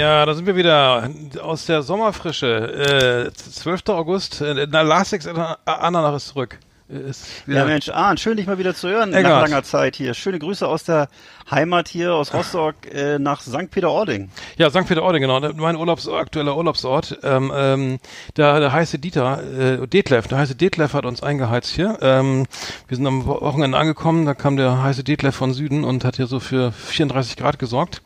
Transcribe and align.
Ja, 0.00 0.24
da 0.24 0.32
sind 0.32 0.46
wir 0.46 0.56
wieder 0.56 1.10
aus 1.42 1.66
der 1.66 1.82
Sommerfrische. 1.82 3.28
Äh, 3.28 3.32
12. 3.34 3.82
August, 3.90 4.40
äh, 4.40 4.66
na, 4.70 4.80
Lasix 4.80 5.26
Ananach 5.26 6.16
ist 6.16 6.28
zurück. 6.28 6.58
Ist 6.88 7.26
ja, 7.46 7.66
Mensch, 7.66 7.90
Arndt, 7.90 8.18
schön 8.18 8.38
dich 8.38 8.46
mal 8.46 8.56
wieder 8.56 8.74
zu 8.74 8.88
hören 8.88 9.12
Eckart. 9.12 9.30
nach 9.30 9.42
langer 9.42 9.62
Zeit 9.62 9.96
hier. 9.96 10.14
Schöne 10.14 10.38
Grüße 10.38 10.66
aus 10.66 10.84
der 10.84 11.10
Heimat 11.50 11.88
hier, 11.88 12.14
aus 12.14 12.32
Rostock 12.32 12.76
äh, 12.90 13.18
nach 13.18 13.42
St. 13.42 13.70
Peter-Ording. 13.70 14.30
Ja, 14.56 14.70
St. 14.70 14.86
Peter-Ording, 14.86 15.20
genau. 15.20 15.38
Mein 15.52 15.76
Urlaubs 15.76 16.08
aktueller 16.08 16.56
Urlaubsort. 16.56 17.18
Ähm, 17.22 17.52
ähm, 17.54 17.98
der, 18.38 18.58
der 18.58 18.72
heiße 18.72 18.98
Dieter, 18.98 19.42
äh, 19.82 19.86
Detlef, 19.86 20.28
der 20.28 20.38
heiße 20.38 20.54
Detlef 20.54 20.94
hat 20.94 21.04
uns 21.04 21.22
eingeheizt 21.22 21.74
hier. 21.74 21.98
Ähm, 22.00 22.46
wir 22.88 22.96
sind 22.96 23.06
am 23.06 23.26
Wochenende 23.26 23.76
angekommen, 23.76 24.24
da 24.24 24.32
kam 24.32 24.56
der 24.56 24.82
heiße 24.82 25.04
Detlef 25.04 25.36
von 25.36 25.52
Süden 25.52 25.84
und 25.84 26.06
hat 26.06 26.16
hier 26.16 26.26
so 26.26 26.40
für 26.40 26.72
34 26.72 27.36
Grad 27.36 27.58
gesorgt. 27.58 28.00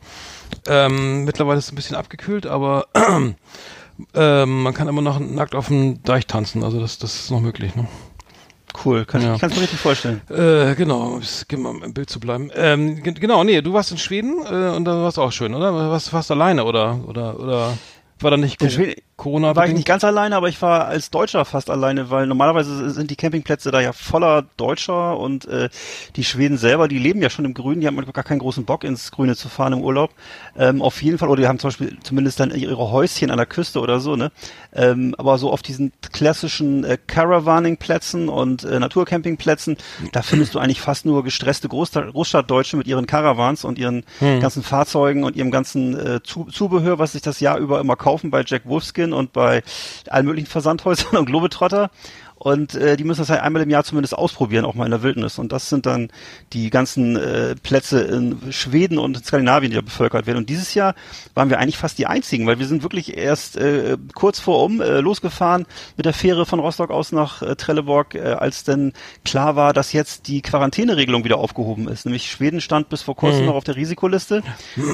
Ähm, 0.67 1.25
mittlerweile 1.25 1.59
ist 1.59 1.65
es 1.65 1.71
ein 1.71 1.75
bisschen 1.75 1.95
abgekühlt, 1.95 2.45
aber 2.45 2.87
ähm, 4.13 4.63
man 4.63 4.73
kann 4.73 4.87
immer 4.87 5.01
noch 5.01 5.19
nackt 5.19 5.55
auf 5.55 5.67
dem 5.67 6.01
Deich 6.03 6.27
tanzen. 6.27 6.63
Also 6.63 6.79
das, 6.79 6.97
das 6.97 7.15
ist 7.15 7.31
noch 7.31 7.41
möglich. 7.41 7.75
Ne? 7.75 7.87
Cool, 8.83 9.05
kann 9.05 9.21
ja. 9.21 9.35
ich 9.35 9.41
kannst 9.41 9.55
mir 9.55 9.63
richtig 9.63 9.79
vorstellen. 9.79 10.21
Äh, 10.29 10.75
genau, 10.75 11.19
um 11.53 11.83
im 11.83 11.93
Bild 11.93 12.09
zu 12.09 12.19
bleiben. 12.19 12.51
Ähm, 12.55 13.01
genau, 13.01 13.43
nee, 13.43 13.61
du 13.61 13.73
warst 13.73 13.91
in 13.91 13.97
Schweden 13.97 14.43
äh, 14.45 14.75
und 14.75 14.85
da 14.85 15.01
warst 15.01 15.17
auch 15.17 15.31
schön, 15.31 15.53
oder? 15.53 15.73
Warst, 15.73 16.11
warst 16.11 16.31
alleine 16.31 16.65
oder 16.65 16.99
oder 17.07 17.39
oder 17.39 17.77
war 18.19 18.31
da 18.31 18.37
nicht 18.37 18.59
Corona 19.17 19.55
war 19.55 19.65
ich 19.65 19.73
nicht 19.73 19.87
ganz 19.87 20.03
alleine, 20.03 20.35
aber 20.35 20.49
ich 20.49 20.61
war 20.61 20.87
als 20.87 21.09
Deutscher 21.09 21.45
fast 21.45 21.69
alleine, 21.69 22.09
weil 22.09 22.27
normalerweise 22.27 22.89
sind 22.89 23.09
die 23.09 23.15
Campingplätze 23.15 23.71
da 23.71 23.79
ja 23.79 23.93
voller 23.93 24.45
Deutscher 24.57 25.17
und 25.17 25.47
äh, 25.47 25.69
die 26.17 26.25
Schweden 26.25 26.57
selber, 26.57 26.89
die 26.89 26.99
leben 26.99 27.21
ja 27.21 27.29
schon 27.29 27.45
im 27.45 27.53
Grünen, 27.53 27.79
die 27.79 27.87
haben 27.87 27.95
gar 28.11 28.25
keinen 28.25 28.39
großen 28.39 28.65
Bock 28.65 28.83
ins 28.83 29.11
Grüne 29.11 29.37
zu 29.37 29.47
fahren 29.47 29.71
im 29.71 29.81
Urlaub. 29.81 30.11
Ähm, 30.57 30.81
auf 30.81 31.01
jeden 31.01 31.17
Fall, 31.17 31.29
oder 31.29 31.41
die 31.41 31.47
haben 31.47 31.59
zum 31.59 31.69
Beispiel 31.69 31.97
zumindest 32.03 32.41
dann 32.41 32.53
ihre 32.53 32.91
Häuschen 32.91 33.31
an 33.31 33.37
der 33.37 33.45
Küste 33.45 33.79
oder 33.79 34.01
so, 34.01 34.17
ne? 34.17 34.33
Ähm, 34.73 35.15
aber 35.17 35.37
so 35.37 35.49
auf 35.49 35.61
diesen 35.61 35.93
klassischen 36.11 36.83
äh, 36.83 36.97
Caravaning-Plätzen 37.07 38.27
und 38.27 38.65
äh, 38.65 38.79
Naturcampingplätzen, 38.79 39.77
da 40.11 40.23
findest 40.23 40.55
du 40.55 40.59
eigentlich 40.59 40.81
fast 40.81 41.05
nur 41.05 41.23
gestresste 41.23 41.69
Großstadt 41.69 42.11
Großstadtdeutsche 42.11 42.75
mit 42.75 42.87
ihren 42.87 43.07
Caravans 43.07 43.63
und 43.63 43.79
ihren 43.79 44.03
hm. 44.19 44.41
ganzen 44.41 44.61
Fahrzeugen 44.61 45.23
und 45.23 45.37
ihrem 45.37 45.51
ganzen 45.51 45.97
äh, 45.97 46.19
Zubehör, 46.21 46.99
was 46.99 47.13
sich 47.13 47.21
das 47.21 47.39
Jahr 47.39 47.57
über 47.57 47.79
immer 47.79 47.95
kaufen 47.95 48.29
bei 48.29 48.43
Jack 48.45 48.65
Wolfskin 48.65 49.04
München 49.05 49.13
und 49.13 49.33
bei 49.33 49.63
allen 50.09 50.25
möglichen 50.25 50.47
Versandhäusern 50.47 51.17
und 51.17 51.25
Globetrotter. 51.25 51.89
Und 52.45 52.75
äh, 52.75 52.95
die 52.95 53.03
müssen 53.05 53.21
das 53.21 53.31
halt 53.31 53.41
einmal 53.41 53.63
im 53.63 53.71
Jahr 53.71 53.83
zumindest 53.83 54.15
ausprobieren, 54.15 54.65
auch 54.65 54.75
mal 54.75 54.85
in 54.85 54.91
der 54.91 55.01
Wildnis. 55.01 55.39
Und 55.39 55.51
das 55.51 55.67
sind 55.67 55.87
dann 55.87 56.09
die 56.53 56.69
ganzen 56.69 57.15
äh, 57.15 57.55
Plätze 57.55 58.01
in 58.01 58.37
Schweden 58.51 58.99
und 58.99 59.17
in 59.17 59.23
Skandinavien, 59.23 59.71
die 59.71 59.77
da 59.77 59.81
bevölkert 59.81 60.27
werden. 60.27 60.37
Und 60.37 60.49
dieses 60.51 60.75
Jahr 60.75 60.93
waren 61.33 61.49
wir 61.49 61.57
eigentlich 61.57 61.79
fast 61.79 61.97
die 61.97 62.05
einzigen, 62.05 62.45
weil 62.45 62.59
wir 62.59 62.67
sind 62.67 62.83
wirklich 62.83 63.17
erst 63.17 63.57
äh, 63.57 63.97
kurz 64.13 64.39
vor 64.39 64.63
um 64.63 64.79
äh, 64.79 64.99
losgefahren 64.99 65.65
mit 65.97 66.05
der 66.05 66.13
Fähre 66.13 66.45
von 66.45 66.59
Rostock 66.59 66.91
aus 66.91 67.11
nach 67.11 67.41
äh, 67.41 67.55
Trelleborg, 67.55 68.13
äh, 68.13 68.19
als 68.19 68.63
denn 68.63 68.93
klar 69.23 69.55
war, 69.55 69.73
dass 69.73 69.91
jetzt 69.91 70.27
die 70.27 70.43
Quarantäneregelung 70.43 71.23
wieder 71.23 71.39
aufgehoben 71.39 71.87
ist. 71.87 72.05
Nämlich 72.05 72.29
Schweden 72.29 72.61
stand 72.61 72.89
bis 72.89 73.01
vor 73.01 73.15
kurzem 73.15 73.39
mhm. 73.39 73.45
noch 73.47 73.55
auf 73.55 73.63
der 73.63 73.75
Risikoliste 73.75 74.43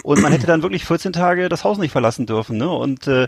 und 0.04 0.22
man 0.22 0.32
hätte 0.32 0.48
dann 0.48 0.62
wirklich 0.62 0.86
14 0.86 1.12
Tage 1.12 1.50
das 1.50 1.66
Haus 1.66 1.80
nicht 1.80 1.92
verlassen 1.92 2.26
dürfen, 2.26 2.56
ne? 2.56 2.70
Und 2.70 3.08
äh, 3.08 3.28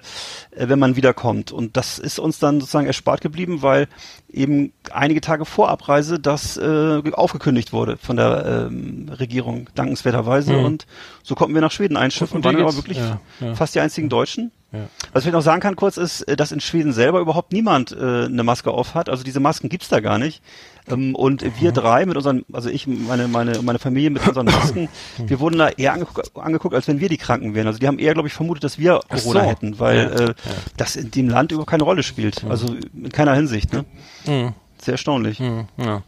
wenn 0.55 0.79
man 0.79 0.95
wiederkommt. 0.95 1.51
Und 1.51 1.75
das 1.75 1.99
ist 1.99 2.19
uns 2.19 2.39
dann 2.39 2.61
sozusagen 2.61 2.87
erspart 2.87 3.19
geblieben, 3.19 3.61
weil 3.61 3.89
eben 4.31 4.73
einige 4.91 5.21
Tage 5.21 5.45
vor 5.45 5.69
Abreise 5.69 6.19
das 6.19 6.57
äh, 6.57 7.01
aufgekündigt 7.13 7.71
wurde 7.71 7.97
von 7.97 8.17
der 8.17 8.67
ähm, 8.69 9.09
Regierung, 9.09 9.69
dankenswerterweise. 9.75 10.53
Mhm. 10.53 10.65
Und 10.65 10.87
so 11.21 11.35
konnten 11.35 11.53
wir 11.53 11.61
nach 11.61 11.71
Schweden 11.71 11.97
einschiffen, 11.97 12.43
waren 12.43 12.59
aber 12.59 12.75
wirklich 12.75 12.97
ja, 12.97 13.19
ja. 13.39 13.55
fast 13.55 13.75
die 13.75 13.79
einzigen 13.79 14.09
Deutschen. 14.09 14.51
Ja. 14.71 14.89
Was 15.11 15.25
ich 15.25 15.31
noch 15.31 15.43
sagen 15.43 15.61
kann 15.61 15.75
kurz 15.75 15.97
ist, 15.97 16.21
äh, 16.23 16.35
dass 16.35 16.51
in 16.51 16.59
Schweden 16.59 16.93
selber 16.93 17.19
überhaupt 17.19 17.53
niemand 17.53 17.91
äh, 17.91 18.25
eine 18.25 18.43
Maske 18.43 18.71
auf 18.71 18.95
hat. 18.95 19.07
Also 19.07 19.23
diese 19.23 19.39
Masken 19.39 19.69
gibt's 19.69 19.89
da 19.89 19.99
gar 19.99 20.17
nicht. 20.17 20.41
Ähm, 20.89 21.15
und 21.15 21.43
wir 21.59 21.69
mhm. 21.71 21.75
drei 21.75 22.05
mit 22.05 22.17
unseren, 22.17 22.45
also 22.51 22.69
ich, 22.69 22.87
meine, 22.87 23.27
meine, 23.27 23.61
meine 23.61 23.79
Familie 23.79 24.09
mit 24.09 24.27
unseren 24.27 24.45
Masken, 24.53 24.89
mhm. 25.17 25.29
wir 25.29 25.39
wurden 25.39 25.57
da 25.57 25.69
eher 25.69 25.93
angeguckt, 25.93 26.31
angeguckt, 26.35 26.75
als 26.75 26.87
wenn 26.87 26.99
wir 26.99 27.09
die 27.09 27.17
Kranken 27.17 27.53
wären. 27.53 27.67
Also 27.67 27.79
die 27.79 27.87
haben 27.87 27.99
eher, 27.99 28.13
glaube 28.13 28.27
ich, 28.27 28.33
vermutet, 28.33 28.63
dass 28.63 28.77
wir 28.77 28.99
Corona 29.09 29.43
so. 29.43 29.49
hätten, 29.49 29.79
weil 29.79 29.97
ja. 29.97 30.25
äh, 30.29 30.33
das 30.77 30.95
in 30.95 31.11
dem 31.11 31.29
Land 31.29 31.51
überhaupt 31.51 31.69
keine 31.69 31.83
Rolle 31.83 32.03
spielt. 32.03 32.43
Also 32.45 32.75
in 32.93 33.11
keiner 33.11 33.35
Hinsicht. 33.35 33.73
Ne? 33.73 33.85
Mhm. 34.25 34.53
Sehr 34.83 34.93
erstaunlich. 34.93 35.39
Hm, 35.39 35.65
ja. 35.77 36.03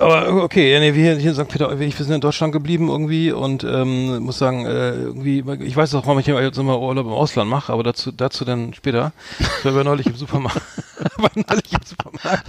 Aber 0.00 0.42
okay, 0.42 0.80
nee, 0.80 0.94
wir 0.94 1.16
hier 1.16 1.30
in 1.30 1.34
St. 1.34 1.46
Peter, 1.48 1.78
wir 1.78 1.90
sind 1.90 2.10
in 2.10 2.22
Deutschland 2.22 2.54
geblieben 2.54 2.88
irgendwie 2.88 3.32
und 3.32 3.64
ähm, 3.64 4.20
muss 4.20 4.38
sagen, 4.38 4.64
äh, 4.64 4.94
irgendwie, 4.94 5.44
ich 5.62 5.76
weiß 5.76 5.94
auch, 5.94 6.06
warum 6.06 6.18
ich 6.18 6.26
jetzt 6.26 6.58
immer 6.58 6.80
Urlaub 6.80 7.04
im 7.04 7.12
Ausland 7.12 7.50
mache, 7.50 7.70
aber 7.70 7.82
dazu, 7.82 8.10
dazu 8.10 8.46
dann 8.46 8.72
später. 8.72 9.12
Ich 9.58 9.64
war 9.66 9.84
neulich 9.84 10.06
im 10.06 10.16
Supermarkt. 10.16 10.62
war 11.18 11.30
neulich 11.34 11.72
im 11.72 11.84
Supermarkt. 11.84 12.46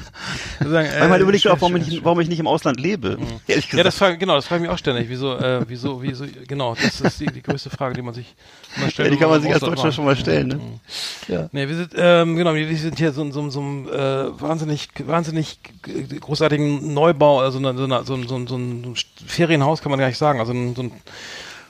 Sagen, 0.60 0.88
äh, 0.88 1.00
Manchmal 1.00 1.20
überlege 1.20 1.38
ich 1.40 1.50
auch, 1.50 1.60
warum, 1.60 1.76
ich, 1.76 2.06
warum 2.06 2.22
ich 2.22 2.30
nicht 2.30 2.40
im 2.40 2.48
Ausland 2.48 2.80
lebe. 2.80 3.18
Mhm. 3.18 3.26
Ehrlich 3.48 3.66
gesagt. 3.66 3.74
Ja, 3.74 3.84
das 3.84 3.98
frage, 3.98 4.18
genau, 4.18 4.36
das 4.36 4.48
frage 4.48 4.64
ich 4.64 4.70
mich 4.70 4.74
auch 4.74 4.80
ständig. 4.80 5.10
Wieso, 5.10 5.36
äh, 5.36 5.66
wieso, 5.68 6.02
wieso, 6.02 6.24
genau, 6.48 6.76
das 6.82 7.02
ist 7.02 7.20
die, 7.20 7.26
die 7.26 7.42
größte 7.42 7.70
Frage, 7.70 7.96
die 7.96 8.02
man 8.02 8.14
sich 8.14 8.34
immer 8.78 8.90
stellt. 8.90 9.10
Ja, 9.10 9.14
die 9.14 9.20
kann 9.20 9.30
man 9.30 9.42
sich 9.42 9.52
als 9.54 9.60
Deutscher 9.60 9.92
schon 9.92 10.06
mal 10.06 10.16
stellen, 10.16 10.48
ne? 10.48 10.56
Mhm. 10.56 10.80
Ja. 11.28 11.50
Nee, 11.52 11.68
wir 11.68 11.76
sind, 11.76 11.92
ähm, 11.98 12.38
genau, 12.38 12.56
wir 12.56 12.78
sind 12.78 12.98
hier 12.98 13.12
so, 13.12 13.30
so, 13.30 13.50
so, 13.50 13.62
so 13.86 13.92
äh, 13.92 14.42
wahnsinnig, 14.42 14.88
wahnsinnig 15.06 15.60
großartigen 16.22 16.94
Neubau, 16.94 17.41
also 17.42 17.60
so, 17.60 17.88
so, 17.88 18.04
so, 18.04 18.24
so, 18.24 18.48
so 18.48 18.56
ein 18.58 18.96
Ferienhaus 19.26 19.82
kann 19.82 19.92
man 19.92 20.00
gar 20.00 20.08
nicht 20.08 20.18
sagen, 20.18 20.40
also 20.40 20.54
so 20.54 20.84
ein 20.84 20.92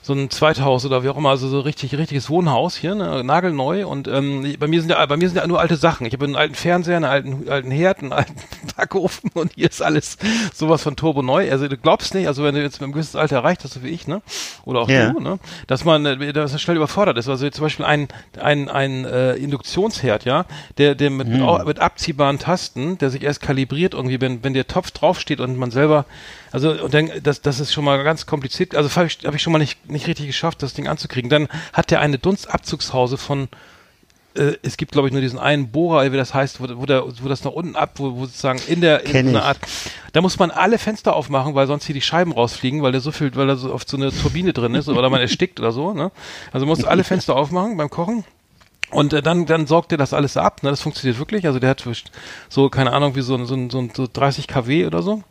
so 0.04 0.14
ein 0.14 0.32
Zweithaus 0.32 0.84
oder 0.86 1.04
wie 1.04 1.10
auch 1.10 1.18
immer, 1.18 1.30
also 1.30 1.48
so 1.48 1.60
richtig 1.60 1.96
richtiges 1.96 2.30
Wohnhaus 2.30 2.76
hier, 2.76 2.96
ne, 2.96 3.24
nagelneu 3.24 3.86
und 3.86 4.08
ähm, 4.08 4.56
bei 4.60 4.68
mir 4.68 4.82
sind 4.82 4.90
ja 4.90 5.06
bei 5.06 5.16
mir 5.16 5.30
sind 5.30 5.38
ja 5.38 5.46
nur 5.46 5.60
alte 5.60 5.76
Sachen. 5.76 6.08
Ich 6.08 6.14
habe 6.14 6.26
einen 6.26 6.36
alten 6.36 6.56
Fernseher, 6.56 6.96
einen 6.96 7.06
alten 7.06 7.50
alten 7.50 7.70
Herd, 7.70 8.00
einen 8.00 8.12
alten 8.12 8.34
Backofen 8.76 9.30
und 9.36 9.54
hier 9.54 9.70
ist 9.70 9.82
alles 9.82 10.18
sowas 10.54 10.82
von 10.82 10.96
turbo 10.96 11.22
neu. 11.22 11.52
Also 11.52 11.68
du 11.68 11.78
glaubst 11.78 12.16
nicht, 12.16 12.28
also 12.28 12.44
wenn 12.44 12.56
du 12.56 12.62
jetzt 12.64 12.82
mit 12.82 12.86
einem 12.86 12.94
gewissen 12.94 13.18
Alter 13.18 13.38
erreicht 13.38 13.64
hast, 13.64 13.74
so 13.74 13.84
wie 13.84 13.90
ich, 13.90 14.08
ne, 14.08 14.24
oder 14.66 14.82
auch 14.82 14.90
yeah. 14.90 15.12
du, 15.12 15.20
ne, 15.20 15.40
dass 15.68 15.86
man 15.86 16.06
äh, 16.06 16.34
dass 16.34 16.52
man 16.52 16.60
schnell 16.60 16.78
überfordert 16.78 17.18
ist. 17.18 17.30
Also 17.30 17.48
zum 17.50 17.64
Beispiel 17.64 17.86
ein 17.86 18.08
ein 18.40 18.70
ein 18.70 19.06
äh, 19.06 19.34
Induktionsherd, 19.34 20.26
ja, 20.26 20.46
der 20.80 20.96
der 20.96 21.12
mit 21.12 21.28
mm. 21.28 21.68
mit 21.68 21.80
abziehbaren 21.80 22.40
Tasten, 22.40 22.98
der 22.98 23.12
sich 23.12 23.22
erst 23.22 23.42
kalibriert 23.42 23.94
irgendwie, 23.94 24.20
wenn 24.20 24.44
wenn 24.44 24.56
der 24.56 24.66
Topf 24.66 24.90
draufsteht 24.90 25.40
und 25.40 25.58
man 25.58 25.70
selber 25.70 26.06
also 26.52 26.72
und 26.72 26.94
dann, 26.94 27.10
das, 27.24 27.42
das 27.42 27.60
ist 27.60 27.74
schon 27.74 27.86
mal 27.86 28.04
ganz 28.04 28.26
kompliziert. 28.26 28.76
Also 28.76 28.94
habe 28.96 29.08
ich, 29.08 29.20
hab 29.26 29.36
ich 29.36 29.42
schon 29.42 29.54
mal 29.54 29.60
nicht, 29.60 29.90
nicht 29.90 30.08
richtig 30.08 30.28
geschafft, 30.28 30.62
das 30.64 30.74
Ding 30.74 30.88
anzukriegen. 30.88 31.30
Dann 31.30 31.48
hat 31.74 31.92
der 31.92 32.02
eine 32.02 32.18
Dunstabzugshause 32.18 33.18
von 33.18 33.48
äh, 34.36 34.54
es 34.62 34.78
gibt, 34.78 34.92
glaube 34.92 35.08
ich, 35.08 35.12
nur 35.12 35.22
diesen 35.22 35.40
einen 35.40 35.72
Bohrer, 35.72 36.10
wie 36.12 36.18
das 36.18 36.34
heißt, 36.34 36.62
wo, 36.62 36.68
wo, 36.80 36.86
der, 36.86 37.04
wo 37.06 37.28
das 37.28 37.44
nach 37.44 37.52
unten 37.52 37.76
ab, 37.76 37.92
wo, 37.96 38.16
wo 38.16 38.26
sozusagen 38.26 38.60
in 38.68 38.82
der 38.82 39.06
in 39.06 39.30
einer 39.30 39.44
Art, 39.44 39.60
da 40.14 40.22
muss 40.22 40.40
man 40.40 40.52
alle 40.52 40.78
Fenster 40.78 41.16
aufmachen, 41.16 41.56
weil 41.56 41.68
sonst 41.68 41.86
hier 41.86 41.96
die 41.96 42.02
Scheiben 42.02 42.32
rausfliegen, 42.32 42.82
weil 42.82 42.92
der 42.92 43.02
so 43.02 43.12
viel, 43.12 43.36
weil 43.36 43.48
da 43.48 43.56
so 43.56 43.74
oft 43.74 43.90
so 43.90 43.98
eine 43.98 44.12
Turbine 44.12 44.54
drin 44.54 44.76
ist 44.76 44.88
oder 44.88 45.10
man 45.10 45.22
erstickt 45.22 45.60
oder 45.60 45.72
so. 45.72 45.94
Ne? 45.94 46.12
Also 46.52 46.66
muss 46.66 46.84
alle 46.84 47.04
Fenster 47.04 47.36
aufmachen 47.36 47.78
beim 47.78 47.90
Kochen. 47.90 48.24
Und 48.92 49.14
äh, 49.14 49.22
dann, 49.22 49.46
dann 49.46 49.68
sorgt 49.68 49.92
er 49.94 49.98
das 49.98 50.14
alles 50.14 50.38
ab. 50.38 50.64
Ne? 50.64 50.70
Das 50.70 50.82
funktioniert 50.82 51.18
wirklich. 51.18 51.46
Also 51.46 51.60
der 51.60 51.70
hat 51.70 51.84
so, 52.50 52.70
keine 52.70 52.92
Ahnung, 52.92 53.16
wie 53.16 53.22
so, 53.22 53.44
so, 53.46 53.70
so, 53.70 53.90
so 53.94 54.08
30 54.12 54.48
kW 54.48 54.86
oder 54.86 55.02
so. 55.02 55.24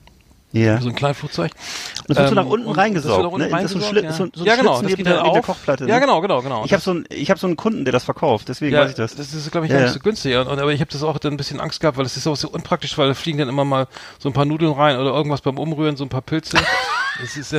Ja. 0.52 0.80
So 0.80 0.88
ein 0.88 0.94
Kleinflugzeug. 0.96 1.52
Und 1.52 2.10
das 2.10 2.16
wird 2.18 2.28
ähm, 2.28 2.28
so 2.28 2.34
nach 2.34 2.46
unten 2.46 2.70
reingesaugt. 2.70 3.24
Das, 3.24 3.38
ne? 3.38 3.48
das 3.48 3.64
ist 3.64 3.72
so, 3.72 3.80
Schli 3.80 4.02
ja. 4.02 4.12
so, 4.12 4.28
so 4.34 4.44
ja, 4.44 4.56
genau, 4.56 4.82
das 4.82 4.96
geht 4.96 5.06
der, 5.06 5.22
der 5.22 5.42
Kochplatte. 5.42 5.86
Ja, 5.86 5.94
ne? 5.94 6.00
genau, 6.00 6.20
genau, 6.20 6.42
genau. 6.42 6.64
Ich 6.64 6.72
habe 6.72 6.82
so, 6.82 6.90
einen, 6.90 7.04
ich 7.08 7.30
hab 7.30 7.38
so 7.38 7.46
einen 7.46 7.56
Kunden, 7.56 7.84
der 7.84 7.92
das 7.92 8.04
verkauft, 8.04 8.48
deswegen 8.48 8.74
ja, 8.74 8.82
weiß 8.82 8.90
ich 8.90 8.96
das. 8.96 9.14
Das 9.14 9.32
ist, 9.32 9.50
glaube 9.52 9.66
ich, 9.66 9.72
ja, 9.72 9.82
nicht 9.82 9.92
so 9.92 10.00
günstig. 10.00 10.36
Und, 10.36 10.48
aber 10.48 10.72
ich 10.72 10.80
habe 10.80 10.90
das 10.90 11.02
auch 11.04 11.18
dann 11.18 11.34
ein 11.34 11.36
bisschen 11.36 11.60
Angst 11.60 11.80
gehabt, 11.80 11.98
weil 11.98 12.06
es 12.06 12.16
ist 12.16 12.26
auch 12.26 12.36
so 12.36 12.48
unpraktisch, 12.48 12.98
weil 12.98 13.08
da 13.08 13.14
fliegen 13.14 13.38
dann 13.38 13.48
immer 13.48 13.64
mal 13.64 13.86
so 14.18 14.28
ein 14.28 14.32
paar 14.32 14.44
Nudeln 14.44 14.72
rein 14.72 14.98
oder 14.98 15.12
irgendwas 15.12 15.40
beim 15.40 15.58
Umrühren, 15.58 15.96
so 15.96 16.04
ein 16.04 16.08
paar 16.08 16.22
Pilze. 16.22 16.58
Das 17.20 17.36
ist, 17.36 17.54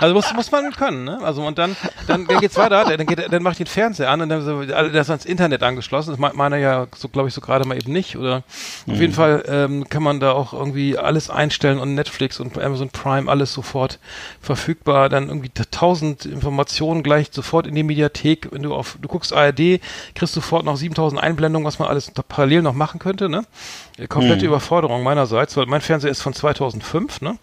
also 0.00 0.14
muss, 0.14 0.32
muss 0.34 0.50
man 0.50 0.70
können, 0.72 1.04
ne? 1.04 1.18
Also 1.22 1.44
und 1.44 1.58
dann, 1.58 1.76
dann, 2.06 2.26
dann 2.26 2.40
geht's 2.40 2.56
weiter, 2.56 2.84
dann 2.84 3.06
geht, 3.06 3.32
dann 3.32 3.42
mache 3.42 3.52
ich 3.52 3.58
den 3.58 3.66
Fernseher 3.66 4.10
an 4.10 4.20
und 4.20 4.28
dann 4.28 4.42
so, 4.44 4.62
der 4.64 4.92
ist 4.94 5.10
ans 5.10 5.24
Internet 5.24 5.62
angeschlossen. 5.62 6.10
Das 6.10 6.34
meiner 6.34 6.56
ja 6.56 6.86
so, 6.94 7.08
glaube 7.08 7.28
ich, 7.28 7.34
so 7.34 7.40
gerade 7.40 7.66
mal 7.66 7.76
eben 7.76 7.92
nicht. 7.92 8.16
Oder 8.16 8.42
mhm. 8.86 8.94
auf 8.94 9.00
jeden 9.00 9.12
Fall 9.12 9.44
ähm, 9.48 9.88
kann 9.88 10.02
man 10.02 10.20
da 10.20 10.32
auch 10.32 10.52
irgendwie 10.52 10.98
alles 10.98 11.30
einstellen 11.30 11.78
und 11.78 11.94
Netflix 11.94 12.40
und 12.40 12.58
Amazon 12.58 12.90
Prime 12.90 13.30
alles 13.30 13.52
sofort 13.52 13.98
verfügbar. 14.40 15.08
Dann 15.08 15.28
irgendwie 15.28 15.50
tausend 15.70 16.26
Informationen 16.26 17.02
gleich 17.02 17.28
sofort 17.30 17.66
in 17.66 17.74
die 17.74 17.82
Mediathek. 17.82 18.48
Wenn 18.52 18.62
du 18.62 18.74
auf, 18.74 18.98
du 19.00 19.08
guckst 19.08 19.32
ARD, 19.32 19.80
kriegst 20.14 20.36
du 20.36 20.40
sofort 20.40 20.64
noch 20.64 20.76
7000 20.76 21.20
Einblendungen, 21.20 21.66
was 21.66 21.78
man 21.78 21.88
alles 21.88 22.12
parallel 22.28 22.62
noch 22.62 22.74
machen 22.74 23.00
könnte, 23.00 23.28
ne? 23.28 23.44
Komplette 24.08 24.42
mhm. 24.42 24.48
Überforderung 24.48 25.02
meinerseits, 25.02 25.56
weil 25.56 25.66
mein 25.66 25.80
Fernseher 25.80 26.10
ist 26.10 26.22
von 26.22 26.32
2005, 26.32 27.20
ne? 27.20 27.36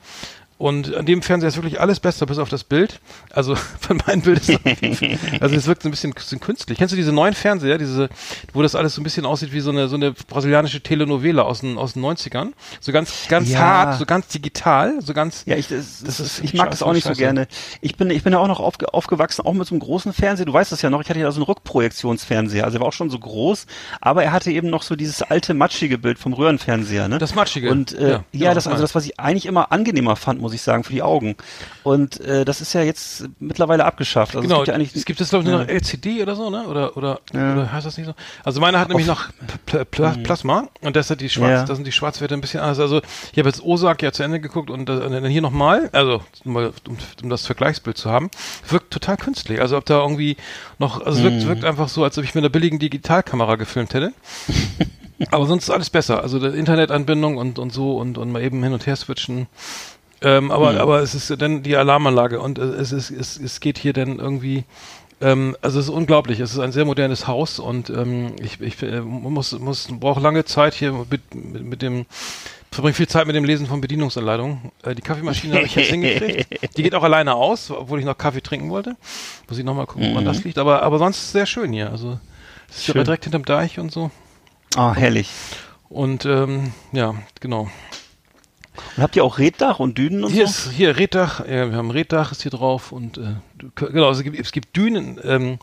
Und 0.58 0.96
an 0.96 1.06
dem 1.06 1.22
Fernseher 1.22 1.50
ist 1.50 1.58
wirklich 1.58 1.82
alles 1.82 2.00
besser, 2.00 2.26
bis 2.26 2.38
auf 2.38 2.48
das 2.48 2.64
Bild. 2.64 3.02
Also 3.32 3.56
von 3.80 4.02
meinem 4.08 4.22
Bild 4.22 4.40
ist 4.48 4.60
also 5.42 5.54
es 5.56 5.68
wirkt 5.68 5.84
so 5.84 5.90
ein 5.90 5.92
bisschen, 5.92 6.14
bisschen 6.14 6.40
künstlich. 6.40 6.78
Kennst 6.78 6.94
du 6.94 6.96
diese 6.96 7.12
neuen 7.12 7.34
Fernseher, 7.34 7.78
diese, 7.78 8.08
wo 8.54 8.62
das 8.62 8.74
alles 8.74 8.96
so 8.96 9.02
ein 9.02 9.04
bisschen 9.04 9.26
aussieht 9.26 9.52
wie 9.52 9.60
so 9.60 9.70
eine 9.72 9.90
so 9.90 9.96
eine 9.98 10.14
brasilianische 10.14 10.80
Telenovela 10.82 11.42
aus 11.44 11.60
den 11.60 11.78
aus 11.78 11.94
den 11.94 12.04
90ern? 12.06 12.54
So 12.80 12.94
ganz 12.94 13.28
ganz 13.28 13.50
Ja. 13.50 13.60
hart, 13.60 14.00
so 14.00 14.06
ganz 14.06 14.30
digital, 14.30 15.02
so 15.02 15.14
ganz 15.14 15.44
Ja, 15.46 15.58
ich, 15.58 15.68
das, 15.68 16.02
das 16.06 16.22
ist 16.22 16.42
ich 16.42 16.54
mag 16.54 16.72
das 16.72 16.82
auch 16.82 16.94
nicht 16.94 17.04
so 17.04 17.10
scheiße. 17.10 17.20
gerne. 17.20 17.48
Ich 17.82 17.98
bin, 17.98 18.10
ich 18.10 18.24
bin 18.24 18.32
ja 18.32 18.40
auch 18.40 18.48
noch 18.48 18.62
aufge, 18.62 18.94
aufgewachsen, 18.94 19.46
auch 19.46 19.54
mit 19.54 19.68
so 19.68 19.76
einem 19.76 19.82
großen 19.82 20.14
Fernseher. 20.14 20.46
Du 20.46 20.54
weißt 20.54 20.72
das 20.72 20.82
ja 20.82 20.90
noch, 20.90 21.02
ich 21.02 21.10
hatte 21.10 21.20
ja 21.20 21.30
so 21.32 21.42
einen 21.42 21.46
Rückprojektionsfernseher. 21.48 22.64
Also 22.64 22.78
er 22.78 22.82
war 22.82 22.88
auch 22.88 22.94
schon 22.94 23.10
so 23.10 23.20
groß, 23.20 23.66
aber 24.02 24.24
er 24.24 24.32
hatte 24.32 24.52
eben 24.52 24.70
noch 24.70 24.84
so 24.84 24.96
dieses 24.96 25.22
alte 25.22 25.54
matschige 25.54 25.98
Bild 25.98 26.18
vom 26.18 26.32
Röhrenfernseher, 26.34 27.08
ne? 27.08 27.18
Das 27.18 27.36
Matschige. 27.36 27.72
Und 27.72 27.94
äh, 27.94 28.02
Ja, 28.02 28.10
ja, 28.10 28.24
genau, 28.32 28.54
das, 28.54 28.68
also 28.68 28.82
das, 28.82 28.96
was 28.96 29.06
ich 29.06 29.20
eigentlich 29.20 29.46
immer 29.46 29.72
angenehmer 29.72 30.16
fand, 30.16 30.40
muss 30.46 30.54
ich 30.54 30.62
sagen, 30.62 30.84
für 30.84 30.94
die 30.94 31.02
Augen. 31.02 31.36
Und 31.84 32.20
äh, 32.22 32.46
das 32.46 32.62
ist 32.62 32.74
ja 32.74 32.82
jetzt 32.84 33.28
mittlerweile 33.40 33.84
abgeschafft. 33.86 34.36
Also 34.36 34.48
genau, 34.48 34.58
es 34.58 34.60
gibt 34.62 34.68
ja 34.68 34.74
eigentlich, 34.76 34.96
es 34.96 35.06
gibt 35.06 35.20
jetzt 35.20 35.30
glaube 35.30 35.44
ich 35.44 35.50
nur 35.50 35.60
noch. 35.60 35.68
LCD 35.68 36.22
oder 36.22 36.36
so, 36.36 36.50
ne? 36.52 36.68
Oder 36.68 36.96
oder, 36.96 37.20
Ja. 37.34 37.54
oder 37.54 37.72
heißt 37.72 37.86
das 37.86 37.98
nicht 37.98 38.06
so? 38.06 38.14
Also 38.44 38.62
meiner 38.62 38.80
hat 38.80 38.90
nämlich 38.90 39.08
noch 39.08 39.30
Pl 39.66 39.84
Pl 39.86 40.18
Plasma 40.24 40.68
und 40.82 40.96
das 40.96 41.10
hat 41.10 41.20
die 41.20 41.30
Schwarz, 41.30 41.50
Ja. 41.52 41.66
da 41.66 41.74
sind 41.76 41.88
die 41.88 41.92
Schwarzwerte 41.92 42.36
ein 42.36 42.42
bisschen 42.42 42.60
anders. 42.60 42.80
Also 42.80 43.02
ich 43.32 43.40
habe 43.40 43.50
jetzt 43.50 43.64
Osak 43.64 44.04
ja 44.04 44.12
zu 44.12 44.22
Ende 44.24 44.40
geguckt 44.40 44.70
und, 44.70 44.88
äh, 44.88 44.94
und 44.94 45.12
dann 45.12 45.26
hier 45.26 45.42
nochmal, 45.42 45.90
also 45.92 46.22
um, 46.46 46.56
um 46.56 47.30
das 47.30 47.46
Vergleichsbild 47.48 47.98
zu 47.98 48.12
haben, 48.12 48.30
wirkt 48.70 48.92
total 48.94 49.18
künstlich. 49.18 49.60
Also 49.62 49.76
ob 49.78 49.86
da 49.86 50.00
irgendwie 50.02 50.38
noch, 50.78 51.02
also 51.06 51.18
es 51.18 51.24
wirkt, 51.24 51.44
Mhm. 51.44 51.48
wirkt 51.48 51.66
einfach 51.66 51.90
so, 51.90 52.04
als 52.04 52.18
ob 52.18 52.24
ich 52.24 52.36
mit 52.36 52.44
einer 52.44 52.50
billigen 52.50 52.78
Digitalkamera 52.80 53.56
gefilmt 53.56 53.94
hätte. 53.94 54.14
Aber 55.32 55.46
sonst 55.46 55.64
ist 55.64 55.70
alles 55.70 55.90
besser. 55.90 56.22
Also 56.22 56.40
die 56.40 56.58
Internetanbindung 56.58 57.38
und, 57.38 57.58
und 57.58 57.72
so 57.72 57.98
und, 57.98 58.18
und 58.18 58.32
mal 58.32 58.42
eben 58.42 58.62
hin 58.64 58.74
und 58.74 58.86
her 58.86 58.96
switchen. 58.98 59.48
Ähm, 60.26 60.50
aber, 60.52 60.72
Mhm. 60.74 60.78
aber 60.80 61.00
es 61.02 61.14
ist 61.14 61.40
dann 61.42 61.62
die 61.62 61.76
Alarmanlage 61.78 62.40
und 62.40 62.58
äh, 62.58 62.64
es, 62.64 62.92
ist, 62.92 63.12
es, 63.12 63.38
es 63.40 63.60
geht 63.60 63.78
hier 63.78 63.94
dann 63.94 64.18
irgendwie, 64.18 64.64
ähm, 65.22 65.56
also 65.62 65.80
es 65.80 65.86
ist 65.86 65.92
unglaublich. 65.94 66.40
Es 66.40 66.52
ist 66.54 66.60
ein 66.60 66.72
sehr 66.72 66.84
modernes 66.86 67.28
Haus 67.28 67.60
und 67.60 67.90
ähm, 67.92 68.34
ich, 68.42 68.60
ich 68.60 68.82
äh, 68.82 69.02
muss, 69.02 69.52
muss 69.60 69.88
brauche 70.00 70.20
lange 70.20 70.44
Zeit 70.46 70.74
hier 70.74 70.94
mit, 70.94 71.36
mit, 71.36 71.64
mit 71.64 71.82
dem 71.84 72.06
verbringe 72.72 72.96
viel 72.96 73.08
Zeit 73.08 73.28
mit 73.28 73.36
dem 73.36 73.46
Lesen 73.46 73.68
von 73.68 73.80
Bedienungsanleitungen. 73.82 74.72
Äh, 74.84 74.96
die 74.96 75.02
Kaffeemaschine 75.02 75.56
habe 75.58 75.66
ich 75.68 75.76
jetzt 75.76 75.92
hingekriegt. 75.92 76.76
Die 76.78 76.84
geht 76.84 76.96
auch 76.96 77.04
alleine 77.04 77.36
aus, 77.36 77.70
obwohl 77.72 78.00
ich 78.00 78.06
noch 78.06 78.18
Kaffee 78.18 78.42
trinken 78.42 78.70
wollte. 78.72 78.96
Muss 79.48 79.58
ich 79.60 79.64
nochmal 79.64 79.86
gucken, 79.86 80.10
woran 80.12 80.26
das 80.26 80.44
liegt. 80.44 80.58
Aber, 80.58 80.82
aber 80.84 80.98
sonst 80.98 81.18
ist 81.20 81.24
es 81.26 81.32
sehr 81.34 81.46
schön 81.46 81.72
hier. 81.72 81.92
Also 81.92 82.20
es 82.70 82.80
ist 82.80 82.88
ja 82.88 83.04
direkt 83.04 83.24
hinterm 83.26 83.46
Deich 83.46 83.80
und 83.80 83.92
so. 83.94 84.10
ah, 84.76 84.94
herrlich. 84.96 85.30
Und 85.88 86.26
ähm, 86.26 86.74
ja, 86.92 87.14
genau. 87.40 87.70
Und 88.98 89.04
habt 89.04 89.16
ihr 89.16 89.24
auch 89.24 89.38
Reddach 89.40 89.80
und 89.80 89.98
Dünen 89.98 90.24
und 90.24 90.32
Hier 90.32 90.48
so? 90.48 90.70
ist 90.70 90.76
hier 90.76 90.98
Reddach, 90.98 91.40
ja, 91.42 91.70
wir 91.70 91.78
haben 91.78 91.92
Reddach 91.92 92.32
ist 92.32 92.42
hier 92.42 92.52
drauf 92.52 92.92
und 92.92 93.18
äh, 93.18 93.36
genau, 93.76 94.10
es 94.12 94.22
gibt, 94.24 94.40
es 94.40 94.52
gibt 94.52 94.76
Dünen, 94.76 95.20
ähm, 95.24 95.60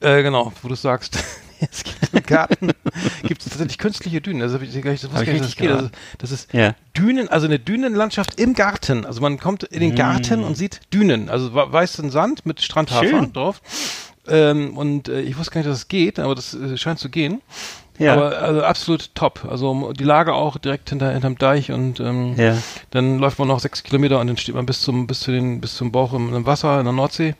äh, 0.00 0.22
genau, 0.22 0.52
wo 0.62 0.68
du 0.68 0.74
sagst, 0.74 1.18
es 1.70 1.84
gibt 1.84 2.12
im 2.12 2.22
Garten 2.22 2.70
gibt 3.22 3.42
es 3.42 3.48
tatsächlich 3.48 3.78
künstliche 3.78 4.20
Dünen. 4.20 4.42
Also 4.42 4.60
ich 4.60 4.72
das 4.72 4.84
Hab 4.84 5.12
wusste 5.12 5.22
ich 5.22 5.26
gar 5.26 5.32
nicht, 5.32 5.44
das 5.44 5.56
geht. 5.56 5.70
Also, 5.70 5.90
das 6.18 6.30
ist 6.30 6.52
Ja. 6.52 6.74
Dünen, 6.96 7.28
also 7.28 7.46
eine 7.46 7.58
Dünenlandschaft 7.58 8.40
im 8.40 8.54
Garten. 8.54 9.04
Also 9.06 9.20
man 9.20 9.38
kommt 9.38 9.62
in 9.64 9.80
den 9.80 9.94
Garten 9.94 10.44
und 10.44 10.56
sieht 10.56 10.80
Dünen, 10.92 11.28
also 11.30 11.54
weißen 11.54 12.10
Sand 12.10 12.44
mit 12.46 12.60
Strandhafer 12.60 13.08
Schön. 13.08 13.32
drauf. 13.32 13.62
Ähm, 14.28 14.76
und 14.76 15.08
äh, 15.08 15.20
ich 15.20 15.38
wusste 15.38 15.52
gar 15.52 15.60
nicht, 15.60 15.70
dass 15.70 15.78
es 15.78 15.88
geht, 15.88 16.18
aber 16.18 16.34
das 16.34 16.52
äh, 16.54 16.76
scheint 16.76 16.98
zu 16.98 17.08
gehen. 17.08 17.42
Ja. 17.98 18.12
Aber 18.14 18.38
also 18.42 18.62
absolut 18.62 19.14
top. 19.14 19.46
Also 19.48 19.92
die 19.92 20.04
Lage 20.04 20.34
auch 20.34 20.58
direkt 20.58 20.90
hinter 20.90 21.10
hinterm 21.12 21.38
Deich 21.38 21.70
und 21.72 22.00
ähm, 22.00 22.34
Ja. 22.36 22.56
dann 22.90 23.18
läuft 23.18 23.38
man 23.38 23.48
noch 23.48 23.60
sechs 23.60 23.82
Kilometer 23.82 24.20
und 24.20 24.26
dann 24.26 24.36
steht 24.36 24.54
man 24.54 24.66
bis 24.66 24.82
zum 24.82 25.06
bis 25.06 25.20
zu 25.20 25.30
den 25.32 25.60
bis 25.60 25.76
zum 25.76 25.92
Bauch 25.92 26.12
im, 26.12 26.34
im 26.34 26.46
Wasser 26.46 26.78
in 26.78 26.84
der 26.84 26.92
Nordsee. 26.92 27.34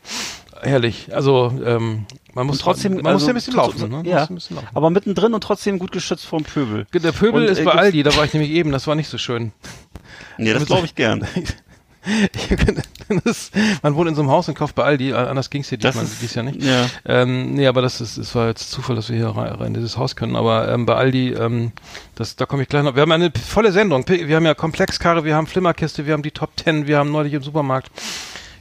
Herrlich. 0.62 1.14
Also 1.14 1.52
ähm, 1.64 2.06
man 2.32 2.46
muss 2.46 2.56
Und 2.56 2.62
trotzdem, 2.62 2.94
man 2.96 3.06
also, 3.06 3.18
muss 3.18 3.22
ja 3.24 3.28
ein 3.28 3.34
bisschen 3.34 3.52
so- 3.52 3.58
laufen. 3.58 3.80
Ne? 3.82 3.88
Man 3.88 4.04
Ja, 4.06 4.20
muss 4.20 4.30
ein 4.30 4.34
bisschen 4.36 4.56
laufen. 4.56 4.68
aber 4.74 4.90
mittendrin 4.90 5.34
und 5.34 5.42
trotzdem 5.42 5.78
gut 5.78 5.92
geschützt 5.92 6.24
vom 6.26 6.42
Pöbel. 6.44 6.86
Der 6.94 7.12
Pöbel 7.12 7.42
Und, 7.42 7.48
ist 7.50 7.58
äh, 7.58 7.64
bei 7.64 7.72
Aldi, 7.72 8.02
da 8.02 8.16
war 8.16 8.24
ich 8.24 8.32
nämlich 8.32 8.50
eben. 8.52 8.72
Das 8.72 8.86
war 8.86 8.94
nicht 8.94 9.08
so 9.08 9.18
schön. 9.18 9.52
Nee, 10.38 10.52
das 10.54 10.64
glaube 10.66 10.86
ich 10.86 10.94
gern. 10.94 11.26
das, 13.24 13.50
man 13.82 13.94
wohnt 13.94 14.08
in 14.08 14.14
so 14.14 14.22
einem 14.22 14.30
Haus 14.30 14.48
und 14.48 14.54
kauft 14.54 14.74
bei 14.74 14.84
Aldi, 14.84 15.10
äh, 15.10 15.14
anders 15.14 15.50
ging's 15.50 15.68
hier 15.68 15.78
diesmal, 15.78 16.06
dies 16.20 16.34
Jahr 16.34 16.44
nicht. 16.44 16.62
Ja. 16.62 16.86
Ähm, 17.04 17.54
nee, 17.54 17.66
aber 17.66 17.82
das 17.82 18.00
ist, 18.00 18.16
es 18.16 18.34
war 18.34 18.48
jetzt 18.48 18.70
Zufall, 18.70 18.96
dass 18.96 19.08
wir 19.08 19.16
hier 19.16 19.28
rein, 19.28 19.52
rein 19.52 19.66
in 19.68 19.74
dieses 19.74 19.96
Haus 19.96 20.16
können. 20.16 20.36
Aber 20.36 20.68
ähm, 20.68 20.86
bei 20.86 20.94
Aldi, 20.94 21.32
ähm, 21.32 21.72
das, 22.14 22.36
da 22.36 22.46
komme 22.46 22.62
ich 22.62 22.68
gleich 22.68 22.82
noch. 22.82 22.94
Wir 22.94 23.02
haben 23.02 23.12
eine 23.12 23.30
volle 23.30 23.72
Sendung. 23.72 24.08
Wir 24.08 24.36
haben 24.36 24.46
ja 24.46 24.54
Komplexkarre, 24.54 25.24
wir 25.24 25.34
haben 25.34 25.46
Flimmerkiste, 25.46 26.06
wir 26.06 26.12
haben 26.14 26.22
die 26.22 26.30
Top 26.30 26.56
Ten, 26.56 26.86
wir 26.86 26.98
haben 26.98 27.12
neulich 27.12 27.32
im 27.32 27.42
Supermarkt. 27.42 27.90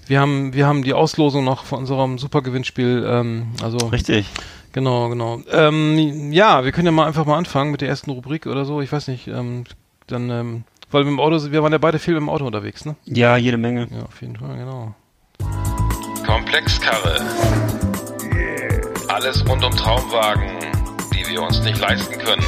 Wir 0.08 0.20
haben, 0.20 0.54
wir 0.54 0.68
haben 0.68 0.84
die 0.84 0.94
Auslosung 0.94 1.44
noch 1.44 1.66
von 1.66 1.80
unserem 1.80 2.20
Supergewinnspiel. 2.20 3.06
Ähm, 3.08 3.48
also 3.64 3.78
Richtig. 3.78 4.28
genau, 4.72 5.10
genau. 5.10 5.42
Ähm, 5.52 6.32
ja, 6.32 6.64
wir 6.64 6.72
können 6.72 6.86
ja 6.86 6.92
mal 6.92 7.08
einfach 7.08 7.26
mal 7.26 7.38
anfangen 7.38 7.72
mit 7.72 7.82
der 7.82 7.90
ersten 7.90 8.12
Rubrik 8.12 8.46
oder 8.46 8.66
so. 8.66 8.82
Ich 8.82 8.92
weiß 8.92 9.08
nicht. 9.08 9.28
Ähm, 9.28 9.64
dann, 10.08 10.30
ähm, 10.30 10.64
weil 10.96 11.04
wir 11.04 11.12
im 11.12 11.20
Auto, 11.20 11.52
wir 11.52 11.62
waren 11.62 11.74
ja 11.74 11.78
beide 11.78 12.00
viel 12.00 12.16
im 12.16 12.30
Auto 12.30 12.46
unterwegs, 12.46 12.86
ne? 12.86 12.96
Ja, 13.04 13.36
jede 13.36 13.58
Menge. 13.58 13.90
Ja, 13.92 14.04
auf 14.04 14.22
jeden 14.22 14.38
Fall, 14.38 14.56
genau. 14.56 14.96
Komplexkarre. 16.26 17.20
Alles 19.10 19.46
rund 19.46 19.66
um 19.66 19.76
Traumwagen, 19.76 20.50
die 21.14 21.30
wir 21.30 21.42
uns 21.42 21.62
nicht 21.64 21.82
leisten 21.82 22.18
können. 22.18 22.46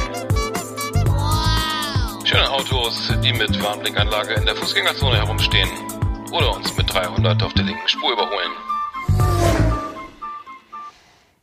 Schöne 2.24 2.50
Autos, 2.50 3.12
die 3.22 3.34
mit 3.34 3.62
Warnblinkanlage 3.62 4.32
in 4.32 4.46
der 4.46 4.56
Fußgängerzone 4.56 5.18
herumstehen. 5.18 5.68
Oder 6.32 6.56
uns 6.56 6.74
mit 6.74 6.90
300 6.92 7.42
auf 7.42 7.52
der 7.52 7.64
linken 7.64 7.86
Spur 7.86 8.12
überholen. 8.14 8.52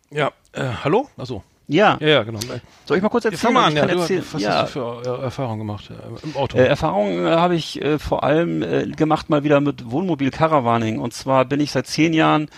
Ja, 0.09 0.31
äh, 0.53 0.71
hallo? 0.83 1.07
Achso. 1.17 1.43
Ja. 1.67 1.97
Ja, 1.99 2.07
ja, 2.07 2.23
genau. 2.23 2.39
Soll 2.85 2.97
ich 2.97 3.03
mal 3.03 3.09
kurz 3.09 3.25
erzählen? 3.25 3.53
mal 3.53 3.65
an, 3.65 3.75
ja. 3.75 3.85
Du, 3.87 3.99
erzählen. 3.99 4.23
was 4.31 4.41
ja. 4.41 4.61
hast 4.61 4.75
du 4.75 5.01
für 5.01 5.19
äh, 5.19 5.23
Erfahrungen 5.23 5.59
gemacht 5.59 5.89
äh, 5.89 6.25
im 6.25 6.35
Auto? 6.35 6.57
Äh, 6.57 6.67
Erfahrungen 6.67 7.25
äh, 7.25 7.31
habe 7.31 7.55
ich 7.55 7.81
äh, 7.81 7.97
vor 7.97 8.23
allem 8.23 8.61
äh, 8.61 8.85
gemacht 8.87 9.29
mal 9.29 9.43
wieder 9.43 9.59
mit 9.61 9.89
Wohnmobil-Caravaning. 9.89 10.99
Und 10.99 11.13
zwar 11.13 11.45
bin 11.45 11.59
ich 11.59 11.71
seit 11.71 11.87
zehn 11.87 12.13
Jahren 12.13 12.49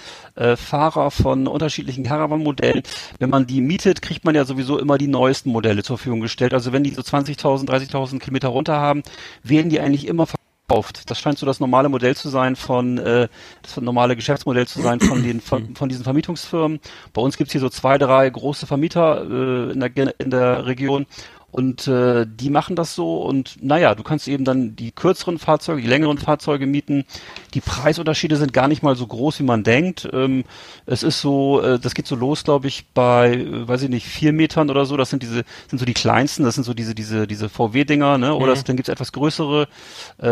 Fahrer 0.56 1.10
von 1.10 1.48
unterschiedlichen 1.48 2.04
Caravan-Modellen. 2.04 2.84
Wenn 3.18 3.32
man 3.32 3.48
die 3.48 3.60
mietet, 3.60 4.04
kriegt 4.04 4.24
man 4.24 4.36
ja 4.36 4.46
sowieso 4.46 4.78
immer 4.78 5.00
die 5.00 5.08
neuesten 5.08 5.50
Modelle 5.50 5.82
zur 5.82 5.98
Verfügung 5.98 6.20
gestellt. 6.20 6.54
Also 6.54 6.72
wenn 6.72 6.84
die 6.84 6.92
so 6.92 7.02
20.000, 7.02 7.66
30.000 7.68 8.20
Kilometer 8.20 8.50
runter 8.50 8.76
haben, 8.76 9.02
werden 9.42 9.72
die 9.72 9.80
eigentlich 9.80 10.06
immer 10.06 10.28
verkauft. 10.68 11.10
Das 11.10 11.20
scheint 11.20 11.38
so 11.38 11.46
das 11.46 11.60
normale 11.60 11.88
Modell 11.88 12.16
zu 12.16 12.28
sein 12.30 12.56
von, 12.56 12.98
äh, 12.98 13.28
das 13.62 13.78
normale 13.78 14.16
Geschäftsmodell 14.16 14.68
zu 14.68 14.82
sein 14.82 15.00
von 15.00 15.24
den 15.24 15.40
von, 15.40 15.76
von 15.76 15.88
diesen 15.88 16.04
Vermietungsfirmen. 16.04 16.80
Bei 17.14 17.22
uns 17.22 17.38
gibt's 17.38 17.54
hier 17.54 17.62
so 17.62 17.70
zwei, 17.70 17.98
drei 17.98 18.30
große 18.30 18.68
Vermieter 18.68 19.22
äh, 19.22 19.72
in, 19.72 19.80
der, 19.80 20.20
in 20.20 20.30
der 20.30 20.66
Region. 20.66 21.06
Und 21.50 21.88
äh, 21.88 22.26
die 22.30 22.50
machen 22.50 22.76
das 22.76 22.94
so 22.94 23.22
und 23.22 23.64
naja, 23.64 23.96
du 23.96 24.04
kannst 24.04 24.28
eben 24.28 24.44
dann 24.44 24.76
die 24.76 24.92
kürzeren 24.92 25.40
Fahrzeuge, 25.40 25.82
die 25.82 25.88
längeren 25.88 26.18
Fahrzeuge 26.18 26.68
mieten. 26.68 27.06
Die 27.54 27.62
Preisunterschiede 27.62 28.36
sind 28.36 28.52
gar 28.52 28.68
nicht 28.68 28.84
mal 28.84 28.98
so 28.98 29.08
groß, 29.08 29.40
wie 29.40 29.44
man 29.44 29.64
denkt. 29.64 30.10
Ähm, 30.12 30.44
es 30.86 31.04
ist 31.04 31.22
so, 31.22 31.62
äh, 31.62 31.80
das 31.80 31.94
geht 31.96 32.06
so 32.06 32.16
los, 32.16 32.44
glaube 32.44 32.68
ich, 32.68 32.88
bei, 32.94 33.34
äh, 33.34 33.68
weiß 33.68 33.84
ich 33.84 33.90
nicht, 33.90 34.06
vier 34.06 34.34
Metern 34.34 34.70
oder 34.70 34.86
so. 34.86 34.98
Das 34.98 35.10
sind 35.10 35.24
diese, 35.24 35.46
sind 35.70 35.80
so 35.80 35.86
die 35.86 35.94
kleinsten, 35.94 36.44
das 36.44 36.56
sind 36.56 36.66
so 36.66 36.74
diese, 36.74 36.94
diese, 36.94 37.28
diese 37.28 37.48
VW-Dinger, 37.48 38.18
ne? 38.18 38.36
Oder 38.36 38.52
es, 38.52 38.66
dann 38.66 38.76
gibt's 38.76 38.90
etwas 38.90 39.14
größere, 39.14 39.70
äh, 40.18 40.28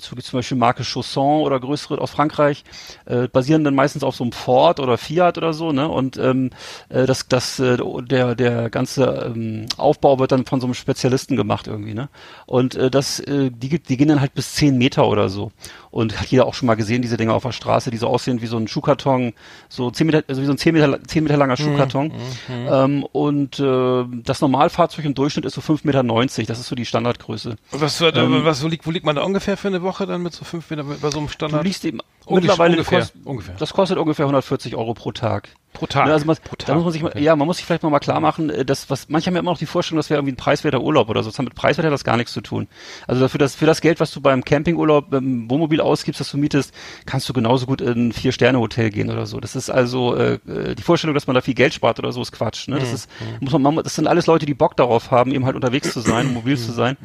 so 0.00 0.16
gibt's 0.16 0.30
zum 0.30 0.38
Beispiel 0.38 0.58
Marke 0.58 0.82
Chausson 0.82 1.42
oder 1.42 1.60
größere 1.60 2.00
aus 2.00 2.10
Frankreich, 2.10 2.64
äh, 3.04 3.28
basieren 3.28 3.62
dann 3.62 3.76
meistens 3.76 4.02
auf 4.02 4.16
so 4.16 4.24
einem 4.24 4.32
Ford 4.32 4.80
oder 4.80 4.98
Fiat 4.98 5.38
oder 5.38 5.52
so, 5.52 5.70
ne? 5.70 5.88
Und 5.88 6.18
ähm, 6.18 6.50
äh, 6.88 7.06
das, 7.06 7.28
das, 7.28 7.60
äh, 7.60 7.78
der, 8.02 8.34
der 8.34 8.68
ganze 8.68 9.32
ähm, 9.32 9.66
Aufbau 9.76 10.18
wird 10.18 10.32
dann 10.32 10.44
von 10.44 10.55
so 10.60 10.66
einem 10.66 10.74
Spezialisten 10.74 11.36
gemacht 11.36 11.66
irgendwie, 11.66 11.94
ne? 11.94 12.08
Und 12.46 12.74
äh, 12.74 12.90
das, 12.90 13.20
äh, 13.20 13.50
die, 13.50 13.78
die 13.78 13.96
gehen 13.96 14.08
dann 14.08 14.20
halt 14.20 14.34
bis 14.34 14.54
zehn 14.54 14.78
Meter 14.78 15.06
oder 15.08 15.28
so. 15.28 15.50
Und 15.90 16.20
hat 16.20 16.26
jeder 16.28 16.46
auch 16.46 16.54
schon 16.54 16.66
mal 16.66 16.74
gesehen, 16.74 17.00
diese 17.02 17.16
Dinger 17.16 17.34
auf 17.34 17.42
der 17.44 17.52
Straße, 17.52 17.90
die 17.90 17.96
so 17.96 18.06
aussehen 18.08 18.42
wie 18.42 18.46
so 18.46 18.56
ein 18.58 18.68
Schuhkarton, 18.68 19.32
so 19.68 19.90
zehn 19.90 20.06
Meter, 20.06 20.22
also 20.28 20.42
wie 20.42 20.46
so 20.46 20.52
ein 20.52 20.58
zehn 20.58 20.74
Meter, 20.74 21.02
zehn 21.04 21.22
Meter 21.24 21.36
langer 21.38 21.56
Schuhkarton. 21.56 22.12
Ähm, 22.48 23.04
und 23.12 23.58
äh, 23.58 24.04
das 24.24 24.40
Normalfahrzeug 24.40 25.04
im 25.04 25.14
Durchschnitt 25.14 25.44
ist 25.46 25.54
so 25.54 25.60
fünf 25.60 25.84
Meter, 25.84 26.02
neunzig. 26.02 26.46
das 26.46 26.58
ist 26.60 26.66
so 26.68 26.74
die 26.74 26.84
Standardgröße. 26.84 27.56
was, 27.70 28.00
wird, 28.00 28.16
ähm, 28.16 28.44
was 28.44 28.62
wo, 28.62 28.68
liegt, 28.68 28.86
wo 28.86 28.90
liegt 28.90 29.06
man 29.06 29.16
da 29.16 29.22
ungefähr 29.22 29.56
für 29.56 29.68
eine 29.68 29.82
Woche 29.82 30.06
dann 30.06 30.22
mit 30.22 30.32
so 30.34 30.44
fünf 30.44 30.68
Meter 30.70 30.84
bei 30.84 31.10
so 31.10 31.18
einem 31.18 31.26
Du 31.28 31.32
Standard? 31.32 31.64
liegst 31.64 31.84
eben 31.84 32.00
Ungefähr- 32.26 33.08
ungefähr. 33.24 33.54
das 33.58 33.72
kostet 33.72 33.98
ungefähr 33.98 34.24
140 34.24 34.74
Euro 34.74 34.94
pro 34.94 35.12
Tag. 35.12 35.48
Pro 35.76 35.86
Tag. 35.86 36.06
Ne, 36.06 36.12
also 36.12 36.26
man, 36.26 36.36
Pro 36.42 36.56
Tag. 36.56 36.66
Da 36.66 36.74
muss 36.74 36.84
man 36.84 36.92
sich 36.92 37.02
mal, 37.02 37.10
Okay. 37.10 37.22
ja, 37.22 37.36
man 37.36 37.46
muss 37.46 37.58
sich 37.58 37.66
vielleicht 37.66 37.82
mal, 37.82 37.90
mal 37.90 37.98
klar 38.00 38.20
machen, 38.20 38.50
äh, 38.50 38.64
dass 38.64 38.88
was 38.90 39.08
manche 39.08 39.26
haben 39.28 39.34
ja 39.34 39.40
immer 39.40 39.50
noch 39.50 39.58
die 39.58 39.66
Vorstellung, 39.66 39.98
das 39.98 40.10
wäre 40.10 40.18
irgendwie 40.18 40.32
ein 40.32 40.36
preiswerter 40.36 40.80
Urlaub 40.80 41.08
oder 41.08 41.22
so. 41.22 41.30
Das 41.30 41.38
hat 41.38 41.44
mit 41.44 41.54
preiswert 41.54 41.84
hat 41.86 41.92
das 41.92 42.04
gar 42.04 42.16
nichts 42.16 42.32
zu 42.32 42.40
tun. 42.40 42.66
Also 43.06 43.20
dafür 43.20 43.38
das 43.38 43.54
für 43.54 43.66
das 43.66 43.80
Geld, 43.80 44.00
was 44.00 44.10
du 44.10 44.20
beim 44.20 44.44
Campingurlaub 44.44 45.12
im 45.14 45.50
Wohnmobil 45.50 45.80
ausgibst, 45.80 46.20
das 46.20 46.30
du 46.30 46.38
mietest, 46.38 46.72
kannst 47.04 47.28
du 47.28 47.32
genauso 47.32 47.66
gut 47.66 47.80
in 47.80 48.08
ein 48.08 48.12
vier 48.12 48.32
Sterne 48.32 48.58
Hotel 48.58 48.90
gehen 48.90 49.10
oder 49.10 49.26
so. 49.26 49.38
Das 49.40 49.54
ist 49.54 49.70
also 49.70 50.16
äh, 50.16 50.34
äh, 50.48 50.74
die 50.74 50.82
Vorstellung, 50.82 51.14
dass 51.14 51.26
man 51.26 51.34
da 51.34 51.40
viel 51.40 51.54
Geld 51.54 51.74
spart 51.74 51.98
oder 51.98 52.12
so, 52.12 52.22
ist 52.22 52.32
Quatsch. 52.32 52.68
Ne? 52.68 52.78
Das 52.78 52.92
ist 52.92 53.10
muss 53.40 53.52
man, 53.52 53.62
man, 53.62 53.76
das 53.84 53.94
sind 53.94 54.06
alles 54.06 54.26
Leute, 54.26 54.46
die 54.46 54.54
Bock 54.54 54.76
darauf 54.76 55.10
haben, 55.10 55.32
eben 55.32 55.44
halt 55.44 55.56
unterwegs 55.56 55.92
zu 55.92 56.00
sein, 56.00 56.32
mobil 56.34 56.56
zu 56.58 56.72
sein 56.72 56.96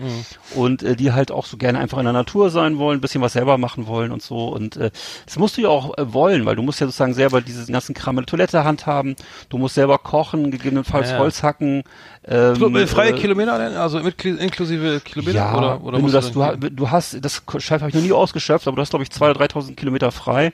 und 0.56 0.84
äh, 0.84 0.96
die 0.96 1.12
halt 1.12 1.32
auch 1.32 1.46
so 1.46 1.58
gerne 1.58 1.80
einfach 1.80 1.98
in 1.98 2.06
der 2.06 2.13
Natur 2.13 2.50
sein 2.50 2.78
wollen, 2.78 2.98
ein 2.98 3.01
bisschen 3.01 3.22
was 3.22 3.34
selber 3.34 3.58
machen 3.58 3.88
wollen 3.88 4.12
und 4.12 4.22
so. 4.22 4.48
Und 4.48 4.78
äh, 4.78 4.92
das 5.25 5.38
musst 5.38 5.58
du 5.58 5.62
ja 5.62 5.70
auch 5.70 5.98
äh, 5.98 6.13
wollen, 6.13 6.46
weil 6.46 6.56
du 6.56 6.62
musst 6.62 6.80
ja 6.80 6.88
sozusagen 6.88 7.13
selber 7.13 7.42
diesen 7.42 7.72
ganzen 7.72 7.94
Kram 7.94 8.18
in 8.18 8.24
der 8.24 8.28
Toilette 8.28 8.61
handhaben. 8.63 9.15
Du 9.50 9.58
musst 9.58 9.75
selber 9.75 9.98
kochen, 9.98 10.51
gegebenenfalls 10.51 11.12
Ja. 11.12 11.18
Holz 11.20 11.44
hacken. 11.44 11.84
Ähm, 12.27 12.75
äh, 12.75 12.88
freie 12.88 13.12
äh, 13.12 13.20
Kilometer 13.20 13.58
denn? 13.58 13.75
Also 13.77 14.00
mit, 14.01 14.24
inklusive 14.25 15.01
Kilometer? 15.01 15.36
ja, 15.38 15.58
oder, 15.58 15.84
oder 15.84 15.98
wenn 15.98 16.06
du 16.06 16.12
das, 16.12 16.32
du, 16.32 16.44
ha- 16.44 16.56
du 16.56 16.89
hast, 16.91 17.18
das 17.24 17.41
habe 17.72 17.89
ich 17.89 17.96
noch 17.96 18.01
nie 18.01 18.12
ausgeschöpft, 18.12 18.68
aber 18.68 18.75
du 18.75 18.82
hast 18.82 18.89
glaube 18.91 19.03
ich 19.03 19.10
2.000 19.10 19.30
oder 19.32 19.46
3.000 19.46 19.75
Kilometer 19.75 20.12
frei. 20.12 20.53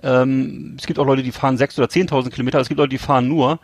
Ähm, 0.00 0.76
es 0.78 0.86
gibt 0.86 1.00
auch 1.00 1.06
Leute, 1.06 1.24
die 1.24 1.32
fahren 1.32 1.56
6.000 1.56 1.78
oder 1.78 1.88
10.000 1.88 2.30
Kilometer, 2.30 2.60
es 2.60 2.68
gibt 2.68 2.78
Leute, 2.78 2.90
die 2.90 2.98
fahren 2.98 3.26
nur. 3.26 3.58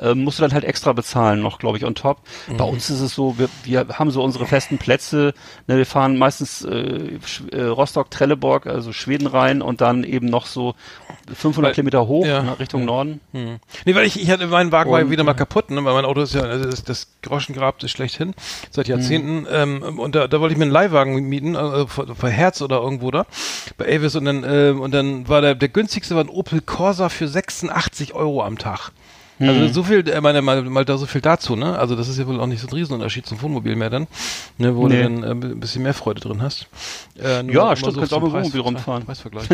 Ähm, 0.00 0.22
musst 0.22 0.38
du 0.38 0.42
dann 0.42 0.52
halt 0.52 0.64
extra 0.64 0.92
bezahlen 0.92 1.40
noch, 1.40 1.58
glaube 1.58 1.76
ich, 1.78 1.84
on 1.84 1.94
top. 1.94 2.18
Bei 2.56 2.64
Mhm. 2.64 2.70
uns 2.74 2.90
ist 2.90 3.00
es 3.00 3.14
so, 3.14 3.36
wir, 3.38 3.48
wir 3.64 3.86
haben 3.98 4.10
so 4.10 4.22
unsere 4.22 4.46
festen 4.46 4.78
Plätze. 4.78 5.32
Ne, 5.66 5.76
wir 5.78 5.86
fahren 5.86 6.18
meistens 6.18 6.62
äh, 6.64 7.18
äh, 7.52 7.62
Rostock, 7.64 8.10
Trelleborg, 8.10 8.66
also 8.66 8.92
Schweden 8.92 9.26
rein 9.26 9.60
und 9.62 9.80
dann 9.80 10.04
eben 10.04 10.26
noch 10.26 10.46
so 10.46 10.74
500 11.34 11.68
Weil- 11.70 11.74
Kilometer 11.74 12.06
hoch 12.06 12.24
ja, 12.26 12.42
ne, 12.42 12.58
Richtung 12.58 12.80
ja. 12.82 12.86
Norden. 12.86 13.20
Hm. 13.32 13.56
Nee, 13.84 13.94
weil 13.94 14.06
ich, 14.06 14.20
ich 14.20 14.30
hatte 14.30 14.46
meinen 14.46 14.72
Wagen 14.72 14.90
war 14.90 15.10
wieder 15.10 15.24
mal 15.24 15.32
äh, 15.32 15.36
kaputt, 15.36 15.70
ne? 15.70 15.84
weil 15.84 15.94
mein 15.94 16.04
Auto 16.04 16.22
ist 16.22 16.34
ja, 16.34 16.42
also 16.42 16.64
das, 16.70 16.84
das 16.84 17.08
Groschengrab 17.22 17.82
ist 17.82 17.90
schlechthin, 17.90 18.34
seit 18.70 18.86
Mhm. 18.88 18.92
Jahrzehnten. 18.94 19.46
Ähm, 19.50 19.98
und 19.98 20.14
da, 20.14 20.26
da 20.28 20.40
wollte 20.40 20.52
ich 20.52 20.58
mir 20.58 20.64
einen 20.64 20.72
Leihwagen 20.72 21.14
mieten, 21.28 21.54
äh, 21.54 21.86
für, 21.86 22.14
für 22.14 22.30
Herz 22.30 22.60
oder 22.62 22.80
irgendwo 22.80 23.10
da, 23.10 23.26
bei 23.76 23.86
Avis 23.96 24.16
und 24.16 24.24
dann, 24.24 24.44
ähm, 24.48 24.80
und 24.80 24.92
dann 24.92 25.28
war 25.28 25.40
der, 25.40 25.54
der 25.54 25.68
günstigste 25.68 26.14
war 26.14 26.24
ein 26.24 26.28
Opel 26.28 26.60
Corsa 26.60 27.08
für 27.08 27.28
86 27.28 28.14
Euro 28.14 28.42
am 28.42 28.58
Tag. 28.58 28.90
Mhm. 29.40 29.48
Also 29.50 29.68
so 29.72 29.82
viel, 29.84 30.08
äh, 30.08 30.20
meine, 30.20 30.42
mal, 30.42 30.62
mal 30.64 30.84
da 30.84 30.98
so 30.98 31.06
viel 31.06 31.20
dazu, 31.20 31.54
ne? 31.54 31.78
Also 31.78 31.94
das 31.94 32.08
ist 32.08 32.18
ja 32.18 32.26
wohl 32.26 32.40
auch 32.40 32.46
nicht 32.48 32.60
so 32.60 32.66
ein 32.66 32.72
Riesenunterschied 32.72 33.24
zum 33.24 33.40
Wohnmobil 33.40 33.76
mehr 33.76 33.88
dann, 33.88 34.08
ne? 34.56 34.74
wo 34.74 34.88
Nee. 34.88 34.96
du 34.96 35.02
dann 35.04 35.22
äh, 35.22 35.30
ein 35.46 35.60
bisschen 35.60 35.84
mehr 35.84 35.94
Freude 35.94 36.20
drin 36.20 36.42
hast. 36.42 36.66
Äh, 37.20 37.42
nur 37.42 37.54
Ja, 37.54 37.76
stimmt, 37.76 37.96
kannst 37.96 38.10
zum 38.10 38.18
auch 38.22 38.26
mit 38.26 38.32
Wohnmobil 38.32 38.60
rumfahren. 38.60 39.04
Preisvergleich. 39.06 39.48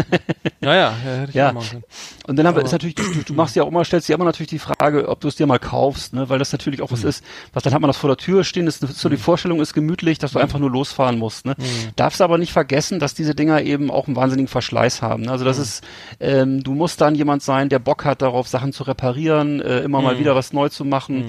ja, 0.61 0.75
ja, 0.75 0.77
ja, 0.77 0.93
hätte 0.93 1.31
ich 1.31 1.35
Ja. 1.35 1.49
auch 1.51 1.55
machen 1.55 1.69
können. 1.71 1.85
Und 2.27 2.37
dann 2.37 2.47
haben 2.47 2.55
wir, 2.55 2.59
Aber- 2.61 2.67
ist 2.67 2.73
natürlich, 2.73 2.95
du, 2.95 3.03
du 3.27 3.35
machst 3.35 3.57
ja 3.57 3.63
auch 3.63 3.69
immer, 3.69 3.85
stellst 3.85 4.09
dir 4.09 4.15
immer 4.15 4.25
natürlich 4.25 4.51
die 4.51 4.59
Frage, 4.59 5.09
ob 5.09 5.21
du 5.21 5.29
es 5.29 5.37
dir 5.37 5.47
mal 5.47 5.59
kaufst, 5.59 6.13
ne, 6.15 6.29
weil 6.29 6.39
das 6.39 6.53
natürlich 6.53 6.83
auch 6.83 6.93
was 6.93 7.03
Mhm. 7.03 7.09
ist, 7.09 7.25
was 7.53 7.63
dann 7.63 7.73
hat 7.75 7.81
man 7.81 7.89
das 7.89 7.97
vor 7.97 8.09
der 8.09 8.17
Tür 8.17 8.45
stehen, 8.45 8.67
ist 8.67 8.81
so 8.81 9.09
die 9.09 9.17
Vorstellung 9.17 9.61
ist 9.61 9.75
gemütlich, 9.75 10.19
dass 10.19 10.33
du 10.33 10.39
Mhm. 10.39 10.45
einfach 10.45 10.59
nur 10.59 10.71
losfahren 10.71 11.19
musst, 11.19 11.47
ne. 11.47 11.55
Darfst 11.97 12.21
aber 12.23 12.39
nicht 12.39 12.53
vergessen, 12.53 12.99
dass 13.01 13.15
diese 13.15 13.35
Dinger 13.35 13.63
eben 13.63 13.91
auch 13.91 14.07
einen 14.07 14.17
wahnsinnigen 14.17 14.49
Verschleiß 14.49 15.03
haben, 15.03 15.23
ne? 15.25 15.31
also 15.31 15.45
Mhm. 15.45 15.49
das 15.49 15.59
ist, 15.59 15.85
ähm, 16.21 16.63
du 16.63 16.75
musst 16.75 17.01
dann 17.01 17.15
jemand 17.15 17.43
sein, 17.43 17.69
der 17.69 17.79
Bock 17.79 18.05
hat 18.05 18.23
darauf, 18.23 18.49
Sachen 18.49 18.73
zu 18.73 18.85
reparieren, 18.85 19.61
äh, 19.61 19.81
immer 19.81 20.01
mal 20.03 20.19
wieder 20.19 20.35
was 20.35 20.53
neu 20.53 20.69
zu 20.69 20.85
machen, 20.85 21.25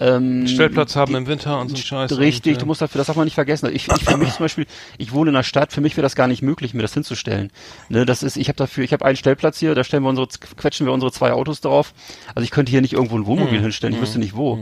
ähm, 0.00 0.40
Mhm. 0.40 0.46
Stellplatz 0.48 0.96
haben 0.96 1.12
die- 1.12 1.18
im 1.18 1.26
Winter 1.26 1.58
und 1.60 1.68
so 1.70 1.74
ein 1.74 1.78
Scheiß. 1.82 2.18
Richtig, 2.18 2.52
und, 2.52 2.56
äh, 2.58 2.60
du 2.60 2.66
musst 2.66 2.80
dafür, 2.82 2.98
das 2.98 3.06
darf 3.08 3.16
man 3.16 3.24
nicht 3.24 3.34
vergessen. 3.34 3.66
Ich, 3.74 3.88
ich 3.88 4.04
für 4.04 4.16
mich 4.16 4.30
zum 4.32 4.44
Beispiel, 4.44 4.66
ich 4.96 5.12
wohne 5.12 5.30
in 5.30 5.36
einer 5.36 5.42
Stadt, 5.42 5.72
für 5.78 5.82
mich 5.82 5.96
wäre 5.96 6.02
das 6.02 6.16
gar 6.16 6.26
nicht 6.26 6.42
möglich, 6.42 6.74
mir 6.74 6.82
das 6.82 6.92
hinzustellen. 6.94 7.52
Ne, 7.88 8.04
das 8.04 8.24
ist, 8.24 8.36
ich 8.36 8.48
habe 8.48 8.56
dafür, 8.56 8.82
ich 8.82 8.92
habe 8.92 9.04
einen 9.04 9.14
Stellplatz 9.16 9.60
hier, 9.60 9.76
da 9.76 9.84
stellen 9.84 10.02
wir 10.02 10.08
unsere, 10.08 10.26
quetschen 10.56 10.86
wir 10.86 10.92
unsere 10.92 11.12
zwei 11.12 11.30
Autos 11.30 11.60
drauf. 11.60 11.94
Also 12.34 12.42
ich 12.42 12.50
könnte 12.50 12.70
hier 12.70 12.80
nicht 12.80 12.94
irgendwo 12.94 13.16
ein 13.16 13.26
Wohnmobil 13.26 13.60
hinstellen, 13.60 13.94
ich 13.94 14.00
wüsste 14.00 14.18
nicht 14.18 14.34
wo. 14.34 14.58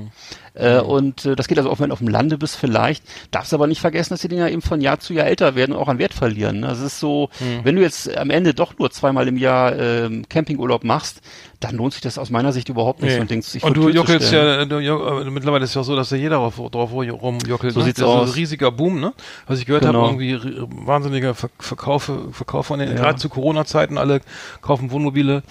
Äh, 0.52 0.80
und 0.80 1.25
äh, 1.25 1.35
das 1.35 1.49
geht 1.49 1.56
also 1.56 1.70
auch, 1.70 1.80
wenn 1.80 1.88
du 1.88 1.94
auf 1.94 2.00
dem 2.00 2.08
Lande 2.08 2.37
bist 2.37 2.56
vielleicht. 2.56 3.02
Darfst 3.30 3.54
aber 3.54 3.66
nicht 3.66 3.80
vergessen, 3.80 4.11
dass 4.11 4.20
die 4.20 4.28
Dinger 4.28 4.50
eben 4.50 4.61
von 4.61 4.82
Jahr 4.82 5.00
zu 5.00 5.14
Jahr 5.14 5.26
älter 5.26 5.54
werden 5.54 5.73
und 5.73 5.78
auch 5.78 5.88
an 5.88 5.99
Wert 5.99 6.12
verlieren. 6.12 6.61
ne? 6.61 6.68
Das 6.68 6.80
ist 6.80 7.00
so, 7.00 7.30
wenn 7.62 7.76
du 7.76 7.82
jetzt 7.82 8.14
am 8.16 8.28
Ende 8.28 8.52
doch 8.52 8.78
nur 8.78 8.90
zweimal 8.90 9.26
im 9.26 9.38
Jahr 9.38 9.75
ähm, 9.78 10.28
Campingurlaub 10.28 10.85
machst, 10.85 11.20
dann 11.61 11.77
lohnt 11.77 11.93
sich 11.95 12.03
das 12.03 12.19
aus 12.19 12.31
meiner 12.31 12.53
Sicht 12.53 12.69
überhaupt 12.69 13.01
nicht, 13.01 13.11
Nee. 13.13 13.17
so 13.17 13.21
ein 13.23 13.29
Ding 13.29 13.43
sich 13.43 13.63
und 13.63 13.77
du 13.77 13.89
jockelst 13.89 14.33
ja, 14.33 14.65
du, 14.65 14.79
jo- 14.79 15.21
äh, 15.21 15.31
mittlerweile 15.31 15.65
ist 15.65 15.75
ja 15.75 15.83
so, 15.83 15.97
dass 15.97 16.11
ja 16.11 16.17
jeder 16.17 16.37
drauf, 16.37 16.61
drauf 16.71 16.93
rumjockelt. 16.93 17.73
So 17.73 17.81
ne? 17.81 17.87
sieht's 17.87 18.01
das 18.01 18.09
ist 18.09 18.15
aus. 18.15 18.29
ein 18.31 18.35
riesiger 18.35 18.71
Boom, 18.71 19.01
ne? 19.01 19.13
Was 19.47 19.59
ich 19.59 19.67
gehört 19.67 19.85
Genau. 19.85 20.07
habe, 20.09 20.23
irgendwie 20.25 20.61
wahnsinniger 20.87 21.35
Ver 21.35 21.49
Verkaufe, 21.59 22.29
Verkauf 22.33 22.67
von 22.67 22.79
den, 22.79 22.91
Ja. 22.91 22.95
gerade 22.97 23.19
zu 23.19 23.29
Corona-Zeiten, 23.29 23.97
alle 23.99 24.21
kaufen 24.61 24.91
Wohnmobile, 24.91 25.43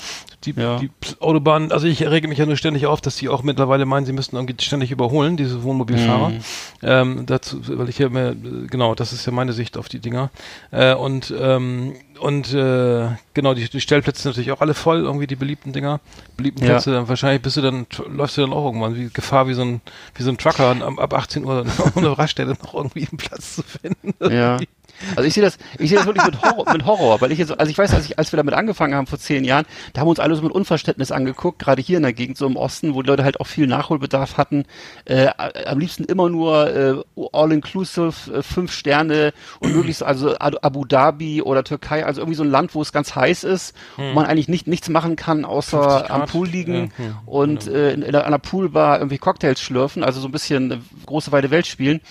die, 0.43 0.51
Ja. 0.55 0.77
die 0.77 0.91
Autobahnen, 1.19 1.71
also 1.71 1.87
ich 1.87 2.05
rege 2.07 2.27
mich 2.27 2.37
ja 2.37 2.45
nur 2.45 2.57
ständig 2.57 2.85
auf, 2.85 3.01
dass 3.01 3.15
die 3.15 3.29
auch 3.29 3.41
mittlerweile 3.43 3.85
meinen, 3.85 4.05
sie 4.05 4.13
müssten 4.13 4.35
irgendwie 4.35 4.55
ständig 4.63 4.91
überholen, 4.91 5.37
diese 5.37 5.63
Wohnmobilfahrer. 5.63 6.29
Mhm. 6.29 6.39
Ähm, 6.83 7.25
dazu, 7.25 7.61
weil 7.67 7.89
ich 7.89 7.97
ja 7.97 8.09
mehr, 8.09 8.31
äh, 8.31 8.67
genau, 8.69 8.93
das 8.95 9.11
ist 9.13 9.25
ja 9.25 9.31
meine 9.31 9.53
Sicht 9.53 9.77
auf 9.77 9.89
die 9.89 9.99
Dinger. 9.99 10.29
Äh, 10.71 10.93
und 10.93 11.33
ähm, 11.37 11.93
und 12.19 12.53
äh, 12.53 13.07
genau, 13.33 13.53
die, 13.53 13.69
die 13.69 13.81
Stellplätze 13.81 14.21
sind 14.23 14.31
natürlich 14.31 14.51
auch 14.51 14.61
alle 14.61 14.73
voll, 14.73 14.99
irgendwie 14.99 15.27
die 15.27 15.35
beliebten 15.35 15.73
Dinger. 15.73 15.99
Beliebten 16.37 16.63
Ja. 16.63 16.71
Plätze, 16.73 16.91
dann 16.91 17.07
wahrscheinlich 17.09 17.41
bist 17.41 17.57
du 17.57 17.61
dann, 17.61 17.85
läufst 18.07 18.37
du 18.37 18.41
dann 18.41 18.53
auch 18.53 18.65
irgendwann 18.65 18.95
wie 18.95 19.09
Gefahr 19.13 19.47
wie 19.47 19.53
so 19.53 19.61
ein, 19.63 19.81
wie 20.15 20.23
so 20.23 20.29
ein 20.31 20.37
Trucker 20.37 20.67
am- 20.81 20.99
ab 20.99 21.13
18 21.13 21.43
Uhr 21.45 21.65
ohne 21.95 22.17
Raststätte 22.17 22.51
noch 22.63 22.73
irgendwie 22.73 23.07
einen 23.07 23.17
Platz 23.17 23.55
zu 23.55 23.63
finden. 23.63 24.13
Ja. 24.33 24.57
Also 25.15 25.23
ich 25.23 25.33
sehe 25.33 25.43
das, 25.43 25.57
ich 25.79 25.89
sehe 25.89 25.97
das 25.97 26.05
wirklich 26.05 26.25
mit 26.25 26.41
Horror, 26.41 26.71
mit 26.71 26.85
Horror, 26.85 27.21
weil 27.21 27.31
ich 27.31 27.39
jetzt, 27.39 27.57
also 27.57 27.69
ich 27.69 27.77
weiß, 27.77 27.93
als 27.93 28.05
ich, 28.05 28.17
als 28.17 28.31
wir 28.31 28.37
damit 28.37 28.53
angefangen 28.53 28.95
haben 28.95 29.07
vor 29.07 29.19
zehn 29.19 29.43
Jahren, 29.43 29.65
da 29.93 30.01
haben 30.01 30.07
wir 30.07 30.11
uns 30.11 30.19
alle 30.19 30.35
so 30.35 30.41
mit 30.41 30.51
Unverständnis 30.51 31.11
angeguckt, 31.11 31.59
gerade 31.59 31.81
hier 31.81 31.97
in 31.97 32.03
der 32.03 32.13
Gegend 32.13 32.37
so 32.37 32.45
im 32.45 32.55
Osten, 32.55 32.93
wo 32.93 33.01
die 33.01 33.09
Leute 33.09 33.23
halt 33.23 33.39
auch 33.39 33.47
viel 33.47 33.67
Nachholbedarf 33.67 34.37
hatten, 34.37 34.65
äh, 35.05 35.27
am 35.65 35.79
liebsten 35.79 36.05
immer 36.05 36.29
nur 36.29 36.75
äh, 36.75 36.95
all-inclusive, 37.31 38.33
äh, 38.33 38.41
fünf 38.41 38.71
Sterne 38.71 39.33
und 39.59 39.75
möglichst 39.75 40.03
also 40.03 40.37
Abu 40.37 40.85
Dhabi 40.85 41.41
oder 41.41 41.63
Türkei, 41.63 42.05
also 42.05 42.21
irgendwie 42.21 42.37
so 42.37 42.43
ein 42.43 42.51
Land, 42.51 42.75
wo 42.75 42.81
es 42.81 42.91
ganz 42.91 43.15
heiß 43.15 43.43
ist, 43.43 43.75
wo 43.97 44.13
man 44.13 44.25
eigentlich 44.25 44.47
nicht 44.47 44.67
nichts 44.67 44.89
machen 44.89 45.15
kann, 45.15 45.39
50 45.43 45.45
außer 45.45 46.11
am. 46.11 46.25
Pool 46.25 46.47
liegen 46.47 46.91
Ja, 46.97 47.05
ja, 47.05 47.21
und 47.25 47.67
äh, 47.67 47.93
in, 47.93 48.01
in 48.01 48.15
einer 48.15 48.39
Poolbar 48.39 48.99
irgendwie 48.99 49.17
Cocktails 49.17 49.61
schlürfen, 49.61 50.03
also 50.03 50.19
so 50.19 50.27
ein 50.27 50.31
bisschen 50.31 50.71
äh, 50.71 50.77
große 51.05 51.31
weite 51.31 51.51
Welt 51.51 51.67
spielen. 51.67 52.01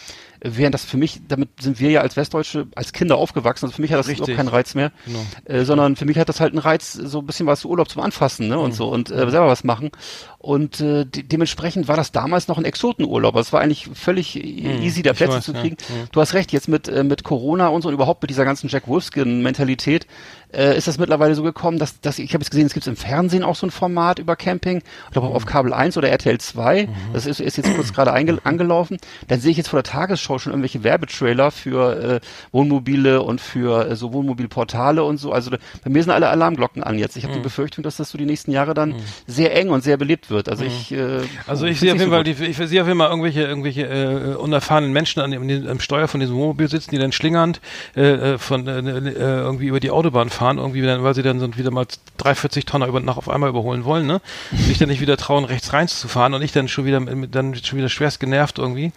Während 0.47 0.75
das 0.75 0.85
für 0.85 0.99
mich, 0.99 1.23
damit 1.27 1.49
sind 1.63 1.81
wir 1.81 1.91
ja 1.91 2.03
als 2.03 2.17
Westdeutsche 2.19 2.67
als 2.75 2.93
Kinder 2.93 3.17
aufgewachsen, 3.17 3.65
also 3.65 3.75
für 3.77 3.81
mich 3.83 3.93
hat 3.93 3.99
das 3.99 4.09
Richtig. 4.09 4.27
überhaupt 4.29 4.37
keinen 4.37 4.49
Reiz 4.55 4.75
mehr, 4.75 4.93
Genau. 5.07 5.25
äh, 5.47 5.65
sondern 5.65 5.97
für 5.97 6.05
mich 6.05 6.19
hat 6.19 6.29
das 6.29 6.39
halt 6.41 6.53
einen 6.53 6.59
Reiz, 6.59 6.93
so 6.93 7.21
ein 7.21 7.27
bisschen 7.27 7.47
was 7.47 7.65
Urlaub 7.65 7.89
zum 7.89 8.03
Anfassen 8.03 8.49
ne, 8.49 8.59
und 8.59 8.71
Mhm. 8.73 8.75
so 8.75 8.89
und 8.89 9.11
äh, 9.11 9.31
selber 9.31 9.47
was 9.49 9.65
machen. 9.65 9.91
Und 10.39 10.81
äh, 10.83 11.07
de 11.07 11.23
dementsprechend 11.23 11.89
war 11.89 11.97
das 11.97 12.13
damals 12.13 12.49
noch 12.49 12.59
ein 12.59 12.67
Exotenurlaub. 12.67 13.35
Es 13.37 13.55
war 13.55 13.63
eigentlich 13.63 13.89
völlig 13.95 14.37
easy, 14.37 15.03
da 15.03 15.11
Mhm. 15.11 15.15
ich 15.15 15.19
Plätze 15.19 15.37
weiß, 15.39 15.45
zu 15.45 15.53
ja. 15.55 15.61
kriegen. 15.63 15.77
Mhm. 15.89 16.09
Du 16.13 16.21
hast 16.21 16.35
recht, 16.35 16.53
jetzt 16.53 16.69
mit, 16.69 16.87
äh, 16.89 17.03
mit 17.03 17.25
Corona 17.25 17.69
und 17.69 17.81
so 17.81 17.89
und 17.89 17.95
überhaupt 17.95 18.21
mit 18.23 18.29
dieser 18.29 18.45
ganzen 18.45 18.69
Jack 18.69 18.87
Wolfskin-Mentalität 18.87 20.07
äh, 20.53 20.77
ist 20.77 20.87
das 20.87 20.99
mittlerweile 20.99 21.35
so 21.35 21.43
gekommen, 21.43 21.79
dass, 21.79 22.01
dass 22.01 22.19
ich 22.19 22.33
habe 22.35 22.43
jetzt 22.43 22.51
gesehen, 22.51 22.67
es 22.67 22.75
gibt 22.75 22.87
im 22.87 22.97
Fernsehen 22.97 23.43
auch 23.43 23.57
so 23.57 23.67
ein 23.67 23.71
Format 23.71 24.19
über 24.19 24.37
Camping, 24.37 24.83
ich 25.07 25.11
glaube 25.13 25.29
auch 25.29 25.35
auf 25.35 25.47
Kabel 25.47 25.73
1 25.73 25.97
oder 25.97 26.09
RTL 26.11 26.39
2, 26.39 26.89
das 27.13 27.27
ist, 27.27 27.41
ist 27.41 27.57
jetzt 27.57 27.75
kurz 27.75 27.93
gerade 27.93 28.13
angelaufen, 28.45 28.99
dann 29.27 29.41
sehe 29.41 29.51
ich 29.51 29.57
jetzt 29.57 29.69
vor 29.69 29.83
der 29.83 29.91
Tagesschau 29.91 30.34
schon 30.39 30.53
irgendwelche 30.53 30.85
Werbetrailer 30.85 31.51
für 31.51 32.21
äh, 32.21 32.21
Wohnmobile 32.53 33.23
und 33.23 33.41
für 33.41 33.89
äh, 33.89 33.97
so 33.97 34.13
Wohnmobilportale 34.13 35.03
und 35.05 35.19
so, 35.19 35.33
also 35.33 35.51
da, 35.51 35.59
bei 35.83 35.91
mir 35.91 36.03
sind 36.03 36.13
alle 36.13 36.29
Alarmglocken 36.29 36.83
an 36.83 36.99
jetzt. 36.99 37.17
Ich 37.17 37.25
habe 37.25 37.35
die 37.35 37.41
Befürchtung, 37.41 37.83
dass 37.83 37.97
das 37.97 38.11
so 38.11 38.19
die 38.19 38.27
nächsten 38.27 38.51
Jahre 38.51 38.75
dann 38.75 38.95
sehr 39.27 39.55
eng 39.57 39.69
und 39.71 39.83
sehr 39.83 39.97
belebt 39.97 40.31
wird. 40.31 40.49
Also 40.49 40.65
ich 40.65 40.93
äh, 40.93 41.21
Also 41.47 41.67
ich 41.67 41.81
sehe 41.81 41.93
auf 41.93 41.99
jeden 41.99 42.11
so 42.11 42.17
Fall, 42.17 42.25
die, 42.25 42.33
ich 42.33 42.57
sehe 42.57 42.83
auf 42.83 42.89
jeden 42.89 42.99
Fall 42.99 43.11
irgendwelche, 43.11 43.43
irgendwelche 43.43 43.83
äh, 43.83 44.35
unerfahrenen 44.37 44.93
Menschen 44.93 45.21
an 45.21 45.31
dem, 45.31 45.69
am 45.69 45.81
Steuer 45.81 46.09
von 46.09 46.21
diesem 46.21 46.37
Wohnmobil 46.37 46.69
sitzen, 46.69 46.91
die 46.91 46.99
dann 46.99 47.13
schlingernd 47.13 47.61
äh, 47.97 48.35
äh, 48.35 48.39
von 48.39 48.67
äh, 48.67 48.79
äh, 48.79 49.13
irgendwie 49.15 49.67
über 49.67 49.81
die 49.81 49.91
Autobahn 49.91 50.31
fahren, 50.31 50.59
irgendwie 50.59 50.83
dann, 50.83 51.03
weil 51.03 51.15
sie 51.15 51.23
dann 51.23 51.41
so 51.41 51.57
wieder 51.57 51.71
mal 51.71 51.87
340 52.19 52.65
Tonner 52.65 52.87
über, 52.87 53.01
nach 53.01 53.17
auf 53.17 53.29
einmal 53.29 53.51
überholen 53.51 53.85
wollen, 53.85 54.07
ne? 54.07 54.21
Sich 54.53 54.79
dann 54.79 54.89
nicht 54.89 55.01
wieder 55.01 55.17
trauen, 55.17 55.45
rechts 55.45 55.73
reinzufahren 55.73 56.35
und 56.35 56.43
ich 56.43 56.53
dann 56.53 56.69
schon 56.69 56.85
wieder 56.85 57.01
dann 57.01 57.55
schon 57.55 57.79
wieder 57.79 57.89
schwerst 57.89 58.21
genervt 58.21 58.59
irgendwie 58.59 58.93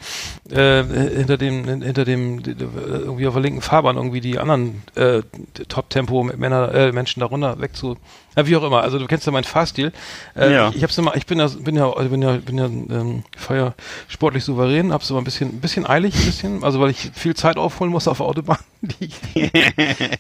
äh, 0.52 0.80
hinter 1.18 1.38
dem 1.38 1.66
hinter 1.66 2.06
dem 2.06 2.42
irgendwie 2.46 3.28
auf 3.28 3.34
der 3.34 3.44
linken 3.44 3.62
Fahrbahn 3.62 3.98
irgendwie 3.98 4.22
die 4.22 4.40
anderen 4.40 4.84
äh, 4.96 5.22
Top-Tempo 5.68 6.24
Männer 6.24 6.74
äh, 6.74 6.92
Menschen 6.92 7.20
darunter 7.20 7.60
wegzu 7.60 7.98
ja, 8.38 8.48
wie 8.48 8.56
auch 8.56 8.64
immer. 8.64 8.82
Also 8.84 9.00
du 9.00 9.08
kennst 9.08 9.26
ja 9.26 9.32
meinen 9.32 9.44
Fahrstil. 9.44 9.92
Äh, 10.36 10.54
Ja. 10.54 10.70
Ich, 10.70 10.78
ich 10.78 10.84
hab's 10.84 10.98
immer, 10.98 11.16
ich 11.16 11.26
bin 11.26 11.40
ja, 11.40 11.48
bin 11.48 11.76
ja, 11.76 11.90
bin 11.90 12.22
ja, 12.22 12.38
bin 12.38 12.58
ja 12.58 12.66
ähm, 12.66 13.24
feier 13.36 13.74
sportlich 14.08 14.44
souverän, 14.44 14.94
hab's 14.94 15.10
immer 15.10 15.20
ein 15.20 15.26
bisschen, 15.26 15.50
ein 15.50 15.60
bisschen 15.60 15.86
eilig, 15.88 16.16
ein 16.16 16.26
bisschen, 16.26 16.64
also 16.64 16.80
weil 16.80 16.92
ich 16.92 17.12
viel 17.14 17.36
Zeit 17.36 17.58
aufholen 17.58 17.92
muss 17.92 18.08
auf 18.08 18.18
der 18.18 18.28
Autobahn. 18.28 18.60
Die, 18.80 19.10
die 19.34 19.50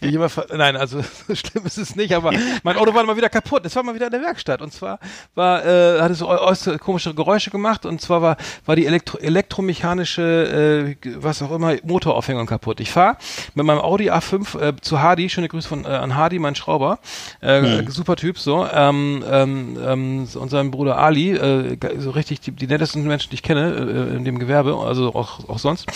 ich 0.01 0.15
immer, 0.15 0.29
nein, 0.55 0.75
also 0.75 1.01
so 1.27 1.35
schlimm 1.35 1.67
ist 1.67 1.77
es 1.77 1.95
nicht, 1.95 2.15
aber 2.15 2.33
mein 2.63 2.75
Auto 2.75 2.91
war 2.95 3.03
mal 3.03 3.15
wieder 3.15 3.29
kaputt. 3.29 3.63
Es 3.65 3.75
war 3.75 3.83
mal 3.83 3.93
wieder 3.93 4.07
in 4.07 4.11
der 4.11 4.21
Werkstatt 4.23 4.63
und 4.63 4.73
zwar 4.73 4.97
war, 5.35 5.63
äh, 5.63 6.01
hat 6.01 6.09
es 6.09 6.17
so 6.17 6.27
äußerst 6.27 6.79
komische 6.79 7.13
Geräusche 7.13 7.51
gemacht 7.51 7.85
und 7.85 8.01
zwar 8.01 8.23
war, 8.23 8.37
war 8.65 8.75
die 8.75 8.87
Elektro 8.87 9.19
elektromechanische, 9.19 10.95
äh, 11.03 11.15
was 11.17 11.41
auch 11.43 11.51
immer, 11.51 11.75
Motoraufhängung 11.83 12.47
kaputt. 12.47 12.79
Ich 12.79 12.91
fahre 12.91 13.17
mit 13.53 13.65
meinem 13.65 13.79
Audi 13.79 14.09
A5 14.09 14.59
äh, 14.59 14.73
zu 14.81 15.01
Hardy, 15.01 15.29
schöne 15.29 15.49
Grüße 15.49 15.67
von 15.67 15.85
äh, 15.85 15.89
an 15.89 16.15
Hardy, 16.15 16.39
mein 16.39 16.55
Schrauber, 16.55 16.97
äh, 17.41 17.83
super 17.89 18.06
super 18.07 18.15
Typ, 18.15 18.39
so, 18.39 18.65
ähm, 18.65 19.21
ähm, 19.29 19.77
ähm, 19.85 20.27
und 20.33 20.49
sein 20.49 20.71
Bruder 20.71 20.97
Ali, 20.97 21.31
äh, 21.33 21.77
so 21.97 22.11
richtig 22.11 22.39
die, 22.39 22.51
die 22.51 22.67
nettesten 22.67 23.03
Menschen, 23.03 23.29
die 23.31 23.35
ich 23.35 23.43
kenne, 23.43 23.73
äh, 23.73 24.15
in 24.15 24.23
dem 24.23 24.39
Gewerbe, 24.39 24.77
also 24.77 25.13
auch, 25.13 25.49
auch 25.49 25.59
sonst. 25.59 25.87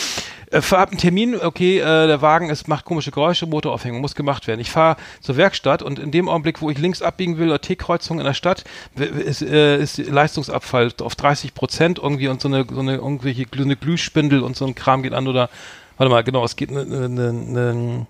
Äh, 0.52 0.62
fahr 0.62 0.90
einen 0.90 0.98
Termin, 0.98 1.40
okay, 1.42 1.80
äh, 1.80 2.08
der 2.08 2.22
Wagen 2.22 2.50
ist, 2.50 2.68
macht 2.68 2.84
komische 2.84 3.12
Geräusche, 3.12 3.46
Motoraufhängung, 3.46 4.02
muss 4.02 4.14
gemacht 4.14 4.46
werden. 4.48 4.60
Ich 4.60 4.72
fahre 4.72 4.98
zur 5.22 5.38
Werkstatt 5.38 5.82
und 5.82 6.00
in 6.00 6.12
dem 6.12 6.28
Augenblick, 6.28 6.62
wo 6.62 6.70
ich 6.70 6.78
links 6.78 7.02
abbiegen 7.02 7.38
will, 7.38 7.48
oder 7.48 7.62
T-Kreuzung 7.62 8.20
in 8.20 8.26
der 8.26 8.34
Stadt, 8.34 8.66
ist, 8.98 9.42
äh, 9.42 9.78
ist 9.82 9.98
Leistungsabfall 9.98 10.92
auf 11.00 11.16
30 11.16 11.54
Prozent 11.54 11.98
irgendwie 12.00 12.28
und 12.28 12.42
so 12.42 12.50
eine, 12.50 12.66
so 12.70 12.82
eine 12.82 12.96
irgendwelche 12.96 13.46
Glühspindel 13.46 14.44
und 14.44 14.58
so 14.58 14.66
ein 14.66 14.76
Kram 14.76 15.02
geht 15.02 15.14
an 15.14 15.30
oder 15.30 15.50
warte 15.98 16.10
mal, 16.10 16.24
genau, 16.24 16.44
es 16.44 16.58
geht 16.58 16.72
eine, 16.72 16.82
eine, 16.82 17.30
eine, 17.30 18.08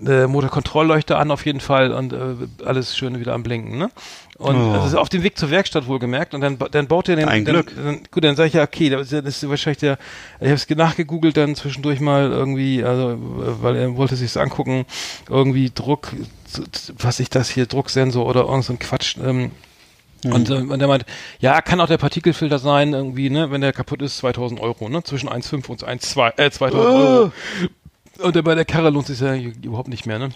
eine 0.00 0.28
Motorkontrollleuchte 0.28 1.16
an 1.16 1.30
auf 1.30 1.44
jeden 1.44 1.60
Fall 1.60 1.92
und 1.92 2.12
äh, 2.12 2.64
alles 2.64 2.96
schön 2.96 3.18
wieder 3.18 3.34
am 3.34 3.42
Blinken, 3.42 3.78
ne? 3.78 3.90
Und 4.38 4.56
oh. 4.56 4.80
also 4.80 4.98
auf 4.98 5.08
dem 5.08 5.24
Weg 5.24 5.36
zur 5.36 5.50
Werkstatt 5.50 5.88
wohl 5.88 5.98
gemerkt 5.98 6.32
und 6.32 6.40
dann, 6.40 6.58
dann 6.70 6.86
baut 6.86 7.08
er 7.08 7.16
den. 7.16 7.28
Ein 7.28 7.44
dann, 7.44 7.54
Glück. 7.54 7.72
Dann, 7.74 8.02
gut, 8.10 8.22
dann 8.22 8.36
sage 8.36 8.48
ich 8.48 8.54
ja, 8.54 8.62
okay, 8.62 8.88
das 8.88 9.12
ist 9.12 9.48
wahrscheinlich 9.48 9.78
der, 9.78 9.98
ich 10.40 10.46
habe 10.46 10.54
es 10.54 10.68
nachgegoogelt 10.68 11.36
dann 11.36 11.56
zwischendurch 11.56 11.98
mal 11.98 12.30
irgendwie, 12.30 12.84
also 12.84 13.16
weil 13.18 13.74
er 13.74 13.96
wollte 13.96 14.14
sich's 14.14 14.36
angucken, 14.36 14.86
irgendwie 15.28 15.70
Druck, 15.74 16.12
was 16.98 17.18
ich 17.18 17.30
das 17.30 17.50
hier, 17.50 17.66
Drucksensor 17.66 18.24
oder 18.24 18.42
irgend 18.42 18.64
so 18.64 18.72
ein 18.72 18.78
Quatsch, 18.78 19.16
ähm, 19.22 19.50
Mhm. 20.24 20.32
Und, 20.32 20.50
äh, 20.50 20.54
und 20.54 20.78
der 20.80 20.88
meint, 20.88 21.04
ja, 21.38 21.62
kann 21.62 21.80
auch 21.80 21.86
der 21.86 21.98
Partikelfilter 21.98 22.58
sein, 22.58 22.92
irgendwie, 22.92 23.30
ne, 23.30 23.52
wenn 23.52 23.60
der 23.60 23.72
kaputt 23.72 24.02
ist, 24.02 24.18
2000 24.18 24.60
Euro, 24.60 24.88
ne, 24.88 25.04
zwischen 25.04 25.28
1,5 25.28 25.68
und 25.68 25.86
1,2, 25.86 26.32
äh, 26.38 26.50
2000 26.50 26.84
oh. 26.84 26.96
Euro. 26.96 27.32
Und 28.18 28.42
bei 28.44 28.54
der 28.54 28.64
Karre 28.64 28.90
lohnt 28.90 29.06
sich 29.06 29.20
ja 29.20 29.34
überhaupt 29.34 29.88
nicht 29.88 30.06
mehr, 30.06 30.18
ne. 30.18 30.30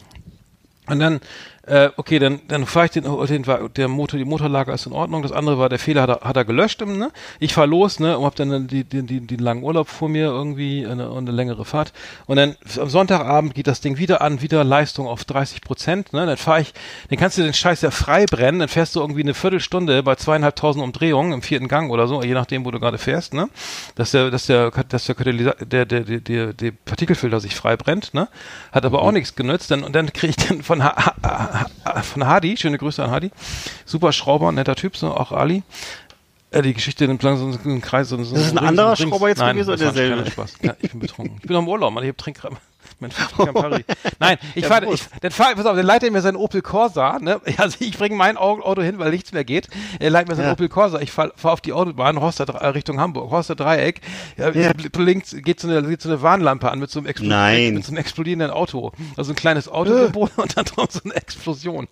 Und 0.87 0.99
dann 0.99 1.21
äh, 1.65 1.91
okay, 1.97 2.19
dann, 2.19 2.41
dann 2.49 2.67
fahre 2.67 2.87
ich 2.87 2.93
den, 2.93 3.05
den 3.05 3.47
war, 3.47 3.69
der 3.69 3.87
Motor, 3.87 4.19
die 4.19 4.25
Motorlage 4.25 4.73
ist 4.73 4.87
in 4.87 4.93
Ordnung. 4.93 5.23
Das 5.23 5.31
andere 5.31 5.59
war, 5.59 5.69
der 5.69 5.79
Fehler 5.79 6.03
hat 6.03 6.09
er, 6.09 6.21
hat 6.23 6.37
er 6.37 6.45
gelöscht. 6.45 6.81
Ne? 6.85 7.11
Ich 7.39 7.55
fahre 7.55 7.69
los, 7.69 8.01
ne, 8.01 8.19
und 8.19 8.25
hab 8.25 8.35
dann 8.35 8.67
die, 8.67 8.83
die, 8.83 9.03
die, 9.03 9.21
den 9.21 9.39
langen 9.39 9.63
Urlaub 9.63 9.89
vor 9.89 10.09
mir 10.09 10.27
irgendwie 10.27 10.85
eine, 10.85 11.11
eine 11.11 11.31
längere 11.31 11.65
Fahrt. 11.65 11.93
Und 12.27 12.37
dann 12.37 12.57
am 12.81 12.89
Sonntagabend 12.89 13.55
geht 13.55 13.69
das 13.69 13.81
Ding 13.81 13.99
wieder 13.99 14.23
an, 14.23 14.43
wieder 14.43 14.65
Leistung 14.65 15.07
auf 15.07 15.25
30 15.25 15.61
Prozent. 15.61 16.13
Ne? 16.13 16.27
Dann 16.27 16.37
fahre 16.37 16.63
ich, 16.63 16.75
dann 17.11 17.19
kannst 17.19 17.39
du 17.39 17.43
den 17.43 17.55
Scheiß 17.55 17.83
ja 17.83 17.93
frei 17.93 18.27
brennen. 18.27 18.59
Dann 18.59 18.69
fährst 18.69 18.97
du 18.97 19.01
irgendwie 19.01 19.23
eine 19.23 19.35
Viertelstunde 19.35 20.03
bei 20.03 20.17
zweieinhalbtausend 20.17 20.83
Umdrehungen 20.83 21.33
im 21.33 21.43
vierten 21.43 21.69
Gang 21.69 21.93
oder 21.93 22.09
so, 22.09 22.23
je 22.23 22.35
nachdem, 22.35 22.65
wo 22.65 22.73
du 22.73 22.81
gerade 22.81 22.99
fährst. 22.99 23.35
Ne? 23.35 23.49
Dass 23.95 24.11
der, 24.11 24.33
dass 24.33 24.47
der, 24.47 24.71
dass 24.71 25.07
der, 25.07 25.15
der, 25.15 25.85
der, 25.85 25.85
der, 25.85 26.21
der, 26.21 26.53
der 26.55 26.73
Partikelfilter 26.85 27.39
sich 27.39 27.55
frei 27.55 27.77
brennt. 27.77 28.15
Ne? 28.15 28.27
Hat 28.73 28.85
aber 28.85 29.03
auch 29.03 29.09
mhm. 29.09 29.15
nichts 29.15 29.37
genützt. 29.37 29.71
Dann, 29.71 29.85
und 29.85 29.95
dann 29.95 30.13
kriege 30.13 30.35
ich 30.37 30.49
dann 30.49 30.63
von, 30.65 30.83
ha, 30.83 30.97
ha, 30.97 31.52
von 32.03 32.27
Hadi, 32.27 32.57
schöne 32.57 32.79
Grüße 32.79 33.03
an 33.03 33.11
Hadi. 33.11 33.31
Super 33.85 34.13
Schrauber, 34.13 34.53
netter 34.53 34.75
Typ, 34.75 34.97
so 34.97 35.15
auch 35.15 35.33
Ali. 35.33 35.63
Äh, 36.51 36.63
die 36.63 36.75
Geschichte 36.75 37.07
nimmt 37.09 37.23
langsam 37.23 37.53
so 37.53 37.59
einen 37.65 37.81
Kreis. 37.81 38.09
So, 38.09 38.23
so 38.23 38.35
das 38.35 38.47
ist 38.47 38.53
ein 38.53 38.59
anderer 38.59 38.97
Schrauber 38.97 39.29
jetzt 39.29 39.39
Nein, 39.39 39.57
gewesen 39.57 39.71
oder 39.71 39.79
derselbe? 39.79 40.31
Spaß. 40.31 40.55
Ja, 40.63 40.75
ich 40.81 40.91
bin 40.91 41.01
betrunken. 41.01 41.39
Ich 41.41 41.49
bin 41.49 41.57
am 41.57 41.67
Urlaub, 41.67 41.93
man. 41.93 42.05
Ich 42.05 42.09
habe 42.09 42.17
Trinkkram. 42.17 42.57
Mein 43.03 43.11
Campari. 43.11 43.85
Nein, 44.21 44.39
ich 44.55 44.63
ja, 44.63 44.69
fahre, 44.69 44.93
ich, 44.95 45.03
dann 45.21 45.33
fahr, 45.33 45.55
pass 45.55 45.67
auf, 45.67 45.77
dann 45.77 45.85
leitet 45.85 46.09
er 46.09 46.13
mir 46.13 46.21
sein 46.21 46.37
Opel 46.37 46.63
Corsa, 46.63 47.19
ne? 47.21 47.41
Also 47.59 47.77
ich 47.81 47.99
bringe 47.99 48.17
mein 48.17 48.37
Auto 48.37 48.83
hin, 48.83 48.99
weil 48.99 49.11
nichts 49.11 49.33
mehr 49.33 49.45
geht. 49.45 49.69
Er 49.99 50.11
leitet 50.11 50.29
mir 50.31 50.37
sein 50.37 50.47
ja. 50.47 50.53
Opel 50.53 50.69
Corsa. 50.69 51.01
Ich 51.01 51.13
fahre 51.13 51.33
fahr 51.37 51.53
auf 51.53 51.61
die 51.61 51.73
Autobahn, 51.73 52.21
Horster, 52.21 52.45
äh, 52.49 52.67
Richtung 52.69 53.01
Hamburg, 53.01 53.31
Horster 53.31 53.55
Dreieck. 53.55 54.01
Ja, 54.37 54.51
ja. 54.51 54.73
Links 54.97 55.35
geht 55.37 55.61
so 55.61 55.69
eine, 55.69 55.83
geht 55.83 56.01
so 56.01 56.09
eine 56.09 56.23
Warnlampe 56.23 56.71
an 56.71 56.79
mit 56.79 56.91
so 56.91 57.01
einem, 57.01 57.13
Nein. 57.23 57.75
mit 57.75 57.85
so 57.85 57.91
einem 57.91 57.99
explodierenden 57.99 58.51
Auto. 58.51 58.93
Also 59.17 59.33
ein 59.33 59.37
kleines 59.37 59.69
Autosymbol 59.69 60.29
äh. 60.37 60.41
und 60.41 60.57
dann 60.57 60.65
drauf 60.65 60.89
so 60.91 61.01
eine 61.05 61.15
Explosion. 61.15 61.89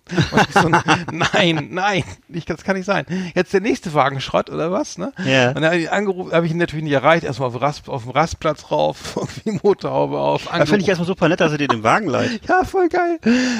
So 0.53 0.67
ein, 0.67 0.83
nein, 1.11 1.67
nein, 1.71 2.03
ich, 2.29 2.45
das 2.45 2.63
kann 2.63 2.75
nicht 2.75 2.85
sein. 2.85 3.05
Jetzt 3.35 3.53
der 3.53 3.61
nächste 3.61 3.93
Wagen 3.93 4.21
Schrott 4.21 4.49
oder 4.49 4.71
was, 4.71 4.97
ne? 4.97 5.11
Ja. 5.25 5.49
Und 5.49 5.55
dann 5.55 5.65
habe 5.65 5.77
ich 5.77 5.91
angerufen, 5.91 6.31
habe 6.31 6.45
ich 6.45 6.51
ihn 6.51 6.57
natürlich 6.57 6.83
nicht 6.83 6.93
erreicht. 6.93 7.23
Erstmal 7.23 7.49
auf, 7.49 7.61
Rast, 7.61 7.89
auf 7.89 8.03
dem 8.03 8.11
Rastplatz 8.11 8.71
rauf, 8.71 9.17
irgendwie 9.17 9.59
Motorhaube 9.63 10.17
auf. 10.17 10.45
Da 10.45 10.65
erstmal 11.01 11.05
super 11.05 11.29
nett, 11.29 11.39
dass 11.39 11.51
er 11.51 11.57
dir 11.57 11.67
den 11.67 11.83
Wagen 11.83 12.07
leiht. 12.07 12.41
ja, 12.47 12.63
voll 12.63 12.89
geil. 12.89 13.19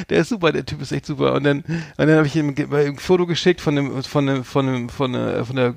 Der 0.10 0.20
ist 0.20 0.30
super, 0.30 0.52
der 0.52 0.66
Typ 0.66 0.82
ist 0.82 0.92
echt 0.92 1.06
super. 1.06 1.34
Und 1.34 1.44
dann, 1.44 1.60
und 1.60 1.98
dann 1.98 2.12
habe 2.12 2.28
ich 2.28 2.36
ihm 2.36 2.56
ein 2.72 2.98
Foto 2.98 3.26
geschickt 3.26 3.62
von 3.62 3.76
dem, 3.76 4.04
von 4.04 4.28
dem, 4.28 4.44
von 4.44 4.66
dem, 4.66 4.90
von 4.90 5.14
der, 5.14 5.46
von 5.46 5.56
der 5.56 5.74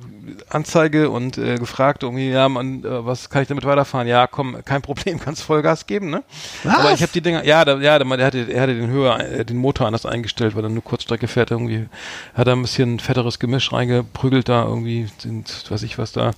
Anzeige 0.48 1.10
und 1.10 1.38
äh, 1.38 1.56
gefragt, 1.56 2.02
irgendwie, 2.02 2.30
ja, 2.30 2.48
man, 2.48 2.84
äh, 2.84 3.06
was 3.06 3.30
kann 3.30 3.42
ich 3.42 3.48
damit 3.48 3.64
weiterfahren? 3.64 4.08
Ja, 4.08 4.26
komm, 4.26 4.56
kein 4.64 4.82
Problem, 4.82 5.18
kannst 5.24 5.42
Vollgas 5.42 5.86
geben, 5.86 6.10
ne? 6.10 6.22
Was? 6.62 6.78
Aber 6.78 6.92
ich 6.92 7.02
habe 7.02 7.12
die 7.12 7.20
Dinger, 7.20 7.44
ja, 7.44 7.64
da, 7.64 7.78
ja, 7.78 7.98
der, 7.98 8.16
der 8.16 8.26
hatte, 8.26 8.52
er 8.52 8.62
hatte 8.62 8.74
den 8.74 8.90
Höher, 8.90 9.20
äh, 9.20 9.44
den 9.44 9.56
Motor 9.56 9.86
anders 9.86 10.06
eingestellt, 10.06 10.56
weil 10.56 10.64
er 10.64 10.70
nur 10.70 10.84
Kurzstrecke 10.84 11.28
fährt, 11.28 11.50
irgendwie, 11.50 11.86
hat 12.34 12.46
er 12.46 12.54
ein 12.54 12.62
bisschen 12.62 13.00
fetteres 13.00 13.38
Gemisch 13.38 13.72
reingeprügelt 13.72 14.48
da, 14.48 14.64
irgendwie, 14.64 15.08
sind, 15.18 15.64
weiß 15.70 15.82
ich 15.82 15.98
was 15.98 16.12
da 16.12 16.32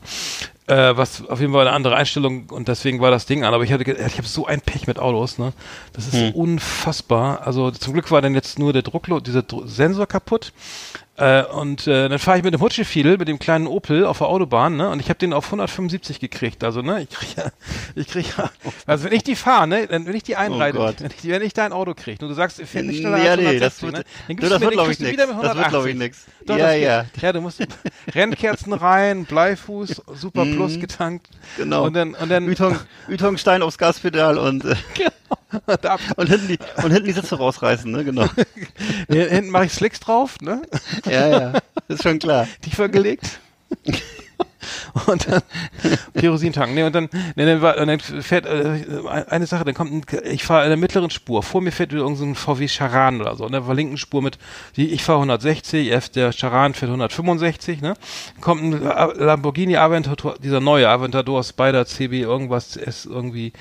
äh, 0.66 0.96
was 0.96 1.26
auf 1.28 1.40
jeden 1.40 1.52
Fall 1.52 1.66
eine 1.66 1.76
andere 1.76 1.96
Einstellung 1.96 2.50
und 2.50 2.68
deswegen 2.68 3.00
war 3.00 3.10
das 3.10 3.26
Ding 3.26 3.44
an. 3.44 3.54
Aber 3.54 3.64
ich 3.64 3.72
hatte, 3.72 3.90
ich 3.90 4.18
habe 4.18 4.26
so 4.26 4.46
ein 4.46 4.60
Pech 4.60 4.86
mit 4.86 4.98
Autos, 4.98 5.38
ne? 5.38 5.52
Das 5.92 6.06
ist 6.06 6.14
hm. 6.14 6.32
unfassbar. 6.32 7.46
Also 7.46 7.70
zum 7.70 7.92
Glück 7.92 8.10
war 8.10 8.22
dann 8.22 8.34
jetzt 8.34 8.58
nur 8.58 8.72
der 8.72 8.82
Drucklo, 8.82 9.20
dieser 9.20 9.42
Dr 9.42 9.68
Sensor 9.68 10.06
kaputt. 10.06 10.52
Äh, 11.18 11.44
und 11.44 11.86
äh, 11.86 12.10
dann 12.10 12.18
fahre 12.18 12.38
ich 12.38 12.44
mit 12.44 12.52
dem 12.52 12.60
Hutschefiedel, 12.60 13.16
mit 13.16 13.26
dem 13.26 13.38
kleinen 13.38 13.66
Opel 13.66 14.04
auf 14.04 14.18
der 14.18 14.26
Autobahn, 14.26 14.76
ne? 14.76 14.90
Und 14.90 15.00
ich 15.00 15.08
habe 15.08 15.18
den 15.18 15.32
auf 15.32 15.46
175 15.46 16.20
gekriegt. 16.20 16.62
Also, 16.62 16.82
ne, 16.82 17.02
ich 17.02 17.10
krieg 17.10 17.36
ja, 17.36 17.50
ich 17.94 18.08
krieg 18.08 18.26
ja, 18.36 18.50
also 18.86 19.04
wenn 19.04 19.12
ich 19.12 19.24
die 19.24 19.34
fahre, 19.34 19.66
ne, 19.66 19.86
dann 19.86 20.06
wenn 20.06 20.14
ich 20.14 20.24
die 20.24 20.36
einreite, 20.36 20.78
oh 20.78 20.92
wenn, 20.98 21.10
ich, 21.10 21.26
wenn 21.26 21.40
ich 21.40 21.54
dein 21.54 21.72
Auto 21.72 21.94
krieg, 21.94 22.20
und 22.20 22.28
du 22.28 22.34
sagst, 22.34 22.60
ich 22.60 22.68
fährt 22.68 22.84
nicht 22.84 23.00
schneller 23.00 23.16
ja, 23.16 23.30
als 23.32 23.40
160, 23.40 23.52
nee, 23.52 23.60
das 23.60 23.82
wird, 23.82 23.92
ne? 23.94 24.04
Dann 24.26 24.36
gibst 24.36 24.52
das 24.52 24.60
du 24.60 24.66
mir, 24.66 24.76
wird, 24.76 24.90
ich, 24.90 25.00
nix. 25.00 25.16
Das 25.16 25.56
wird, 25.56 25.68
glaube 25.68 25.90
ich, 25.90 25.96
nix. 25.96 26.24
Doch, 26.44 26.58
ja, 26.58 26.72
ja. 26.72 27.02
Geht. 27.02 27.22
Ja, 27.22 27.32
du 27.32 27.40
musst 27.40 27.66
Rennkerzen 28.14 28.72
rein, 28.74 29.24
Bleifuß, 29.24 30.02
Super 30.14 30.44
mhm. 30.44 30.56
Plus 30.56 30.78
getankt. 30.78 31.28
Genau. 31.56 31.84
Und 31.84 31.94
dann, 31.94 32.14
und 32.14 32.28
dann 32.30 32.46
Ytong, 32.46 32.78
Ytongstein 33.08 33.62
aufs 33.62 33.78
Gaspedal 33.78 34.36
und, 34.36 34.66
äh, 34.66 34.74
genau. 34.94 35.10
Und, 36.16 36.28
hinten 36.28 36.48
die, 36.48 36.58
und 36.82 36.90
hinten 36.90 37.04
die 37.06 37.12
Sitze 37.12 37.36
rausreißen, 37.36 37.90
ne, 37.90 38.04
genau. 38.04 38.26
hinten 39.08 39.50
mache 39.50 39.66
ich 39.66 39.72
Slicks 39.72 40.00
drauf, 40.00 40.36
ne? 40.40 40.62
Ja, 41.04 41.28
ja. 41.28 41.52
ist 41.88 42.02
schon 42.02 42.18
klar. 42.18 42.46
Tiefer 42.62 42.88
gelegt. 42.88 43.40
und 45.06 45.30
dann 45.30 45.42
Kerosin 46.14 46.52
tanken. 46.52 46.74
Nee, 46.74 46.82
und 46.84 46.94
dann, 46.94 47.08
nee, 47.34 47.44
dann, 47.44 47.62
war, 47.62 47.78
und 47.78 47.86
dann 47.86 48.00
fährt 48.00 48.46
äh, 48.46 48.80
eine 49.28 49.46
Sache, 49.46 49.64
dann 49.64 49.74
kommt 49.74 49.92
ein, 49.92 50.02
ich 50.24 50.44
fahre 50.44 50.64
in 50.64 50.70
der 50.70 50.76
mittleren 50.76 51.10
Spur. 51.10 51.42
Vor 51.42 51.60
mir 51.60 51.72
fährt 51.72 51.92
wieder 51.92 52.02
irgendein 52.02 52.34
so 52.34 52.54
VW 52.54 52.68
Charan 52.68 53.20
oder 53.20 53.36
so. 53.36 53.46
In 53.46 53.52
der 53.52 53.62
linken 53.74 53.98
Spur 53.98 54.22
mit, 54.22 54.38
ich 54.74 55.02
fahre 55.02 55.18
160, 55.18 55.92
der 56.14 56.32
Charan 56.32 56.74
fährt 56.74 56.90
165, 56.90 57.80
ne? 57.80 57.94
Kommt 58.40 58.62
ein 58.62 58.82
Lamborghini 59.18 59.76
Aventador, 59.76 60.36
dieser 60.42 60.60
neue 60.60 60.88
Aventador 60.88 61.42
Spider 61.44 61.86
CB 61.86 62.20
irgendwas 62.20 62.76
ist 62.76 63.06
irgendwie 63.06 63.52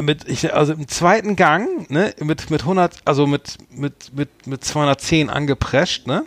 mit 0.00 0.28
ich 0.28 0.52
also 0.54 0.72
im 0.72 0.88
zweiten 0.88 1.36
Gang, 1.36 1.90
ne, 1.90 2.14
mit 2.20 2.50
mit 2.50 2.62
100 2.62 2.96
also 3.04 3.26
mit 3.26 3.58
mit 3.70 4.12
mit 4.14 4.46
mit 4.46 4.64
210 4.64 5.30
angeprescht, 5.30 6.06
ne? 6.06 6.24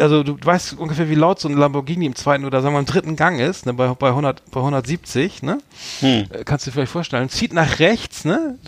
also 0.00 0.22
du 0.22 0.36
weißt 0.42 0.78
ungefähr, 0.78 1.08
wie 1.08 1.14
laut 1.14 1.40
so 1.40 1.48
ein 1.48 1.56
Lamborghini 1.56 2.06
im 2.06 2.14
zweiten 2.14 2.44
oder 2.44 2.60
sagen 2.60 2.74
wir 2.74 2.80
im 2.80 2.86
dritten 2.86 3.16
Gang 3.16 3.40
ist, 3.40 3.66
ne, 3.66 3.74
bei, 3.74 3.88
bei, 3.94 4.08
100, 4.08 4.50
bei 4.50 4.60
170, 4.60 5.42
ne? 5.42 5.58
Hm. 6.00 6.26
Äh, 6.30 6.44
kannst 6.44 6.66
du 6.66 6.70
dir 6.70 6.74
vielleicht 6.74 6.92
vorstellen. 6.92 7.28
Zieht 7.28 7.52
nach 7.52 7.78
rechts, 7.78 8.24
ne? 8.24 8.58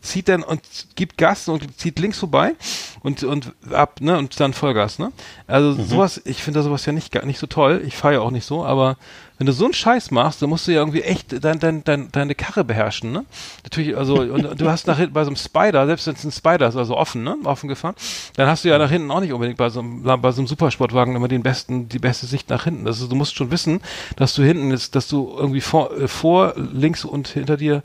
Zieht 0.00 0.28
dann 0.28 0.42
und 0.42 0.62
gibt 0.94 1.18
Gas 1.18 1.48
und 1.48 1.78
zieht 1.78 1.98
links 1.98 2.18
vorbei 2.18 2.54
und, 3.00 3.22
und 3.22 3.52
ab, 3.70 4.00
ne? 4.00 4.18
Und 4.18 4.38
dann 4.40 4.52
Vollgas, 4.52 4.98
ne? 4.98 5.12
Also 5.46 5.80
mhm. 5.80 5.86
sowas, 5.86 6.20
ich 6.24 6.42
finde 6.42 6.62
sowas 6.62 6.84
ja 6.86 6.92
nicht, 6.92 7.14
nicht 7.24 7.38
so 7.38 7.46
toll. 7.46 7.82
Ich 7.86 7.96
fahre 7.96 8.14
ja 8.14 8.20
auch 8.20 8.30
nicht 8.30 8.46
so, 8.46 8.64
aber 8.64 8.96
wenn 9.42 9.46
du 9.46 9.52
so 9.52 9.64
einen 9.64 9.74
Scheiß 9.74 10.12
machst, 10.12 10.40
dann 10.40 10.50
musst 10.50 10.68
du 10.68 10.70
ja 10.70 10.78
irgendwie 10.78 11.02
echt 11.02 11.44
dein, 11.44 11.58
dein, 11.58 11.82
dein, 11.82 12.12
deine 12.12 12.36
Karre 12.36 12.62
beherrschen, 12.62 13.10
ne? 13.10 13.24
Natürlich, 13.64 13.96
also, 13.96 14.20
und 14.20 14.60
du 14.60 14.70
hast 14.70 14.86
nach 14.86 14.98
hinten 14.98 15.14
bei 15.14 15.24
so 15.24 15.30
einem 15.30 15.36
Spider, 15.36 15.84
selbst 15.84 16.06
wenn 16.06 16.14
es 16.14 16.22
ein 16.22 16.30
Spider 16.30 16.68
ist, 16.68 16.76
also 16.76 16.96
offen, 16.96 17.24
ne? 17.24 17.36
Offen 17.42 17.66
gefahren, 17.68 17.96
dann 18.36 18.46
hast 18.46 18.64
du 18.64 18.68
ja 18.68 18.78
nach 18.78 18.88
hinten 18.88 19.10
auch 19.10 19.18
nicht 19.18 19.32
unbedingt 19.32 19.58
bei 19.58 19.68
so 19.68 19.80
einem, 19.80 20.04
bei 20.04 20.30
so 20.30 20.42
einem 20.42 20.46
Supersportwagen 20.46 21.16
immer 21.16 21.26
den 21.26 21.42
besten, 21.42 21.88
die 21.88 21.98
beste 21.98 22.26
Sicht 22.26 22.50
nach 22.50 22.62
hinten. 22.62 22.86
Also 22.86 23.08
du 23.08 23.16
musst 23.16 23.34
schon 23.34 23.50
wissen, 23.50 23.80
dass 24.14 24.32
du 24.34 24.44
hinten 24.44 24.70
ist, 24.70 24.94
dass 24.94 25.08
du 25.08 25.34
irgendwie 25.36 25.60
vor, 25.60 25.90
äh, 25.90 26.06
vor 26.06 26.54
links 26.56 27.04
und 27.04 27.26
hinter 27.26 27.56
dir, 27.56 27.82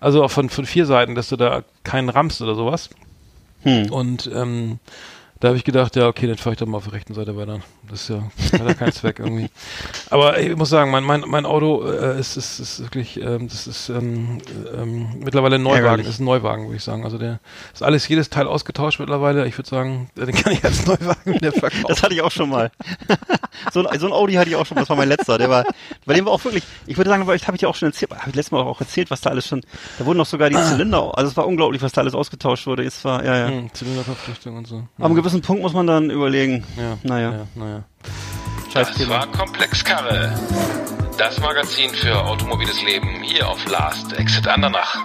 also 0.00 0.22
auch 0.22 0.30
von, 0.30 0.50
von 0.50 0.66
vier 0.66 0.84
Seiten, 0.84 1.14
dass 1.14 1.30
du 1.30 1.36
da 1.36 1.62
keinen 1.84 2.10
rammst 2.10 2.42
oder 2.42 2.54
sowas. 2.54 2.90
Hm. 3.62 3.90
Und 3.90 4.30
ähm, 4.34 4.78
da 5.40 5.48
habe 5.48 5.56
ich 5.56 5.64
gedacht, 5.64 5.94
ja, 5.94 6.08
okay, 6.08 6.26
dann 6.26 6.36
fahre 6.36 6.54
ich 6.54 6.58
doch 6.58 6.66
mal 6.66 6.78
auf 6.78 6.84
der 6.84 6.94
rechten 6.94 7.14
Seite 7.14 7.36
weiter. 7.36 7.60
Das 7.88 8.02
ist 8.02 8.08
ja, 8.08 8.22
hat 8.58 8.66
ja 8.66 8.74
keinen 8.74 8.92
Zweck 8.92 9.20
irgendwie. 9.20 9.48
Aber 10.10 10.38
ich 10.40 10.56
muss 10.56 10.68
sagen, 10.68 10.90
mein, 10.90 11.04
mein, 11.04 11.22
mein 11.26 11.46
Auto 11.46 11.84
äh, 11.88 12.18
ist, 12.18 12.36
ist, 12.36 12.58
ist 12.58 12.80
wirklich, 12.80 13.20
ähm, 13.20 13.48
das 13.48 13.68
ist 13.68 13.88
ähm, 13.88 14.40
ähm, 14.74 15.08
mittlerweile 15.20 15.54
ein 15.56 15.62
Neuwagen, 15.62 15.84
Ärgerlich. 15.84 16.08
ist 16.08 16.20
ein 16.20 16.24
Neuwagen, 16.24 16.64
würde 16.64 16.76
ich 16.76 16.82
sagen. 16.82 17.04
Also 17.04 17.18
der 17.18 17.38
ist 17.72 17.84
alles, 17.84 18.08
jedes 18.08 18.30
Teil 18.30 18.48
ausgetauscht 18.48 18.98
mittlerweile. 18.98 19.46
Ich 19.46 19.56
würde 19.56 19.70
sagen, 19.70 20.10
den 20.16 20.34
kann 20.34 20.52
ich 20.52 20.64
als 20.64 20.86
Neuwagen 20.86 21.34
wieder 21.34 21.52
verkaufen. 21.52 21.86
das 21.86 22.02
hatte 22.02 22.14
ich 22.14 22.22
auch 22.22 22.32
schon 22.32 22.50
mal. 22.50 22.72
so, 23.72 23.86
ein, 23.86 24.00
so 24.00 24.06
ein 24.06 24.12
Audi 24.12 24.34
hatte 24.34 24.50
ich 24.50 24.56
auch 24.56 24.66
schon, 24.66 24.76
das 24.76 24.88
war 24.88 24.96
mein 24.96 25.08
letzter. 25.08 25.38
Der 25.38 25.48
war, 25.48 25.64
bei 26.04 26.14
dem 26.14 26.26
war 26.26 26.32
auch 26.32 26.44
wirklich, 26.44 26.64
ich 26.86 26.96
würde 26.96 27.10
sagen, 27.10 27.22
ich 27.32 27.46
habe 27.46 27.56
ich 27.56 27.62
ja 27.62 27.68
auch 27.68 27.76
schon 27.76 27.88
erzählt, 27.88 28.10
habe 28.10 28.30
ich 28.30 28.34
letztes 28.34 28.50
Mal 28.50 28.62
auch 28.62 28.80
erzählt, 28.80 29.10
was 29.12 29.20
da 29.20 29.30
alles 29.30 29.46
schon, 29.46 29.60
da 29.98 30.04
wurden 30.04 30.18
noch 30.18 30.26
sogar 30.26 30.50
die 30.50 30.56
Zylinder, 30.68 31.16
also 31.16 31.30
es 31.30 31.36
war 31.36 31.46
unglaublich, 31.46 31.80
was 31.80 31.92
da 31.92 32.00
alles 32.00 32.14
ausgetauscht 32.14 32.66
wurde. 32.66 32.82
Es 32.82 33.04
war, 33.04 33.24
ja, 33.24 33.36
ja. 33.38 33.48
Hm, 33.48 33.72
Zylinderverpflichtung 33.72 34.56
und 34.56 34.66
so. 34.66 34.82
Aber 34.98 35.14
gewissen 35.28 35.42
Punkt 35.42 35.62
muss 35.62 35.74
man 35.74 35.86
dann 35.86 36.08
überlegen. 36.08 36.64
Ja. 36.78 36.96
Naja. 37.02 37.32
Ja, 37.32 37.46
naja. 37.54 37.84
Scheiß 38.72 38.94
Das 38.96 39.08
war 39.08 39.26
Komplexkarre. 39.26 40.32
Das 41.18 41.38
Magazin 41.40 41.90
für 41.90 42.18
automobiles 42.24 42.82
Leben 42.82 43.22
hier 43.22 43.46
auf 43.46 43.62
Last 43.68 44.14
Exit 44.14 44.48
Andernach. 44.48 44.96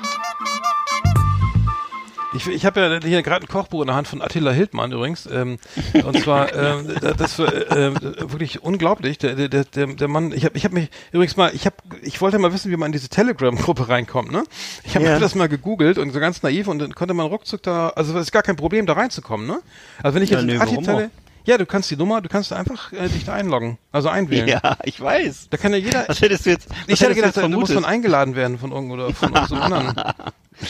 Ich, 2.36 2.48
ich 2.48 2.66
habe 2.66 2.80
ja 2.82 3.00
hier 3.08 3.22
gerade 3.22 3.46
ein 3.46 3.48
Kochbuch 3.48 3.82
in 3.82 3.88
der 3.88 3.96
Hand 3.96 4.08
von 4.08 4.22
Attila 4.22 4.52
Hildmann 4.52 4.92
übrigens. 4.92 5.28
Ähm, 5.32 5.60
und 6.04 6.20
zwar, 6.20 6.54
ähm, 6.56 6.88
das 7.18 7.38
war 7.38 7.54
äh, 7.54 7.94
wirklich 8.32 8.64
unglaublich. 8.64 9.18
Der, 9.20 9.36
der, 9.36 9.64
der, 9.66 9.88
der 9.88 10.08
Mann, 10.08 10.32
ich 10.32 10.44
habe 10.46 10.58
ich 10.58 10.66
hab 10.66 10.72
mich 10.72 10.90
übrigens 11.12 11.38
mal, 11.38 11.52
ich 11.54 11.66
habe, 11.66 11.76
ich 12.02 12.20
wollte 12.22 12.40
mal 12.40 12.52
wissen, 12.54 12.72
wie 12.72 12.78
man 12.78 12.88
in 12.88 12.92
diese 12.94 13.10
Telegram-Gruppe 13.10 13.88
reinkommt. 13.90 14.32
Ne? 14.32 14.44
Ich 14.84 14.96
habe 14.96 15.06
Ja. 15.06 15.20
das 15.20 15.36
mal 15.36 15.48
gegoogelt 15.48 15.98
und 15.98 16.12
so 16.12 16.20
ganz 16.20 16.42
naiv 16.44 16.68
und 16.68 16.80
dann 16.80 16.96
konnte 16.96 17.14
man 17.14 17.28
ruckzuck 17.28 17.62
da, 17.62 17.90
also 17.90 18.18
es 18.18 18.28
ist 18.28 18.32
gar 18.32 18.44
kein 18.44 18.56
Problem, 18.56 18.86
da 18.86 18.94
reinzukommen. 18.94 19.46
Ne? 19.46 19.60
Also 20.02 20.16
wenn 20.16 20.24
ich 20.24 20.32
Ja, 20.32 20.40
jetzt 20.40 20.60
warum 20.60 20.84
Tele, 20.84 21.12
ja, 21.46 21.58
du 21.58 21.66
kannst 21.66 21.92
die 21.92 21.98
Nummer, 21.98 22.22
du 22.22 22.30
kannst 22.30 22.54
einfach 22.54 22.94
äh, 22.94 23.10
dich 23.10 23.26
da 23.26 23.34
einloggen, 23.34 23.78
also 23.92 24.08
einwählen. 24.08 24.48
Ja, 24.48 24.78
ich 24.86 25.00
weiß. 25.02 25.48
Da 25.50 25.58
kann 25.58 25.74
ja 25.74 25.78
jeder. 25.78 26.06
Was 26.08 26.22
hättest 26.22 26.46
du 26.46 26.52
jetzt, 26.52 26.70
ich 26.88 27.02
hätte 27.02 27.10
du 27.12 27.16
gedacht, 27.16 27.36
jetzt 27.36 27.44
du 27.44 27.50
musst 27.60 27.76
dann 27.76 27.84
eingeladen 27.86 28.36
werden 28.36 28.58
von 28.58 28.72
irgendwo 28.72 28.94
oder 28.94 29.14
von 29.14 29.34
irgend 29.34 29.50
so 29.50 29.56
anderen. 29.56 29.94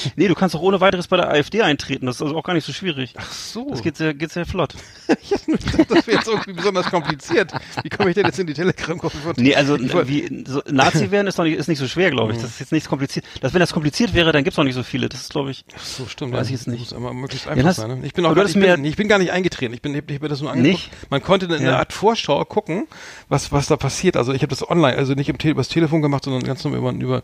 Nee, 0.16 0.28
du 0.28 0.36
kannst 0.36 0.56
auch 0.56 0.62
ohne 0.62 0.80
weiteres 0.82 1.08
bei 1.08 1.18
der 1.18 1.30
AfD 1.30 1.62
eintreten. 1.62 2.06
Das 2.06 2.16
ist 2.18 2.22
also 2.22 2.36
auch 2.38 2.44
gar 2.44 2.54
nicht 2.54 2.66
so 2.66 2.74
schwierig. 2.74 3.14
Ach 3.18 3.32
so. 3.32 3.70
Das 3.70 3.82
geht 3.82 3.98
sehr, 3.98 4.14
geht 4.14 4.32
sehr 4.32 4.46
flott. 4.46 4.74
Ich 5.22 5.34
hab 5.34 5.48
nur 5.48 5.58
gedacht, 5.58 5.90
das 5.92 6.08
wäre 6.08 6.18
jetzt 6.18 6.28
irgendwie 6.28 6.54
besonders 6.54 6.86
kompliziert. 6.90 7.52
Wie 7.84 7.90
komme 7.90 8.10
ich 8.10 8.16
denn 8.16 8.26
jetzt 8.26 8.40
in 8.40 8.48
die 8.48 8.54
Telegram-Gruppe 8.54 9.34
Nee, 9.38 9.56
also 9.56 9.78
wie 9.80 10.44
so, 10.48 10.62
Nazi 10.70 11.12
werden 11.12 11.28
ist, 11.28 11.38
doch 11.40 11.44
nicht, 11.44 11.58
ist 11.58 11.68
nicht 11.68 11.80
so 11.80 11.88
schwer, 11.88 12.12
glaube 12.12 12.34
ich. 12.34 12.40
Das 12.40 12.50
ist 12.52 12.60
jetzt 12.60 12.72
nicht 12.72 12.88
kompliziert. 12.88 13.26
Das, 13.42 13.54
wenn 13.54 13.60
das 13.60 13.74
kompliziert 13.74 14.14
wäre, 14.14 14.32
dann 14.32 14.44
gibt's 14.44 14.58
noch 14.58 14.64
nicht 14.64 14.76
so 14.76 14.84
viele. 14.84 15.10
Das 15.10 15.22
ist, 15.22 15.32
glaube 15.32 15.52
ich. 15.52 15.66
Ach 15.76 15.84
so, 15.84 16.06
stimmt. 16.08 16.34
Weiß 16.34 16.50
ja. 16.50 16.54
ich 16.56 16.60
jetzt 16.62 16.68
nicht. 16.68 16.80
Muss 16.80 16.92
immer 16.92 17.14
möglichst 17.14 17.46
Ja, 17.46 17.52
einfach 17.52 17.64
das- 17.66 17.76
sein. 17.78 18.00
Ne? 18.00 18.06
Ich 18.06 18.14
bin 18.14 18.26
auch 18.26 18.32
aber 18.32 18.46
ich, 18.46 18.54
bin, 18.54 18.62
mir- 18.82 18.90
ich 18.90 18.96
bin 18.96 19.08
gar 19.08 19.20
nicht 19.20 19.32
eingetreten. 19.32 19.74
Ich 19.74 19.82
bin, 19.82 19.94
ich, 19.96 20.04
bin 20.06 20.20
das 20.30 20.42
nur 20.42 20.52
angeguckt. 20.52 20.74
Nicht? 20.74 20.92
Man 21.12 21.22
konnte 21.22 21.46
in 21.48 21.54
einer 21.54 21.64
Ja. 21.72 21.78
Art 21.80 21.94
Vorschau 21.94 22.44
gucken, 22.46 22.88
was, 23.30 23.52
was 23.52 23.68
da 23.68 23.78
passiert. 23.78 24.18
Also 24.18 24.34
ich 24.34 24.42
habe 24.42 24.50
das 24.50 24.68
online, 24.70 24.98
also 24.98 25.14
nicht 25.14 25.30
im 25.30 25.38
Te 25.38 25.50
übers 25.50 25.68
Telefon 25.70 26.02
gemacht, 26.02 26.24
sondern 26.24 26.44
ganz 26.44 26.64
normal 26.64 26.96
über, 27.02 27.22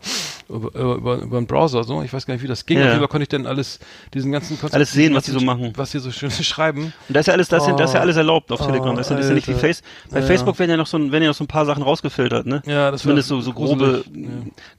über, 0.48 0.68
über, 0.74 0.94
über, 0.96 1.16
über 1.18 1.36
einen 1.38 1.46
Browser. 1.46 1.84
So, 1.84 2.02
ich 2.02 2.12
weiß 2.12 2.26
gar 2.26 2.34
nicht, 2.34 2.42
wie 2.42 2.48
das 2.48 2.59
ging. 2.66 2.78
Ja. 2.78 2.84
Auf 2.84 2.88
jeden 2.90 2.98
Fall 3.00 3.08
konnte 3.08 3.22
ich 3.22 3.28
dann 3.28 3.46
alles, 3.46 3.78
diesen 4.14 4.32
ganzen 4.32 4.58
Konzept- 4.58 4.74
Alles 4.74 4.92
sehen, 4.92 5.14
was 5.14 5.24
die 5.24 5.30
so 5.32 5.40
machen. 5.40 5.72
was 5.76 5.90
die 5.90 5.98
so 5.98 6.10
schön 6.10 6.30
schreiben. 6.30 6.92
Und 7.08 7.14
da 7.14 7.20
ist 7.20 7.26
ja 7.26 7.32
alles, 7.34 7.48
das, 7.48 7.64
sind, 7.64 7.78
das 7.80 7.90
ist 7.90 7.94
ja 7.94 8.00
Oh. 8.00 8.02
alles 8.04 8.16
erlaubt 8.16 8.52
auf 8.52 8.60
Oh, 8.60 8.66
Telegram. 8.66 8.96
Das 8.96 9.06
ist 9.06 9.10
ja, 9.10 9.16
das 9.16 9.24
ist 9.26 9.30
ja 9.30 9.34
nicht 9.34 9.48
wie. 9.48 9.54
Face. 9.54 9.82
Bei 10.10 10.20
Ja. 10.20 10.26
Facebook 10.26 10.58
werden 10.58 10.70
ja 10.70 10.76
noch 10.76 10.86
so, 10.86 10.96
ein- 10.96 11.12
werden 11.12 11.22
ja 11.22 11.28
noch 11.30 11.36
so 11.36 11.44
ein 11.44 11.48
paar 11.48 11.66
Sachen 11.66 11.82
rausgefiltert, 11.82 12.46
ne? 12.46 12.62
Ja, 12.66 12.90
das 12.90 13.02
Zumindest 13.02 13.28
so, 13.28 13.40
so 13.40 13.52
grobe, 13.52 14.02
gruselig. 14.04 14.06
Ja. 14.14 14.28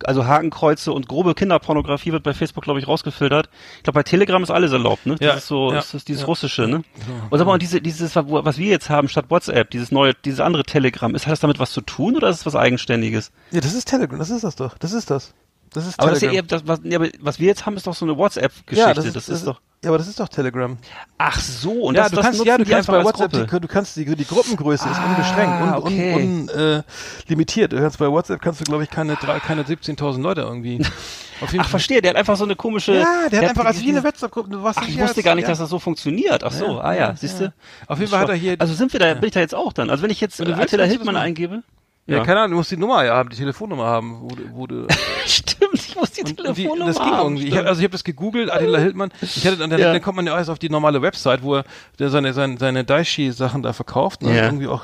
also 0.06 0.26
Hakenkreuze 0.26 0.92
und 0.94 1.08
grobe 1.08 1.34
Kinderpornografie 1.36 2.12
wird 2.12 2.24
bei 2.24 2.34
Facebook, 2.34 2.64
glaube 2.64 2.80
ich, 2.80 2.88
rausgefiltert. 2.88 3.50
Ich 3.78 3.84
glaube, 3.84 4.00
bei 4.00 4.04
Telegram 4.04 4.42
ist 4.44 4.52
alles 4.52 4.72
erlaubt, 4.72 5.06
ne? 5.06 5.16
Das 5.16 5.26
Ja, 5.28 5.34
ist 5.36 5.48
so, 5.48 5.70
ja, 5.70 5.76
das 5.76 5.94
ist 5.94 6.08
dieses 6.08 6.22
ja. 6.22 6.28
russische, 6.28 6.68
ne? 6.68 6.84
Und 7.30 7.38
sag 7.38 7.46
mal, 7.48 7.54
und 7.54 7.62
diese, 7.62 7.82
dieses, 7.82 8.16
was 8.16 8.58
wir 8.58 8.70
jetzt 8.70 8.90
haben 8.90 9.08
statt 9.08 9.26
WhatsApp, 9.30 9.70
dieses 9.72 9.92
neue, 9.92 10.14
dieses 10.26 10.40
andere 10.40 10.64
Telegram, 10.64 11.14
ist, 11.16 11.26
hat 11.26 11.32
das 11.34 11.40
damit 11.40 11.60
was 11.60 11.72
zu 11.72 11.82
tun 11.82 12.16
oder 12.16 12.30
ist 12.30 12.38
es 12.42 12.46
was 12.46 12.56
Eigenständiges? 12.56 13.32
Ja, 13.52 13.62
das 13.62 13.74
ist 13.74 13.88
Telegram, 13.88 14.18
das 14.20 14.30
ist 14.30 14.44
das 14.44 14.56
doch. 14.56 14.78
Das 14.78 14.94
ist 14.94 15.10
das. 15.10 15.34
Das 15.74 15.88
ist 15.88 15.98
Aber 16.00 16.10
das 16.10 16.18
ist 16.18 16.24
ja 16.24 16.30
Telegram. 16.32 16.46
eher, 16.50 16.60
das, 16.60 16.68
was, 16.68 16.80
ja, 16.84 16.98
aber 17.00 17.08
was 17.22 17.40
wir 17.40 17.48
jetzt 17.48 17.66
haben, 17.66 17.78
ist 17.78 17.88
doch 17.88 17.96
so 17.96 18.04
eine 18.06 18.18
WhatsApp-Geschichte. 18.18 18.76
ja, 18.90 18.94
das, 18.94 19.06
ist, 19.06 19.48
doch. 19.48 19.62
Ja, 19.84 19.90
aber 19.90 19.98
das 19.98 20.08
ist 20.10 20.20
doch 20.20 20.28
Telegram. 20.28 20.78
Ach 21.18 21.40
so, 21.40 21.72
und 21.72 21.96
ja, 21.96 22.02
das, 22.04 22.12
du 22.12 22.16
das 22.18 22.26
kannst, 22.26 22.46
ja, 22.46 22.58
du 22.58 22.66
die 22.66 22.72
kannst 22.72 22.90
einfach 22.90 23.02
bei 23.02 23.06
WhatsApp, 23.10 23.32
die, 23.50 23.60
du 23.62 23.68
kannst 23.68 23.96
die, 23.96 24.04
die 24.16 24.26
Gruppengröße 24.26 24.90
ist 24.90 24.96
Ah, 24.98 25.06
unbeschränkt 25.10 25.62
und 25.62 25.74
okay. 25.76 26.16
un, 26.16 26.50
un, 26.50 26.50
äh, 26.50 26.84
limitiert. 27.28 27.72
Du 27.72 27.78
kannst 27.78 27.98
bei 28.00 28.12
WhatsApp 28.12 28.42
kannst 28.42 28.60
du 28.60 28.66
glaube 28.66 28.84
ich 28.84 28.90
keine 28.90 29.16
drei, 29.16 29.40
keine 29.40 29.64
17.000 29.64 30.22
Leute 30.22 30.42
irgendwie. 30.42 30.86
Auf 31.42 31.52
jeden 31.54 31.64
Ach, 31.66 31.70
verstehe, 31.70 32.02
der 32.02 32.12
hat 32.12 32.18
einfach 32.18 32.36
so 32.36 32.44
eine 32.44 32.56
komische. 32.58 32.94
Ja, 32.94 33.30
der, 33.32 33.42
hat 33.42 33.50
einfach 33.52 33.66
als 33.66 33.78
diese- 33.78 33.88
wie 33.88 33.92
eine 33.98 34.04
WhatsApp-Gruppe. 34.04 34.50
Du 34.50 34.62
warst 34.62 34.78
Ach, 34.80 34.88
ich 34.88 35.00
wusste 35.00 35.16
als- 35.18 35.24
gar 35.26 35.36
nicht, 35.36 35.44
ja. 35.44 35.50
dass 35.50 35.60
das 35.60 35.70
so 35.70 35.80
funktioniert. 35.80 36.44
Ach 36.44 36.52
so, 36.52 36.66
Ja, 36.66 36.80
ah 36.82 36.94
ja, 36.94 37.16
siehst 37.16 37.40
du? 37.40 37.52
Auf 37.88 37.98
jeden 37.98 38.12
Fall 38.12 38.20
hat 38.20 38.30
er 38.30 38.36
hier. 38.36 38.58
Also 38.60 38.74
sind 38.74 38.92
wir 38.94 39.00
da, 39.00 39.14
bin 39.14 39.24
ich 39.28 39.32
da 39.32 39.40
jetzt 39.40 39.56
auch 39.56 39.72
dann. 39.74 39.90
Also 39.90 40.04
wenn 40.04 40.12
ich 40.12 40.20
jetzt 40.22 40.38
willst, 40.38 40.52
Attila 40.60 40.86
das 40.86 41.00
machen. 41.00 41.16
eingebe. 41.16 41.64
Ja, 42.08 42.24
keine 42.26 42.40
Ahnung, 42.42 42.52
du 42.52 42.58
musst 42.58 42.72
die 42.72 42.78
Nummer 42.78 43.06
ja 43.06 43.16
haben, 43.16 43.30
die 43.30 43.38
Telefonnummer 43.38 43.86
haben, 43.86 44.20
wo, 44.22 44.28
du- 44.36 44.50
wo 44.54 44.68
du. 44.68 44.88
Stimmt, 45.26 45.74
ich 45.76 45.96
muss 45.96 46.12
die 46.12 46.24
Telefonnummer 46.24 46.86
das 46.88 46.96
ging 46.98 47.06
haben. 47.06 47.24
irgendwie. 47.36 47.48
Ich 47.48 47.56
hab, 47.58 47.66
also 47.68 47.80
ich 47.80 47.84
habe 47.86 47.92
das 47.94 48.04
gegoogelt, 48.04 48.52
Attila 48.52 48.80
Hildmann. 48.80 49.12
Ich 49.22 49.46
hatte, 49.48 49.64
und 49.64 49.70
dann, 49.70 49.80
Ja. 49.80 49.94
dann 49.94 50.02
kommt 50.02 50.18
man 50.18 50.26
ja 50.28 50.36
erst 50.38 50.50
auf 50.50 50.60
die 50.60 50.70
normale 50.70 51.02
Website, 51.02 51.44
wo 51.44 51.56
er 51.56 51.64
der 52.00 52.10
seine, 52.10 52.34
seine, 52.34 52.58
seine 52.58 52.84
Daishi-Sachen 52.84 53.62
da 53.62 53.72
verkauft. 53.74 54.24
Ne? 54.24 54.36
Ja. 54.36 54.46
Irgendwie 54.46 54.68
auch 54.68 54.84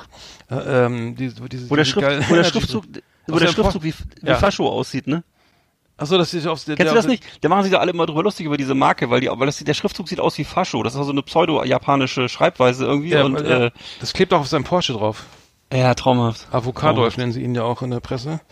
äh, 0.49 0.85
ähm, 0.85 1.15
diese, 1.15 1.41
diese, 1.49 1.69
wo 1.69 1.75
der, 1.75 1.85
Schrift, 1.85 2.07
geilen 2.07 2.25
wo 2.29 2.35
der 2.35 2.43
Schriftzug, 2.45 2.85
wo 3.27 3.39
der 3.39 3.47
Schriftzug 3.47 3.83
wie, 3.83 3.93
wie 4.21 4.27
Ja. 4.27 4.35
Fascho 4.35 4.69
aussieht, 4.69 5.07
ne? 5.07 5.23
Achso, 5.99 6.15
das 6.19 6.31
ist 6.35 6.45
aufs 6.45 6.65
der, 6.65 6.75
Kennst 6.75 6.91
du 6.91 6.95
das 6.95 7.07
nicht? 7.07 7.23
Da 7.43 7.49
machen 7.49 7.63
sich 7.63 7.71
da 7.71 7.79
alle 7.79 7.89
immer 7.91 8.05
drüber 8.05 8.21
lustig 8.21 8.45
über 8.45 8.55
diese 8.55 8.75
Marke, 8.75 9.09
weil 9.09 9.19
die, 9.19 9.27
weil 9.31 9.47
das, 9.47 9.57
der 9.57 9.73
Schriftzug 9.73 10.07
sieht 10.07 10.19
aus 10.19 10.37
wie 10.37 10.43
Fascho. 10.43 10.83
Das 10.83 10.93
ist 10.93 10.99
also 10.99 11.11
eine 11.11 11.23
pseudo-japanische 11.23 12.29
Schreibweise 12.29 12.85
irgendwie 12.85 13.09
Ja, 13.09 13.23
und, 13.23 13.33
ja. 13.41 13.65
äh, 13.65 13.71
das 13.99 14.13
klebt 14.13 14.31
auch 14.31 14.41
auf 14.41 14.47
seinem 14.47 14.63
Porsche 14.63 14.93
drauf. 14.93 15.25
Ja, 15.73 15.93
traumhaft. 15.95 16.47
Avocadolf 16.51 17.17
nennen 17.17 17.33
sie 17.33 17.41
ihn 17.43 17.53
ja 17.53 17.63
auch 17.63 17.81
in 17.81 17.91
der 17.91 17.99
Presse. 17.99 18.39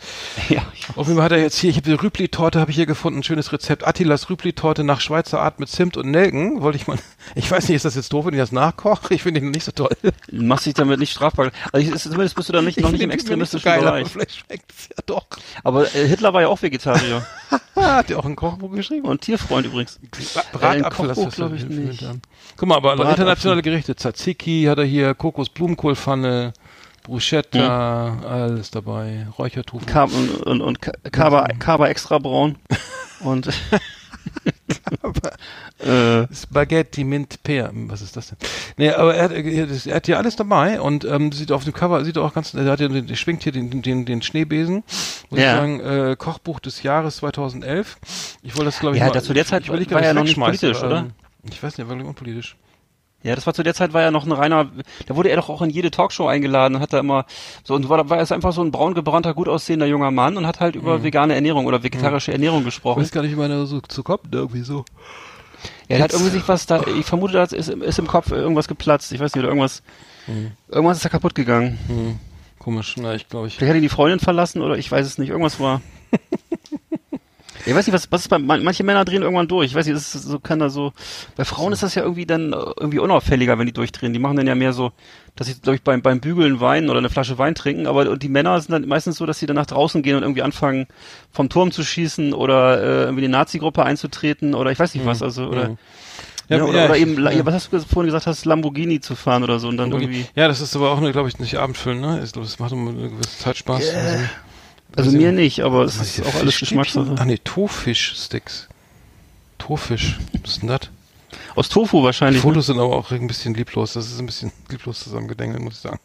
Ja, 0.48 0.62
Auf 0.96 1.06
jeden 1.06 1.16
Fall 1.16 1.24
hat 1.24 1.32
er 1.32 1.38
jetzt 1.38 1.56
hier, 1.58 1.70
ich 1.70 1.76
habe 1.76 1.88
die 1.88 1.94
Rübli-Torte, 1.94 2.60
habe 2.60 2.70
ich 2.70 2.76
hier 2.76 2.86
gefunden, 2.86 3.20
ein 3.20 3.22
schönes 3.24 3.52
Rezept. 3.52 3.86
Attilas 3.86 4.28
Rübli-Torte 4.30 4.84
nach 4.84 5.00
Schweizer 5.00 5.40
Art 5.40 5.58
mit 5.58 5.68
Zimt 5.68 5.96
und 5.96 6.10
Nelken. 6.10 6.60
Wollte 6.60 6.76
ich 6.76 6.86
mal, 6.86 6.98
ich 7.34 7.50
weiß 7.50 7.68
nicht, 7.68 7.76
ist 7.76 7.84
das 7.84 7.94
jetzt 7.94 8.12
doof, 8.12 8.26
wenn 8.26 8.34
ich 8.34 8.40
das 8.40 8.52
nachkoche? 8.52 9.14
Ich 9.14 9.22
finde 9.22 9.40
ihn 9.40 9.50
nicht 9.50 9.64
so 9.64 9.72
toll. 9.72 9.90
machst 10.30 10.66
dich 10.66 10.74
damit 10.74 11.00
nicht 11.00 11.10
strafbar. 11.10 11.50
Also 11.72 11.86
ich, 11.86 11.92
ist, 11.94 12.02
zumindest 12.02 12.36
bist 12.36 12.48
du 12.48 12.52
dann 12.52 12.64
nicht, 12.66 12.78
noch 12.80 12.90
nicht 12.92 13.00
im 13.00 13.10
ihn 13.10 13.14
nicht 13.14 13.20
so 13.26 13.32
extremistischen 13.32 13.64
geil, 13.64 13.80
aber 13.80 13.96
Bereich. 13.96 14.08
vielleicht 14.08 14.36
schmeckt 14.36 14.70
es 14.70 14.88
ja 14.88 15.02
doch. 15.06 15.26
Aber 15.64 15.92
äh, 15.94 16.06
Hitler 16.06 16.32
war 16.34 16.42
ja 16.42 16.48
auch 16.48 16.60
Vegetarier. 16.62 17.26
Hat 17.76 18.10
er 18.10 18.18
auch 18.18 18.24
ein 18.24 18.36
Kochbuch 18.36 18.72
geschrieben? 18.72 19.06
und 19.06 19.20
Tierfreund 19.22 19.66
übrigens. 19.66 19.98
Bratapfel, 20.52 21.06
Äh, 21.06 21.08
das 21.08 21.16
Kochbuch, 21.16 21.28
ist 21.28 21.36
glaub 21.36 21.52
ich, 21.54 21.66
nicht. 21.66 22.04
Guck 22.56 22.68
mal, 22.68 22.76
aber 22.76 22.92
internationale 23.10 23.62
Gerichte. 23.62 23.94
Tzatziki 23.96 24.64
hat 24.64 24.78
er 24.78 24.84
hier, 24.84 25.14
Kokos-Blumenkohlpfanne, 25.14 26.52
Bruschetta, 27.06 28.18
alles 28.28 28.70
dabei, 28.72 29.26
Räuchertofu. 29.38 29.86
Und, 30.04 30.42
und, 30.42 30.60
und 30.60 30.82
Ka- 30.82 30.92
Kaba, 31.12 31.46
Kaba 31.58 31.86
extra 31.88 32.18
braun. 32.18 32.56
Und 33.20 33.46
äh, 35.78 36.26
Spaghetti 36.34 37.04
Mint 37.04 37.42
Pear. 37.42 37.70
Was 37.72 38.02
ist 38.02 38.16
das 38.16 38.28
denn? 38.28 38.38
Nee, 38.76 38.90
aber 38.90 39.14
er 39.14 39.24
hat, 39.24 39.32
er 39.86 39.94
hat 39.94 40.06
hier 40.06 40.18
alles 40.18 40.36
dabei 40.36 40.80
und 40.80 41.04
ähm, 41.04 41.32
sieht 41.32 41.52
auf 41.52 41.64
dem 41.64 41.72
Cover, 41.72 42.04
sieht 42.04 42.18
auch 42.18 42.34
ganz, 42.34 42.52
er 42.54 42.64
hat 42.70 42.80
ja, 42.80 42.88
den- 42.88 43.14
schwingt 43.16 43.42
hier 43.44 43.52
den, 43.52 43.82
den, 43.82 44.04
den 44.04 44.22
Schneebesen. 44.22 44.82
Muss 45.30 45.40
Ja. 45.40 45.54
ich 45.54 45.58
sagen, 45.60 45.80
äh, 45.80 46.16
Kochbuch 46.18 46.60
des 46.60 46.82
Jahres 46.82 47.16
2011. 47.18 47.96
Ich 48.42 48.52
wollte 48.54 48.66
das, 48.66 48.80
glaube 48.80 48.96
ich, 48.96 49.00
Ja, 49.00 49.06
mal, 49.08 49.12
da 49.12 49.22
zu 49.22 49.32
der 49.32 49.46
Zeit 49.46 49.62
ich 49.62 49.68
war 49.70 49.76
ob 49.76 49.90
ja 49.90 50.00
ich's 50.00 50.14
noch 50.14 50.24
nicht 50.24 50.38
politisch, 50.38 50.82
oder? 50.82 50.98
ähm, 50.98 51.12
Ich 51.50 51.62
weiß 51.62 51.78
nicht, 51.78 51.88
war 51.88 51.96
unpolitisch. 51.96 52.56
Ja, 53.26 53.34
das 53.34 53.46
war 53.46 53.54
zu 53.54 53.62
der 53.62 53.74
Zeit 53.74 53.92
war 53.92 54.02
ja 54.02 54.10
noch 54.10 54.24
ein 54.24 54.32
reiner, 54.32 54.68
da 55.06 55.16
wurde 55.16 55.30
er 55.30 55.36
doch 55.36 55.48
auch 55.48 55.60
in 55.62 55.70
jede 55.70 55.90
Talkshow 55.90 56.26
eingeladen 56.28 56.76
und 56.76 56.80
hat 56.80 56.92
da 56.92 57.00
immer 57.00 57.26
so 57.64 57.74
und 57.74 57.88
war, 57.88 58.08
war 58.08 58.18
er 58.18 58.30
einfach 58.30 58.52
so 58.52 58.62
ein 58.62 58.70
braun 58.70 58.94
gebrannter, 58.94 59.34
gut 59.34 59.48
aussehender 59.48 59.86
junger 59.86 60.10
Mann 60.12 60.36
und 60.36 60.46
hat 60.46 60.60
halt 60.60 60.76
über 60.76 61.02
vegane 61.02 61.34
Ernährung 61.34 61.66
oder 61.66 61.82
vegetarische 61.82 62.32
Ernährung 62.32 62.60
Ich 62.60 62.66
gesprochen. 62.66 63.02
weiß 63.02 63.10
gar 63.10 63.22
nicht, 63.22 63.32
wie 63.32 63.36
man 63.36 63.50
da 63.50 63.66
so 63.66 63.80
zu 63.80 64.02
kommt, 64.04 64.32
irgendwie 64.32 64.60
so. 64.62 64.84
Ja, 65.88 65.96
er 65.96 66.04
hat 66.04 66.12
irgendwie 66.12 66.30
sich 66.30 66.46
was 66.48 66.66
da, 66.66 66.82
ich 66.98 67.04
vermute, 67.06 67.32
da 67.32 67.42
ist, 67.42 67.68
ist 67.68 67.98
im 67.98 68.06
Kopf 68.06 68.30
irgendwas 68.30 68.68
geplatzt. 68.68 69.10
Ich 69.12 69.20
weiß 69.20 69.34
nicht, 69.34 69.40
oder 69.42 69.48
irgendwas, 69.48 69.82
irgendwas 70.68 70.98
ist 70.98 71.04
da 71.04 71.08
kaputt 71.08 71.34
gegangen. 71.34 71.78
Hm, 71.88 72.18
komisch, 72.58 72.94
na, 72.96 73.14
ich 73.14 73.28
glaube 73.28 73.48
ich. 73.48 73.56
Vielleicht 73.56 73.70
hat 73.70 73.76
ihn 73.76 73.82
die 73.82 73.88
Freundin 73.88 74.20
verlassen 74.20 74.62
oder 74.62 74.78
ich 74.78 74.90
weiß 74.90 75.04
es 75.06 75.18
nicht. 75.18 75.30
Irgendwas 75.30 75.58
war. 75.58 75.80
ich 77.64 77.74
weiß 77.74 77.86
nicht, 77.86 77.94
was, 77.94 78.10
was 78.12 78.22
ist 78.22 78.28
bei 78.28 78.38
man- 78.38 78.62
manche 78.62 78.84
Männer 78.84 79.04
drehen 79.04 79.22
irgendwann 79.22 79.48
durch. 79.48 79.66
Ich 79.66 79.74
weiß 79.74 79.86
nicht, 79.86 79.96
das 79.96 80.14
ist 80.14 80.24
so 80.24 80.38
kann 80.38 80.58
da 80.58 80.68
so. 80.68 80.92
Bei 81.36 81.44
Frauen 81.44 81.72
ist 81.72 81.82
das 81.82 81.94
ja 81.94 82.02
irgendwie 82.02 82.26
dann 82.26 82.52
äh, 82.52 82.56
irgendwie 82.78 82.98
unauffälliger, 82.98 83.58
wenn 83.58 83.66
die 83.66 83.72
durchdrehen. 83.72 84.12
Die 84.12 84.18
machen 84.18 84.36
dann 84.36 84.46
ja 84.46 84.54
mehr 84.54 84.72
so, 84.72 84.92
dass 85.36 85.46
sie, 85.46 85.54
glaube 85.54 85.76
ich, 85.76 85.82
beim, 85.82 86.02
beim 86.02 86.20
Bügeln 86.20 86.60
Wein 86.60 86.88
oder 86.90 86.98
eine 86.98 87.10
Flasche 87.10 87.38
Wein 87.38 87.54
trinken, 87.54 87.86
aber 87.86 88.16
die 88.16 88.28
Männer 88.28 88.60
sind 88.60 88.72
dann 88.72 88.86
meistens 88.88 89.16
so, 89.16 89.26
dass 89.26 89.38
sie 89.38 89.46
dann 89.46 89.56
nach 89.56 89.66
draußen 89.66 90.02
gehen 90.02 90.16
und 90.16 90.22
irgendwie 90.22 90.42
anfangen, 90.42 90.86
vom 91.32 91.48
Turm 91.48 91.72
zu 91.72 91.82
schießen 91.82 92.32
oder 92.34 92.80
äh, 92.82 93.02
irgendwie 93.04 93.22
die 93.22 93.28
Nazi-Gruppe 93.28 93.84
einzutreten 93.84 94.54
oder 94.54 94.70
ich 94.72 94.78
weiß 94.78 94.94
nicht 94.94 95.06
was, 95.06 95.22
also 95.22 95.46
oder. 95.46 95.70
Mhm. 95.70 95.78
Ja, 96.48 96.58
Ja, 96.58 96.64
oder, 96.64 96.78
ja, 96.78 96.84
oder 96.84 96.94
ich- 96.96 97.02
eben, 97.02 97.20
ja. 97.24 97.44
was 97.44 97.54
hast 97.54 97.72
du 97.72 97.80
vorhin 97.80 98.06
gesagt 98.06 98.26
hast, 98.28 98.44
Lamborghini 98.44 99.00
zu 99.00 99.16
fahren 99.16 99.42
oder 99.42 99.58
so 99.58 99.66
und 99.66 99.78
dann 99.78 99.90
irgendwie. 99.90 100.26
Ja, 100.36 100.46
das 100.46 100.60
ist 100.60 100.76
aber 100.76 100.92
auch, 100.92 101.00
glaube 101.00 101.28
ich, 101.28 101.40
nicht 101.40 101.56
abendfüllend, 101.56 102.00
ne? 102.02 102.20
Ich 102.24 102.30
glaube, 102.32 102.46
das 102.46 102.60
macht 102.60 102.70
immer 102.70 102.90
eine 102.90 103.10
gewisse 103.10 103.36
Zeit 103.38 103.56
Spaß. 103.56 103.82
Also, 103.82 103.98
Also 103.98 104.24
Also- 105.04 105.16
mir 105.16 105.32
nicht, 105.32 105.60
aber 105.60 105.84
es 105.84 105.96
ist 105.96 106.24
auch 106.26 106.34
alles? 106.36 106.58
Geschmackssache. 106.58 107.14
Ach 107.18 107.24
nee, 107.24 107.38
Tofisch-Sticks. 107.42 108.68
Tofisch. 109.58 110.18
Was 110.42 110.52
ist 110.52 110.62
denn 110.62 110.68
das? 110.68 110.80
Aus 111.54 111.68
Tofu 111.68 111.98
Die 112.00 112.04
wahrscheinlich. 112.04 112.42
ne? 112.44 112.48
Fotos 112.48 112.66
sind 112.66 112.78
aber 112.78 112.94
auch 112.94 113.10
ein 113.10 113.26
bisschen 113.26 113.54
lieblos. 113.54 113.94
Das 113.94 114.06
ist 114.06 114.18
ein 114.20 114.26
bisschen 114.26 114.52
lieblos 114.70 115.00
zusammengedengelt, 115.00 115.60
muss 115.62 115.74
ich 115.74 115.80
sagen. 115.80 115.98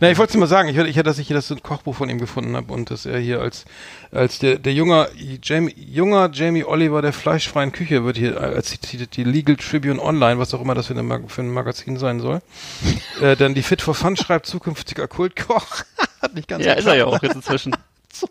Na, 0.00 0.10
ich 0.10 0.16
wollte 0.16 0.32
es 0.32 0.36
mal 0.38 0.46
sagen. 0.46 0.70
Ich 0.70 0.76
hatte, 0.78 1.02
dass 1.02 1.18
ich 1.18 1.26
hier 1.28 1.36
das 1.36 1.54
Kochbuch 1.62 1.94
von 1.94 2.08
ihm 2.08 2.18
gefunden 2.18 2.56
habe 2.56 2.72
und 2.72 2.90
dass 2.90 3.04
er 3.04 3.18
hier 3.20 3.40
als, 3.42 3.66
als 4.10 4.38
der, 4.38 4.58
der 4.58 4.72
junger 4.72 5.08
Jamie, 5.42 5.74
junger 5.76 6.30
Jamie 6.32 6.64
Oliver 6.64 7.02
der 7.02 7.12
fleischfreien 7.12 7.70
Küche 7.70 8.02
wird 8.04 8.16
hier 8.16 8.40
als 8.40 8.70
zitiert 8.70 9.16
die 9.16 9.24
Legal 9.24 9.56
Tribune 9.56 10.00
Online, 10.02 10.38
was 10.40 10.54
auch 10.54 10.62
immer 10.62 10.74
das 10.74 10.86
für, 10.86 10.98
eine, 10.98 11.24
für 11.28 11.42
ein 11.42 11.50
Magazin 11.50 11.98
sein 11.98 12.20
soll. 12.20 12.40
äh, 13.20 13.36
dann 13.36 13.54
die 13.54 13.62
Fit 13.62 13.82
for 13.82 13.94
Fun 13.94 14.16
schreibt 14.16 14.46
zukünftiger 14.46 15.06
Kultkoch. 15.06 15.84
Hat 16.22 16.34
nicht 16.34 16.48
ganz 16.48 16.64
Ja, 16.64 16.72
ist 16.72 16.86
er 16.86 16.94
ja 16.96 17.04
geklappt. 17.04 17.22
auch 17.22 17.26
jetzt 17.26 17.36
inzwischen. 17.36 17.76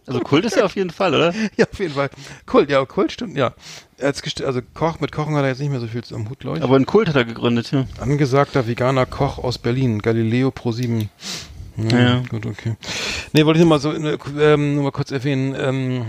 Also 0.05 0.19
Kult 0.21 0.45
ist 0.45 0.57
er 0.57 0.65
auf 0.65 0.75
jeden 0.75 0.89
Fall, 0.89 1.13
oder? 1.15 1.33
Ja, 1.57 1.65
auf 1.71 1.79
jeden 1.79 1.93
Fall. 1.93 2.09
Kult, 2.45 2.69
ja, 2.69 2.83
Kult 2.85 3.11
stimmt, 3.11 3.35
ja. 3.37 3.53
Er 3.97 4.13
also 4.45 4.61
Koch, 4.73 4.99
mit 4.99 5.11
Kochen 5.11 5.35
hat 5.35 5.43
er 5.43 5.49
jetzt 5.49 5.59
nicht 5.59 5.69
mehr 5.71 5.79
so 5.79 5.87
viel 5.87 6.01
am 6.13 6.29
Hut, 6.29 6.39
glaube 6.39 6.57
ich. 6.57 6.63
Aber 6.63 6.75
einen 6.75 6.85
Kult 6.85 7.09
hat 7.09 7.15
er 7.15 7.25
gegründet, 7.25 7.71
ja. 7.71 7.85
Angesagter 7.99 8.67
veganer 8.67 9.05
Koch 9.05 9.37
aus 9.39 9.57
Berlin, 9.57 9.99
Galileo 10.01 10.51
Pro 10.51 10.71
7. 10.71 11.09
Hm, 11.75 11.89
Ja. 11.89 12.23
Gut, 12.29 12.45
okay. 12.45 12.75
Nee, 13.33 13.45
wollte 13.45 13.59
ich 13.59 13.65
nur 13.65 13.69
mal 13.69 13.79
so 13.79 13.91
äh, 13.93 14.17
ähm, 14.39 14.75
nur 14.75 14.83
mal 14.85 14.91
kurz 14.91 15.11
erwähnen, 15.11 15.55
ähm, 15.59 16.05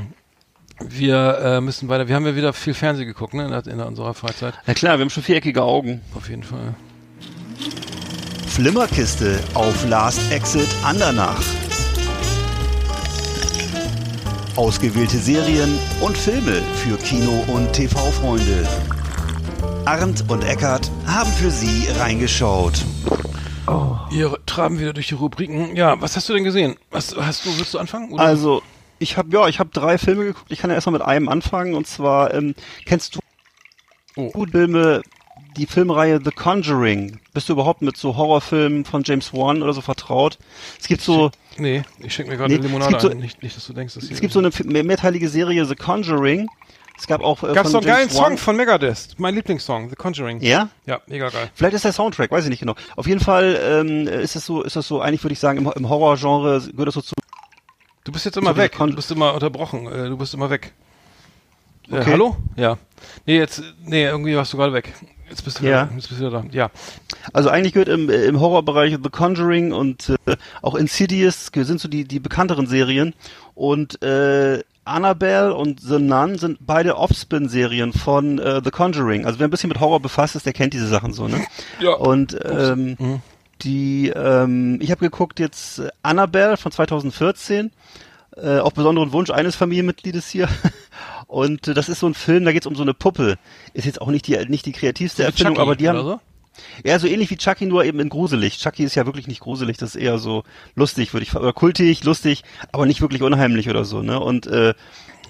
wir 0.82 1.38
äh, 1.42 1.60
müssen 1.60 1.88
weiter, 1.88 2.08
wir 2.08 2.14
haben 2.16 2.26
ja 2.26 2.34
wieder 2.36 2.52
viel 2.52 2.72
Fernsehen 2.74 3.06
geguckt, 3.06 3.34
ne, 3.34 3.44
in, 3.44 3.50
der- 3.50 3.66
in 3.66 3.80
unserer 3.80 4.14
Freizeit. 4.14 4.54
Na 4.66 4.72
klar, 4.74 4.96
wir 4.98 5.02
haben 5.02 5.10
schon 5.10 5.22
viereckige 5.22 5.62
Augen. 5.62 6.00
Auf 6.14 6.28
jeden 6.30 6.42
Fall. 6.42 6.74
Flimmerkiste 8.48 9.38
auf 9.54 9.86
Last 9.88 10.20
Exit 10.32 10.68
Andernach. 10.82 11.40
Ausgewählte 14.56 15.16
Serien 15.18 15.78
und 16.00 16.16
Filme 16.16 16.62
für 16.74 16.96
Kino- 16.98 17.44
und 17.48 17.72
TV-Freunde. 17.72 18.66
Arndt 19.84 20.24
und 20.28 20.44
Eckart 20.44 20.90
haben 21.06 21.30
für 21.32 21.50
Sie 21.50 21.88
reingeschaut. 21.98 22.84
Wir 24.10 24.36
traben 24.46 24.80
wieder 24.80 24.92
durch 24.92 25.08
die 25.08 25.14
Rubriken. 25.14 25.76
Ja, 25.76 26.00
was 26.00 26.16
hast 26.16 26.28
du 26.28 26.32
denn 26.34 26.44
gesehen? 26.44 26.76
Was 26.90 27.14
hast 27.16 27.46
du, 27.46 27.56
willst 27.56 27.72
du 27.72 27.78
anfangen? 27.78 28.10
Oder? 28.12 28.22
Also, 28.24 28.62
ich 28.98 29.16
habe 29.16 29.28
ja, 29.32 29.46
ich 29.46 29.60
habe 29.60 29.70
drei 29.72 29.96
Filme 29.98 30.24
geguckt. 30.24 30.50
Ich 30.50 30.58
kann 30.58 30.70
ja 30.70 30.74
erstmal 30.74 30.94
mit 30.94 31.02
einem 31.02 31.28
anfangen 31.28 31.74
und 31.74 31.86
zwar 31.86 32.34
ähm, 32.34 32.54
kennst 32.84 33.14
du 33.14 33.20
Oh. 34.16 34.44
Filme, 34.50 35.02
die 35.56 35.66
Filmreihe 35.66 36.20
The 36.24 36.30
Conjuring? 36.30 37.20
Bist 37.34 37.48
du 37.48 37.52
überhaupt 37.54 37.82
mit 37.82 37.96
so 37.96 38.16
Horrorfilmen 38.16 38.84
von 38.84 39.02
James 39.04 39.32
Wan 39.32 39.62
oder 39.62 39.72
so 39.72 39.80
vertraut? 39.80 40.38
Es 40.80 40.88
gibt 40.88 41.00
so 41.02 41.30
nee, 41.58 41.82
ich 42.00 42.14
schenke 42.14 42.30
mir 42.32 42.36
gerade 42.38 42.54
Nee, 42.54 42.60
Limonade 42.60 43.00
so- 43.00 43.10
ein. 43.10 43.18
Nicht, 43.18 43.42
nicht, 43.42 43.56
dass 43.56 43.66
du 43.66 43.72
denkst, 43.72 43.94
dass 43.94 44.04
hier 44.04 44.12
es 44.12 44.20
gibt 44.20 44.32
so 44.32 44.38
eine 44.38 44.50
mehr- 44.64 44.84
mehrteilige 44.84 45.28
Serie 45.28 45.64
The 45.64 45.74
Conjuring. 45.76 46.48
Es 46.98 47.06
gab 47.06 47.22
auch 47.22 47.42
äh, 47.42 47.54
Gab's 47.54 47.72
doch 47.72 47.80
einen 47.80 47.86
geilen 47.86 48.08
James 48.08 48.16
Wan- 48.18 48.24
Song 48.32 48.38
von 48.38 48.56
Megadeth. 48.56 49.14
Mein 49.18 49.34
Lieblingssong, 49.34 49.88
The 49.88 49.96
Conjuring. 49.96 50.40
Ja? 50.42 50.68
Ja, 50.84 51.00
mega 51.06 51.30
geil. 51.30 51.50
Vielleicht 51.54 51.74
ist 51.74 51.84
der 51.86 51.92
Soundtrack, 51.92 52.30
weiß 52.30 52.44
ich 52.44 52.50
nicht 52.50 52.60
genau. 52.60 52.74
Auf 52.96 53.06
jeden 53.06 53.20
Fall 53.20 53.58
ähm, 53.62 54.06
ist 54.06 54.36
es 54.36 54.44
so, 54.44 54.62
ist 54.62 54.76
das 54.76 54.86
so, 54.86 55.00
eigentlich 55.00 55.24
würde 55.24 55.32
ich 55.32 55.38
sagen, 55.40 55.58
im, 55.58 55.72
im 55.74 55.88
Horrorgenre 55.88 56.60
gehört 56.70 56.88
das 56.88 56.94
so 56.94 57.00
zu. 57.00 57.14
Du 58.04 58.12
bist 58.12 58.24
jetzt 58.26 58.36
immer 58.36 58.50
So, 58.52 58.56
weg. 58.58 58.76
Du 58.78 58.94
bist 58.94 59.10
immer 59.10 59.32
unterbrochen. 59.34 59.86
Äh, 59.86 60.08
Du 60.10 60.16
bist 60.18 60.34
immer 60.34 60.50
weg. 60.50 60.72
Äh, 61.90 61.96
Okay. 62.00 62.10
hallo? 62.12 62.36
Ja. 62.56 62.76
Nee, 63.26 63.38
jetzt, 63.38 63.62
nee, 63.84 64.04
irgendwie 64.04 64.36
warst 64.36 64.52
du 64.52 64.56
gerade 64.58 64.72
weg. 64.74 64.92
Jetzt 65.30 65.44
bist 65.44 65.60
du 65.60 65.64
Ja. 65.64 65.84
wieder, 65.86 65.96
jetzt 65.96 66.08
bist 66.08 66.20
du 66.20 66.26
wieder 66.26 66.42
da. 66.42 66.44
Ja. 66.50 66.70
Also 67.32 67.48
eigentlich 67.48 67.72
gehört 67.72 67.88
im, 67.88 68.10
im 68.10 68.38
Horrorbereich 68.40 68.98
The 69.02 69.08
Conjuring 69.10 69.72
und 69.72 70.10
äh, 70.26 70.36
auch 70.60 70.74
Insidious 70.74 71.50
sind 71.54 71.80
so 71.80 71.88
die, 71.88 72.04
die 72.04 72.20
bekannteren 72.20 72.66
Serien. 72.66 73.14
Und 73.54 74.02
äh, 74.02 74.62
Annabelle 74.84 75.54
und 75.54 75.80
The 75.80 75.98
Nun 75.98 76.36
sind 76.38 76.58
beide 76.60 76.96
Offspin-Serien 76.96 77.92
von 77.92 78.38
äh, 78.38 78.60
The 78.64 78.70
Conjuring. 78.70 79.24
Also 79.24 79.38
wer 79.38 79.46
ein 79.46 79.50
bisschen 79.50 79.68
mit 79.68 79.78
Horror 79.80 80.00
befasst 80.00 80.34
ist, 80.36 80.46
der 80.46 80.52
kennt 80.52 80.74
diese 80.74 80.88
Sachen 80.88 81.12
so, 81.12 81.28
ne? 81.28 81.40
Ja. 81.80 81.92
Und 81.92 82.36
ähm, 82.44 82.96
Mhm. 82.98 83.22
die, 83.62 84.08
ähm, 84.08 84.78
ich 84.80 84.90
habe 84.90 85.00
geguckt 85.00 85.38
jetzt 85.38 85.82
Annabelle 86.02 86.56
von 86.56 86.72
2014, 86.72 87.70
äh, 88.36 88.58
auf 88.58 88.72
besonderen 88.74 89.12
Wunsch 89.12 89.30
eines 89.30 89.54
Familienmitgliedes 89.54 90.28
hier. 90.28 90.48
Und 91.30 91.68
äh, 91.68 91.74
das 91.74 91.88
ist 91.88 92.00
so 92.00 92.06
ein 92.06 92.14
Film, 92.14 92.44
da 92.44 92.52
geht's 92.52 92.66
um 92.66 92.74
so 92.74 92.82
eine 92.82 92.92
Puppe. 92.92 93.38
Ist 93.72 93.86
jetzt 93.86 94.00
auch 94.00 94.08
nicht 94.08 94.26
die 94.26 94.36
nicht 94.46 94.66
die 94.66 94.72
kreativste 94.72 95.22
Erfindung, 95.22 95.54
Chucky 95.54 95.62
aber 95.62 95.76
die 95.76 95.88
haben 95.88 96.02
so? 96.02 96.20
ja, 96.84 96.98
so 96.98 97.06
ähnlich 97.06 97.30
wie 97.30 97.36
Chucky, 97.36 97.66
nur 97.66 97.84
eben 97.84 98.00
in 98.00 98.08
gruselig. 98.08 98.58
Chucky 98.58 98.82
ist 98.82 98.96
ja 98.96 99.06
wirklich 99.06 99.28
nicht 99.28 99.40
gruselig, 99.40 99.76
das 99.76 99.94
ist 99.94 100.02
eher 100.02 100.18
so 100.18 100.42
lustig, 100.74 101.12
würde 101.12 101.24
ich 101.24 101.34
oder 101.34 101.52
kultig, 101.52 102.04
lustig, 102.04 102.42
aber 102.72 102.84
nicht 102.84 103.00
wirklich 103.00 103.22
unheimlich 103.22 103.70
oder 103.70 103.84
so, 103.84 104.02
ne? 104.02 104.18
Und 104.18 104.48
äh, 104.48 104.74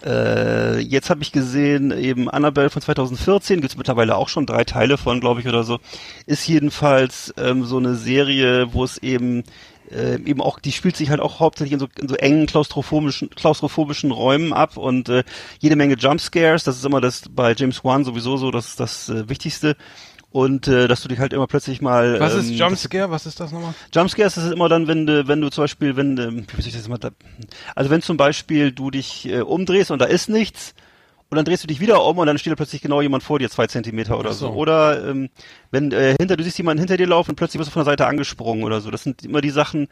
äh, 0.04 0.78
jetzt 0.78 1.10
habe 1.10 1.22
ich 1.22 1.32
gesehen, 1.32 1.90
eben 1.90 2.30
Annabelle 2.30 2.70
von 2.70 2.80
2014, 2.80 3.60
gibt's 3.60 3.76
mittlerweile 3.76 4.16
auch 4.16 4.28
schon 4.28 4.46
drei 4.46 4.64
Teile 4.64 4.96
von, 4.96 5.20
glaube 5.20 5.40
ich, 5.40 5.48
oder 5.48 5.62
so. 5.64 5.78
Ist 6.26 6.48
jedenfalls 6.48 7.34
ähm, 7.36 7.64
so 7.64 7.76
eine 7.76 7.94
Serie, 7.94 8.72
wo 8.72 8.84
es 8.84 8.96
eben 8.98 9.44
äh, 9.90 10.14
eben 10.24 10.40
auch, 10.40 10.58
die 10.58 10.72
spielt 10.72 10.96
sich 10.96 11.10
halt 11.10 11.20
auch 11.20 11.40
hauptsächlich 11.40 11.72
in 11.72 11.80
so, 11.80 11.88
in 11.98 12.08
so 12.08 12.14
engen 12.16 12.46
klaustrophobischen, 12.46 13.30
klaustrophobischen 13.30 14.10
Räumen 14.10 14.52
ab 14.52 14.76
und 14.76 15.08
äh, 15.08 15.24
jede 15.58 15.76
Menge 15.76 15.94
Jumpscares, 15.94 16.64
das 16.64 16.76
ist 16.76 16.84
immer 16.84 17.00
das 17.00 17.22
bei 17.30 17.54
James 17.56 17.84
Wan 17.84 18.04
sowieso 18.04 18.36
so 18.36 18.50
das, 18.50 18.76
das 18.76 19.08
äh, 19.08 19.28
Wichtigste. 19.28 19.76
Und 20.32 20.68
äh, 20.68 20.86
dass 20.86 21.02
du 21.02 21.08
dich 21.08 21.18
halt 21.18 21.32
immer 21.32 21.48
plötzlich 21.48 21.82
mal. 21.82 22.20
Was 22.20 22.34
ähm, 22.34 22.40
ist 22.40 22.50
Jumpscare? 22.50 23.10
Was 23.10 23.26
ist 23.26 23.40
das 23.40 23.50
nochmal? 23.50 23.74
Jumpscares 23.92 24.36
das 24.36 24.44
ist 24.44 24.52
immer 24.52 24.68
dann, 24.68 24.86
wenn 24.86 25.04
du, 25.04 25.26
wenn 25.26 25.40
du 25.40 25.50
zum 25.50 25.64
Beispiel, 25.64 25.96
wenn, 25.96 26.16
ähm, 26.18 26.46
wie 26.54 26.62
soll 26.62 26.68
ich 26.68 26.76
das 26.76 26.86
mal, 26.86 27.00
also 27.74 27.90
wenn 27.90 28.00
zum 28.00 28.16
Beispiel 28.16 28.70
du 28.70 28.92
dich 28.92 29.28
äh, 29.28 29.40
umdrehst 29.40 29.90
und 29.90 29.98
da 29.98 30.04
ist 30.04 30.28
nichts 30.28 30.74
und 31.30 31.36
dann 31.36 31.44
drehst 31.44 31.62
du 31.62 31.68
dich 31.68 31.80
wieder 31.80 32.04
um 32.04 32.18
und 32.18 32.26
dann 32.26 32.38
steht 32.38 32.50
da 32.50 32.56
plötzlich 32.56 32.82
genau 32.82 33.00
jemand 33.00 33.22
vor 33.22 33.38
dir, 33.38 33.48
zwei 33.48 33.68
Zentimeter 33.68 34.18
oder 34.18 34.32
so. 34.32 34.48
so. 34.48 34.52
Oder 34.52 35.08
ähm, 35.08 35.30
wenn 35.70 35.92
äh, 35.92 36.16
hinter 36.18 36.36
du 36.36 36.42
siehst 36.42 36.58
jemanden 36.58 36.80
hinter 36.80 36.96
dir 36.96 37.06
laufen 37.06 37.30
und 37.30 37.36
plötzlich 37.36 37.60
wirst 37.60 37.68
du 37.68 37.72
von 37.72 37.84
der 37.84 37.92
Seite 37.92 38.06
angesprungen 38.06 38.64
oder 38.64 38.80
so. 38.80 38.90
Das 38.90 39.04
sind 39.04 39.24
immer 39.24 39.40
die 39.40 39.50
Sachen, 39.50 39.86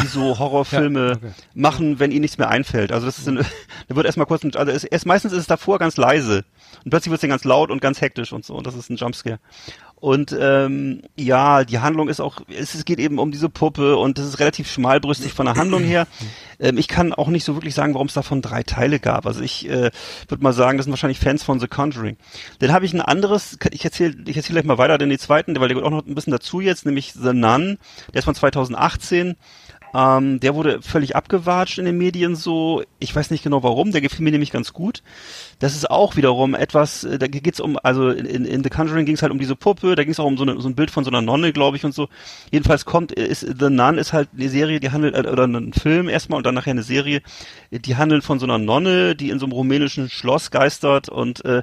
die 0.00 0.06
so 0.06 0.38
Horrorfilme 0.38 1.08
Ja, 1.08 1.16
okay. 1.16 1.32
machen, 1.54 1.98
wenn 1.98 2.12
ihnen 2.12 2.20
nichts 2.20 2.38
mehr 2.38 2.48
einfällt. 2.48 2.92
Also 2.92 3.06
das 3.06 3.18
ist, 3.18 3.26
ein, 3.26 3.36
da 3.88 3.96
wird 3.96 4.06
erstmal 4.06 4.26
kurz, 4.26 4.44
ein, 4.44 4.54
also 4.54 4.70
es, 4.70 4.84
erst 4.84 5.04
meistens 5.04 5.32
ist 5.32 5.40
es 5.40 5.46
davor 5.48 5.80
ganz 5.80 5.96
leise 5.96 6.44
und 6.84 6.90
plötzlich 6.90 7.10
wird 7.10 7.18
es 7.18 7.22
dann 7.22 7.30
ganz 7.30 7.42
laut 7.44 7.70
und 7.72 7.80
ganz 7.80 8.00
hektisch 8.00 8.32
und 8.32 8.44
so. 8.44 8.54
Und 8.54 8.64
das 8.66 8.76
ist 8.76 8.88
ein 8.88 8.96
Jumpscare. 8.96 9.40
Und 10.04 10.36
ähm, 10.38 11.00
ja, 11.16 11.64
die 11.64 11.78
Handlung 11.78 12.10
ist 12.10 12.20
auch, 12.20 12.42
es, 12.54 12.84
geht 12.84 12.98
eben 12.98 13.18
um 13.18 13.32
diese 13.32 13.48
Puppe 13.48 13.96
und 13.96 14.18
das 14.18 14.26
ist 14.26 14.38
relativ 14.38 14.70
schmalbrüstig 14.70 15.32
von 15.32 15.46
der 15.46 15.54
Handlung 15.54 15.82
her. 15.82 16.06
Ähm, 16.60 16.76
ich 16.76 16.88
kann 16.88 17.14
auch 17.14 17.28
nicht 17.28 17.42
so 17.42 17.54
wirklich 17.54 17.74
sagen, 17.74 17.94
warum 17.94 18.08
es 18.08 18.12
davon 18.12 18.42
drei 18.42 18.62
Teile 18.64 19.00
gab. 19.00 19.24
Also 19.24 19.40
ich 19.40 19.66
äh, 19.66 19.90
würde 20.28 20.42
mal 20.42 20.52
sagen, 20.52 20.76
das 20.76 20.84
sind 20.84 20.92
wahrscheinlich 20.92 21.20
Fans 21.20 21.42
von 21.42 21.58
The 21.58 21.68
Conjuring. 21.68 22.18
Dann 22.58 22.70
habe 22.70 22.84
ich 22.84 22.92
ein 22.92 23.00
anderes, 23.00 23.56
ich 23.70 23.82
erzähle 23.82 24.14
ich 24.26 24.36
erzähl 24.36 24.52
gleich 24.52 24.66
mal 24.66 24.76
weiter 24.76 24.98
den 24.98 25.08
die 25.08 25.16
zweiten, 25.16 25.58
weil 25.58 25.68
der 25.68 25.76
gehört 25.76 25.86
auch 25.86 25.96
noch 25.96 26.06
ein 26.06 26.14
bisschen 26.14 26.32
dazu 26.32 26.60
jetzt, 26.60 26.84
nämlich 26.84 27.14
The 27.14 27.32
Nun, 27.32 27.78
der 28.12 28.18
ist 28.18 28.26
von 28.26 28.34
2018. 28.34 29.36
Ähm, 29.94 30.40
der 30.40 30.56
wurde 30.56 30.82
völlig 30.82 31.14
abgewatscht 31.14 31.78
in 31.78 31.84
den 31.84 31.96
Medien 31.96 32.34
so. 32.34 32.82
Ich 32.98 33.14
weiß 33.14 33.30
nicht 33.30 33.44
genau 33.44 33.62
warum, 33.62 33.92
der 33.92 34.00
gefiel 34.00 34.24
mir 34.24 34.32
nämlich 34.32 34.50
ganz 34.50 34.72
gut. 34.72 35.02
Das 35.60 35.76
ist 35.76 35.88
auch 35.88 36.16
wiederum 36.16 36.54
etwas, 36.54 37.04
äh, 37.04 37.18
da 37.18 37.28
geht's 37.28 37.60
um, 37.60 37.78
also 37.82 38.10
in, 38.10 38.44
in 38.44 38.64
The 38.64 38.70
Conjuring 38.70 39.06
ging 39.06 39.14
es 39.14 39.22
halt 39.22 39.30
um 39.30 39.38
diese 39.38 39.54
Puppe, 39.54 39.94
da 39.94 40.02
ging 40.02 40.12
es 40.12 40.18
auch 40.18 40.26
um 40.26 40.36
so, 40.36 40.42
eine, 40.42 40.60
so 40.60 40.68
ein 40.68 40.74
Bild 40.74 40.90
von 40.90 41.04
so 41.04 41.10
einer 41.10 41.22
Nonne, 41.22 41.52
glaube 41.52 41.76
ich, 41.76 41.84
und 41.84 41.94
so. 41.94 42.08
Jedenfalls 42.50 42.84
kommt, 42.84 43.12
ist 43.12 43.40
The 43.40 43.70
Nun 43.70 43.98
ist 43.98 44.12
halt 44.12 44.30
eine 44.36 44.48
Serie, 44.48 44.80
die 44.80 44.90
handelt, 44.90 45.14
äh, 45.14 45.28
oder 45.30 45.46
ein 45.46 45.72
Film 45.72 46.08
erstmal 46.08 46.38
und 46.38 46.46
dann 46.46 46.56
nachher 46.56 46.72
eine 46.72 46.82
Serie, 46.82 47.22
die 47.70 47.96
handelt 47.96 48.24
von 48.24 48.40
so 48.40 48.46
einer 48.46 48.58
Nonne, 48.58 49.14
die 49.14 49.30
in 49.30 49.38
so 49.38 49.46
einem 49.46 49.52
rumänischen 49.52 50.10
Schloss 50.10 50.50
geistert 50.50 51.08
und 51.08 51.44
äh, 51.44 51.62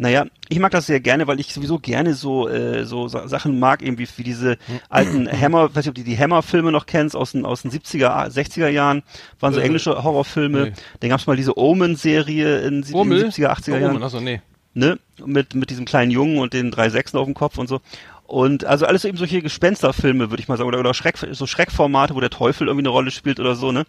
naja, 0.00 0.24
ich 0.48 0.58
mag 0.58 0.72
das 0.72 0.86
sehr 0.86 0.98
gerne, 1.00 1.26
weil 1.26 1.38
ich 1.40 1.52
sowieso 1.52 1.78
gerne 1.78 2.14
so 2.14 2.48
äh, 2.48 2.84
so 2.86 3.06
Sa 3.08 3.28
Sachen 3.28 3.58
mag, 3.60 3.82
eben 3.82 3.98
wie, 3.98 4.08
diese 4.22 4.56
alten 4.88 5.28
Hammer, 5.30 5.68
weiß 5.74 5.84
nicht, 5.84 5.88
ob 5.88 5.94
du 5.94 6.02
die 6.04 6.16
Hammer-Filme 6.16 6.72
noch 6.72 6.86
kennst, 6.86 7.14
aus 7.14 7.32
den, 7.32 7.44
aus 7.44 7.62
den 7.62 7.70
70er, 7.70 8.28
60er 8.32 8.68
Jahren, 8.68 9.02
waren 9.40 9.52
so 9.52 9.60
Äh, 9.60 9.64
englische 9.64 10.02
Horrorfilme. 10.02 10.64
nee. 10.68 10.72
Dann 11.00 11.10
gab's 11.10 11.26
mal 11.26 11.36
diese 11.36 11.58
Omen-Serie 11.58 12.60
in, 12.60 12.82
in 12.82 12.82
den 12.82 13.30
70er, 13.30 13.48
80er 13.50 13.72
Oh, 13.72 13.76
Jahren 13.76 13.84
Rummel, 13.92 14.02
achso, 14.04 14.20
nee. 14.20 14.40
ne, 14.72 14.98
mit, 15.24 15.54
mit 15.54 15.68
diesem 15.68 15.84
kleinen 15.84 16.10
Jungen 16.10 16.38
und 16.38 16.54
den 16.54 16.70
drei 16.70 16.88
Sechsen 16.88 17.18
auf 17.18 17.26
dem 17.26 17.34
Kopf 17.34 17.58
und 17.58 17.68
so. 17.68 17.80
Und 18.24 18.64
also 18.64 18.86
alles 18.86 19.04
eben 19.04 19.18
solche 19.18 19.42
Gespensterfilme, 19.42 20.30
würde 20.30 20.40
ich 20.40 20.48
mal 20.48 20.56
sagen, 20.56 20.68
oder, 20.68 20.78
oder 20.80 20.94
Schreck, 20.94 21.18
so 21.32 21.46
Schreckformate, 21.46 22.14
wo 22.14 22.20
der 22.20 22.30
Teufel 22.30 22.68
irgendwie 22.68 22.82
eine 22.86 22.90
Rolle 22.90 23.10
spielt 23.10 23.38
oder 23.40 23.54
so, 23.56 23.70
ne? 23.72 23.84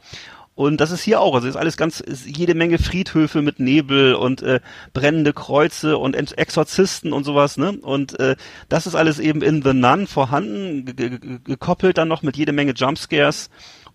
Und 0.62 0.80
das 0.80 0.91
ist 0.91 1.02
hier 1.02 1.19
auch, 1.21 1.34
also 1.34 1.47
ist 1.47 1.56
alles 1.56 1.76
ganz, 1.76 2.00
ist 2.02 2.26
jede 2.28 2.54
Menge 2.54 2.78
Friedhöfe 2.78 3.41
mit 3.41 3.60
Nebel 3.60 4.13
und 4.13 4.43
äh, 4.43 4.60
brennende 4.93 5.34
Kreuze 5.34 5.97
und 5.97 6.15
Exorzisten 6.15 7.13
und 7.13 7.24
sowas, 7.24 7.58
ne? 7.58 7.71
Und 7.82 8.19
äh, 8.19 8.36
das 8.69 8.86
ist 8.86 8.93
alles 8.93 9.17
eben 9.17 9.41
in 9.41 9.63
The 9.63 9.74
Nun 9.74 10.06
vorhanden, 10.06 10.86
ge- 10.86 10.93
ge- 10.93 11.17
ge- 11.19 11.39
gekoppelt 11.43 11.97
dann 11.97 12.08
noch 12.08 12.21
mit 12.21 12.38
jede 12.38 12.52
Menge 12.52 12.74
Jumpscares. 12.74 13.50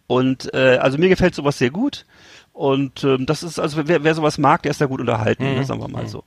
Und 0.08 0.52
äh, 0.54 0.78
also 0.80 0.98
mir 0.98 1.08
gefällt 1.08 1.34
sowas 1.36 1.58
sehr 1.58 1.70
gut. 1.70 2.04
Und 2.52 3.04
ähm, 3.04 3.26
das 3.26 3.42
ist, 3.42 3.58
also 3.60 3.86
wer, 3.86 4.02
wer 4.02 4.14
sowas 4.14 4.38
mag, 4.38 4.62
der 4.62 4.70
ist 4.70 4.80
da 4.80 4.86
gut 4.86 5.00
unterhalten, 5.00 5.44
ne, 5.44 5.64
sagen 5.64 5.80
wir 5.80 5.88
mal 5.88 6.06
so. 6.08 6.24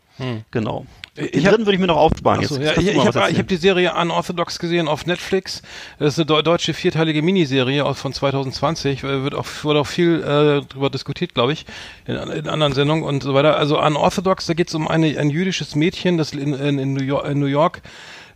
Genau. 0.51 0.85
Ich 1.19 1.31
Den 1.31 1.43
hab- 1.45 1.51
dritten 1.51 1.65
würde 1.65 1.73
ich 1.75 1.79
mir 1.79 1.87
noch 1.87 1.97
aufsparen. 1.97 2.41
Jetzt. 2.41 2.57
ja, 2.57 2.71
ich 2.77 2.87
ich 2.87 2.97
habe 3.05 3.19
hab 3.21 3.47
die 3.47 3.55
Serie 3.57 3.93
Unorthodox 3.93 4.57
gesehen 4.59 4.87
auf 4.87 5.05
Netflix. 5.05 5.61
Das 5.99 6.17
ist 6.17 6.19
eine 6.19 6.25
deu- 6.39 6.41
deutsche 6.41 6.73
vierteilige 6.73 7.21
Miniserie 7.21 7.83
aus 7.85 7.99
von 7.99 8.13
2020. 8.13 9.03
Äh, 9.03 9.23
Wird 9.23 9.35
auch, 9.35 9.45
wurde 9.63 9.79
auch 9.81 9.87
viel 9.87 10.21
äh, 10.23 10.65
drüber 10.67 10.89
diskutiert, 10.89 11.33
glaube 11.33 11.53
ich, 11.53 11.65
in, 12.05 12.15
in 12.15 12.47
anderen 12.47 12.73
Sendungen 12.73 13.03
und 13.03 13.21
so 13.23 13.33
weiter. 13.33 13.57
Also 13.57 13.81
Unorthodox, 13.81 14.45
da 14.45 14.53
geht 14.53 14.69
es 14.69 14.75
um 14.75 14.87
eine, 14.87 15.17
ein 15.19 15.29
jüdisches 15.29 15.75
Mädchen, 15.75 16.17
das 16.17 16.31
in, 16.33 16.53
in, 16.53 16.79
in, 16.79 16.93
New 16.93 17.03
York, 17.03 17.27
in 17.27 17.39
New 17.39 17.45
York 17.47 17.81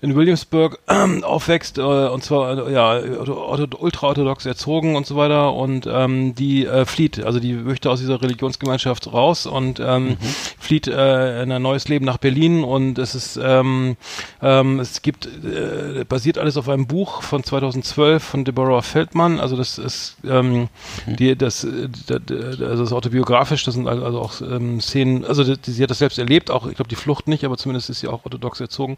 in 0.03 0.15
Williamsburg 0.15 0.79
äh, 0.87 1.21
aufwächst 1.23 1.77
äh, 1.77 1.81
und 1.81 2.23
zwar 2.23 2.67
äh, 2.67 2.73
ja 2.73 2.99
ultra-orthodox 2.99 4.45
erzogen 4.45 4.97
und 4.97 5.05
so 5.07 5.15
weiter. 5.15 5.53
Und 5.53 5.87
ähm, 5.89 6.35
die 6.35 6.65
äh, 6.65 6.85
flieht, 6.85 7.23
also 7.23 7.39
die 7.39 7.53
möchte 7.53 7.89
aus 7.89 7.99
dieser 7.99 8.21
Religionsgemeinschaft 8.21 9.11
raus 9.13 9.45
und 9.45 9.79
ähm, 9.79 10.09
mhm. 10.09 10.17
flieht 10.59 10.87
äh, 10.87 11.41
in 11.41 11.51
ein 11.53 11.61
neues 11.61 11.87
Leben 11.87 12.03
nach 12.03 12.17
Berlin. 12.17 12.65
Und 12.65 12.99
es 12.99 13.15
ist 13.15 13.39
ähm, 13.41 13.95
ähm, 14.41 14.81
es 14.81 15.01
gibt 15.01 15.25
äh, 15.25 16.03
basiert 16.03 16.37
alles 16.37 16.57
auf 16.57 16.67
einem 16.67 16.85
Buch 16.85 17.21
von 17.21 17.41
2012 17.41 18.21
von 18.21 18.43
Deborah 18.43 18.81
Feldmann, 18.81 19.39
also 19.39 19.55
das 19.55 19.77
ist 19.77 20.17
ähm, 20.25 20.67
mhm. 21.05 21.15
die 21.15 21.37
das, 21.37 21.65
das, 22.07 22.19
also 22.29 22.57
das 22.57 22.79
ist 22.81 22.93
autobiografisch, 22.93 23.63
das 23.63 23.75
sind 23.75 23.87
also 23.87 24.19
auch 24.19 24.41
ähm, 24.41 24.81
Szenen, 24.81 25.23
also 25.23 25.45
die, 25.45 25.71
sie 25.71 25.81
hat 25.81 25.91
das 25.91 25.99
selbst 25.99 26.19
erlebt, 26.19 26.51
auch 26.51 26.67
ich 26.67 26.75
glaube 26.75 26.89
die 26.89 26.95
Flucht 26.95 27.29
nicht, 27.29 27.45
aber 27.45 27.55
zumindest 27.55 27.89
ist 27.89 28.01
sie 28.01 28.09
auch 28.09 28.25
orthodox 28.25 28.59
erzogen. 28.59 28.97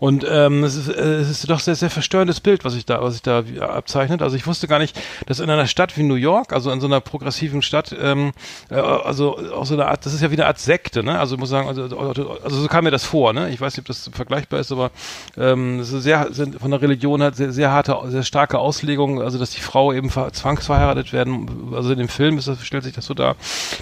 Und 0.00 0.24
ähm, 0.32 0.64
es, 0.64 0.76
ist, 0.76 0.88
äh, 0.88 1.00
es 1.20 1.30
ist 1.30 1.48
doch 1.50 1.60
sehr, 1.60 1.74
sehr 1.74 1.90
verstörendes 1.90 2.40
Bild, 2.40 2.64
was 2.64 2.72
sich 2.72 2.86
da, 2.86 3.02
was 3.02 3.14
sich 3.14 3.22
da 3.22 3.44
abzeichnet. 3.60 4.22
Also 4.22 4.36
ich 4.36 4.46
wusste 4.46 4.68
gar 4.68 4.78
nicht, 4.78 4.98
dass 5.26 5.40
in 5.40 5.50
einer 5.50 5.66
Stadt 5.66 5.96
wie 5.96 6.02
New 6.02 6.14
York, 6.14 6.52
also 6.52 6.70
in 6.70 6.80
so 6.80 6.86
einer 6.86 7.00
progressiven 7.00 7.62
Stadt, 7.62 7.94
ähm, 8.00 8.32
äh, 8.70 8.74
also 8.74 9.38
auch 9.54 9.66
so 9.66 9.74
eine 9.74 9.86
Art, 9.86 10.04
das 10.06 10.14
ist 10.14 10.22
ja 10.22 10.30
wie 10.30 10.36
eine 10.36 10.46
Art 10.46 10.58
Sekte, 10.58 11.02
ne? 11.02 11.18
Also 11.18 11.34
ich 11.34 11.40
muss 11.40 11.50
sagen, 11.50 11.68
also, 11.68 11.82
also 11.96 12.48
so 12.48 12.68
kam 12.68 12.84
mir 12.84 12.90
das 12.90 13.04
vor, 13.04 13.32
ne? 13.32 13.50
Ich 13.50 13.60
weiß 13.60 13.74
nicht, 13.74 13.80
ob 13.80 13.86
das 13.86 14.10
vergleichbar 14.12 14.60
ist, 14.60 14.72
aber 14.72 14.90
ähm, 15.36 15.80
es 15.80 15.92
ist 15.92 16.02
sehr 16.02 16.32
sind 16.32 16.60
von 16.60 16.70
der 16.70 16.82
Religion 16.82 17.22
hat 17.22 17.36
sehr, 17.36 17.52
sehr 17.52 17.70
harte, 17.70 17.98
sehr 18.06 18.22
starke 18.22 18.58
Auslegung, 18.58 19.20
also 19.20 19.38
dass 19.38 19.50
die 19.50 19.60
Frau 19.60 19.92
eben 19.92 20.10
zwangsverheiratet 20.10 21.12
werden, 21.12 21.72
also 21.74 21.92
in 21.92 21.98
dem 21.98 22.08
Film 22.08 22.38
ist 22.38 22.48
das, 22.48 22.64
stellt 22.64 22.84
sich 22.84 22.94
das 22.94 23.06
so 23.06 23.14
dar, 23.14 23.36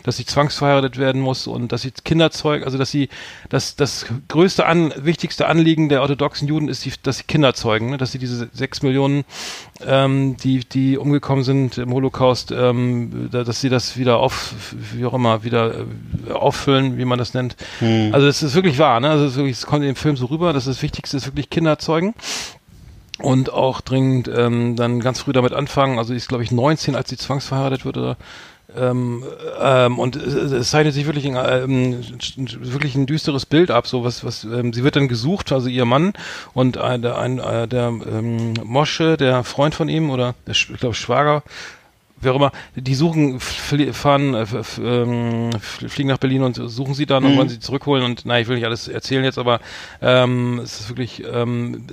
dass 0.04 0.16
sie 0.16 0.24
zwangsverheiratet 0.24 0.98
werden 0.98 1.20
muss 1.20 1.46
und 1.46 1.72
dass 1.72 1.82
sie 1.82 1.92
Kinder 2.04 2.30
zeugt, 2.30 2.64
also 2.64 2.78
dass 2.78 2.90
sie 2.90 3.08
das 3.48 3.76
das 3.76 4.06
größte 4.28 4.66
an 4.66 4.92
wichtigste 4.96 5.46
Anliegen 5.46 5.88
der 5.88 6.02
orthodoxen 6.02 6.39
Juden 6.48 6.68
ist, 6.68 6.84
die, 6.84 6.92
dass 7.02 7.18
sie 7.18 7.24
Kinder 7.24 7.54
zeugen, 7.54 7.90
ne? 7.90 7.96
dass 7.96 8.12
sie 8.12 8.18
diese 8.18 8.48
sechs 8.52 8.82
Millionen, 8.82 9.24
ähm, 9.86 10.36
die, 10.36 10.60
die 10.60 10.98
umgekommen 10.98 11.44
sind 11.44 11.78
im 11.78 11.92
Holocaust, 11.92 12.52
ähm, 12.52 13.28
dass 13.30 13.60
sie 13.60 13.68
das 13.68 13.96
wieder 13.96 14.18
auf, 14.18 14.54
wie 14.94 15.04
auch 15.04 15.14
immer, 15.14 15.44
wieder 15.44 15.74
äh, 16.28 16.32
auffüllen, 16.32 16.98
wie 16.98 17.04
man 17.04 17.18
das 17.18 17.34
nennt. 17.34 17.56
Hm. 17.78 18.14
Also 18.14 18.26
es 18.26 18.42
ist 18.42 18.54
wirklich 18.54 18.78
wahr, 18.78 19.00
ne? 19.00 19.10
Also 19.10 19.26
es, 19.26 19.36
wirklich, 19.36 19.56
es 19.56 19.66
kommt 19.66 19.82
in 19.82 19.88
dem 19.88 19.96
Film 19.96 20.16
so 20.16 20.26
rüber, 20.26 20.52
dass 20.52 20.64
das 20.64 20.82
Wichtigste 20.82 21.16
ist 21.16 21.26
wirklich 21.26 21.50
Kinder 21.50 21.78
zeugen 21.78 22.14
und 23.18 23.52
auch 23.52 23.80
dringend 23.80 24.30
ähm, 24.34 24.76
dann 24.76 25.00
ganz 25.00 25.20
früh 25.20 25.32
damit 25.32 25.52
anfangen. 25.52 25.98
Also 25.98 26.14
ist 26.14 26.28
glaube 26.28 26.44
ich 26.44 26.50
19, 26.50 26.96
als 26.96 27.10
sie 27.10 27.16
zwangsverheiratet 27.16 27.84
wird 27.84 27.96
oder 27.96 28.16
ähm, 28.76 29.24
ähm, 29.60 29.98
und 29.98 30.16
es 30.16 30.70
zeichnet 30.70 30.94
sich 30.94 31.06
wirklich 31.06 31.26
ein, 31.26 31.36
ähm, 31.36 32.00
wirklich 32.60 32.94
ein 32.94 33.06
düsteres 33.06 33.46
Bild 33.46 33.70
ab, 33.70 33.86
so 33.86 34.04
was, 34.04 34.24
was, 34.24 34.44
ähm, 34.44 34.72
sie 34.72 34.84
wird 34.84 34.96
dann 34.96 35.08
gesucht, 35.08 35.52
also 35.52 35.68
ihr 35.68 35.84
Mann 35.84 36.12
und 36.54 36.78
ein, 36.78 37.02
der, 37.02 37.18
ein, 37.18 37.38
äh, 37.38 37.68
der 37.68 37.88
ähm, 37.88 38.54
Mosche, 38.64 39.16
der 39.16 39.44
Freund 39.44 39.74
von 39.74 39.88
ihm 39.88 40.10
oder 40.10 40.34
der, 40.46 40.52
ich 40.52 40.68
glaube 40.78 40.94
Schwager, 40.94 41.42
wer 42.20 42.32
auch 42.32 42.36
immer, 42.36 42.52
die 42.74 42.94
suchen, 42.94 43.40
fahren, 43.40 44.34
äh, 44.34 44.46
ähm, 44.82 45.50
fliegen 45.60 46.08
nach 46.08 46.18
Berlin 46.18 46.42
und 46.42 46.56
suchen 46.56 46.94
sie 46.94 47.06
dann 47.06 47.22
mhm. 47.22 47.30
und 47.30 47.36
wollen 47.36 47.48
sie 47.48 47.60
zurückholen 47.60 48.04
und 48.04 48.22
na, 48.24 48.40
ich 48.40 48.48
will 48.48 48.56
nicht 48.56 48.66
alles 48.66 48.88
erzählen 48.88 49.24
jetzt, 49.24 49.38
aber 49.38 49.60
ähm, 50.00 50.60
es 50.62 50.80
ist 50.80 50.88
wirklich 50.88 51.22
ähm, 51.32 51.86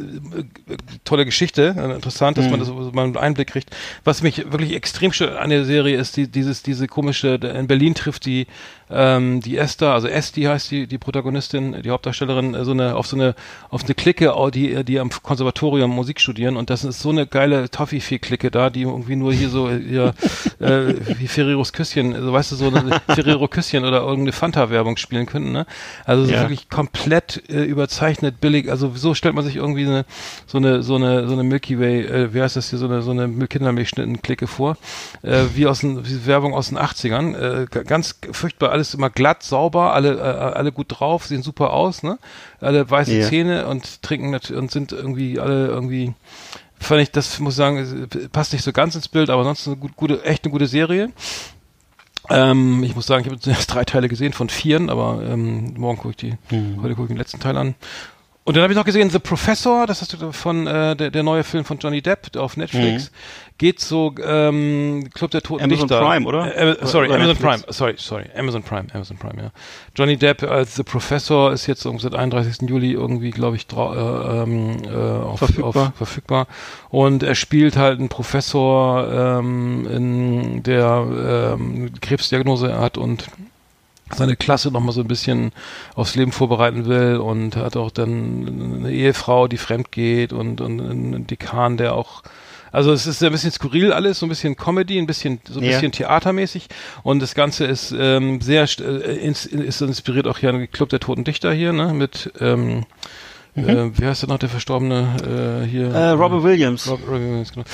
tolle 1.04 1.26
Geschichte, 1.26 1.76
äh, 1.78 1.96
interessant, 1.96 2.38
dass 2.38 2.46
mhm. 2.46 2.52
man 2.52 2.60
das 2.60 2.70
man 2.70 3.06
einen 3.06 3.18
Einblick 3.18 3.50
kriegt. 3.50 3.76
Was 4.04 4.22
mich 4.22 4.52
wirklich 4.52 4.74
extrem 4.74 5.12
stört 5.12 5.38
an 5.38 5.50
der 5.50 5.66
Serie 5.66 5.98
ist 5.98 6.18
die, 6.18 6.28
dieses, 6.28 6.64
diese 6.64 6.88
komische, 6.88 7.36
in 7.36 7.68
Berlin 7.68 7.96
trifft 7.96 8.26
die 8.26 8.48
ähm, 8.90 9.42
die 9.42 9.58
Esther, 9.58 9.94
also 9.94 10.08
Esti 10.08 10.44
heißt 10.44 10.72
die, 10.72 10.88
die 10.88 10.98
Protagonistin, 10.98 11.82
die 11.82 11.90
Hauptdarstellerin, 11.90 12.54
äh, 12.54 12.64
so 12.64 12.72
eine, 12.72 12.96
auf 12.96 13.08
so 13.08 13.16
eine, 13.16 13.36
auf 13.70 13.84
eine 13.84 13.96
Clique, 13.96 14.34
die, 14.54 14.84
die 14.84 15.00
am 15.00 15.10
Konservatorium 15.10 15.92
Musik 15.92 16.22
studieren. 16.22 16.56
Und 16.56 16.70
das 16.70 16.84
ist 16.84 17.02
so 17.02 17.10
eine 17.10 17.28
geile 17.28 17.70
Toffifee-Clique 17.70 18.50
da, 18.52 18.70
die 18.70 18.84
irgendwie 18.84 19.16
nur 19.16 19.34
hier 19.34 19.50
so, 19.50 19.70
hier, 19.70 20.14
äh, 20.60 20.94
wie 21.18 21.28
Ferreros 21.28 21.74
Küsschen, 21.74 22.14
also 22.16 22.32
weißt 22.32 22.52
du, 22.54 22.56
so 22.56 22.68
eine 22.68 23.02
Ferrero 23.08 23.48
Küsschen 23.48 23.84
oder 23.84 24.02
irgendeine 24.02 24.32
Fanta-Werbung 24.32 24.98
spielen 24.98 25.26
könnten, 25.26 25.52
ne? 25.52 25.66
Also 26.06 26.26
so 26.26 26.32
ja. 26.32 26.42
wirklich 26.42 26.70
komplett 26.70 27.44
äh, 27.50 27.64
überzeichnet, 27.64 28.40
billig, 28.40 28.72
also 28.72 28.92
so 28.96 29.14
stellt 29.14 29.36
man 29.36 29.44
sich 29.44 29.58
irgendwie 29.58 29.86
eine, 29.86 30.06
so 30.46 30.58
eine, 30.58 30.84
so 30.84 30.96
eine, 30.96 31.28
so 31.28 31.34
eine 31.34 31.44
Milky 31.44 31.80
Way, 31.80 32.06
äh, 32.06 32.34
wie 32.34 32.42
heißt 32.42 32.56
das 32.56 32.70
hier, 32.70 32.80
so 32.80 32.86
eine, 32.86 33.02
so 33.02 33.12
eine 33.12 33.48
Kindermilchschnitten-Clique 33.48 34.48
vor, 34.48 34.78
äh, 35.24 35.44
wie 35.56 35.68
aus 35.68 35.80
den, 35.80 36.08
wie 36.08 36.26
Werbung 36.26 36.54
aus 36.54 36.70
den 36.70 36.78
80ern, 36.78 37.36
äh, 37.36 37.84
ganz 37.84 38.20
furchtbar 38.32 38.72
alles 38.78 38.94
immer 38.94 39.10
glatt, 39.10 39.44
sauber, 39.44 39.94
alle, 39.94 40.16
äh, 40.18 40.22
alle 40.22 40.72
gut 40.72 40.88
drauf, 40.90 41.26
sehen 41.26 41.44
super 41.44 41.74
aus, 41.74 42.04
ne? 42.04 42.18
Alle 42.62 42.90
weiße 42.90 43.12
yeah. 43.12 43.30
Zähne 43.30 43.68
und 43.68 44.02
trinken 44.02 44.34
und 44.56 44.72
sind 44.72 44.92
irgendwie 44.92 45.40
alle 45.40 45.68
irgendwie 45.68 46.14
fand 46.80 47.02
ich, 47.02 47.12
das 47.12 47.40
muss 47.40 47.54
ich 47.54 47.58
sagen, 47.58 48.08
passt 48.32 48.54
nicht 48.54 48.64
so 48.64 48.72
ganz 48.72 48.96
ins 48.96 49.08
Bild, 49.08 49.30
aber 49.30 49.44
sonst 49.44 49.68
eine 49.68 49.78
gut, 49.78 49.96
gute, 49.96 50.24
echt 50.24 50.44
eine 50.44 50.52
gute 50.52 50.68
Serie. 50.68 51.12
Ähm, 52.30 52.84
ich 52.84 52.96
muss 52.96 53.08
sagen, 53.08 53.26
ich 53.26 53.32
habe 53.32 53.40
jetzt 53.44 53.68
drei 53.74 53.86
Teile 53.86 54.10
gesehen 54.10 54.34
von 54.34 54.50
vieren, 54.50 54.90
aber 54.90 55.24
ähm, 55.24 55.74
morgen 55.78 55.98
gucke 55.98 56.10
ich 56.12 56.18
die, 56.18 56.56
mhm. 56.56 56.82
heute 56.82 56.96
gucke 56.96 57.04
ich 57.04 57.10
den 57.10 57.18
letzten 57.18 57.40
Teil 57.40 57.58
an. 57.58 57.76
Und 58.48 58.56
dann 58.56 58.64
habe 58.64 58.72
ich 58.72 58.78
noch 58.78 58.86
gesehen 58.86 59.10
The 59.10 59.20
Professor, 59.20 59.86
das 59.88 60.00
hast 60.00 60.14
du 60.14 60.32
von 60.32 60.68
äh, 60.68 60.96
der, 60.96 61.12
der 61.12 61.22
neue 61.22 61.44
Film 61.44 61.66
von 61.66 61.80
Johnny 61.80 62.02
Depp 62.02 62.34
auf 62.38 62.56
Netflix. 62.56 63.12
Mhm. 63.12 63.16
Geht 63.58 63.82
so 63.82 64.16
ähm, 64.24 65.10
Club 65.14 65.32
der 65.32 65.42
Toten 65.42 65.66
Amazon 65.66 65.90
Dichter. 65.90 66.02
Prime, 66.02 66.26
oder? 66.26 66.56
Äh, 66.56 66.78
sorry, 66.86 67.08
oder 67.08 67.16
Amazon 67.16 67.34
Netflix. 67.34 67.64
Prime. 67.64 67.74
Sorry, 67.74 67.94
sorry, 67.98 68.24
Amazon 68.38 68.64
Prime, 68.64 68.88
Amazon 68.94 69.18
Prime, 69.18 69.44
ja. 69.44 69.52
Johnny 69.98 70.16
Depp 70.16 70.44
als 70.44 70.78
The 70.78 70.84
Professor 70.84 71.52
ist 71.52 71.68
jetzt 71.68 71.82
seit 71.82 72.16
31. 72.16 72.70
Juli 72.70 72.94
irgendwie, 72.94 73.32
glaube 73.32 73.58
ich, 73.58 73.68
äh, 73.70 73.76
ähm, 73.76 74.78
äh, 74.86 74.96
auf, 74.96 75.40
verfügbar. 75.40 75.88
Auf, 75.88 75.96
verfügbar. 75.98 76.48
Und 76.88 77.24
er 77.24 77.36
spielt 77.36 77.76
halt 77.76 78.00
einen 78.00 78.08
Professor, 78.08 79.12
ähm, 79.12 79.86
in 79.92 80.64
der 80.64 81.56
ähm, 81.60 81.92
Krebsdiagnose 82.00 82.80
hat 82.80 82.98
und 82.98 83.28
seine 84.14 84.36
Klasse 84.36 84.72
noch 84.72 84.82
mal 84.82 84.92
so 84.92 85.02
ein 85.02 85.08
bisschen 85.08 85.52
aufs 85.96 86.16
Leben 86.16 86.32
vorbereiten 86.32 86.86
will 86.86 87.18
und 87.18 87.56
hat 87.56 87.76
auch 87.78 87.92
dann 87.92 88.80
eine 88.80 88.92
Ehefrau, 88.92 89.48
die 89.48 89.58
fremd 89.58 89.92
geht 89.92 90.34
und, 90.34 90.62
und 90.62 90.82
einen 90.82 91.28
Dekan, 91.28 91.78
der 91.78 91.96
auch 91.96 92.24
also 92.72 92.92
es 92.92 93.08
ist 93.08 93.24
ein 93.24 93.32
bisschen 93.32 93.52
skurril 93.52 93.92
alles, 93.92 94.20
so 94.20 94.26
ein 94.26 94.30
bisschen 94.30 94.56
Comedy, 94.56 95.00
ein 95.00 95.08
bisschen 95.08 95.40
so 95.50 95.60
ein 95.60 95.66
ja. 95.66 95.72
bisschen 95.72 95.92
theatermäßig 95.92 96.68
und 97.04 97.22
das 97.22 97.34
Ganze 97.34 97.66
ist 97.66 97.94
ähm, 97.98 98.42
sehr 98.42 98.68
äh, 98.80 99.16
ins, 99.16 99.46
ist 99.46 99.82
inspiriert 99.82 100.28
auch 100.28 100.38
hier 100.38 100.50
an 100.50 100.70
Club 100.72 100.90
der 100.90 101.00
Toten 101.00 101.24
Dichter 101.24 101.54
hier, 101.54 101.74
ne, 101.74 101.94
mit 101.94 102.32
ähm, 102.40 102.86
mhm. 103.56 103.70
äh, 103.70 103.98
wie 103.98 104.06
heißt 104.06 104.24
der 104.24 104.30
noch 104.30 104.40
der 104.40 104.50
verstorbene 104.50 105.64
äh, 105.66 105.68
hier? 105.68 105.88
Äh, 105.94 106.10
Robin 106.10 106.44
Williams. 106.44 106.90
Rob, 106.90 107.00
Robin 107.08 107.30
Williams, 107.30 107.54
genau. 107.54 107.66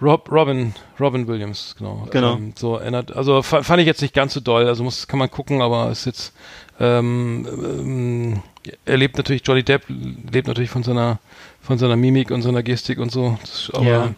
Rob, 0.00 0.30
Robin, 0.30 0.74
Robin 1.00 1.26
Williams, 1.26 1.74
genau. 1.76 2.06
Genau. 2.10 2.36
Ähm, 2.36 2.52
so 2.56 2.76
erinnert, 2.76 3.14
also 3.16 3.42
fand 3.42 3.80
ich 3.80 3.86
jetzt 3.86 4.00
nicht 4.00 4.14
ganz 4.14 4.32
so 4.34 4.40
doll, 4.40 4.66
also 4.66 4.84
muss, 4.84 5.08
kann 5.08 5.18
man 5.18 5.30
gucken, 5.30 5.60
aber 5.60 5.90
ist 5.90 6.04
jetzt, 6.06 6.32
ähm, 6.78 7.46
ähm, 7.50 8.42
er 8.84 8.96
lebt 8.96 9.16
natürlich, 9.16 9.42
Johnny 9.44 9.64
Depp 9.64 9.82
lebt 9.88 10.46
natürlich 10.46 10.70
von 10.70 10.84
seiner, 10.84 11.18
von 11.60 11.78
seiner 11.78 11.96
Mimik 11.96 12.30
und 12.30 12.42
seiner 12.42 12.62
Gestik 12.62 12.98
und 12.98 13.10
so, 13.10 13.38
das, 13.40 13.70
aber 13.74 13.84
ja. 13.84 14.14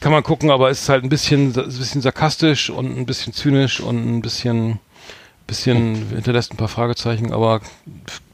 kann 0.00 0.12
man 0.12 0.22
gucken, 0.22 0.50
aber 0.50 0.70
ist 0.70 0.88
halt 0.88 1.04
ein 1.04 1.10
bisschen, 1.10 1.48
ein 1.48 1.66
bisschen 1.66 2.00
sarkastisch 2.00 2.70
und 2.70 2.96
ein 2.96 3.04
bisschen 3.04 3.34
zynisch 3.34 3.80
und 3.80 3.96
ein 3.96 4.22
bisschen, 4.22 4.78
bisschen 5.46 6.08
hinterlässt 6.14 6.54
ein 6.54 6.56
paar 6.56 6.68
Fragezeichen, 6.68 7.32
aber 7.32 7.60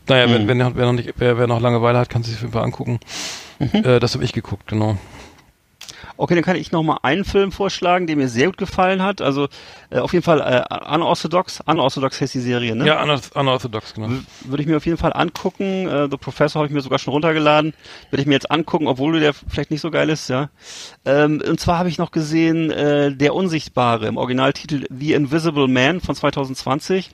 naja, 0.06 0.28
mhm. 0.28 0.46
wenn, 0.46 0.60
wenn, 0.60 0.76
wer 0.76 0.86
noch 0.86 0.92
nicht, 0.92 1.14
wer, 1.16 1.36
wer 1.36 1.46
noch 1.48 1.60
Langeweile 1.60 1.98
hat, 1.98 2.10
kann 2.10 2.22
sich 2.22 2.34
auf 2.34 2.42
jeden 2.42 2.52
Fall 2.52 2.64
angucken. 2.64 3.00
Mhm. 3.58 3.84
Äh, 3.84 4.00
das 4.00 4.14
habe 4.14 4.24
ich 4.24 4.32
geguckt, 4.32 4.68
genau. 4.68 4.98
Okay, 6.16 6.34
dann 6.34 6.44
kann 6.44 6.56
ich 6.56 6.70
noch 6.70 6.82
mal 6.82 6.98
einen 7.02 7.24
Film 7.24 7.50
vorschlagen, 7.50 8.06
der 8.06 8.16
mir 8.16 8.28
sehr 8.28 8.46
gut 8.46 8.56
gefallen 8.56 9.02
hat. 9.02 9.20
Also 9.20 9.48
äh, 9.90 9.98
auf 9.98 10.12
jeden 10.12 10.22
Fall 10.22 10.40
äh, 10.40 10.94
Unorthodox. 10.94 11.60
Unorthodox 11.66 12.20
heißt 12.20 12.34
die 12.34 12.40
Serie, 12.40 12.76
ne? 12.76 12.86
Ja, 12.86 13.02
Unorthodox, 13.34 13.94
genau. 13.94 14.08
Würde 14.44 14.62
ich 14.62 14.68
mir 14.68 14.76
auf 14.76 14.86
jeden 14.86 14.98
Fall 14.98 15.12
angucken. 15.12 15.88
Äh, 15.88 16.08
The 16.10 16.16
Professor 16.16 16.60
habe 16.60 16.68
ich 16.68 16.72
mir 16.72 16.82
sogar 16.82 16.98
schon 17.00 17.12
runtergeladen. 17.12 17.74
Würde 18.10 18.22
ich 18.22 18.26
mir 18.28 18.34
jetzt 18.34 18.50
angucken, 18.50 18.86
obwohl 18.86 19.18
der 19.18 19.34
vielleicht 19.34 19.70
nicht 19.70 19.80
so 19.80 19.90
geil 19.90 20.08
ist, 20.08 20.28
ja. 20.28 20.50
Ähm, 21.04 21.42
und 21.46 21.58
zwar 21.58 21.78
habe 21.78 21.88
ich 21.88 21.98
noch 21.98 22.12
gesehen 22.12 22.70
äh, 22.70 23.14
Der 23.14 23.34
Unsichtbare 23.34 24.06
im 24.06 24.16
Originaltitel 24.16 24.86
The 24.90 25.14
Invisible 25.14 25.68
Man 25.68 26.00
von 26.00 26.14
2020 26.14 27.10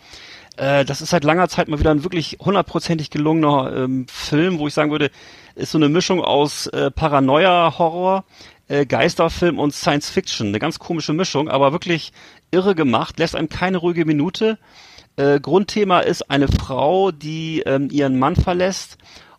äh, 0.56 0.84
das 0.84 1.00
ist 1.00 1.10
seit 1.10 1.24
langer 1.24 1.48
Zeit 1.48 1.68
mal 1.68 1.78
wieder 1.78 1.90
ein 1.90 2.04
wirklich 2.04 2.36
hundertprozentig 2.40 3.10
gelungener 3.10 3.72
ähm, 3.74 4.06
Film, 4.08 4.58
wo 4.58 4.66
ich 4.66 4.74
sagen 4.74 4.90
würde, 4.90 5.10
ist 5.54 5.72
so 5.72 5.78
eine 5.78 5.88
Mischung 5.88 6.22
aus 6.22 6.66
äh, 6.68 6.90
Paranoia-Horror, 6.90 8.24
äh, 8.70 8.86
Geisterfilm 8.86 9.58
und 9.58 9.74
Science 9.74 10.08
Fiction. 10.08 10.48
Eine 10.48 10.60
ganz 10.60 10.78
komische 10.78 11.12
Mischung, 11.12 11.48
aber 11.48 11.72
wirklich 11.72 12.12
irre 12.50 12.74
gemacht, 12.74 13.18
lässt 13.18 13.36
einem 13.36 13.48
keine 13.48 13.78
ruhige 13.78 14.04
Minute. 14.04 14.58
Äh, 15.16 15.40
Grundthema 15.40 16.00
ist 16.00 16.30
eine 16.30 16.48
Frau, 16.48 17.10
die 17.10 17.60
ähm, 17.66 17.88
ihren 17.90 18.18
Mann 18.18 18.36
verlässt 18.36 18.96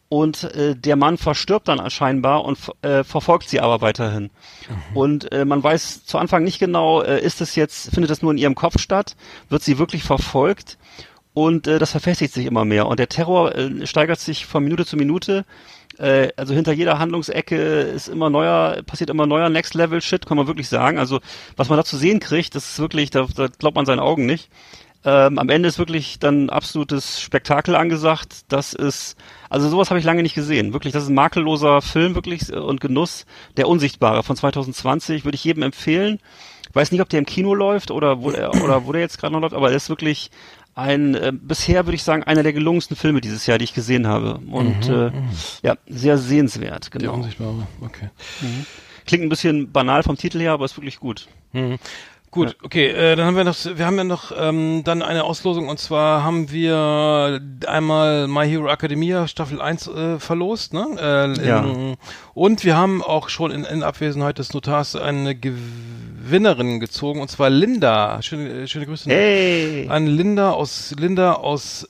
und 0.09 0.43
äh, 0.43 0.75
der 0.75 0.97
Mann 0.97 1.17
verstirbt 1.17 1.69
dann 1.69 1.89
scheinbar 1.89 2.43
und 2.43 2.59
äh, 2.81 3.05
verfolgt 3.05 3.47
sie 3.47 3.61
aber 3.61 3.79
weiterhin. 3.79 4.23
Mhm. 4.67 4.97
Und 4.97 5.31
äh, 5.31 5.45
man 5.45 5.63
weiß 5.63 6.05
zu 6.05 6.17
Anfang 6.17 6.43
nicht 6.43 6.59
genau, 6.59 7.01
äh, 7.01 7.21
ist 7.21 7.39
es 7.39 7.55
jetzt, 7.55 7.91
findet 7.93 8.11
das 8.11 8.21
nur 8.21 8.33
in 8.33 8.37
ihrem 8.37 8.55
Kopf 8.55 8.77
statt, 8.79 9.15
wird 9.47 9.63
sie 9.63 9.77
wirklich 9.77 10.03
verfolgt 10.03 10.77
Und 11.33 11.67
äh, 11.67 11.79
das 11.79 11.91
verfestigt 11.91 12.33
sich 12.33 12.45
immer 12.45 12.65
mehr. 12.65 12.87
Und 12.87 12.99
der 12.99 13.07
Terror 13.07 13.55
äh, 13.55 13.87
steigert 13.87 14.19
sich 14.19 14.45
von 14.45 14.63
Minute 14.63 14.85
zu 14.85 14.97
Minute. 14.97 15.45
Äh, 15.97 16.29
also 16.35 16.53
hinter 16.53 16.73
jeder 16.73 16.99
Handlungsecke 16.99 17.55
ist 17.55 18.07
immer 18.07 18.29
neuer, 18.29 18.81
passiert 18.83 19.09
immer 19.09 19.25
neuer 19.25 19.49
Next 19.49 19.73
Level 19.73 20.01
Shit, 20.01 20.25
kann 20.25 20.37
man 20.37 20.47
wirklich 20.47 20.69
sagen. 20.69 20.97
Also 20.97 21.19
was 21.57 21.69
man 21.69 21.77
da 21.77 21.83
zu 21.83 21.97
sehen 21.97 22.19
kriegt, 22.19 22.55
das 22.55 22.71
ist 22.71 22.79
wirklich, 22.79 23.09
da, 23.09 23.27
da 23.35 23.47
glaubt 23.47 23.75
man 23.75 23.85
seinen 23.85 23.99
Augen 23.99 24.25
nicht. 24.25 24.49
Ähm, 25.03 25.39
am 25.39 25.49
Ende 25.49 25.67
ist 25.67 25.79
wirklich 25.79 26.19
dann 26.19 26.49
absolutes 26.51 27.21
Spektakel 27.21 27.75
angesagt. 27.75 28.41
Das 28.49 28.73
ist, 28.73 29.15
also 29.49 29.67
sowas 29.67 29.89
habe 29.89 29.99
ich 29.99 30.05
lange 30.05 30.21
nicht 30.21 30.35
gesehen. 30.35 30.73
Wirklich, 30.73 30.93
das 30.93 31.03
ist 31.03 31.09
ein 31.09 31.15
makelloser 31.15 31.81
Film, 31.81 32.13
wirklich, 32.13 32.49
äh, 32.49 32.57
und 32.57 32.81
Genuss. 32.81 33.25
Der 33.57 33.67
Unsichtbare 33.67 34.21
von 34.21 34.35
2020 34.35 35.25
würde 35.25 35.35
ich 35.35 35.43
jedem 35.43 35.63
empfehlen. 35.63 36.19
Ich 36.69 36.75
weiß 36.75 36.91
nicht, 36.91 37.01
ob 37.01 37.09
der 37.09 37.19
im 37.19 37.25
Kino 37.25 37.53
läuft 37.53 37.91
oder 37.91 38.21
wo 38.21 38.31
der, 38.31 38.53
oder 38.63 38.85
wo 38.85 38.91
der 38.93 39.01
jetzt 39.01 39.17
gerade 39.17 39.33
noch 39.33 39.41
läuft, 39.41 39.55
aber 39.55 39.71
er 39.71 39.75
ist 39.75 39.89
wirklich 39.89 40.29
ein, 40.75 41.15
äh, 41.15 41.31
bisher 41.33 41.85
würde 41.85 41.95
ich 41.95 42.03
sagen, 42.03 42.23
einer 42.23 42.43
der 42.43 42.53
gelungensten 42.53 42.95
Filme 42.95 43.21
dieses 43.21 43.45
Jahr, 43.45 43.57
die 43.57 43.65
ich 43.65 43.73
gesehen 43.73 44.07
habe. 44.07 44.39
Und 44.49 44.87
Mhm, 44.87 44.93
äh, 44.93 45.11
ja, 45.67 45.75
sehr 45.87 46.17
sehenswert, 46.17 46.93
Der 46.93 46.99
genau. 47.01 47.13
Unsichtbare, 47.15 47.67
okay. 47.81 48.09
Klingt 49.05 49.23
ein 49.23 49.29
bisschen 49.29 49.71
banal 49.71 50.03
vom 50.03 50.17
Titel 50.17 50.39
her, 50.39 50.53
aber 50.53 50.65
ist 50.65 50.77
wirklich 50.77 50.99
gut. 50.99 51.27
Mhm. 51.53 51.77
Gut, 52.33 52.55
okay, 52.63 52.87
äh, 52.87 53.17
dann 53.17 53.25
haben 53.25 53.35
wir 53.35 53.43
noch, 53.43 53.57
wir 53.75 53.85
haben 53.85 53.97
ja 53.97 54.05
noch 54.05 54.31
ähm, 54.33 54.83
dann 54.85 55.01
eine 55.01 55.25
Auslosung 55.25 55.67
und 55.67 55.79
zwar 55.79 56.23
haben 56.23 56.49
wir 56.49 57.41
einmal 57.67 58.29
My 58.29 58.47
Hero 58.47 58.69
Academia 58.69 59.27
Staffel 59.27 59.59
1 59.61 59.87
äh, 59.87 60.17
verlost, 60.17 60.73
ne? 60.73 60.85
Äh, 60.97 61.45
Ja. 61.45 61.61
in, 61.65 61.97
und 62.33 62.63
wir 62.63 62.77
haben 62.77 63.03
auch 63.03 63.27
schon 63.27 63.51
in, 63.51 63.65
in 63.65 63.83
Abwesenheit 63.83 64.37
des 64.39 64.53
Notars 64.53 64.95
eine 64.95 65.35
Gewinnerin 66.23 66.79
gezogen 66.79 67.19
und 67.21 67.29
zwar 67.29 67.49
Linda. 67.49 68.21
Schöne, 68.21 68.49
äh, 68.49 68.67
schöne 68.67 68.85
Grüße 68.85 69.09
Hey! 69.09 69.87
an 69.89 70.07
Linda 70.07 70.51
aus 70.51 70.93
Linda 70.97 71.33
aus 71.33 71.87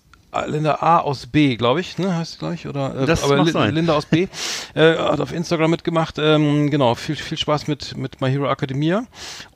Linda 0.47 0.75
A 0.81 0.99
aus 0.99 1.27
B, 1.27 1.55
glaube 1.57 1.81
ich, 1.81 1.97
ne, 1.97 2.15
heißt 2.15 2.33
sie 2.33 2.37
gleich 2.39 2.67
oder 2.67 2.95
äh, 3.01 3.05
Das 3.05 3.23
aber 3.23 3.45
sein. 3.45 3.73
Linda 3.75 3.93
aus 3.93 4.05
B 4.05 4.27
äh, 4.75 4.97
hat 4.97 5.19
auf 5.19 5.33
Instagram 5.33 5.71
mitgemacht. 5.71 6.17
Ähm, 6.19 6.69
genau, 6.69 6.95
viel 6.95 7.15
viel 7.15 7.37
Spaß 7.37 7.67
mit 7.67 7.97
mit 7.97 8.21
My 8.21 8.29
Hero 8.31 8.49
Academia. 8.49 9.03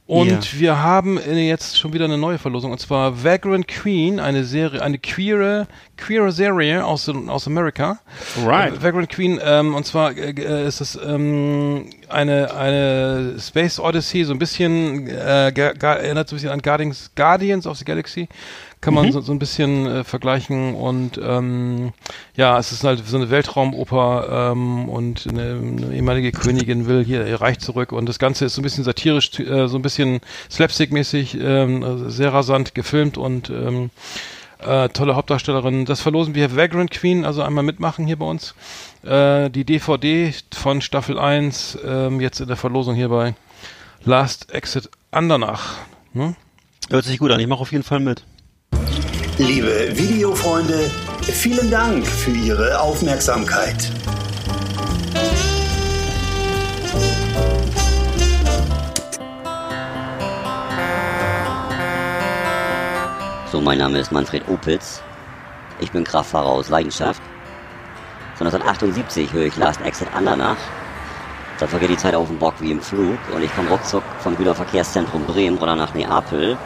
Und 0.08 0.30
Ja. 0.54 0.60
wir 0.60 0.84
haben 0.84 1.18
äh, 1.18 1.48
jetzt 1.48 1.80
schon 1.80 1.94
wieder 1.94 2.06
eine 2.06 2.20
neue 2.20 2.38
Verlosung 2.38 2.72
und 2.72 2.80
zwar 2.80 3.24
Vagrant 3.24 3.68
Queen, 3.68 4.20
eine 4.20 4.44
Serie, 4.44 4.82
eine 4.84 5.00
queere 5.00 5.66
queere 5.98 6.32
Serie 6.32 6.86
aus 6.86 7.10
aus 7.10 7.48
Amerika. 7.48 7.98
Right. 8.46 8.76
Äh, 8.76 8.84
Vagrant 8.84 9.10
Queen 9.10 9.40
ähm, 9.44 9.74
und 9.74 9.86
zwar 9.88 10.16
äh, 10.16 10.30
äh, 10.32 10.68
ist 10.68 10.80
es 10.82 10.96
ähm, 11.04 11.88
eine 12.08 12.54
eine 12.54 13.36
Space 13.40 13.80
Odyssey, 13.80 14.26
so 14.26 14.34
ein 14.34 14.40
bisschen 14.40 15.08
äh, 15.08 15.52
ga, 15.56 15.94
erinnert 15.96 16.30
so 16.30 16.36
ein 16.36 16.38
bisschen 16.38 16.52
an 16.52 16.62
Guardians 16.62 17.10
Guardians 17.16 17.66
of 17.66 17.78
the 17.78 17.86
Galaxy. 17.86 18.28
Kann 18.86 18.94
man 18.94 19.12
so, 19.12 19.20
so 19.20 19.32
ein 19.32 19.40
bisschen 19.40 19.88
äh, 19.88 20.04
vergleichen 20.04 20.76
und 20.76 21.20
ähm, 21.20 21.92
ja, 22.36 22.60
es 22.60 22.72
ist 22.72 22.84
halt 22.84 23.04
so 23.04 23.18
eine 23.18 23.32
Weltraumoper 23.32 24.52
ähm, 24.52 24.88
und 24.90 25.26
eine, 25.28 25.60
eine 25.60 25.96
ehemalige 25.96 26.32
Königin 26.32 26.86
will 26.86 27.04
hier 27.04 27.26
ihr 27.26 27.42
Reich 27.42 27.58
zurück 27.58 27.92
und 27.92 28.08
das 28.08 28.20
Ganze 28.20 28.46
ist 28.46 28.54
so 28.54 28.62
ein 28.62 28.64
bisschen 28.64 28.84
satirisch, 28.84 29.40
äh, 29.40 29.68
so 29.68 29.80
ein 29.80 29.82
bisschen 29.82 30.22
slapstick-mäßig, 30.52 31.36
ähm, 31.42 31.84
also 31.84 32.12
sehr 32.12 32.32
rasant 32.32 32.76
gefilmt 32.76 33.18
und 33.18 33.50
ähm, 33.50 33.90
äh, 34.60 34.90
tolle 34.90 35.16
Hauptdarstellerin. 35.16 35.86
Das 35.86 36.02
verlosen 36.02 36.36
wir 36.36 36.56
Vagrant 36.56 36.92
Queen, 36.92 37.26
also 37.26 37.42
einmal 37.42 37.64
mitmachen 37.64 38.06
hier 38.06 38.20
bei 38.20 38.28
uns. 38.28 38.54
Äh, 39.04 39.50
die 39.50 39.66
DVD 39.66 40.32
von 40.54 40.82
Staffel 40.82 41.18
1, 41.18 41.80
ähm, 41.84 42.22
jetzt 42.22 42.40
in 42.40 42.48
der 42.48 42.56
Verlosung 42.58 42.94
hier 42.94 43.10
bei 43.10 43.34
Last 44.04 44.54
Exit 44.54 44.92
Andernach. 45.10 45.78
Ne? 46.14 46.36
Hört 46.92 47.06
sich 47.06 47.18
gut 47.18 47.32
an, 47.32 47.40
ich 47.40 47.48
mache 47.48 47.62
auf 47.62 47.72
jeden 47.72 47.84
Fall 47.84 48.00
mit. 48.00 48.24
Liebe 49.38 49.90
Videofreunde, 49.92 50.90
vielen 51.24 51.70
Dank 51.70 52.08
für 52.08 52.32
Ihre 52.32 52.80
Aufmerksamkeit. 52.80 53.92
So, 63.52 63.60
mein 63.60 63.80
Name 63.80 64.00
ist 64.00 64.14
Manfred 64.14 64.48
Opitz. 64.48 65.02
Ich 65.82 65.92
bin 65.92 66.06
Kraftfahrer 66.06 66.48
aus 66.48 66.70
Leidenschaft. 66.70 67.22
Von 68.36 68.48
1978 68.48 69.34
höre 69.34 69.48
ich 69.48 69.58
Last 69.58 69.82
Exit 69.82 70.08
Andernach. 70.16 70.56
Da 71.60 71.68
vergeht 71.68 71.90
die 71.90 71.98
Zeit 71.98 72.16
auf 72.16 72.30
dem 72.30 72.40
Bock 72.40 72.54
wie 72.60 72.72
im 72.72 72.80
Flug 72.80 73.18
und 73.34 73.44
ich 73.44 73.54
komme 73.54 73.70
ruckzuck 73.70 74.04
vom 74.20 74.38
Güterverkehrszentrum 74.38 75.26
Bremen 75.26 75.58
oder 75.58 75.76
nach 75.76 75.94
Neapel. 75.94 76.58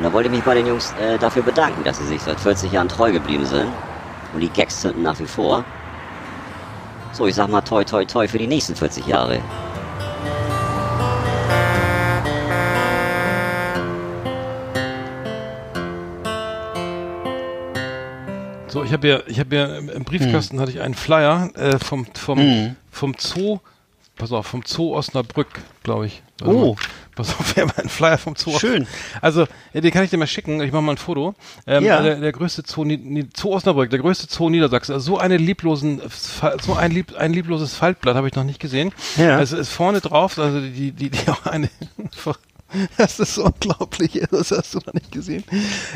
Und 0.00 0.04
da 0.04 0.14
wollte 0.14 0.30
ich 0.30 0.34
mich 0.34 0.44
bei 0.44 0.54
den 0.54 0.66
Jungs 0.66 0.94
äh, 0.98 1.18
dafür 1.18 1.42
bedanken, 1.42 1.84
dass 1.84 1.98
sie 1.98 2.06
sich 2.06 2.22
seit 2.22 2.40
40 2.40 2.72
Jahren 2.72 2.88
treu 2.88 3.12
geblieben 3.12 3.44
sind. 3.44 3.68
Und 4.32 4.40
die 4.40 4.48
Gags 4.48 4.80
zünden 4.80 5.02
nach 5.02 5.20
wie 5.20 5.26
vor. 5.26 5.62
So, 7.12 7.26
ich 7.26 7.34
sag 7.34 7.48
mal 7.50 7.60
toi 7.60 7.84
toi 7.84 8.06
toi 8.06 8.26
für 8.26 8.38
die 8.38 8.46
nächsten 8.46 8.74
40 8.74 9.06
Jahre. 9.06 9.40
So, 18.68 18.84
ich 18.84 18.92
habe 18.92 19.08
ja, 19.08 19.20
ich 19.26 19.40
habe 19.40 19.54
ja 19.56 19.76
im, 19.76 20.04
Briefkasten 20.04 20.60
hatte 20.60 20.70
ich 20.70 20.80
einen 20.80 20.94
Flyer 20.94 21.50
äh, 21.56 21.78
vom 21.78 22.06
vom 22.14 22.38
Mhm. 22.38 22.76
vom 22.90 23.14
Zoo. 23.18 23.58
Pass 24.16 24.32
auf, 24.32 24.46
vom 24.46 24.62
Zoo 24.64 24.94
Osnabrück, 24.94 25.48
glaube 25.82 26.06
ich. 26.06 26.22
Oh. 26.44 26.76
Pass 27.20 27.38
auf, 27.38 27.56
wir 27.56 27.62
haben 27.64 27.72
einen 27.76 27.88
Flyer 27.88 28.18
vom 28.18 28.34
Zoo. 28.36 28.58
Schön. 28.58 28.86
Also, 29.20 29.46
äh, 29.72 29.80
den 29.80 29.90
kann 29.90 30.04
ich 30.04 30.10
dir 30.10 30.16
mal 30.16 30.26
schicken. 30.26 30.60
Ich 30.62 30.72
mache 30.72 30.82
mal 30.82 30.92
ein 30.92 30.98
Foto. 30.98 31.34
Ähm, 31.66 31.84
Ja. 31.84 32.02
der, 32.02 32.16
der 32.16 32.32
größte 32.32 32.62
Zoo, 32.66 32.84
Zoo 33.36 33.52
Osnabrück, 33.54 33.90
der 33.90 33.98
größte 33.98 34.26
Zoo 34.28 34.48
Niedersachsen. 34.48 34.92
Also 34.94 35.12
so 35.12 35.18
eine 35.18 35.36
lieblosen, 35.36 36.00
so 36.62 36.74
ein, 36.74 36.90
lieb, 36.92 37.14
ein 37.16 37.32
liebloses 37.32 37.74
Faltblatt 37.74 38.16
habe 38.16 38.28
ich 38.28 38.34
noch 38.34 38.44
nicht 38.44 38.60
gesehen. 38.60 38.92
Ja. 39.16 39.36
Also 39.36 39.56
ist 39.56 39.70
vorne 39.72 40.00
drauf, 40.00 40.38
also 40.38 40.60
die, 40.60 40.92
die, 40.92 41.10
die 41.10 41.28
auch 41.28 41.46
eine. 41.46 41.68
Das 42.96 43.18
ist 43.20 43.34
so 43.34 43.44
unglaublich, 43.44 44.20
das 44.30 44.50
hast 44.50 44.74
du 44.74 44.78
noch 44.86 44.92
nicht 44.94 45.10
gesehen. 45.12 45.44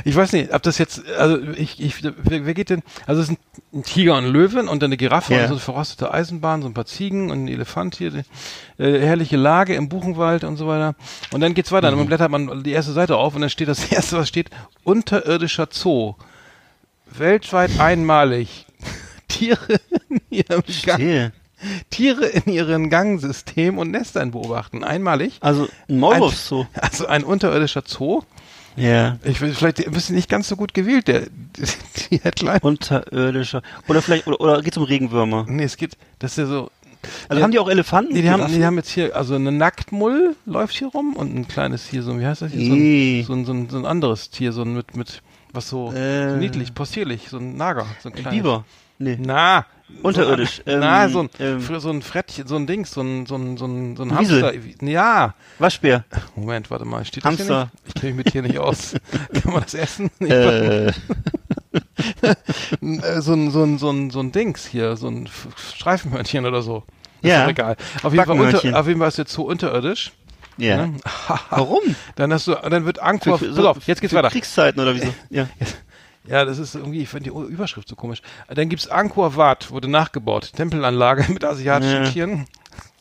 Ich 0.04 0.14
weiß 0.16 0.32
nicht, 0.32 0.52
ob 0.52 0.62
das 0.62 0.78
jetzt, 0.78 1.06
also 1.18 1.38
ich, 1.52 1.80
ich, 1.80 2.02
wer, 2.02 2.14
wer 2.46 2.54
geht 2.54 2.70
denn, 2.70 2.82
also 3.06 3.22
es 3.22 3.28
ist 3.28 3.36
ein, 3.36 3.78
ein 3.78 3.82
Tiger 3.84 4.16
und 4.16 4.24
ein 4.26 4.32
Löwen 4.32 4.68
und 4.68 4.82
dann 4.82 4.88
eine 4.88 4.96
Giraffe 4.96 5.34
Ja. 5.34 5.42
und 5.42 5.46
so 5.48 5.54
eine 5.54 5.60
verrostete 5.60 6.12
Eisenbahn, 6.12 6.62
so 6.62 6.68
ein 6.68 6.74
paar 6.74 6.86
Ziegen 6.86 7.30
und 7.30 7.44
ein 7.44 7.48
Elefant 7.48 7.96
hier, 7.96 8.10
die, 8.10 8.82
äh, 8.82 9.00
herrliche 9.00 9.36
Lage 9.36 9.74
im 9.74 9.88
Buchenwald 9.88 10.44
und 10.44 10.56
so 10.56 10.66
weiter. 10.66 10.94
Und 11.32 11.40
dann 11.40 11.54
geht's 11.54 11.72
weiter, 11.72 11.90
Mhm. 11.92 11.98
dann 11.98 12.06
blättert 12.06 12.30
man 12.30 12.62
die 12.64 12.72
erste 12.72 12.92
Seite 12.92 13.16
auf 13.16 13.34
und 13.34 13.40
dann 13.42 13.50
steht 13.50 13.68
das 13.68 13.84
erste, 13.92 14.16
was 14.18 14.28
steht, 14.28 14.50
unterirdischer 14.82 15.68
Zoo. 15.70 16.14
Weltweit 17.06 17.78
einmalig. 17.78 18.66
Tiere 19.28 19.80
in 20.08 20.20
ihrem 20.30 20.62
Gang, 20.84 20.98
Stehe. 20.98 21.32
Tiere 21.90 22.26
in 22.26 22.52
ihrem 22.52 22.90
Gangsystem 22.90 23.78
und 23.78 23.90
Nestern 23.90 24.30
beobachten. 24.32 24.84
Einmalig. 24.84 25.38
Also 25.40 25.68
ein 25.88 25.98
Maulwurf 25.98 26.36
so. 26.36 26.66
Also 26.80 27.06
ein 27.06 27.24
unterirdischer 27.24 27.82
Zoo. 27.86 28.22
Ja. 28.76 29.18
Ich 29.22 29.40
will 29.40 29.54
vielleicht 29.54 29.86
ein 29.86 29.92
bisschen 29.92 30.16
nicht 30.16 30.28
ganz 30.28 30.48
so 30.48 30.56
gut 30.56 30.74
gewählt, 30.74 31.06
der 31.08 31.22
die 32.10 32.18
Headline. 32.18 32.58
Unterirdischer. 32.60 33.62
Oder 33.88 34.02
vielleicht, 34.02 34.26
oder, 34.26 34.40
oder 34.40 34.62
geht's 34.62 34.76
um 34.76 34.82
Regenwürmer? 34.84 35.46
Nee, 35.48 35.62
es 35.64 35.76
geht, 35.76 35.96
das 36.18 36.32
ist 36.32 36.38
ja 36.38 36.46
so. 36.46 36.70
Also 37.28 37.42
haben 37.42 37.50
die 37.52 37.58
auch 37.58 37.68
Elefanten? 37.68 38.14
Nee, 38.14 38.22
die 38.22 38.30
haben, 38.30 38.46
die 38.50 38.64
haben 38.64 38.76
jetzt 38.76 38.88
hier, 38.88 39.14
also 39.14 39.34
eine 39.34 39.52
Nacktmull 39.52 40.36
läuft 40.46 40.74
hier 40.74 40.88
rum 40.88 41.14
und 41.14 41.34
ein 41.36 41.46
kleines 41.46 41.86
hier, 41.86 42.02
so, 42.02 42.18
wie 42.18 42.26
heißt 42.26 42.40
das 42.42 42.52
hier? 42.52 42.66
So 42.66 42.74
ein, 42.74 43.24
so 43.26 43.32
ein, 43.34 43.44
so 43.44 43.52
ein, 43.52 43.68
so 43.70 43.76
ein 43.78 43.84
anderes 43.86 44.30
Tier, 44.30 44.52
so 44.52 44.62
ein 44.62 44.74
mit, 44.74 44.96
mit, 44.96 45.22
was 45.52 45.68
so, 45.68 45.92
Äh. 45.92 46.30
so 46.30 46.36
niedlich, 46.36 46.74
possierlich, 46.74 47.28
so 47.28 47.36
ein 47.36 47.56
Nager, 47.56 47.86
so 48.02 48.08
ein 48.08 48.14
Ein 48.14 48.22
kleines. 48.22 48.42
Biber. 48.42 48.64
Nee. 48.98 49.18
Na. 49.20 49.66
Unterirdisch, 50.02 50.62
So, 50.66 50.70
ein- 50.72 50.80
na, 50.80 51.04
ähm, 51.04 51.10
so 51.12 51.20
ein, 51.22 51.30
ähm. 51.38 51.80
so 51.80 51.90
ein 51.90 52.02
Frettchen, 52.02 52.46
so 52.46 52.56
ein 52.56 52.66
Dings, 52.66 52.90
so 52.92 53.00
ein, 53.02 53.26
so 53.26 53.36
ein, 53.36 53.56
so 53.56 53.66
ein, 53.66 53.96
so 53.96 54.02
ein. 54.02 54.14
Hamster. 54.14 54.52
Ja. 54.82 55.34
Waschbär. 55.58 56.04
Moment, 56.36 56.70
warte 56.70 56.84
mal, 56.84 57.04
steht 57.04 57.24
das 57.24 57.30
Hamster. 57.30 57.44
hier 57.46 57.60
nicht? 57.64 57.70
Ich 57.88 57.94
kenne 58.00 58.14
mich 58.14 58.24
mit 58.24 58.32
hier 58.32 58.42
nicht 58.42 58.58
aus. 58.58 58.94
Kann 59.42 59.52
man 59.52 59.62
das 59.62 59.74
essen? 59.74 60.10
Äh, 60.20 60.92
Äh, 62.80 63.20
so 63.20 63.32
ein, 63.34 63.50
so 63.50 63.62
ein, 63.64 63.78
so 63.78 63.90
ein, 63.90 64.10
so 64.10 64.20
ein 64.20 64.32
Dings 64.32 64.66
hier, 64.66 64.96
so 64.96 65.08
ein 65.08 65.28
Streifenhörnchen 65.74 66.46
oder 66.46 66.62
so. 66.62 66.84
Ist 67.22 67.30
Ja. 67.30 67.42
doch 67.44 67.50
egal. 67.50 67.76
Auf 68.02 68.12
jeden, 68.12 68.24
Fall 68.26 68.38
unter, 68.40 68.78
auf 68.80 68.86
jeden 68.86 68.98
Fall 69.00 69.08
ist 69.08 69.18
jetzt 69.18 69.32
so 69.32 69.42
unterirdisch. 69.44 70.12
ja. 70.56 70.86
Ne? 70.86 70.94
Warum? 71.50 71.80
Dann 72.16 72.32
hast 72.32 72.46
du, 72.46 72.54
dann 72.54 72.84
wird 72.84 73.00
Angkor, 73.00 73.38
Für- 73.38 73.52
so- 73.52 73.68
auf, 73.68 73.78
jetzt 73.86 74.00
geht's 74.00 74.14
weiter. 74.14 74.30
Kriegszeiten 74.30 74.80
oder 74.82 74.94
wieso? 74.94 75.12
Ja. 75.30 75.48
Ja, 76.26 76.44
das 76.44 76.58
ist 76.58 76.74
irgendwie, 76.74 77.02
ich 77.02 77.08
finde 77.08 77.30
die 77.30 77.36
Überschrift 77.52 77.86
so 77.88 77.96
komisch. 77.96 78.22
Dann 78.48 78.68
gibt's 78.68 78.88
Angkor 78.88 79.36
Wat, 79.36 79.70
wurde 79.70 79.88
nachgebaut. 79.88 80.52
Tempelanlage 80.54 81.30
mit 81.32 81.44
asiatischen 81.44 82.04
Ja. 82.04 82.10
Tieren 82.10 82.46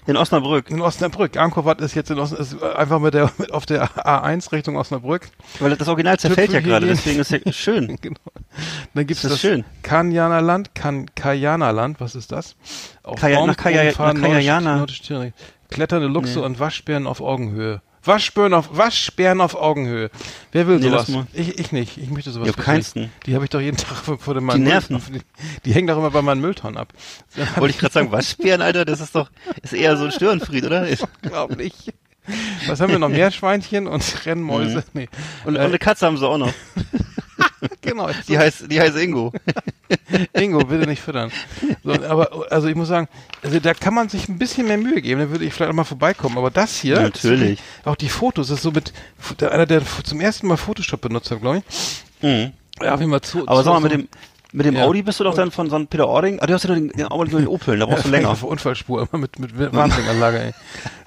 In 0.05 0.17
Osnabrück. 0.17 0.69
in 0.69 0.81
Osnabrück. 0.81 1.37
Angkor 1.37 1.63
Wat 1.63 1.79
ist 1.79 1.95
jetzt 1.95 2.11
in 2.11 2.19
Osn 2.19 2.35
ist 2.35 2.61
einfach 2.61 2.99
mit 2.99 3.13
der, 3.13 3.31
mit 3.37 3.53
auf 3.53 3.65
der 3.65 3.85
A1 3.91 4.51
Richtung 4.51 4.75
Osnabrück. 4.75 5.29
Weil 5.59 5.73
das 5.77 5.87
Original 5.87 6.19
zerfällt 6.19 6.51
ja 6.51 6.59
gerade, 6.59 6.85
deswegen 6.87 7.19
ist 7.21 7.31
ja 7.31 7.39
schön. 7.53 7.97
genau. 8.01 8.19
Dann 8.93 9.07
gibt's 9.07 9.21
Das 9.21 9.31
das, 9.31 9.35
ist 9.35 9.41
schön. 9.49 9.63
Kanjanaland, 9.83 10.75
kan 10.75 11.05
Kajanaland, 11.15 12.01
was 12.01 12.15
ist 12.15 12.33
das? 12.33 12.57
Auf 13.03 13.19
Kaja- 13.21 13.45
nach 13.47 13.55
fahren 13.93 14.19
nach 14.19 14.27
Kajana. 14.29 14.85
Kletternde 15.69 16.07
Luchse 16.07 16.39
Nee. 16.39 16.45
und 16.45 16.59
Waschbären 16.59 17.07
auf 17.07 17.21
Augenhöhe. 17.21 17.81
Waschbären 18.05 18.53
auf, 18.53 18.69
Waschbären 18.75 19.39
auf 19.41 19.55
Augenhöhe. 19.55 20.09
Wer 20.51 20.67
will 20.67 20.79
Nee, 20.79 20.89
sowas? 20.89 21.11
Ich, 21.33 21.57
ich 21.59 21.71
nicht. 21.71 21.97
Ich 21.97 22.09
möchte 22.09 22.31
sowas 22.31 22.47
Ja, 22.47 22.51
auf 22.51 22.57
wirklich 22.57 22.65
keinsten. 22.65 23.01
nicht. 23.03 23.11
Die 23.27 23.35
habe 23.35 23.45
ich 23.45 23.49
doch 23.49 23.61
jeden 23.61 23.77
Tag 23.77 23.97
vor, 24.19 24.33
dem 24.33 24.49
Die 24.49 24.59
nerven. 24.59 25.01
Die, 25.09 25.21
die 25.65 25.73
hängen 25.73 25.87
doch 25.87 25.97
immer 25.97 26.11
bei 26.11 26.21
meinen 26.21 26.41
Mülltonnen 26.41 26.77
ab. 26.77 26.93
Wollte 27.55 27.73
ich 27.73 27.79
gerade 27.79 27.93
sagen, 27.93 28.11
Waschbären, 28.11 28.61
Alter, 28.61 28.85
das 28.85 28.99
ist 28.99 29.15
doch, 29.15 29.29
ist 29.61 29.73
eher 29.73 29.95
so 29.97 30.05
ein 30.05 30.11
Störenfried, 30.11 30.65
oder? 30.65 30.85
Unglaublich. 31.23 31.93
Was 32.67 32.79
haben 32.79 32.91
wir 32.91 32.99
noch? 32.99 33.09
Meerschweinchen 33.09 33.87
und 33.87 34.25
Rennmäuse? 34.25 34.83
Nee. 34.93 35.09
Und, 35.45 35.55
Äh, 35.55 35.59
und 35.59 35.65
eine 35.65 35.79
Katze 35.79 36.05
haben 36.05 36.17
sie 36.17 36.27
auch 36.27 36.37
noch. 36.37 36.53
Genau. 37.83 38.09
Die 38.27 38.37
heißt, 38.37 38.71
die 38.71 38.79
heißt 38.79 38.97
Ingo. 38.97 39.31
Ingo, 40.33 40.59
bitte 40.59 40.87
nicht 40.87 41.01
füttern. 41.01 41.31
So, 41.83 41.91
aber, 41.93 42.51
also 42.51 42.67
ich 42.67 42.75
muss 42.75 42.87
sagen, 42.87 43.07
also 43.41 43.59
da 43.59 43.73
kann 43.73 43.93
man 43.93 44.09
sich 44.09 44.27
ein 44.29 44.37
bisschen 44.37 44.67
mehr 44.67 44.77
Mühe 44.77 45.01
geben, 45.01 45.19
dann 45.21 45.29
würde 45.31 45.45
ich 45.45 45.53
vielleicht 45.53 45.71
auch 45.71 45.75
mal 45.75 45.83
vorbeikommen. 45.83 46.37
Aber 46.37 46.49
das 46.51 46.77
hier, 46.79 46.99
Natürlich. 47.01 47.59
das- 47.83 47.91
auch 47.91 47.95
die 47.95 48.09
Fotos, 48.09 48.47
das 48.47 48.57
ist 48.59 48.63
so 48.63 48.71
mit, 48.71 48.93
einer, 49.41 49.65
der 49.65 49.81
zum 50.03 50.19
ersten 50.21 50.47
Mal 50.47 50.57
Photoshop 50.57 51.01
benutzt 51.01 51.29
hat, 51.31 51.41
glaube 51.41 51.57
ich. 51.59 52.23
Mhm. 52.23 52.51
Ja, 52.81 52.95
jeden 52.97 53.11
Fall 53.11 53.21
zu. 53.21 53.47
Aber 53.47 53.57
zu, 53.59 53.63
sag 53.65 53.73
mal, 53.73 53.77
so- 53.77 53.83
mit 53.83 53.91
dem, 53.91 54.07
mit 54.55 54.65
dem 54.67 54.75
Ja. 54.75 54.83
Audi 54.85 55.01
bist 55.01 55.19
du 55.19 55.23
doch 55.23 55.33
dann 55.35 55.51
von 55.51 55.69
so 55.69 55.75
einem 55.75 55.87
Peter 55.87 56.07
Ording, 56.07 56.39
ah, 56.39 56.45
du 56.47 56.53
hast 56.53 56.63
ja 56.63 56.73
den, 56.75 56.89
den 56.89 57.07
Audi 57.11 57.31
den 57.31 57.47
Opel, 57.47 57.77
da 57.77 57.85
brauchst 57.85 58.05
du 58.05 58.09
länger. 58.09 58.29
Auf 58.31 58.43
Unfallspur, 58.43 59.07
immer 59.11 59.21
mit, 59.21 59.39
mit 59.39 59.55
Warnblinkanlage, 59.57 60.39
ey. 60.39 60.53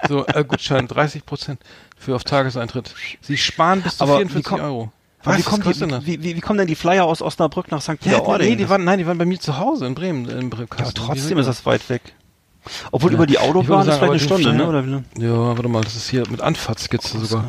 So, 0.07 0.25
äh, 0.27 0.43
Gutschein, 0.43 0.87
30 0.87 1.25
Prozent 1.25 1.59
für 1.97 2.15
auf 2.15 2.23
Tageseintritt. 2.23 2.93
Sie 3.21 3.37
sparen 3.37 3.81
bis 3.81 3.97
zu 3.97 4.03
Aber 4.03 4.15
wie 4.15 4.27
44 4.27 4.45
komm- 4.45 4.61
Euro. 4.61 4.91
Wie, 5.27 5.39
Was, 5.39 5.45
kommen 5.45 5.65
was 5.65 5.79
kostet 5.79 5.91
die, 5.91 6.05
wie, 6.05 6.23
wie, 6.23 6.35
wie 6.35 6.41
kommen 6.41 6.57
denn 6.59 6.67
die 6.67 6.75
Flyer 6.75 7.05
aus 7.05 7.21
Osnabrück 7.21 7.71
nach 7.71 7.81
St. 7.81 7.89
Ja, 7.89 7.95
Peter-Ording? 7.95 8.49
nee, 8.49 8.55
die 8.55 8.69
waren, 8.69 8.83
nein, 8.83 8.99
die 8.99 9.07
waren 9.07 9.17
bei 9.17 9.25
mir 9.25 9.39
zu 9.39 9.57
Hause 9.57 9.85
in 9.85 9.95
Bremen. 9.95 10.27
In 10.29 10.49
Bremen 10.49 10.67
aber 10.71 10.93
trotzdem 10.93 11.37
ist 11.37 11.47
das 11.47 11.65
weit 11.65 11.89
weg. 11.89 12.01
Obwohl 12.91 13.11
Ja. 13.11 13.15
über 13.15 13.25
die 13.25 13.39
Autobahn 13.39 13.81
ist 13.81 13.85
sagen, 13.95 13.99
vielleicht 13.99 14.03
aber 14.03 14.11
eine 14.11 14.19
Stunde, 14.19 14.53
ne? 14.53 14.67
Oder 14.67 14.85
wie? 14.85 15.23
Ja, 15.23 15.55
warte 15.55 15.69
mal, 15.69 15.83
das 15.83 15.95
ist 15.95 16.09
hier 16.09 16.27
mit 16.29 16.41
Anfahrtskizze 16.41 17.17
sogar. 17.19 17.45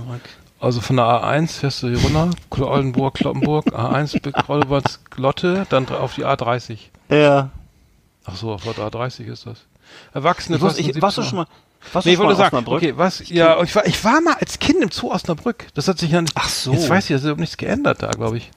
Also 0.61 0.81
von 0.81 0.97
der 0.97 1.05
A1 1.07 1.59
fährst 1.59 1.83
du 1.83 1.89
hier 1.89 2.01
runter, 2.01 2.31
Oldenburg, 2.51 3.15
Kloppenburg, 3.15 3.67
A1, 3.75 4.47
Rollebahns, 4.49 5.01
Lotte, 5.17 5.67
dann 5.69 5.89
auf 5.89 6.15
die 6.15 6.25
A30. 6.25 6.79
Ja. 7.09 7.51
Ach 8.25 8.37
so, 8.37 8.53
auf 8.53 8.63
der 8.65 8.75
A30 8.75 9.25
ist 9.27 9.47
das. 9.47 9.59
Erwachsene 10.13 10.57
Ich, 10.57 10.63
wusste, 10.63 10.81
ich, 10.81 11.01
warst 11.01 11.17
du 11.17 11.23
17 11.23 11.25
schon 11.25 11.37
mal, 11.39 11.47
warst 11.95 12.07
Nee, 12.07 12.13
ich 12.15 12.19
wollte 12.19 12.37
sagen, 12.37 12.57
Osnabrück? 12.57 12.79
okay, 12.83 12.95
was, 12.97 13.29
ja, 13.29 13.63
ich 13.63 13.75
war, 13.75 13.87
ich 13.87 14.03
war 14.05 14.21
mal 14.21 14.35
als 14.35 14.59
Kind 14.59 14.83
im 14.83 14.91
Zoo 14.91 15.11
Osnabrück. 15.13 15.67
Das 15.75 15.89
hat 15.89 15.99
sich 15.99 16.11
ja 16.11 16.21
nicht, 16.21 16.33
Ach 16.37 16.49
so. 16.49 16.73
jetzt 16.73 16.89
weiß 16.89 17.05
ich, 17.05 17.11
das 17.11 17.21
ist 17.21 17.25
überhaupt 17.25 17.41
nichts 17.41 17.57
geändert 17.57 18.03
da, 18.03 18.09
glaube 18.11 18.39
ich. 18.39 18.51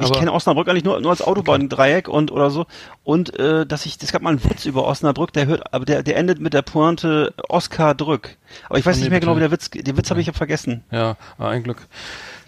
Ich 0.00 0.10
kenne 0.12 0.32
Osnabrück 0.32 0.66
eigentlich 0.68 0.82
nur, 0.82 1.00
nur 1.00 1.12
als 1.12 1.22
Autobahndreieck 1.22 2.08
und 2.08 2.32
oder 2.32 2.50
so. 2.50 2.66
Und 3.04 3.38
äh, 3.38 3.64
dass 3.64 3.86
ich, 3.86 3.96
es 4.02 4.10
gab 4.10 4.22
mal 4.22 4.30
einen 4.30 4.42
Witz 4.42 4.64
über 4.64 4.84
Osnabrück, 4.84 5.32
der 5.32 5.46
hört, 5.46 5.72
aber 5.72 5.84
der, 5.84 6.02
der 6.02 6.16
endet 6.16 6.40
mit 6.40 6.52
der 6.52 6.62
Pointe 6.62 7.32
Oskar 7.48 7.94
Drück. 7.94 8.36
Aber 8.68 8.78
ich 8.80 8.84
weiß 8.84 8.96
Oh, 8.96 8.98
nee, 8.98 9.02
nicht 9.04 9.10
mehr 9.10 9.20
genau, 9.20 9.36
wie 9.36 9.40
der 9.40 9.52
Witz, 9.52 9.70
den 9.70 9.96
Witz 9.96 10.10
habe 10.10 10.20
ich 10.20 10.26
ja 10.26 10.32
vergessen. 10.32 10.82
Ja, 10.90 11.16
ah, 11.38 11.48
ein 11.50 11.62
Glück. 11.62 11.86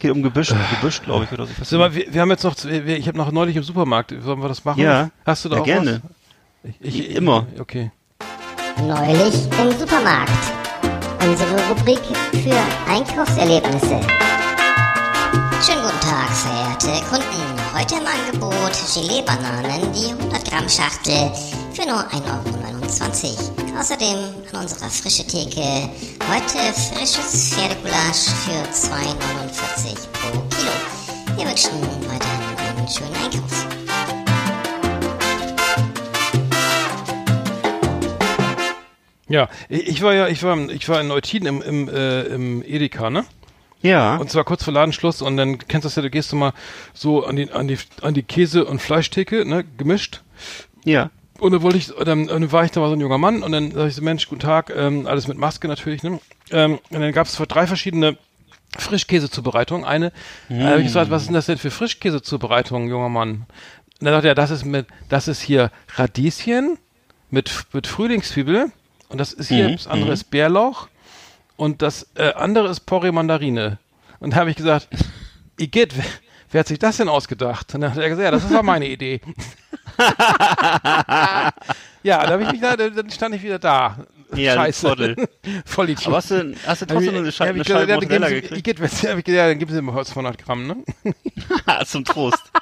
Geht 0.01 0.11
um 0.11 0.22
Gebüsch, 0.24 0.53
Gebüsch, 0.80 1.03
glaube 1.03 1.24
ich, 1.24 1.32
oder 1.32 1.47
so. 1.47 1.53
Ich 1.62 1.68
Sag 1.68 1.78
mal, 1.78 1.95
wir, 1.95 2.12
wir 2.12 2.20
haben 2.20 2.30
jetzt 2.30 2.43
noch, 2.43 2.57
wir, 2.64 2.97
ich 2.99 3.07
habe 3.07 3.16
noch 3.18 3.30
neulich 3.30 3.55
im 3.55 3.62
Supermarkt, 3.62 4.12
sollen 4.22 4.41
wir 4.43 4.49
das 4.49 4.64
machen? 4.64 4.80
Ja. 4.80 5.11
Hast 5.24 5.45
du 5.45 5.51
da 5.51 5.57
Ja, 5.57 5.62
auch 5.62 5.66
gerne. 5.66 6.03
was? 6.64 6.72
Ich, 6.80 6.99
ich, 7.11 7.14
Immer. 7.16 7.47
Okay. 7.61 7.93
Neulich 8.86 9.34
im 9.60 9.78
Supermarkt. 9.78 10.30
Unsere 11.22 11.68
Rubrik 11.68 12.00
für 12.42 12.90
Einkaufserlebnisse. 12.90 14.00
Schönen 15.62 15.82
guten 15.82 16.00
Tag, 16.00 16.30
verehrte 16.30 17.04
Kunden. 17.08 17.60
Heute 17.74 17.96
im 17.96 18.06
Angebot 18.06 18.72
Gelee-Bananen, 18.94 19.92
die 19.92 20.12
100 20.12 20.50
Gramm 20.50 20.68
Schachtel 20.68 21.30
für 21.74 21.86
nur 21.86 22.00
1,29 22.08 23.26
Euro. 23.26 23.78
Außerdem 23.78 24.18
an 24.52 24.60
unserer 24.60 24.88
frische 24.88 25.26
Theke 25.26 25.90
heute 26.30 26.72
frisches 26.74 27.52
Pferdegulasch 27.54 28.28
für 28.44 28.62
2,49 28.72 29.96
pro 30.12 30.38
Kilo. 30.48 30.72
Wir 31.36 31.46
wünschen 31.46 31.70
weiterhin 32.08 32.78
einen 32.78 32.88
schönen 32.88 33.14
Einkauf. 33.14 33.79
Ja, 39.30 39.48
ich, 39.68 40.02
war 40.02 40.12
ja, 40.12 40.26
ich 40.26 40.42
war, 40.42 40.58
ich 40.70 40.88
war 40.88 41.00
in 41.00 41.06
Neutin 41.06 41.46
im, 41.46 41.62
im, 41.62 41.88
äh, 41.88 42.22
im 42.22 42.64
Edeka, 42.64 43.10
ne? 43.10 43.24
Ja. 43.80 44.16
Und 44.16 44.28
zwar 44.28 44.42
kurz 44.42 44.64
vor 44.64 44.74
Ladenschluss 44.74 45.22
und 45.22 45.36
dann 45.36 45.58
kennst 45.58 45.84
du 45.84 45.88
das 45.88 45.94
ja, 45.94 46.02
du 46.02 46.10
gehst 46.10 46.32
du 46.32 46.36
mal 46.36 46.52
so 46.94 47.24
an 47.24 47.36
die, 47.36 47.50
an 47.52 47.68
die, 47.68 47.78
an 48.02 48.12
die 48.12 48.24
Käse- 48.24 48.64
und 48.64 48.82
Fleischtheke, 48.82 49.46
ne, 49.46 49.64
gemischt. 49.78 50.22
ja. 50.84 51.10
Und 51.38 51.52
dann 51.52 51.62
wollte 51.62 51.78
ich, 51.78 51.90
dann, 52.04 52.26
dann 52.26 52.52
war 52.52 52.64
ich 52.64 52.70
da 52.70 52.80
mal 52.80 52.88
so 52.88 52.96
ein 52.96 53.00
junger 53.00 53.16
Mann 53.16 53.42
und 53.42 53.52
dann 53.52 53.70
sag 53.70 53.88
ich 53.88 53.94
so, 53.94 54.02
Mensch, 54.02 54.28
guten 54.28 54.42
Tag, 54.42 54.70
ähm, 54.76 55.06
alles 55.06 55.26
mit 55.26 55.38
Maske 55.38 55.68
natürlich, 55.68 56.02
ne? 56.02 56.20
Ähm, 56.50 56.80
und 56.90 57.00
dann 57.00 57.12
gab 57.12 57.26
es 57.26 57.34
drei 57.36 57.66
verschiedene 57.66 58.18
Frischkäsezubereitungen. 58.76 59.86
Eine, 59.86 60.12
äh, 60.50 60.64
hab 60.64 60.78
ich 60.78 60.84
gesagt, 60.84 61.10
was 61.10 61.22
ist 61.22 61.28
denn 61.28 61.34
das 61.34 61.46
denn 61.46 61.56
für 61.56 61.70
Frischkäsezubereitung, 61.70 62.90
junger 62.90 63.08
Mann? 63.08 63.46
Und 64.00 64.04
dann 64.04 64.12
sagt 64.12 64.26
er, 64.26 64.34
das 64.34 64.50
ist 64.50 64.66
mit, 64.66 64.86
das 65.08 65.28
ist 65.28 65.40
hier 65.40 65.70
Radieschen 65.94 66.76
mit, 67.30 67.50
mit 67.72 67.86
Frühlingszwiebel 67.86 68.70
und 69.11 69.18
das 69.18 69.32
ist 69.32 69.48
hier, 69.48 69.68
Mhm, 69.68 69.72
das 69.72 69.86
andere 69.86 70.12
ist 70.12 70.24
Bärlauch 70.30 70.88
und 71.56 71.82
das 71.82 72.08
äh, 72.14 72.32
andere 72.32 72.68
ist 72.68 72.80
Porree 72.80 73.12
Mandarine. 73.12 73.78
Und 74.20 74.32
da 74.32 74.36
habe 74.38 74.50
ich 74.50 74.56
gesagt, 74.56 74.88
Igitt, 75.58 75.96
wer, 75.96 76.04
wer 76.50 76.61
hat 76.61 76.68
sich 76.68 76.78
das 76.78 76.96
denn 76.96 77.08
ausgedacht? 77.08 77.74
Und 77.74 77.82
dann 77.82 77.90
hat 77.90 77.98
er 77.98 78.08
gesagt, 78.08 78.24
ja, 78.24 78.30
das 78.30 78.50
war 78.52 78.62
meine 78.62 78.88
Idee. 78.88 79.20
ja, 82.02 82.26
da, 82.26 82.40
ich 82.40 82.52
mich 82.52 82.61
da, 82.61 82.76
dann 82.76 83.11
stand 83.11 83.34
ich 83.34 83.42
wieder 83.42 83.58
da. 83.58 84.06
Ja, 84.34 84.54
Scheiße. 84.54 84.86
Trottel. 84.86 85.16
Voll. 85.64 85.94
Aber 86.04 86.16
hast 86.16 86.30
du, 86.30 86.54
hast 86.66 86.82
du 86.82 86.86
trotzdem 86.86 87.16
eine, 87.16 87.32
Scheibe, 87.32 87.54
eine 87.54 87.64
Scheibe 87.64 87.94
Mozzarella 87.94 88.28
gekriegt? 88.28 88.80
Ich 88.80 89.26
ja, 89.34 89.48
dann 89.48 89.58
geben 89.58 89.72
Sie 89.72 89.82
mal 89.82 90.04
200 90.04 90.38
Gramm, 90.38 90.66
ne? 90.66 90.76
Zum 91.84 92.04
Trost. 92.04 92.52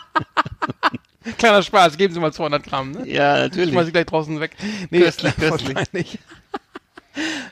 Kleiner 1.37 1.62
Spaß, 1.62 1.97
geben 1.97 2.14
Sie 2.14 2.20
mal 2.20 2.33
200 2.33 2.62
Gramm, 2.64 2.93
ne? 2.93 3.07
Ja, 3.09 3.37
Ich 3.37 3.43
natürlich. 3.51 3.70
schmeiß 3.72 3.87
sie 3.87 3.93
gleich 3.93 4.07
draußen 4.07 4.41
weg. 4.41 4.53
Nee, 4.91 5.01
Köstlich, 5.01 5.35
voll 5.35 5.59
köstlich. 5.59 6.18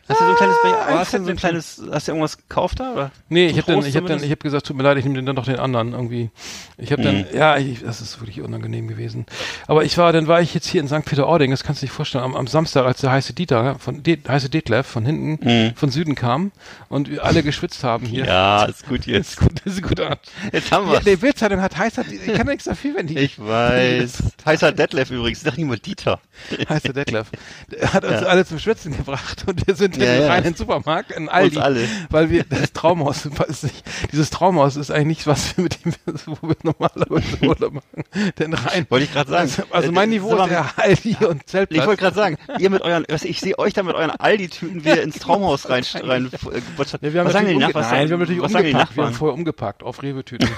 Hast 0.09 0.21
du 0.21 0.25
so 0.25 0.31
ein 0.31 0.37
kleines, 0.37 0.57
Ah, 0.65 0.99
hast 0.99 1.15
du 1.15 1.25
so 1.25 1.31
ein 1.31 1.37
kleines, 1.37 1.83
hast 1.91 2.09
du 2.09 2.13
irgendwas 2.13 2.37
gekauft 2.37 2.81
da? 2.81 2.93
Oder? 2.93 3.11
Nee, 3.29 3.47
ich 3.47 3.59
habe 3.59 3.73
dann, 3.73 3.85
ich 3.85 3.97
habe 3.97 4.07
dann, 4.07 4.19
ich 4.23 4.31
habe 4.31 4.37
gesagt, 4.37 4.67
tut 4.67 4.77
mir 4.77 4.83
leid, 4.83 4.99
ich 4.99 5.05
nehme 5.05 5.23
dann 5.23 5.35
doch 5.37 5.45
den 5.47 5.59
anderen 5.59 5.93
irgendwie. 5.93 6.31
Ich 6.79 6.93
habe 6.93 7.03
dann, 7.03 7.27
ja, 7.33 7.57
ich, 7.57 7.83
das 7.83 8.01
ist 8.01 8.21
wirklich 8.21 8.41
unangenehm 8.43 8.87
gewesen. 8.89 9.27
Aber 9.67 9.85
ich 9.85 9.97
war, 9.99 10.13
dann 10.13 10.27
war 10.29 10.41
ich 10.41 10.55
jetzt 10.55 10.67
hier 10.67 10.81
in 10.81 10.89
St. 10.89 11.05
Peter-Ording, 11.05 11.51
das 11.51 11.65
kannst 11.65 11.83
du 11.83 11.87
dir 11.87 11.93
vorstellen, 11.93 12.23
am, 12.25 12.37
am 12.37 12.47
Samstag, 12.47 12.85
als 12.87 13.01
der 13.01 13.11
heiße 13.11 13.33
Dieter, 13.33 13.77
von 13.79 14.03
De, 14.03 14.19
heiße 14.27 14.49
Detlef 14.51 14.87
von 14.87 15.05
hinten, 15.05 15.75
von 15.77 15.91
Süden 15.91 16.15
kam 16.15 16.53
und 16.89 17.11
wir 17.11 17.25
alle 17.25 17.43
geschwitzt 17.43 17.83
haben 17.85 18.07
hier. 18.07 18.27
Ja, 18.27 18.65
ist 18.67 18.87
gut 18.87 19.07
jetzt. 19.07 19.31
ist 19.31 19.37
gut, 19.41 19.61
das 19.65 19.75
ist 19.75 19.83
gut. 19.83 19.99
Ja, 19.99 20.17
Jetzt 20.53 20.71
haben 20.71 20.91
wir 20.91 21.01
die 21.01 21.17
Bildzeitung 21.17 21.61
hat 21.61 21.77
heißer, 21.77 22.05
ich 22.09 22.33
kann 22.35 22.47
nichts 22.47 22.65
dafür, 22.65 22.95
wenn 22.97 23.07
die 23.07 23.19
Ich 23.19 23.39
weiß. 23.39 24.23
Heißer 24.47 24.73
Detlef 24.73 25.11
übrigens. 25.11 25.45
Ich 25.45 25.57
nicht 25.57 25.67
mal 25.67 25.79
Dieter. 25.79 26.21
heißt 26.69 26.85
der 26.87 26.93
Detlef. 26.93 27.29
Der 27.73 27.93
hat 27.93 28.05
uns 28.05 28.21
Ja. 28.21 28.27
alle 28.29 28.45
zum 28.47 28.59
Schwitzen 28.59 28.97
gebracht 28.97 29.45
und 29.47 29.56
wir 29.67 29.75
sind 29.75 29.97
Ja, 29.97 30.15
in 30.15 30.23
ja. 30.23 30.29
rein 30.29 30.39
in 30.39 30.45
den 30.53 30.55
Supermarkt, 30.55 31.13
in 31.13 31.29
Aldi. 31.29 31.59
Alle. 31.59 31.89
Weil 32.11 32.31
wir, 32.31 32.45
das 32.45 32.73
Traumhaus, 32.73 33.27
ist 33.49 33.63
nicht, 33.65 33.85
dieses 34.13 34.31
Traumhaus 34.31 34.77
ist 34.77 34.91
eigentlich 34.91 35.07
nichts, 35.07 35.27
was 35.27 35.57
wir 35.57 35.65
mit 35.65 35.85
dem, 35.85 35.93
wo 36.27 36.49
wir 36.49 36.57
normalerweise 36.63 37.43
Urlaub 37.43 37.75
machen. 37.75 38.05
Denn 38.39 38.53
rein. 38.55 38.87
Wollte 38.89 39.05
ich 39.05 39.13
gerade 39.13 39.31
sagen. 39.31 39.43
Also, 39.49 39.63
also 39.71 39.93
mein 39.93 40.11
Äh, 40.11 40.17
Niveau 40.17 40.37
ist 40.37 40.51
eher 40.51 40.67
Aldi 40.77 41.17
und 41.27 41.41
Ich 41.43 41.47
Zeltplatz. 41.47 41.87
wollte 41.87 42.03
gerade 42.03 42.17
sagen, 42.17 42.37
ihr 42.59 42.71
mit 42.71 42.83
euren, 42.83 43.05
was, 43.09 43.25
ich 43.25 43.41
sehe 43.41 43.59
euch 43.59 43.73
da 43.73 43.83
mit 43.83 43.95
euren 43.95 44.11
Aldi-Tüten 44.11 44.85
wieder 44.85 45.03
ins 45.03 45.19
Traumhaus 45.19 45.69
rein, 45.69 45.85
rein 45.95 46.27
äh, 46.27 46.61
Ja, 47.01 47.13
wir 47.13 47.21
haben 47.21 47.27
was 47.27 47.33
sagen 47.33 47.47
die 47.49 47.55
natürlich 47.55 47.59
Nachbarn? 47.61 47.91
Nein, 47.91 48.09
wir 48.09 48.13
haben 48.15 48.21
natürlich 48.21 48.43
was 48.43 48.55
umgepackt. 48.55 48.97
Wir 48.97 49.05
haben 49.05 49.15
vorher 49.15 49.35
umgepackt 49.35 49.83
auf 49.83 50.03
Rewe-Tüten. 50.03 50.49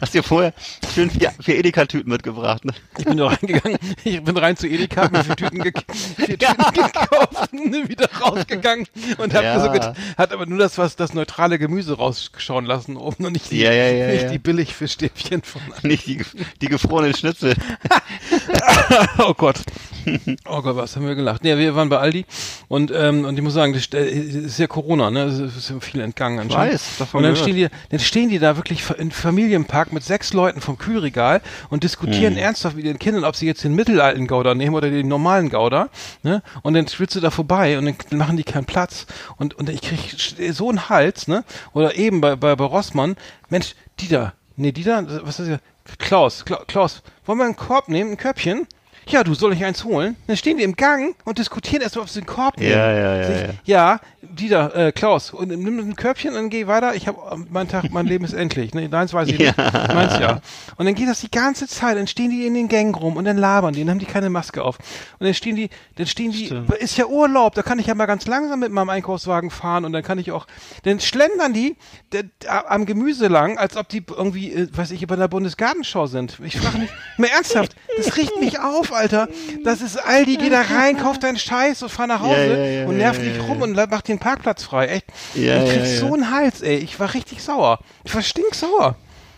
Hast 0.00 0.14
du 0.14 0.22
vorher 0.22 0.52
schön 0.94 1.10
vier, 1.10 1.32
vier 1.40 1.56
Edeka-Tüten 1.56 2.10
mitgebracht, 2.10 2.64
ne? 2.64 2.72
Ich 2.98 3.04
bin 3.04 3.16
da 3.16 3.26
reingegangen, 3.28 3.78
ich 4.04 4.22
bin 4.22 4.36
rein 4.36 4.56
zu 4.56 4.66
Edeka, 4.68 5.02
hab 5.02 5.12
mir 5.12 5.24
vier 5.24 5.36
Tüten, 5.36 5.62
ge 5.62 5.72
vier 6.16 6.38
Tüten 6.38 6.64
gekauft, 6.74 7.52
wieder 7.52 8.08
rausgegangen 8.20 8.86
und 9.18 9.34
hab 9.34 9.42
Ja. 9.42 9.60
so 9.60 9.70
hat 10.18 10.32
aber 10.32 10.46
nur 10.46 10.58
das, 10.58 10.78
was 10.78 10.96
das 10.96 11.14
neutrale 11.14 11.58
Gemüse 11.58 11.96
rausschauen 11.96 12.66
lassen 12.66 12.96
oben 12.96 13.26
und 13.26 13.32
nicht 13.32 13.50
die, 13.50 13.60
Ja, 13.60 13.72
ja, 13.72 13.88
ja, 13.90 14.06
nicht 14.08 14.22
ja. 14.24 14.30
die 14.30 14.38
Billigfischstäbchen 14.38 15.42
von. 15.42 15.60
Nicht 15.82 16.06
die, 16.06 16.22
die 16.60 16.66
gefrorenen 16.66 17.14
Schnitzel. 17.14 17.54
oh 19.18 19.34
Gott. 19.34 19.60
Oh 20.46 20.62
Gott, 20.62 20.76
was 20.76 20.96
haben 20.96 21.06
wir 21.06 21.14
gelacht? 21.14 21.42
Nee, 21.44 21.56
wir 21.56 21.74
waren 21.74 21.88
bei 21.88 21.98
Aldi 21.98 22.24
und, 22.68 22.90
ähm, 22.94 23.24
und 23.24 23.36
ich 23.36 23.42
muss 23.42 23.54
sagen, 23.54 23.72
das 23.72 23.86
äh, 23.92 23.98
es 24.08 24.34
ist 24.34 24.58
ja 24.58 24.66
Corona, 24.66 25.10
ne? 25.10 25.24
Es 25.24 25.38
ist 25.56 25.70
ja 25.70 25.78
viel 25.80 26.00
entgangen 26.00 26.38
anscheinend. 26.38 26.74
Weiß, 26.74 26.96
davon 26.98 27.18
und 27.18 27.24
dann 27.24 27.34
gehört. 27.34 27.48
stehen, 27.50 27.56
die, 27.56 27.68
dann 27.90 28.00
stehen 28.00 28.28
die 28.30 28.38
da 28.38 28.56
wirklich 28.56 28.82
in 28.98 29.10
Familienpark 29.40 29.90
mit 29.92 30.04
sechs 30.04 30.34
Leuten 30.34 30.60
vom 30.60 30.76
Kühlregal 30.76 31.40
und 31.70 31.82
diskutieren 31.82 32.34
Hm. 32.34 32.42
ernsthaft 32.42 32.76
mit 32.76 32.84
ihren 32.84 32.98
Kindern, 32.98 33.24
ob 33.24 33.36
sie 33.36 33.46
jetzt 33.46 33.64
den 33.64 33.74
mittelalten 33.74 34.26
Gouda 34.26 34.54
nehmen 34.54 34.74
oder 34.74 34.90
den 34.90 35.08
normalen 35.08 35.48
Gouda. 35.48 35.88
Ne? 36.22 36.42
Und 36.62 36.74
dann 36.74 36.86
schwitzt 36.86 37.16
du 37.16 37.20
da 37.20 37.30
vorbei 37.30 37.78
und 37.78 37.86
dann 37.86 38.18
machen 38.18 38.36
die 38.36 38.44
keinen 38.44 38.66
Platz. 38.66 39.06
Und, 39.38 39.54
und 39.54 39.70
ich 39.70 39.80
krieg 39.80 39.98
so 40.52 40.68
einen 40.68 40.90
Hals, 40.90 41.26
ne? 41.26 41.44
Oder 41.72 41.96
eben 41.96 42.20
bei, 42.20 42.36
bei, 42.36 42.54
bei 42.54 42.64
Rossmann, 42.64 43.16
Mensch, 43.48 43.74
Dieter, 43.98 44.34
nee, 44.56 44.72
Dieter, 44.72 45.06
was 45.24 45.38
ist 45.38 45.38
das 45.38 45.46
hier? 45.46 45.60
Klaus, 45.98 46.44
Kla 46.44 46.62
Klaus, 46.66 47.02
wollen 47.24 47.38
wir 47.38 47.46
einen 47.46 47.56
Korb 47.56 47.88
nehmen, 47.88 48.10
ein 48.10 48.16
Körbchen? 48.18 48.66
Ja, 49.12 49.24
du 49.24 49.34
soll 49.34 49.52
ich 49.52 49.64
eins 49.64 49.84
holen? 49.84 50.16
Dann 50.26 50.36
stehen 50.36 50.56
die 50.58 50.64
im 50.64 50.76
Gang 50.76 51.14
und 51.24 51.38
diskutieren 51.38 51.82
erst 51.82 51.96
mal, 51.96 52.02
ob 52.02 52.08
sie 52.08 52.20
den 52.20 52.26
Korb 52.26 52.58
nehmen. 52.58 52.70
Ja, 52.72 52.92
ja, 52.92 53.16
ja, 53.16 53.24
Sich- 53.26 53.42
ja. 53.42 53.52
ja, 53.64 54.00
Dieter, 54.22 54.74
äh, 54.76 54.92
Klaus, 54.92 55.30
und 55.32 55.48
nimm 55.48 55.78
ein 55.78 55.96
Körbchen 55.96 56.30
und 56.30 56.36
dann 56.36 56.50
geh 56.50 56.66
weiter. 56.66 56.94
Ich 56.94 57.08
habe 57.08 57.18
mein 57.50 57.68
Tag, 57.68 57.90
mein 57.90 58.06
Leben 58.06 58.24
ist 58.24 58.32
endlich. 58.32 58.74
Ne, 58.74 58.88
deins 58.88 59.12
weiß 59.12 59.28
ich 59.28 59.38
nicht. 59.38 59.56
Meins 59.56 60.18
ja. 60.20 60.40
Und 60.76 60.86
dann 60.86 60.94
geht 60.94 61.08
das 61.08 61.20
die 61.20 61.30
ganze 61.30 61.66
Zeit. 61.66 61.96
Dann 61.96 62.06
stehen 62.06 62.30
die 62.30 62.46
in 62.46 62.54
den 62.54 62.68
Gängen 62.68 62.94
rum 62.94 63.16
und 63.16 63.24
dann 63.24 63.36
labern 63.38 63.74
die. 63.74 63.80
Dann 63.80 63.90
haben 63.90 63.98
die 63.98 64.06
keine 64.06 64.30
Maske 64.30 64.62
auf. 64.62 64.78
Und 65.18 65.26
dann 65.26 65.34
stehen 65.34 65.56
die, 65.56 65.68
dann 65.96 66.06
stehen 66.06 66.30
die. 66.32 66.52
Ist 66.78 66.96
ja 66.96 67.06
Urlaub. 67.06 67.54
Da 67.54 67.62
kann 67.62 67.78
ich 67.78 67.86
ja 67.86 67.94
mal 67.94 68.06
ganz 68.06 68.26
langsam 68.26 68.60
mit 68.60 68.70
meinem 68.70 68.90
Einkaufswagen 68.90 69.50
fahren 69.50 69.84
und 69.84 69.92
dann 69.92 70.02
kann 70.02 70.18
ich 70.18 70.30
auch. 70.32 70.46
Dann 70.84 71.00
schlendern 71.00 71.52
die 71.52 71.76
der, 72.12 72.24
am 72.70 72.86
Gemüse 72.86 73.26
lang, 73.28 73.58
als 73.58 73.76
ob 73.76 73.88
die 73.88 74.04
irgendwie, 74.08 74.52
äh, 74.52 74.68
weiß 74.70 74.92
ich, 74.92 75.04
bei 75.06 75.16
der 75.16 75.28
Bundesgartenschau 75.28 76.06
sind. 76.06 76.38
Ich 76.44 76.56
frage 76.58 76.78
mich, 76.78 76.90
mehr 77.16 77.32
ernsthaft. 77.32 77.74
Das 77.96 78.16
riecht 78.16 78.38
mich 78.38 78.60
auf, 78.60 78.92
Alter. 78.92 78.99
Das 79.64 79.80
ist 79.80 79.96
Aldi, 79.96 80.36
geh 80.36 80.50
da 80.50 80.62
rein, 80.62 80.96
kauf 80.96 81.18
deinen 81.18 81.38
Scheiß 81.38 81.82
und 81.82 81.88
fahr 81.88 82.06
nach 82.06 82.20
Hause 82.20 82.40
Ja, 82.40 82.56
ja, 82.56 82.64
ja, 82.82 82.86
und 82.86 82.96
nerv 82.96 83.16
ja, 83.18 83.24
dich 83.24 83.42
rum 83.42 83.58
ja. 83.58 83.64
und 83.64 83.90
mach 83.90 84.02
den 84.02 84.18
Parkplatz 84.18 84.64
frei. 84.64 84.86
Echt. 84.86 85.06
Ja, 85.34 85.62
ich 85.62 85.70
krieg 85.70 85.82
ja, 85.82 85.86
ja. 85.86 85.98
so 86.00 86.14
einen 86.14 86.30
Hals, 86.30 86.60
ey. 86.62 86.76
Ich 86.76 86.98
war 87.00 87.12
richtig 87.14 87.42
sauer. 87.42 87.78
Ich 88.04 88.14
war 88.14 88.22
stinksauer. 88.22 88.96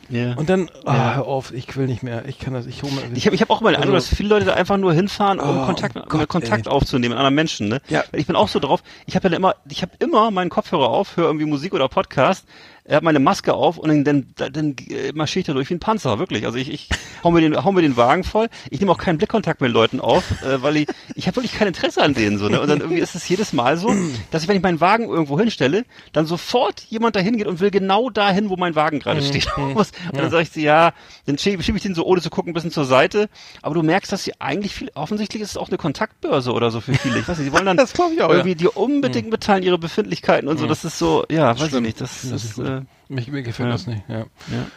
Ja. 0.08 0.34
Und 0.34 0.50
dann, 0.50 0.70
ah, 0.84 1.14
hör 1.14 1.26
auf, 1.26 1.54
ich 1.54 1.74
will 1.74 1.86
nicht 1.86 2.02
mehr. 2.02 2.24
Ich 2.26 2.38
kann 2.38 2.52
das, 2.52 2.66
ich 2.66 2.82
hole 2.82 2.92
mir. 2.92 3.16
Ich 3.16 3.24
habe 3.24 3.34
ich 3.34 3.40
hab 3.40 3.48
auch 3.48 3.62
mal 3.62 3.70
den 3.72 3.76
Eindruck, 3.80 3.94
Also- 3.94 4.08
dass 4.10 4.16
viele 4.16 4.28
Leute 4.28 4.44
da 4.44 4.52
einfach 4.54 4.76
nur 4.76 4.92
hinfahren, 4.92 5.40
um 5.40 5.60
Oh 5.62 5.64
Kontakt, 5.64 5.96
um 5.96 6.02
Gott, 6.06 6.28
Kontakt 6.28 6.66
ey. 6.66 6.72
aufzunehmen 6.72 7.12
mit 7.12 7.18
anderen 7.18 7.34
Menschen. 7.34 7.68
Ne? 7.68 7.80
Ja. 7.88 8.04
Weil 8.10 8.20
Ich 8.20 8.26
bin 8.26 8.36
auch 8.36 8.48
so 8.48 8.58
drauf. 8.58 8.82
Ich 9.06 9.16
habe 9.16 9.28
ja 9.30 9.36
immer, 9.36 9.54
ich 9.70 9.80
habe 9.80 9.92
immer 10.00 10.30
meinen 10.30 10.50
Kopfhörer 10.50 10.88
auf, 10.88 11.16
höre 11.16 11.26
irgendwie 11.26 11.46
Musik 11.46 11.72
oder 11.72 11.88
Podcast, 11.88 12.44
er 12.85 12.97
hat 12.97 13.03
meine 13.05 13.20
Maske 13.20 13.55
auf 13.55 13.78
und 13.78 14.05
dann, 14.05 14.33
dann, 14.35 14.53
dann 14.53 14.76
marschiere 15.14 15.41
ich 15.41 15.47
da 15.47 15.53
durch 15.53 15.70
wie 15.70 15.74
ein 15.74 15.78
Panzer, 15.80 16.18
wirklich. 16.18 16.47
Also 16.47 16.59
ich, 16.59 16.68
ich 16.70 16.89
hau 17.22 17.30
mir 17.30 17.41
den, 17.41 17.64
hau 17.64 17.70
mir 17.72 17.83
den 17.83 17.97
Wagen 17.97 18.24
voll. 18.24 18.49
Ich 18.70 18.80
nehme 18.80 18.91
auch 18.91 18.99
keinen 18.99 19.18
Blickkontakt 19.18 19.61
mit 19.61 19.70
Leuten 19.70 20.01
auf, 20.01 20.24
äh, 20.43 20.62
weil 20.62 20.76
ich, 20.78 20.89
ich 21.14 21.26
habe 21.28 21.37
wirklich 21.37 21.53
kein 21.53 21.68
Interesse 21.68 22.03
an 22.03 22.14
denen 22.14 22.39
so. 22.39 22.49
Ne? 22.49 22.61
Und 22.61 22.68
dann 22.68 22.80
irgendwie 22.80 23.01
ist 23.01 23.14
es 23.14 23.28
jedes 23.28 23.53
Mal 23.53 23.76
so, 23.76 23.95
dass 24.33 24.43
ich, 24.43 24.49
wenn 24.49 24.57
ich 24.57 24.62
meinen 24.62 24.80
Wagen 24.80 25.05
irgendwo 25.09 25.39
hinstelle, 25.39 25.85
dann 26.12 26.26
sofort 26.26 26.80
jemand 26.89 27.14
dahin 27.14 27.37
geht 27.37 27.47
und 27.47 27.61
will 27.61 27.70
genau 27.70 28.11
dahin, 28.11 28.49
wo 28.51 28.57
mein 28.57 28.74
Wagen 28.74 28.99
gerade 28.99 29.22
steht. 29.22 29.47
Muss- 29.57 29.93
und 30.12 30.18
dann 30.18 30.30
sage 30.30 30.43
ich 30.43 30.51
so, 30.51 30.59
ja, 30.59 30.93
dann 31.26 31.39
schiebe 31.39 31.62
schieb 31.62 31.76
ich 31.76 31.83
den 31.83 31.95
so 31.95 32.05
ohne 32.05 32.20
zu 32.20 32.30
gucken 32.30 32.51
ein 32.51 32.55
bisschen 32.55 32.72
zur 32.72 32.85
Seite. 32.85 33.28
Aber 33.62 33.76
du 33.76 33.83
merkst, 33.85 34.11
dass 34.11 34.24
sie 34.24 34.33
eigentlich 34.41 34.74
viel, 34.74 34.91
offensichtlich 34.95 35.41
ist 35.43 35.51
es 35.51 35.57
auch 35.57 35.68
eine 35.68 35.78
Kontaktbörse 35.78 36.53
oder 36.53 36.72
so 36.72 36.80
für 36.80 36.95
viele. 36.95 37.20
Ich 37.20 37.28
weiß 37.28 37.39
nicht, 37.39 37.49
die 37.49 37.53
wollen 37.53 37.66
dann 37.66 37.76
Das 37.83 37.93
glaub 37.93 38.11
ich 38.12 38.20
auch, 38.22 38.28
ja. 38.30 38.35
irgendwie 38.37 38.57
dir 38.57 38.76
unbedingt 38.76 39.30
mitteilen 39.30 39.62
ihre 39.62 39.78
Befindlichkeiten 39.78 40.49
und 40.49 40.59
so. 40.59 40.66
Das 40.66 40.85
ist 40.85 40.99
so, 40.99 41.24
ja, 41.30 41.51
weiß 41.59 41.68
Schlimm. 41.68 41.85
ich 41.85 41.91
nicht. 41.91 42.01
Das, 42.01 42.22
Das 42.28 42.43
ist 42.45 42.55
gut. 42.57 42.71
Äh, 42.78 43.12
Mich, 43.12 43.28
mir 43.28 43.42
gefällt 43.42 43.68
Ja. 43.68 43.72
das 43.72 43.86
nicht, 43.86 44.02
ja. 44.08 44.18
Ja. 44.18 44.24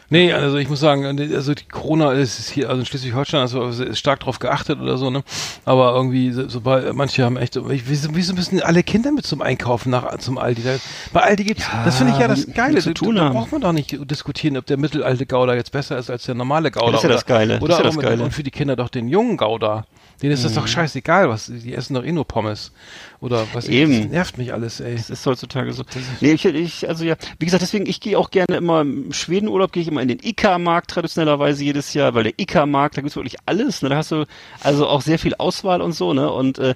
Nee, 0.09 0.33
also 0.33 0.57
ich 0.57 0.67
muss 0.69 0.79
sagen, 0.81 1.05
also 1.33 1.53
die 1.53 1.65
Corona 1.65 2.11
ist 2.11 2.49
hier, 2.49 2.67
also 2.69 2.81
in 2.81 2.85
Schleswig-Holstein 2.85 3.41
also 3.41 3.63
ist 3.67 3.97
stark 3.97 4.19
drauf 4.19 4.39
geachtet 4.39 4.79
oder 4.81 4.97
so, 4.97 5.09
ne? 5.09 5.23
Aber 5.63 5.93
irgendwie, 5.95 6.31
so, 6.31 6.49
sobald, 6.49 6.93
manche 6.95 7.23
haben 7.23 7.37
echt, 7.37 7.57
wieso, 7.65 8.09
wieso 8.13 8.33
müssen 8.33 8.61
alle 8.61 8.83
Kinder 8.83 9.11
mit 9.11 9.25
zum 9.25 9.41
Einkaufen 9.41 9.89
nach, 9.89 10.17
zum 10.17 10.37
Aldi? 10.37 10.63
Da, 10.63 10.75
bei 11.13 11.21
Aldi 11.21 11.43
gibt's, 11.45 11.65
das 11.85 11.95
finde 11.97 12.13
ich 12.13 12.19
ja 12.19 12.27
das 12.27 12.45
Geile. 12.53 12.79
zu 12.81 12.89
Da, 12.89 12.93
tun 12.93 13.15
da 13.15 13.25
haben. 13.25 13.33
braucht 13.33 13.51
man 13.51 13.61
doch 13.61 13.71
nicht 13.73 13.97
diskutieren, 14.11 14.57
ob 14.57 14.65
der 14.65 14.77
mittelalte 14.77 15.25
Gouda 15.25 15.55
jetzt 15.55 15.71
besser 15.71 15.97
ist 15.97 16.09
als 16.09 16.23
der 16.23 16.35
normale 16.35 16.71
Gouda. 16.71 16.91
das 16.91 16.97
ist 16.99 17.03
ja 17.03 17.07
oder, 17.09 17.15
das 17.15 17.25
Geile. 17.25 17.53
Das 17.55 17.61
Oder 17.63 17.73
ist 17.73 17.79
ja 17.79 17.83
das 17.85 17.97
Geile. 17.99 18.23
Und 18.23 18.31
für 18.33 18.43
die 18.43 18.51
Kinder 18.51 18.75
doch 18.75 18.89
den 18.89 19.07
jungen 19.07 19.37
Gouda. 19.37 19.85
Denen 20.21 20.33
ist 20.33 20.45
das 20.45 20.53
doch 20.53 20.67
scheißegal, 20.67 21.29
was, 21.29 21.47
die 21.47 21.73
essen 21.73 21.93
doch 21.93 22.03
eh 22.03 22.11
nur 22.11 22.25
Pommes. 22.25 22.71
Oder 23.19 23.45
was, 23.53 23.67
Eben. 23.67 24.03
das 24.03 24.11
nervt 24.11 24.37
mich 24.37 24.53
alles, 24.53 24.79
ey. 24.79 24.95
Das 24.95 25.09
ist 25.09 25.25
heutzutage 25.25 25.73
so. 25.73 25.83
Nee, 26.21 26.33
ich, 26.33 26.45
ich, 26.45 26.87
also 26.87 27.03
ja, 27.03 27.15
wie 27.39 27.45
gesagt, 27.45 27.63
deswegen, 27.63 27.85
ich 27.85 27.99
gehe 27.99 28.17
auch 28.17 28.31
gerne 28.31 28.55
immer 28.55 28.81
im 28.81 29.11
Schwedenurlaub, 29.11 29.71
gehe 29.71 29.81
ich 29.81 29.87
immer 29.87 30.01
in 30.01 30.07
den 30.07 30.19
IKEA-Markt 30.23 30.91
traditionellerweise 30.91 31.63
jedes 31.63 31.93
Jahr, 31.93 32.13
weil 32.13 32.23
der 32.23 32.39
IKEA-Markt, 32.39 32.97
da 32.97 33.01
gibt's 33.01 33.15
wirklich 33.15 33.37
alles, 33.45 33.81
ne? 33.81 33.89
Da 33.89 33.97
hast 33.97 34.11
du 34.11 34.25
also 34.61 34.87
auch 34.87 35.01
sehr 35.01 35.19
viel 35.19 35.35
Auswahl 35.35 35.81
und 35.81 35.93
so, 35.93 36.13
ne? 36.13 36.31
Und 36.31 36.59
äh, 36.59 36.75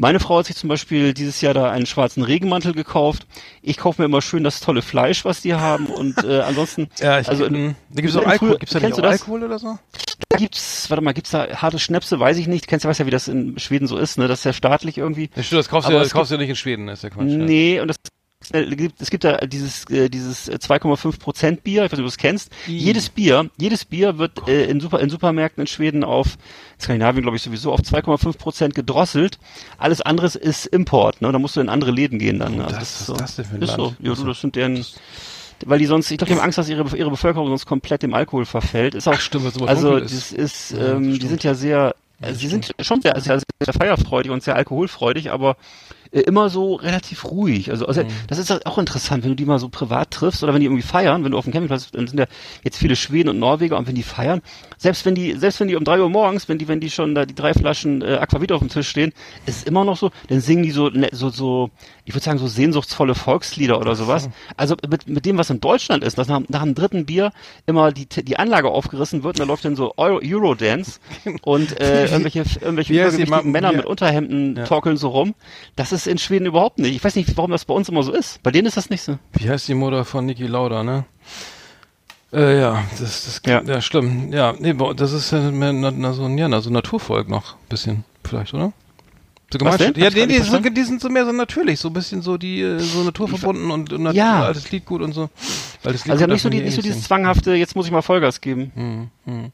meine 0.00 0.18
Frau 0.20 0.38
hat 0.38 0.46
sich 0.46 0.56
zum 0.56 0.68
Beispiel 0.68 1.14
dieses 1.14 1.40
Jahr 1.40 1.54
da 1.54 1.70
einen 1.70 1.86
schwarzen 1.86 2.22
Regenmantel 2.22 2.72
gekauft. 2.72 3.26
Ich 3.62 3.76
kaufe 3.76 4.00
mir 4.02 4.06
immer 4.06 4.22
schön 4.22 4.42
das 4.44 4.60
tolle 4.60 4.82
Fleisch, 4.82 5.24
was 5.24 5.42
die 5.42 5.54
haben. 5.54 5.86
Und 5.86 6.24
äh, 6.24 6.40
ansonsten, 6.46 6.88
Ja, 6.98 7.20
ich, 7.20 7.28
also 7.28 7.48
mh, 7.48 7.74
da 7.90 8.00
gibt's 8.02 8.16
auch 8.16 8.22
früher- 8.22 8.30
Alkohol, 8.30 8.58
gibt's 8.58 8.72
da 8.72 8.78
nicht 8.78 8.86
kennst 8.86 8.98
auch 8.98 9.02
du 9.02 9.08
das? 9.10 9.20
Alkohol 9.20 9.44
oder 9.44 9.58
so? 9.58 9.78
Da 10.30 10.38
gibt's, 10.38 10.88
warte 10.90 11.02
mal, 11.04 11.12
gibt's 11.12 11.30
da 11.30 11.46
harte 11.60 11.78
Schnäpse, 11.78 12.18
weiß 12.18 12.36
ich 12.38 12.46
nicht. 12.46 12.64
Du 12.64 12.68
kennst 12.68 12.84
ja, 12.84 12.90
weißt 12.90 13.00
ja, 13.00 13.06
wie 13.06 13.10
das 13.10 13.28
in 13.28 13.58
Schweden 13.58 13.86
so 13.86 13.96
ist, 13.98 14.16
ne? 14.18 14.28
Das 14.28 14.40
ist 14.40 14.44
ja 14.44 14.52
staatlich 14.52 14.96
irgendwie. 14.98 15.28
Ja, 15.34 15.42
stimmt, 15.42 15.58
das 15.60 15.68
kaufst 15.68 15.86
du 15.88 15.90
Aber 15.92 15.96
ja, 15.98 16.02
es 16.02 16.08
das 16.08 16.12
kaufst 16.14 16.30
du 16.30 16.34
ja 16.36 16.40
nicht 16.40 16.50
in 16.50 16.56
Schweden, 16.56 16.88
ist 16.88 17.02
ja 17.02 17.10
Quatsch. 17.10 17.28
ja. 17.30 17.36
Nee, 17.36 17.80
und 17.80 17.88
das 17.88 17.96
es 18.52 18.76
gibt, 18.76 19.00
es 19.02 19.10
gibt 19.10 19.24
da 19.24 19.36
dieses, 19.38 19.84
äh, 19.90 20.08
dieses 20.08 20.50
2,5 20.50 21.18
Prozent 21.18 21.62
Bier, 21.62 21.84
ich 21.84 21.92
weiß 21.92 21.98
nicht, 21.98 22.00
ob 22.00 22.04
du 22.06 22.10
das 22.10 22.16
kennst. 22.16 22.50
Jedes 22.66 23.10
Bier, 23.10 23.50
jedes 23.58 23.84
Bier 23.84 24.18
wird 24.18 24.48
äh, 24.48 24.64
in, 24.64 24.80
Super, 24.80 25.00
in 25.00 25.10
Supermärkten 25.10 25.60
in 25.62 25.66
Schweden 25.66 26.04
auf, 26.04 26.38
in 26.78 26.80
Skandinavien 26.82 27.22
glaube 27.22 27.36
ich 27.36 27.42
sowieso, 27.42 27.72
auf 27.72 27.80
2,5 27.80 28.38
Prozent 28.38 28.74
gedrosselt. 28.74 29.38
Alles 29.78 30.00
anderes 30.00 30.36
ist 30.36 30.66
Import, 30.66 31.20
ne? 31.20 31.30
Da 31.32 31.38
musst 31.38 31.56
du 31.56 31.60
in 31.60 31.68
andere 31.68 31.90
Läden 31.90 32.18
gehen 32.18 32.38
dann. 32.38 32.56
Ne? 32.56 32.64
Also 32.64 32.76
das- 32.78 33.00
ist 33.00 33.00
was 33.00 33.06
so. 33.06 33.12
ist 33.14 33.20
das 33.20 33.36
denn 33.36 33.44
für 33.44 33.54
ein 33.56 33.62
ist 33.62 33.74
so. 33.74 33.94
Ja, 34.00 34.14
du, 34.14 34.24
das 34.24 34.40
sind 34.40 34.56
deren, 34.56 34.84
weil 35.66 35.78
die 35.78 35.86
sonst, 35.86 36.10
ich 36.10 36.16
glaube, 36.16 36.32
die 36.32 36.38
haben 36.38 36.44
Angst, 36.44 36.56
dass 36.56 36.68
ihre, 36.68 36.96
ihre 36.96 37.10
Bevölkerung 37.10 37.48
sonst 37.48 37.66
komplett 37.66 38.02
dem 38.02 38.14
Alkohol 38.14 38.46
verfällt. 38.46 38.94
Ist 38.94 39.06
auch, 39.06 39.12
Ach, 39.14 39.20
stimmt, 39.20 39.54
immer 39.54 39.68
also 39.68 40.00
das 40.00 40.12
ist. 40.12 40.32
ist, 40.32 40.70
Ja, 40.72 40.92
ähm, 40.92 41.18
die 41.18 41.26
sind 41.26 41.44
ja 41.44 41.54
sehr, 41.54 41.94
also 42.22 42.40
sie 42.40 42.48
sind 42.48 42.72
schon 42.80 43.02
sehr, 43.02 43.20
sehr, 43.20 43.40
sehr 43.62 43.74
feierfreudig 43.74 44.32
und 44.32 44.42
sehr 44.42 44.56
alkoholfreudig, 44.56 45.30
aber 45.30 45.50
äh, 45.50 45.99
immer 46.12 46.50
so 46.50 46.74
relativ 46.74 47.24
ruhig. 47.24 47.70
Also, 47.70 47.84
Mhm. 47.84 47.90
also 47.90 48.04
das 48.26 48.38
ist 48.38 48.66
auch 48.66 48.78
interessant, 48.78 49.22
wenn 49.22 49.30
du 49.30 49.36
die 49.36 49.44
mal 49.44 49.58
so 49.58 49.68
privat 49.68 50.10
triffst 50.10 50.42
oder 50.42 50.52
wenn 50.52 50.60
die 50.60 50.66
irgendwie 50.66 50.82
feiern, 50.82 51.24
wenn 51.24 51.32
du 51.32 51.38
auf 51.38 51.44
dem 51.44 51.52
Campingplatz, 51.52 51.90
dann 51.92 52.06
sind 52.08 52.18
ja 52.18 52.26
jetzt 52.64 52.78
viele 52.78 52.96
Schweden 52.96 53.28
und 53.28 53.38
Norweger 53.38 53.78
und 53.78 53.86
wenn 53.86 53.94
die 53.94 54.02
feiern, 54.02 54.42
selbst 54.82 55.04
wenn 55.04 55.14
die, 55.14 55.34
selbst 55.36 55.60
wenn 55.60 55.68
die 55.68 55.76
um 55.76 55.84
drei 55.84 56.00
Uhr 56.00 56.08
morgens, 56.08 56.48
wenn 56.48 56.56
die, 56.56 56.66
wenn 56.66 56.80
die 56.80 56.88
schon 56.88 57.14
da 57.14 57.26
die 57.26 57.34
drei 57.34 57.52
Flaschen 57.52 58.00
äh, 58.00 58.14
Aquavit 58.14 58.50
auf 58.50 58.60
dem 58.60 58.70
Tisch 58.70 58.88
stehen, 58.88 59.12
ist 59.44 59.68
immer 59.68 59.84
noch 59.84 59.98
so, 59.98 60.10
dann 60.28 60.40
singen 60.40 60.62
die 60.62 60.70
so, 60.70 60.88
ne, 60.88 61.10
so, 61.12 61.28
so, 61.28 61.68
ich 62.06 62.14
würde 62.14 62.24
sagen 62.24 62.38
so 62.38 62.46
sehnsuchtsvolle 62.46 63.14
Volkslieder 63.14 63.78
oder 63.78 63.94
sowas. 63.94 64.30
Also 64.56 64.76
mit, 64.88 65.06
mit 65.06 65.26
dem, 65.26 65.36
was 65.36 65.50
in 65.50 65.60
Deutschland 65.60 66.02
ist, 66.02 66.16
dass 66.16 66.28
nach, 66.28 66.40
nach 66.48 66.62
dem 66.62 66.74
dritten 66.74 67.04
Bier 67.04 67.30
immer 67.66 67.92
die, 67.92 68.06
die 68.06 68.38
Anlage 68.38 68.68
aufgerissen 68.70 69.22
wird 69.22 69.36
und 69.38 69.40
da 69.40 69.44
läuft 69.52 69.66
dann 69.66 69.76
so 69.76 69.92
Euro, 69.98 70.18
Eurodance 70.24 70.98
und 71.42 71.78
äh, 71.78 72.06
irgendwelche, 72.06 72.44
irgendwelche 72.62 72.94
übergewichtigen 72.94 73.52
Männer 73.52 73.72
wie- 73.72 73.76
mit 73.76 73.84
Unterhemden 73.86 74.56
Ja. 74.56 74.64
torkeln 74.64 74.96
so 74.96 75.08
rum. 75.10 75.34
Das 75.76 75.92
ist 75.92 76.06
in 76.06 76.16
Schweden 76.16 76.46
überhaupt 76.46 76.78
nicht. 76.78 76.96
Ich 76.96 77.04
weiß 77.04 77.16
nicht, 77.16 77.36
warum 77.36 77.50
das 77.50 77.66
bei 77.66 77.74
uns 77.74 77.90
immer 77.90 78.02
so 78.02 78.12
ist. 78.12 78.42
Bei 78.42 78.50
denen 78.50 78.66
ist 78.66 78.78
das 78.78 78.88
nicht 78.88 79.02
so. 79.02 79.18
Wie 79.34 79.50
heißt 79.50 79.68
die 79.68 79.74
Mutter 79.74 80.06
von 80.06 80.24
Niki 80.24 80.46
Lauda, 80.46 80.82
ne? 80.82 81.04
Äh, 82.32 82.60
ja, 82.60 82.84
das, 82.98 83.24
das, 83.24 83.42
Ja. 83.46 83.60
ja. 83.62 83.80
schlimm. 83.80 84.32
Ja, 84.32 84.54
nee, 84.58 84.74
das 84.96 85.12
ist 85.12 85.32
ja 85.32 85.50
mehr 85.50 85.72
na, 85.72 85.90
na, 85.90 86.12
so, 86.12 86.24
ein- 86.24 86.38
ja, 86.38 86.48
na, 86.48 86.60
so 86.60 86.70
ein 86.70 86.74
Naturvolk 86.74 87.28
noch, 87.28 87.56
bisschen, 87.68 88.04
vielleicht, 88.24 88.54
oder? 88.54 88.72
So? 89.52 89.58
Gemeinschaft. 89.58 89.96
Ja, 89.96 90.10
die, 90.10 90.26
die, 90.26 90.38
so, 90.38 90.58
die 90.58 90.82
sind 90.82 91.00
so 91.00 91.08
mehr 91.08 91.24
so 91.26 91.32
natürlich, 91.32 91.80
so 91.80 91.88
ein 91.88 91.92
bisschen 91.92 92.22
so 92.22 92.36
die, 92.36 92.60
äh, 92.62 92.78
so 92.78 93.02
naturverbunden 93.02 93.70
und, 93.70 93.92
und 93.92 94.12
Ja. 94.12 94.44
altes 94.44 94.70
Liedgut 94.70 95.02
und 95.02 95.12
so. 95.12 95.28
Altes 95.82 96.02
Also 96.02 96.02
sie 96.02 96.10
haben 96.10 96.18
darf 96.20 96.28
nicht 96.30 96.42
so, 96.42 96.48
die, 96.50 96.60
nicht 96.60 96.74
so 96.74 96.80
eh 96.80 96.82
dieses 96.82 96.96
singen. 96.98 97.06
zwanghafte, 97.06 97.54
jetzt 97.54 97.74
muss 97.74 97.86
ich 97.86 97.92
mal 97.92 98.02
Vollgas 98.02 98.40
geben. 98.40 98.70
Hm. 98.74 99.52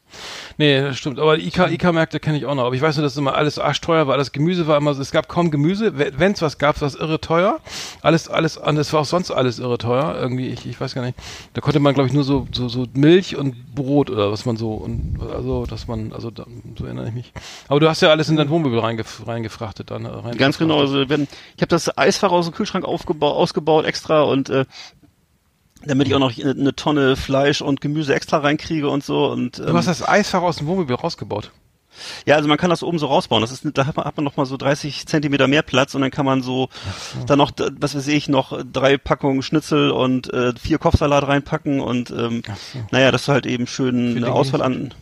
Nee, 0.57 0.81
das 0.81 0.97
stimmt. 0.97 1.19
Aber 1.19 1.37
IK, 1.37 1.57
IK-Märkte 1.71 2.19
kenne 2.19 2.37
ich 2.37 2.45
auch 2.47 2.55
noch. 2.55 2.65
Aber 2.65 2.73
ich 2.75 2.81
weiß 2.81 2.95
nur, 2.97 3.03
dass 3.03 3.15
immer 3.15 3.35
alles 3.35 3.59
arschteuer 3.59 4.07
war. 4.07 4.15
Alles 4.15 4.31
Gemüse 4.31 4.65
war 4.65 4.77
immer 4.77 4.93
so, 4.95 5.01
es 5.01 5.11
gab 5.11 5.27
kaum 5.27 5.51
Gemüse. 5.51 5.93
Wenn 5.97 6.31
es 6.31 6.41
was 6.41 6.57
gab, 6.57 6.81
war 6.81 6.87
es 6.87 6.95
irre 6.95 7.21
teuer. 7.21 7.59
Alles, 8.01 8.27
alles, 8.27 8.57
und 8.57 8.77
es 8.77 8.91
war 8.93 9.01
auch 9.01 9.05
sonst 9.05 9.29
alles 9.29 9.59
irre 9.59 9.77
teuer. 9.77 10.15
Irgendwie, 10.19 10.47
ich, 10.47 10.65
ich 10.65 10.79
weiß 10.81 10.95
gar 10.95 11.03
nicht. 11.03 11.17
Da 11.53 11.61
konnte 11.61 11.79
man, 11.79 11.93
glaube 11.93 12.07
ich, 12.07 12.13
nur 12.13 12.23
so, 12.23 12.47
so, 12.51 12.69
so 12.69 12.87
Milch 12.93 13.35
und 13.35 13.75
Brot 13.75 14.09
oder 14.09 14.31
was 14.31 14.45
man 14.45 14.57
so, 14.57 14.71
und, 14.73 15.19
also, 15.31 15.65
dass 15.67 15.87
man, 15.87 16.11
also, 16.11 16.31
da, 16.31 16.45
so 16.77 16.85
erinnere 16.85 17.09
ich 17.09 17.13
mich. 17.13 17.31
Aber 17.67 17.79
du 17.79 17.87
hast 17.87 18.01
ja 18.01 18.09
alles 18.09 18.29
in 18.29 18.35
dein 18.35 18.49
Wohnmobil 18.49 18.79
reingef 18.79 19.27
reingefrachtet 19.27 19.86
dann. 19.91 20.05
Rein 20.05 20.37
Ganz 20.37 20.57
genau. 20.57 20.79
Also 20.79 21.09
wenn, 21.09 21.23
ich 21.55 21.61
habe 21.61 21.67
das 21.67 21.97
Eisfach 21.97 22.31
aus 22.31 22.45
dem 22.45 22.53
Kühlschrank 22.53 22.85
aufgebaut, 22.85 23.35
ausgebaut 23.35 23.85
extra 23.85 24.21
und 24.21 24.49
äh, 24.49 24.65
damit 25.85 26.07
ich 26.07 26.15
auch 26.15 26.19
noch 26.19 26.37
eine, 26.37 26.51
eine 26.51 26.75
Tonne 26.75 27.15
Fleisch 27.15 27.61
und 27.61 27.81
Gemüse 27.81 28.13
extra 28.13 28.37
reinkriege 28.37 28.89
und 28.89 29.03
so. 29.03 29.27
Und 29.27 29.59
Du 29.59 29.63
ähm, 29.63 29.75
hast 29.75 29.87
das 29.87 30.07
Eisfach 30.07 30.41
aus 30.41 30.57
dem 30.57 30.67
Wohnmobil 30.67 30.95
rausgebaut. 30.95 31.51
ja, 32.25 32.35
also 32.35 32.47
man 32.47 32.57
kann 32.57 32.69
das 32.69 32.83
oben 32.83 32.99
so 32.99 33.07
rausbauen. 33.07 33.41
Das 33.41 33.51
ist, 33.51 33.65
da 33.73 33.85
hat 33.85 33.95
man, 33.95 34.05
hat 34.05 34.17
man 34.17 34.23
noch 34.23 34.37
mal 34.37 34.45
so 34.45 34.57
30 34.57 35.05
Zentimeter 35.07 35.47
mehr 35.47 35.61
Platz 35.61 35.95
und 35.95 36.01
dann 36.01 36.11
kann 36.11 36.25
man 36.25 36.41
so 36.41 36.69
dann 37.25 37.37
noch, 37.37 37.51
was 37.79 37.95
weiß 37.95 38.07
ich, 38.07 38.27
noch 38.27 38.59
drei 38.71 38.97
Packungen 38.97 39.41
Schnitzel 39.41 39.91
und 39.91 40.31
äh, 40.33 40.53
vier 40.59 40.77
Kopfsalat 40.77 41.27
reinpacken 41.27 41.79
und 41.79 42.11
ähm, 42.11 42.43
naja, 42.91 43.11
dass 43.11 43.25
du 43.25 43.31
halt 43.31 43.45
eben 43.45 43.67
schön 43.67 44.17
eine 44.17 44.31
Auswahl 44.31 44.61
an. 44.61 44.93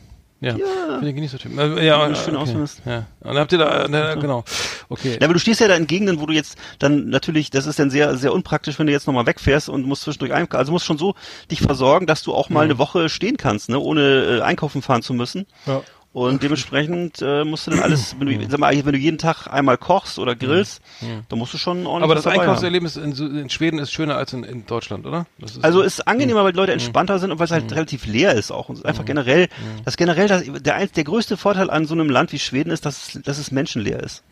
Ja. 0.45 0.55
Ja. 0.55 0.99
Für 0.99 1.05
den 1.05 1.15
Genießertypen. 1.15 1.57
Äh, 1.57 1.85
ja, 1.85 2.03
Eine 2.03 2.13
äh, 2.13 2.15
schöne 2.15 2.37
okay. 2.39 2.49
Auswahl 2.49 2.63
ist. 2.63 2.81
Ja. 2.85 2.97
Und 3.21 3.29
dann 3.29 3.37
habt 3.37 3.51
ihr 3.51 3.57
da, 3.57 3.85
äh, 3.85 4.17
genau. 4.19 4.43
Okay. 4.89 5.17
Ja, 5.19 5.25
aber 5.25 5.33
du 5.33 5.39
stehst 5.39 5.59
ja 5.59 5.67
da 5.67 5.75
in 5.75 5.87
Gegenden, 5.87 6.19
wo 6.19 6.27
du 6.27 6.33
jetzt 6.33 6.57
dann 6.77 7.09
natürlich, 7.09 7.49
das 7.49 7.65
ist 7.65 7.79
dann 7.79 7.89
sehr, 7.89 8.15
sehr 8.17 8.31
unpraktisch, 8.31 8.77
wenn 8.77 8.85
du 8.85 8.93
jetzt 8.93 9.07
nochmal 9.07 9.25
wegfährst 9.25 9.69
und 9.69 9.87
musst 9.87 10.03
zwischendurch 10.03 10.33
einkaufen. 10.33 10.59
Also 10.59 10.71
musst 10.71 10.85
schon 10.85 10.99
so 10.99 11.15
dich 11.49 11.61
versorgen, 11.61 12.05
dass 12.05 12.21
du 12.21 12.33
auch 12.33 12.49
mal 12.49 12.63
eine 12.65 12.77
Woche 12.77 13.09
stehen 13.09 13.37
kannst, 13.37 13.69
ne, 13.69 13.79
ohne 13.79 14.37
äh, 14.37 14.41
einkaufen 14.41 14.83
fahren 14.83 15.01
zu 15.01 15.15
müssen. 15.15 15.47
Ja. 15.65 15.81
Und 16.15 16.41
dementsprechend 16.43 17.21
äh, 17.21 17.43
musst 17.43 17.67
du 17.67 17.71
dann 17.71 17.81
alles, 17.81 18.15
wenn 18.19 18.27
du, 18.39 18.49
sag 18.49 18.57
mal, 18.59 18.73
wenn 18.85 18.93
du 18.93 18.97
jeden 18.97 19.17
Tag 19.17 19.47
einmal 19.47 19.77
kochst 19.77 20.17
oder 20.17 20.33
grillst, 20.33 20.81
dann 21.27 21.37
musst 21.37 21.53
du 21.53 21.57
schon 21.57 21.85
ordentlich 21.85 22.03
Aber 22.03 22.15
das. 22.15 22.25
Einkaufserlebnis 22.25 22.95
in, 22.95 23.11
in 23.37 23.49
Schweden 23.49 23.79
ist 23.79 23.91
schöner 23.91 24.15
als 24.15 24.31
in, 24.31 24.45
in 24.45 24.65
Deutschland, 24.65 25.05
oder? 25.05 25.25
Ist 25.39 25.61
Also 25.63 25.81
ist 25.81 26.07
angenehmer, 26.07 26.45
weil 26.45 26.53
die 26.53 26.57
Leute 26.57 26.71
entspannter 26.71 27.19
sind 27.19 27.31
und 27.31 27.39
weil 27.39 27.45
es 27.45 27.51
halt 27.51 27.69
relativ 27.73 28.05
leer 28.05 28.33
ist 28.33 28.49
auch. 28.49 28.69
Und 28.69 28.85
einfach 28.85 29.03
generell, 29.03 29.49
das 29.83 29.97
generell, 29.97 30.29
das, 30.29 30.43
der, 30.61 30.87
der 30.87 31.03
größte 31.03 31.35
Vorteil 31.35 31.69
an 31.69 31.85
so 31.85 31.93
einem 31.93 32.09
Land 32.09 32.31
wie 32.31 32.39
Schweden 32.39 32.69
ist, 32.71 32.85
dass 32.85 33.15
es, 33.15 33.21
dass 33.23 33.37
es 33.37 33.51
menschenleer 33.51 33.99
ist. 34.01 34.23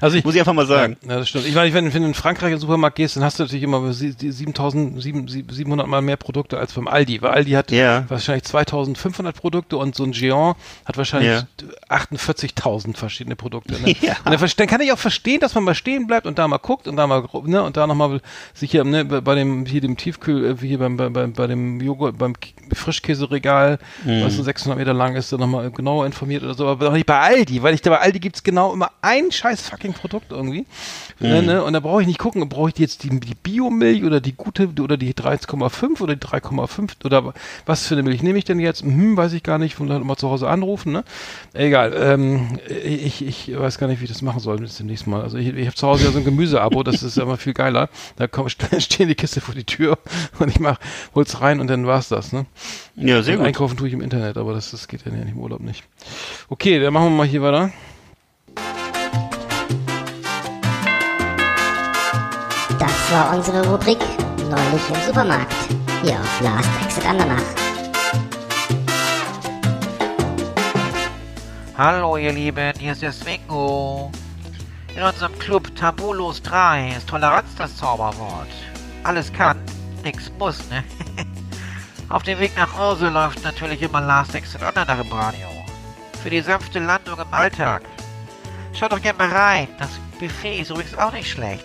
also 0.00 0.16
ich, 0.16 0.24
Muss 0.24 0.34
ich 0.34 0.40
einfach 0.40 0.54
mal 0.54 0.66
sagen. 0.66 0.96
Ja, 1.08 1.18
das 1.20 1.28
stimmt. 1.28 1.46
Ich 1.46 1.54
meine, 1.54 1.72
wenn, 1.72 1.94
wenn 1.94 2.02
du 2.02 2.08
in 2.08 2.14
Frankreich 2.14 2.48
in 2.48 2.56
den 2.56 2.60
Supermarkt 2.60 2.96
gehst, 2.96 3.14
dann 3.14 3.22
hast 3.22 3.38
du 3.38 3.44
natürlich 3.44 3.62
immer 3.62 3.92
sie- 3.92 4.16
die 4.16 4.32
7000, 4.32 5.00
sieben- 5.00 5.28
sieb- 5.28 5.52
700 5.52 5.86
mal 5.86 6.02
mehr 6.02 6.16
Produkte 6.16 6.58
als 6.58 6.72
beim 6.72 6.88
Aldi. 6.88 7.22
Weil 7.22 7.30
Aldi 7.30 7.52
hat 7.52 7.70
Ja. 7.70 8.06
wahrscheinlich 8.08 8.42
2500 8.42 9.36
Produkte 9.36 9.76
und 9.76 9.94
so 9.94 10.02
ein 10.02 10.12
Géant 10.12 10.56
hat 10.84 10.96
wahrscheinlich 10.96 11.11
Ja. 11.20 11.42
48.000 11.88 12.96
verschiedene 12.96 13.36
Produkte. 13.36 13.80
Ne? 13.80 13.94
Ja. 14.02 14.16
Und 14.24 14.32
dann, 14.32 14.50
dann 14.56 14.66
kann 14.66 14.80
ich 14.80 14.92
auch 14.92 14.98
verstehen, 14.98 15.40
dass 15.40 15.54
man 15.54 15.64
mal 15.64 15.74
stehen 15.74 16.06
bleibt 16.06 16.26
und 16.26 16.38
da 16.38 16.48
mal 16.48 16.58
guckt 16.58 16.88
und 16.88 16.96
da 16.96 17.06
mal, 17.06 17.24
ne, 17.44 17.62
und 17.62 17.76
da 17.76 17.86
nochmal 17.86 18.20
sich 18.54 18.70
hier, 18.70 18.84
ne, 18.84 19.04
bei 19.04 19.20
bei 19.20 19.34
dem, 19.34 19.66
hier 19.66 19.80
dem 19.80 19.96
Tiefkühl, 19.96 20.44
äh, 20.44 20.66
hier 20.66 20.78
beim, 20.78 20.96
beim, 20.96 21.12
beim, 21.12 21.32
bei 21.32 21.46
dem 21.46 21.80
Joghurt, 21.80 22.18
beim 22.18 22.34
Frischkäseregal, 22.72 23.78
Mhm. 24.04 24.24
was 24.24 24.34
so 24.36 24.42
600 24.42 24.78
Meter 24.78 24.92
lang 24.94 25.14
ist, 25.16 25.32
da 25.32 25.36
nochmal 25.36 25.70
genauer 25.70 26.06
informiert 26.06 26.42
oder 26.42 26.54
so, 26.54 26.66
aber 26.66 26.86
doch 26.86 26.92
nicht 26.92 27.06
bei 27.06 27.18
Aldi, 27.18 27.62
weil 27.62 27.74
ich 27.74 27.82
da 27.82 27.90
bei 27.90 28.00
Aldi 28.00 28.18
gibt's 28.18 28.42
genau 28.42 28.72
immer 28.72 28.90
ein 29.02 29.30
scheiß 29.30 29.68
fucking 29.68 29.92
Produkt 29.92 30.32
irgendwie. 30.32 30.66
Ne, 31.20 31.42
ne? 31.42 31.62
Und 31.62 31.72
da 31.74 31.80
brauche 31.80 32.00
ich 32.00 32.06
nicht 32.08 32.18
gucken, 32.18 32.48
brauche 32.48 32.70
ich 32.70 32.78
jetzt 32.78 33.04
die, 33.04 33.20
die 33.20 33.34
Biomilch 33.34 34.02
oder 34.04 34.20
die 34.20 34.32
gute 34.32 34.68
oder 34.80 34.96
die 34.96 35.14
3,5 35.14 36.00
oder 36.00 36.16
die 36.16 36.26
3,5 36.26 37.04
oder 37.04 37.32
was 37.66 37.86
für 37.86 37.94
eine 37.94 38.02
Milch 38.02 38.22
nehme 38.22 38.38
ich 38.38 38.44
denn 38.44 38.58
jetzt? 38.58 38.82
Hm, 38.82 39.16
weiß 39.16 39.32
ich 39.34 39.42
gar 39.42 39.58
nicht, 39.58 39.74
von 39.76 39.86
dann 39.86 40.02
immer 40.02 40.16
zu 40.16 40.28
Hause 40.30 40.48
anrufen, 40.48 40.92
ne? 40.92 41.01
Egal, 41.54 41.92
ähm, 41.96 42.58
ich, 42.68 43.24
ich 43.24 43.58
weiß 43.58 43.78
gar 43.78 43.86
nicht, 43.86 44.00
wie 44.00 44.04
ich 44.04 44.10
das 44.10 44.22
machen 44.22 44.40
soll 44.40 44.58
bis 44.58 44.76
zum 44.76 44.86
nächsten 44.86 45.10
Mal. 45.10 45.22
Also 45.22 45.36
ich, 45.36 45.48
ich 45.48 45.66
habe 45.66 45.76
zu 45.76 45.86
Hause 45.86 46.04
ja 46.04 46.10
so 46.10 46.18
ein 46.18 46.24
Gemüseabo, 46.24 46.82
das 46.82 47.02
ist 47.02 47.16
ja 47.16 47.24
immer 47.24 47.36
viel 47.36 47.52
geiler. 47.52 47.88
Da 48.16 48.26
komm, 48.26 48.48
stehen 48.78 49.08
die 49.08 49.14
Kiste 49.14 49.40
vor 49.40 49.54
die 49.54 49.64
Tür 49.64 49.98
und 50.38 50.48
ich 50.48 50.60
mach, 50.60 50.78
hol's 51.14 51.40
rein 51.40 51.60
und 51.60 51.68
dann 51.68 51.86
war's 51.86 52.08
das, 52.08 52.32
ne? 52.32 52.46
Ja, 52.96 53.22
sehr 53.22 53.34
Und 53.34 53.40
gut. 53.40 53.48
Einkaufen 53.48 53.76
tue 53.76 53.88
ich 53.88 53.94
im 53.94 54.00
Internet, 54.00 54.36
aber 54.36 54.54
das, 54.54 54.70
das 54.70 54.88
geht 54.88 55.04
ja 55.04 55.12
nicht 55.12 55.28
im 55.28 55.38
Urlaub 55.38 55.60
nicht. 55.60 55.84
Okay, 56.48 56.80
dann 56.80 56.92
machen 56.92 57.06
wir 57.06 57.10
mal 57.10 57.26
hier 57.26 57.42
weiter. 57.42 57.70
Das 62.78 63.12
war 63.12 63.36
unsere 63.36 63.68
Rubrik 63.68 63.98
Neulich 64.52 64.88
im 64.90 65.06
Supermarkt. 65.06 65.54
Hier 66.02 66.20
auf 66.20 66.40
Last 66.42 66.68
Exit 66.84 67.06
Andernach. 67.06 67.61
Hallo 71.78 72.18
ihr 72.18 72.32
Lieben, 72.32 72.74
hier 72.78 72.92
ist 72.92 73.00
der 73.00 73.12
Swingo. 73.12 74.12
In 74.94 75.02
unserem 75.02 75.38
Club 75.38 75.74
Tabulos 75.74 76.42
3 76.42 76.96
ist 76.98 77.08
Toleranz 77.08 77.48
das 77.56 77.74
Zauberwort. 77.78 78.48
Alles 79.04 79.32
kann, 79.32 79.56
nix 80.04 80.30
muss, 80.38 80.68
ne? 80.68 80.84
Auf 82.10 82.24
dem 82.24 82.38
Weg 82.40 82.54
nach 82.58 82.76
Hause 82.76 83.08
läuft 83.08 83.42
natürlich 83.42 83.80
immer 83.80 84.02
Last 84.02 84.34
Exit 84.34 84.62
Andernach 84.62 85.00
im 85.00 85.10
Radio. 85.12 85.48
Für 86.22 86.28
die 86.28 86.42
sanfte 86.42 86.78
Landung 86.78 87.18
im 87.18 87.32
Alltag. 87.32 87.84
Schaut 88.74 88.92
doch 88.92 89.00
gerne 89.00 89.16
mal 89.16 89.34
rein, 89.34 89.68
das 89.78 89.98
Buffet 90.20 90.60
ist 90.60 90.70
übrigens 90.70 90.98
auch 90.98 91.12
nicht 91.12 91.30
schlecht. 91.30 91.64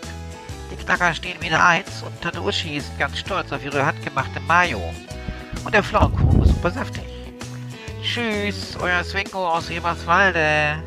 Die 0.71 0.77
Knacker 0.77 1.13
stehen 1.13 1.41
wieder 1.41 1.61
eins 1.61 2.01
und 2.01 2.21
Tante 2.21 2.41
Uschi 2.41 2.77
ist 2.77 2.97
ganz 2.97 3.17
stolz 3.17 3.51
auf 3.51 3.63
ihre 3.63 3.85
handgemachte 3.85 4.39
Mayo. 4.39 4.81
Und 5.65 5.73
der 5.73 5.83
Pflaumenkuchen 5.83 6.43
ist 6.43 6.53
super 6.53 6.71
saftig. 6.71 7.16
Tschüss, 8.07 8.77
euer 8.81 9.03
Swingo 9.03 9.45
aus 9.49 9.69
Eberswalde. 9.69 10.81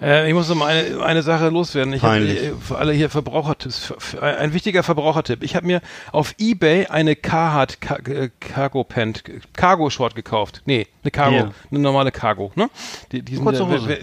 Äh, 0.00 0.28
ich 0.28 0.34
muss 0.34 0.48
noch 0.48 0.56
mal 0.56 0.68
eine, 0.68 1.02
eine 1.04 1.22
Sache 1.22 1.48
loswerden. 1.48 1.92
Ich 1.92 2.02
habe 2.02 2.18
äh, 2.18 2.52
für 2.60 2.78
alle 2.78 2.92
hier 2.92 3.10
Verbrauchertipps. 3.10 3.92
Ein 4.20 4.52
wichtiger 4.52 4.82
Verbrauchertipp. 4.82 5.42
Ich 5.42 5.56
habe 5.56 5.66
mir 5.66 5.80
auf 6.12 6.34
Ebay 6.38 6.86
eine 6.86 7.16
Carhartt 7.16 7.80
Ca 7.80 7.96
äh, 8.08 8.30
Cargo 8.40 8.84
Pant 8.84 9.24
Cargo 9.54 9.90
Short 9.90 10.14
gekauft. 10.14 10.62
Nee, 10.66 10.86
eine 11.02 11.10
Cargo, 11.10 11.36
Ja. 11.36 11.50
eine 11.70 11.80
normale 11.80 12.12
Cargo, 12.12 12.52
ne? 12.54 12.70
Die, 13.12 13.22
die 13.22 13.34
sind 13.34 13.44
Kurze 13.44 13.66
Hose. 13.66 13.98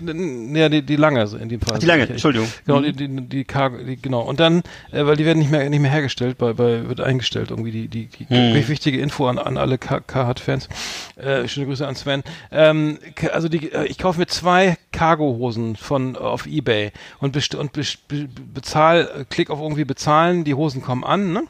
Ja, 0.57 0.69
die, 0.69 0.81
die 0.81 0.95
lange 0.95 1.21
in 1.39 1.49
dem 1.49 1.61
Fall. 1.61 1.75
Ach, 1.75 1.79
die 1.79 1.85
lange, 1.85 2.07
Entschuldigung. 2.09 2.51
Genau, 2.65 2.81
die, 2.81 2.91
die, 2.91 3.07
die 3.27 3.43
Cargo, 3.45 3.77
die, 3.77 3.95
genau. 4.01 4.21
Und 4.21 4.39
dann, 4.39 4.63
äh, 4.91 5.05
weil 5.05 5.15
die 5.15 5.25
werden 5.25 5.39
nicht 5.39 5.51
mehr 5.51 5.69
nicht 5.69 5.79
mehr 5.81 5.91
hergestellt, 5.91 6.37
bei, 6.37 6.53
bei 6.53 6.87
wird 6.89 6.99
eingestellt 7.01 7.51
irgendwie 7.51 7.71
die 7.71 7.87
die, 7.87 8.07
die 8.07 8.25
Mhm. 8.35 8.67
wichtige 8.67 8.99
Info 8.99 9.27
an, 9.27 9.37
an 9.37 9.57
alle 9.57 9.77
Carhartt 9.77 10.39
Fans. 10.39 10.67
Äh, 11.15 11.47
schöne 11.47 11.67
Grüße 11.67 11.87
an 11.87 11.95
Sven. 11.95 12.23
Ähm, 12.51 12.99
also 13.31 13.47
die, 13.47 13.71
äh, 13.71 13.85
ich 13.85 13.97
kaufe 13.97 14.19
mir 14.19 14.27
zwei 14.27 14.77
Cargo-Hosen 14.91 15.75
von 15.85 16.15
äh, 16.15 16.17
auf 16.17 16.45
eBay 16.45 16.91
und, 17.19 17.31
best 17.31 17.55
und 17.55 17.71
bes- 17.75 17.97
be 18.07 18.27
bezahl, 18.53 19.09
äh, 19.21 19.25
klick 19.29 19.49
auf 19.49 19.59
irgendwie 19.61 19.85
bezahlen, 19.85 20.43
die 20.43 20.53
Hosen 20.53 20.81
kommen 20.81 21.03
an, 21.03 21.31
ne? 21.33 21.43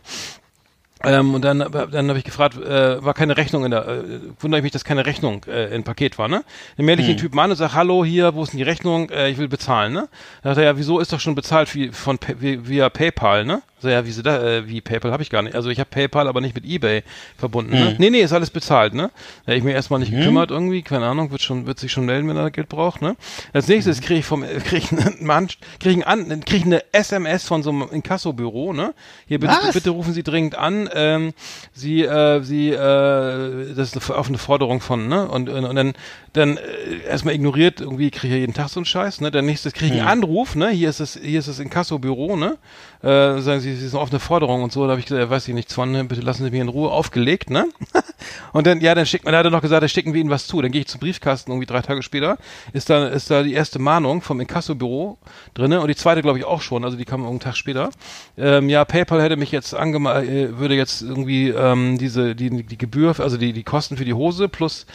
Ähm, 1.04 1.36
und 1.36 1.44
dann, 1.44 1.60
dann 1.60 2.08
habe 2.10 2.18
ich 2.18 2.24
gefragt, 2.24 2.58
äh, 2.58 3.04
war 3.04 3.14
keine 3.14 3.38
Rechnung 3.38 3.66
in 3.66 3.72
der, 3.72 3.86
äh, 3.88 4.04
wundere 4.40 4.60
ich 4.60 4.64
mich, 4.64 4.72
dass 4.72 4.86
keine 4.86 5.06
Rechnung 5.06 5.44
äh, 5.46 5.76
im 5.76 5.84
Paket 5.84 6.18
war, 6.18 6.28
ne? 6.28 6.44
Dann 6.78 6.86
melde 6.86 7.02
ich 7.04 7.08
den 7.10 7.18
Typen 7.18 7.38
an 7.40 7.52
und 7.52 7.58
sage, 7.58 7.74
hallo, 7.74 8.04
hier, 8.06 8.34
wo 8.34 8.42
ist 8.44 8.54
denn 8.54 8.58
die 8.58 8.64
Rechnung? 8.64 9.10
Äh, 9.12 9.30
ich 9.30 9.38
will 9.38 9.48
bezahlen, 9.48 9.94
ne? 9.94 10.08
Dann 10.42 10.56
sagt 10.56 10.64
er, 10.64 10.72
ja, 10.72 10.78
wieso 10.78 11.00
ist 11.00 11.12
doch 11.14 11.20
schon 11.20 11.36
bezahlt 11.36 11.74
wie, 11.76 11.90
von, 11.90 12.18
via 12.40 12.90
PayPal, 12.90 13.46
ne? 13.46 13.62
So, 13.86 13.92
ja, 13.92 14.04
wie, 14.04 14.12
sie 14.12 14.24
da, 14.24 14.42
äh, 14.44 14.68
wie 14.68 14.82
PayPal 14.82 15.12
habe 15.12 15.22
ich 15.22 15.30
gar 15.30 15.44
nicht. 15.44 15.56
Also 15.56 15.70
ich 15.70 15.80
habe 15.80 15.90
PayPal, 15.92 16.28
aber 16.28 16.42
nicht 16.42 16.56
mit 16.56 16.66
eBay 16.66 17.04
verbunden, 17.38 17.72
ne? 17.72 17.96
Nee, 18.00 18.10
nee, 18.10 18.22
ist 18.22 18.34
alles 18.34 18.50
bezahlt, 18.50 18.96
ne? 18.96 19.12
Da 19.46 19.54
ich 19.54 19.62
mir 19.62 19.74
erstmal 19.74 20.00
nicht 20.00 20.12
gekümmert 20.12 20.50
irgendwie, 20.50 20.82
keine 20.82 21.06
Ahnung, 21.06 21.30
wird 21.30 21.44
schon, 21.44 21.68
wird 21.68 21.78
sich 21.78 21.92
schon 21.92 22.06
melden, 22.06 22.28
wenn 22.28 22.36
er 22.36 22.50
Geld 22.50 22.68
braucht, 22.68 23.04
ne? 23.04 23.16
Als 23.54 23.68
nächstes 23.68 24.02
kriege 24.02 24.22
ich 24.22 24.26
vom, 24.26 24.42
äh, 24.44 24.60
kriege 24.60 24.78
ich 24.78 24.92
einen 24.92 25.24
Mann, 25.24 25.50
kriege 25.80 26.00
ich 26.00 26.08
an, 26.08 26.28
kriege 26.46 26.58
ich 26.58 26.66
eine 26.66 26.84
SMS 26.94 27.44
von 27.46 27.62
so 27.62 27.70
einem 27.70 27.86
Inkassobüro, 27.92 28.74
ne? 28.74 28.96
Hier 29.28 29.40
bitte, 29.40 29.54
bitte 29.72 29.92
rufen 29.92 30.14
Sie 30.14 30.24
dringend 30.24 30.58
an. 30.58 30.90
Ähm, 30.96 31.34
Sie, 31.74 32.02
äh, 32.02 32.42
Sie, 32.42 32.72
äh, 32.72 33.74
das 33.76 33.96
ist 33.96 34.10
eine, 34.10 34.18
auf 34.18 34.30
eine 34.30 34.40
Forderung 34.40 34.82
von, 34.82 35.08
ne? 35.08 35.28
Und, 35.28 35.48
und, 35.50 35.64
und 35.64 35.76
dann, 35.76 35.94
dann 36.34 36.58
äh, 36.58 37.08
erstmal 37.08 37.36
ignoriert, 37.36 37.82
irgendwie 37.82 38.10
kriege 38.10 38.34
ich 38.34 38.40
jeden 38.40 38.56
Tag 38.56 38.70
so 38.70 38.80
einen 38.80 38.86
Scheiß, 38.86 39.22
ne? 39.22 39.30
Dann 39.30 39.46
nächstes 39.46 39.74
kriege 39.74 39.94
ich 39.94 40.02
einen 40.02 40.10
Anruf, 40.10 40.56
ne? 40.56 40.70
Hier 40.70 40.90
ist 40.90 41.00
das, 41.00 41.20
hier 41.22 41.38
ist 41.38 41.48
das 41.48 41.60
Inkassobüro, 41.60 42.36
ne? 42.36 42.58
Äh, 43.02 43.42
sagen 43.42 43.60
Sie, 43.60 43.76
Sie 43.76 43.88
sind 43.88 44.00
auf 44.00 44.10
eine 44.10 44.20
Forderung 44.20 44.64
und 44.64 44.72
so. 44.72 44.84
Da 44.86 44.92
habe 44.92 45.00
ich 45.00 45.06
gesagt, 45.06 45.24
ja, 45.24 45.30
weiß 45.30 45.48
ich 45.48 45.54
nichts 45.54 45.74
von, 45.74 46.08
bitte 46.08 46.22
lassen 46.22 46.44
Sie 46.44 46.52
mich 46.52 46.60
in 46.60 46.70
Ruhe 46.70 46.90
aufgelegt, 46.90 47.50
ne? 47.50 47.68
und 48.54 48.66
dann, 48.68 48.82
ja, 48.82 48.96
dann 48.96 49.06
schickt 49.06 49.26
man, 49.26 49.34
da 49.34 49.40
hat 49.40 49.46
er 49.46 49.52
noch 49.52 49.62
gesagt, 49.62 49.84
da 49.84 49.88
schicken 49.88 50.14
wir 50.14 50.22
Ihnen 50.22 50.30
was 50.30 50.48
zu. 50.48 50.62
Dann 50.62 50.72
gehe 50.72 50.82
ich 50.82 50.88
zum 50.88 51.00
Briefkasten, 51.00 51.52
irgendwie 51.52 51.68
drei 51.68 51.82
Tage 51.82 52.02
später, 52.04 52.38
ist 52.74 52.90
da, 52.90 53.08
ist 53.08 53.30
da 53.30 53.44
die 53.44 53.54
erste 53.54 53.80
Mahnung 53.80 54.22
vom 54.22 54.40
Inkassobüro 54.40 55.18
drinne 55.54 55.82
und 55.82 55.88
die 55.88 55.96
zweite, 55.96 56.22
glaube 56.22 56.40
ich, 56.40 56.46
auch 56.46 56.62
schon, 56.62 56.84
also 56.84 56.98
die 56.98 57.06
kam 57.06 57.26
einen 57.26 57.40
Tag 57.40 57.56
später. 57.56 57.90
Ähm, 58.38 58.70
ja, 58.70 58.86
PayPal 58.86 59.22
hätte 59.22 59.38
mich 59.38 59.52
jetzt 59.52 59.74
angema 59.74 60.22
äh, 60.22 60.58
würde 60.58 60.76
jetzt 60.76 61.02
irgendwie 61.02 61.50
ähm, 61.50 61.98
diese, 61.98 62.36
die, 62.36 62.64
die 62.64 62.78
Gebühr, 62.78 63.16
also 63.20 63.38
die, 63.38 63.54
die 63.54 63.64
Kosten 63.64 63.98
für 63.98 64.06
die 64.06 64.14
Hose 64.14 64.50
plus 64.50 64.86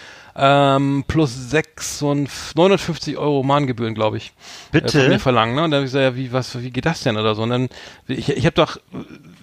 ähm, 0.43 1.05
plus 1.07 1.51
6 1.51 2.01
und 2.03 2.31
950 2.57 3.19
Euro 3.19 3.43
Mahngebühren, 3.43 3.95
glaube 3.95 4.17
ich. 4.17 4.33
Bitte? 4.73 4.99
Äh, 4.99 5.03
von 5.03 5.11
mir 5.11 5.19
verlangen, 5.19 5.55
ne? 5.55 5.65
Und 5.65 5.71
dann 5.71 5.79
habe 5.81 5.87
ich 5.87 5.93
gesagt, 5.93 6.03
ja, 6.03 6.17
wie, 6.17 6.33
was, 6.33 6.61
wie 6.63 6.71
geht 6.71 6.87
das 6.87 7.03
denn 7.03 7.19
oder 7.19 7.35
so? 7.35 7.43
Und 7.43 7.51
dann, 7.51 7.69
ich, 8.09 8.31
ich 8.31 8.47
habe 8.47 8.55
doch, 8.55 8.79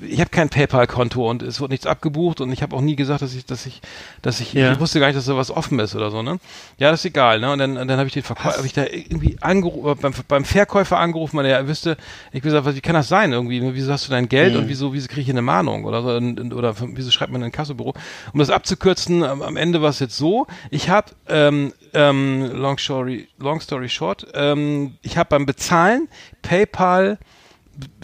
ich 0.02 0.20
habe 0.20 0.32
kein 0.32 0.50
PayPal-Konto 0.50 1.30
und 1.30 1.44
es 1.44 1.62
wird 1.62 1.70
nichts 1.72 1.86
abgebucht 1.86 2.42
und 2.42 2.52
ich 2.52 2.64
habe 2.64 2.76
auch 2.76 2.82
nie 2.82 2.96
gesagt, 2.96 3.22
dass 3.22 3.36
ich, 3.36 3.46
dass 3.46 3.66
ich, 3.68 3.82
dass 4.24 4.40
ich, 4.40 4.54
Ja. 4.54 4.72
ich 4.74 4.80
wusste 4.80 5.00
gar 5.00 5.08
nicht, 5.08 5.18
dass 5.18 5.26
da 5.26 5.38
was 5.38 5.52
offen 5.52 5.78
ist 5.80 5.96
oder 5.96 6.10
so, 6.10 6.24
ne? 6.24 6.40
Ja, 6.80 6.90
das 6.90 7.02
ist 7.02 7.06
egal, 7.06 7.40
ne? 7.40 7.52
Und 7.52 7.60
dann, 7.60 7.78
und 7.78 7.88
dann 7.88 7.98
habe 8.00 8.08
ich 8.08 8.14
den 8.14 8.24
Verkäufer, 8.24 8.58
habe 8.58 8.66
ich 8.66 8.74
da 8.74 8.86
irgendwie 8.86 9.38
angerufen, 9.42 10.00
beim, 10.02 10.14
beim 10.28 10.46
Verkäufer 10.46 10.98
angerufen, 10.98 11.38
weil 11.38 11.46
er 11.46 11.68
wüsste, 11.68 11.96
ich 12.32 12.42
gesagt, 12.42 12.66
was, 12.66 12.76
wie 12.76 12.82
kann 12.82 12.96
das 12.96 13.08
sein 13.08 13.32
irgendwie? 13.34 13.62
Wieso 13.76 13.92
hast 13.92 14.08
du 14.08 14.12
dein 14.12 14.28
Geld 14.30 14.54
Mhm. 14.54 14.62
und 14.62 14.68
wieso, 14.70 14.94
wieso 14.94 15.08
kriege 15.08 15.22
ich 15.22 15.30
eine 15.30 15.42
Mahnung 15.44 15.86
oder 15.86 16.02
so? 16.02 16.10
Und, 16.10 16.40
und, 16.40 16.54
oder 16.54 16.74
wieso 16.80 17.12
schreibt 17.12 17.32
man 17.32 17.42
in 17.42 17.46
ein 17.48 17.52
Kassobüro? 17.52 17.94
Um 18.34 18.40
das 18.40 18.50
abzukürzen, 18.50 19.24
am, 19.24 19.42
am 19.42 19.58
Ende 19.58 19.82
war 19.82 19.90
es 19.90 20.00
jetzt 20.00 20.18
so, 20.18 20.48
ich 20.72 20.87
habe, 20.90 21.12
ähm, 21.28 21.74
ähm, 21.94 22.52
long 22.54 22.78
story, 22.78 23.28
long 23.38 23.62
story 23.62 23.90
short, 23.90 24.28
ähm, 24.34 24.98
ich 25.02 25.18
habe 25.18 25.30
beim 25.30 25.46
Bezahlen 25.46 26.08
PayPal 26.42 27.18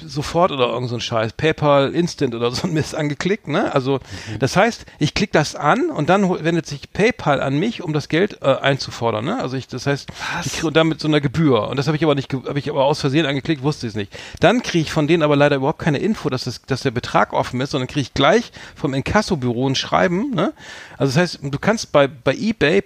sofort 0.04 0.52
oder 0.52 0.68
irgend 0.68 0.90
so 0.90 0.96
ein 0.96 1.02
Scheiß, 1.02 1.34
PayPal 1.34 1.94
Instant 1.94 2.36
oder 2.36 2.52
so 2.52 2.68
ein 2.68 2.74
Mist 2.74 2.96
angeklickt, 2.96 3.48
ne? 3.48 3.74
Also 3.74 4.00
das 4.40 4.56
heißt, 4.56 4.86
ich 5.00 5.14
klicke 5.14 5.34
das 5.34 5.56
an 5.56 5.90
und 5.90 6.10
dann 6.10 6.30
wendet 6.44 6.66
sich 6.66 6.92
PayPal 6.92 7.42
an 7.42 7.58
mich, 7.58 7.82
um 7.82 7.94
das 7.94 8.10
Geld 8.10 8.40
äh, 8.42 8.56
einzufordern, 8.56 9.26
ne? 9.26 9.42
Also 9.42 9.58
ich, 9.58 9.68
das 9.68 9.88
heißt, 9.88 10.10
ich 10.46 10.54
kriege 10.54 10.68
und 10.68 10.78
dann 10.78 10.88
mit 10.88 11.00
so 11.00 11.08
einer 11.08 11.22
Gebühr 11.22 11.68
und 11.68 11.78
das 11.78 11.88
habe 11.88 11.98
ich 11.98 12.04
aber 12.04 12.16
nicht, 12.16 12.34
habe 12.34 12.60
ich 12.60 12.70
aber 12.70 12.86
aus 12.86 13.00
Versehen 13.02 13.26
angeklickt, 13.26 13.64
wusste 13.64 13.88
ich 13.88 13.92
es 13.92 13.96
nicht. 13.96 14.16
Dann 14.40 14.62
kriege 14.62 14.84
ich 14.84 14.92
von 14.92 15.08
denen 15.08 15.24
aber 15.24 15.36
leider 15.36 15.56
überhaupt 15.56 15.80
keine 15.80 16.00
Info, 16.00 16.30
dass 16.30 16.44
das, 16.44 16.62
dass 16.64 16.82
der 16.82 16.92
Betrag 16.92 17.34
offen 17.34 17.60
ist, 17.62 17.72
sondern 17.72 17.88
kriege 17.88 18.02
ich 18.02 18.14
gleich 18.14 18.52
vom 18.76 18.94
Inkassobüro 18.94 19.68
ein 19.68 19.76
Schreiben, 19.76 20.32
ne? 20.32 20.54
Also 20.98 21.14
das 21.14 21.18
heißt, 21.18 21.40
du 21.42 21.60
kannst 21.60 21.92
bei 21.92 22.08
bei 22.08 22.36
eBay 22.36 22.84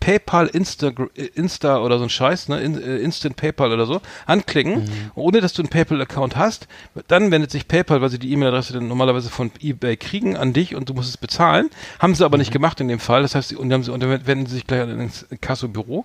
PayPal 0.00 0.46
Insta, 0.46 0.92
Insta 1.34 1.78
oder 1.80 1.98
so 1.98 2.04
ein 2.04 2.10
Scheiß, 2.10 2.48
ne? 2.48 2.60
In, 2.60 2.80
äh, 2.80 2.98
Instant 2.98 3.36
PayPal 3.36 3.72
oder 3.72 3.86
so 3.86 4.00
anklicken, 4.26 4.88
ohne 5.14 5.40
dass 5.40 5.52
du 5.52 5.62
einen 5.62 5.68
PayPal-Account 5.68 6.27
PayPal-Account 6.28 6.36
hast, 6.36 6.68
dann 7.08 7.30
wendet 7.30 7.50
sich 7.50 7.68
PayPal, 7.68 8.00
weil 8.00 8.08
sie 8.10 8.18
die 8.18 8.32
E-Mail-Adresse 8.32 8.72
dann 8.74 8.88
normalerweise 8.88 9.30
von 9.30 9.50
eBay 9.60 9.96
kriegen, 9.96 10.36
an 10.36 10.52
dich 10.52 10.74
und 10.74 10.88
du 10.88 10.94
musst 10.94 11.08
es 11.08 11.16
bezahlen. 11.16 11.70
Haben 11.98 12.14
sie 12.14 12.24
aber 12.24 12.36
Mhm. 12.36 12.40
nicht 12.40 12.52
gemacht 12.52 12.80
in 12.80 12.88
dem 12.88 12.98
Fall. 12.98 13.22
Das 13.22 13.34
heißt, 13.34 13.48
sie- 13.50 13.56
und, 13.56 13.68
dann 13.68 13.78
haben 13.78 13.84
sie, 13.84 13.92
und 13.92 14.02
dann 14.02 14.26
wenden 14.26 14.46
sie 14.46 14.54
sich 14.56 14.66
gleich 14.66 14.82
an 14.82 15.00
ins 15.00 15.26
Kassobüro. 15.40 16.04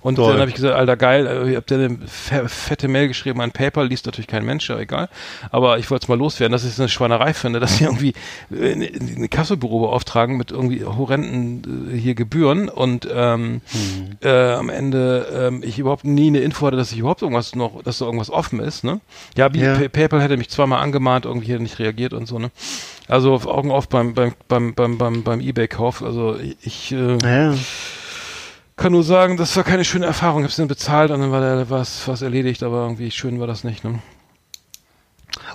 Und 0.00 0.16
Toll. 0.16 0.32
dann 0.32 0.40
habe 0.40 0.48
ich 0.50 0.54
gesagt, 0.56 0.74
Alter, 0.74 0.96
geil, 0.96 1.26
äh, 1.26 1.50
ihr 1.50 1.56
habt 1.56 1.70
ja 1.70 1.76
eine 1.78 1.98
fe- 2.06 2.48
fette 2.48 2.88
Mail 2.88 3.08
geschrieben 3.08 3.40
an 3.40 3.50
PayPal, 3.52 3.86
liest 3.88 4.06
natürlich 4.06 4.26
kein 4.28 4.44
Mensch, 4.44 4.68
ja 4.68 4.78
egal. 4.78 5.08
Aber 5.50 5.78
ich 5.78 5.90
wollte 5.90 6.04
es 6.04 6.08
mal 6.08 6.18
loswerden, 6.18 6.52
dass 6.52 6.64
ich 6.64 6.70
es 6.70 6.80
eine 6.80 6.88
Schweinerei 6.88 7.34
finde, 7.34 7.60
dass 7.64 7.78
sie 7.78 7.84
irgendwie 7.84 8.12
äh, 8.52 8.72
ein 8.72 8.82
ein 9.24 9.30
Kassobüro 9.30 9.80
beauftragen 9.80 10.36
mit 10.36 10.50
irgendwie 10.50 10.84
horrenden 10.84 11.92
äh, 11.94 11.96
hier 11.98 12.14
Gebühren 12.14 12.68
und 12.68 13.08
ähm, 13.12 13.60
Mhm. 13.72 14.16
äh, 14.22 14.52
am 14.52 14.68
Ende 14.68 15.26
ähm, 15.34 15.62
ich 15.64 15.78
überhaupt 15.78 16.04
nie 16.04 16.28
eine 16.28 16.38
Info 16.40 16.66
hatte, 16.66 16.76
dass 16.76 16.92
ich 16.92 16.98
überhaupt 16.98 17.22
irgendwas 17.22 17.54
noch, 17.54 17.82
dass 17.82 17.98
da 17.98 18.04
irgendwas 18.04 18.30
offen 18.30 18.60
ist, 18.60 18.84
ne? 18.84 19.00
Ja, 19.36 19.52
wie 19.54 19.60
Ja. 19.64 19.74
Pay- 19.76 19.88
PayPal 19.88 20.20
hätte 20.22 20.36
mich 20.36 20.48
zweimal 20.50 20.82
angemahnt, 20.82 21.24
irgendwie 21.24 21.46
hier 21.46 21.58
nicht 21.58 21.78
reagiert 21.78 22.12
und 22.12 22.26
so, 22.26 22.38
ne? 22.38 22.50
Also 23.08 23.34
auf 23.34 23.46
Augen 23.46 23.70
auf 23.70 23.88
beim 23.88 24.14
beim 24.14 24.34
beim 24.48 24.74
beim 24.74 24.98
beim, 24.98 25.22
beim 25.22 25.40
eBay-Kauf. 25.40 26.02
Also 26.02 26.36
ich 26.62 26.92
äh, 26.92 27.18
Ja. 27.22 27.54
kann 28.76 28.92
nur 28.92 29.02
sagen, 29.04 29.36
das 29.36 29.54
war 29.56 29.64
keine 29.64 29.84
schöne 29.84 30.06
Erfahrung. 30.06 30.40
Ich 30.40 30.44
hab's 30.46 30.56
dann 30.56 30.68
bezahlt 30.68 31.10
und 31.10 31.20
dann 31.20 31.30
war 31.32 31.40
der 31.40 31.70
was 31.70 32.06
was 32.08 32.22
erledigt, 32.22 32.62
aber 32.62 32.82
irgendwie 32.82 33.10
schön 33.10 33.40
war 33.40 33.46
das 33.46 33.64
nicht, 33.64 33.84
ne? 33.84 33.98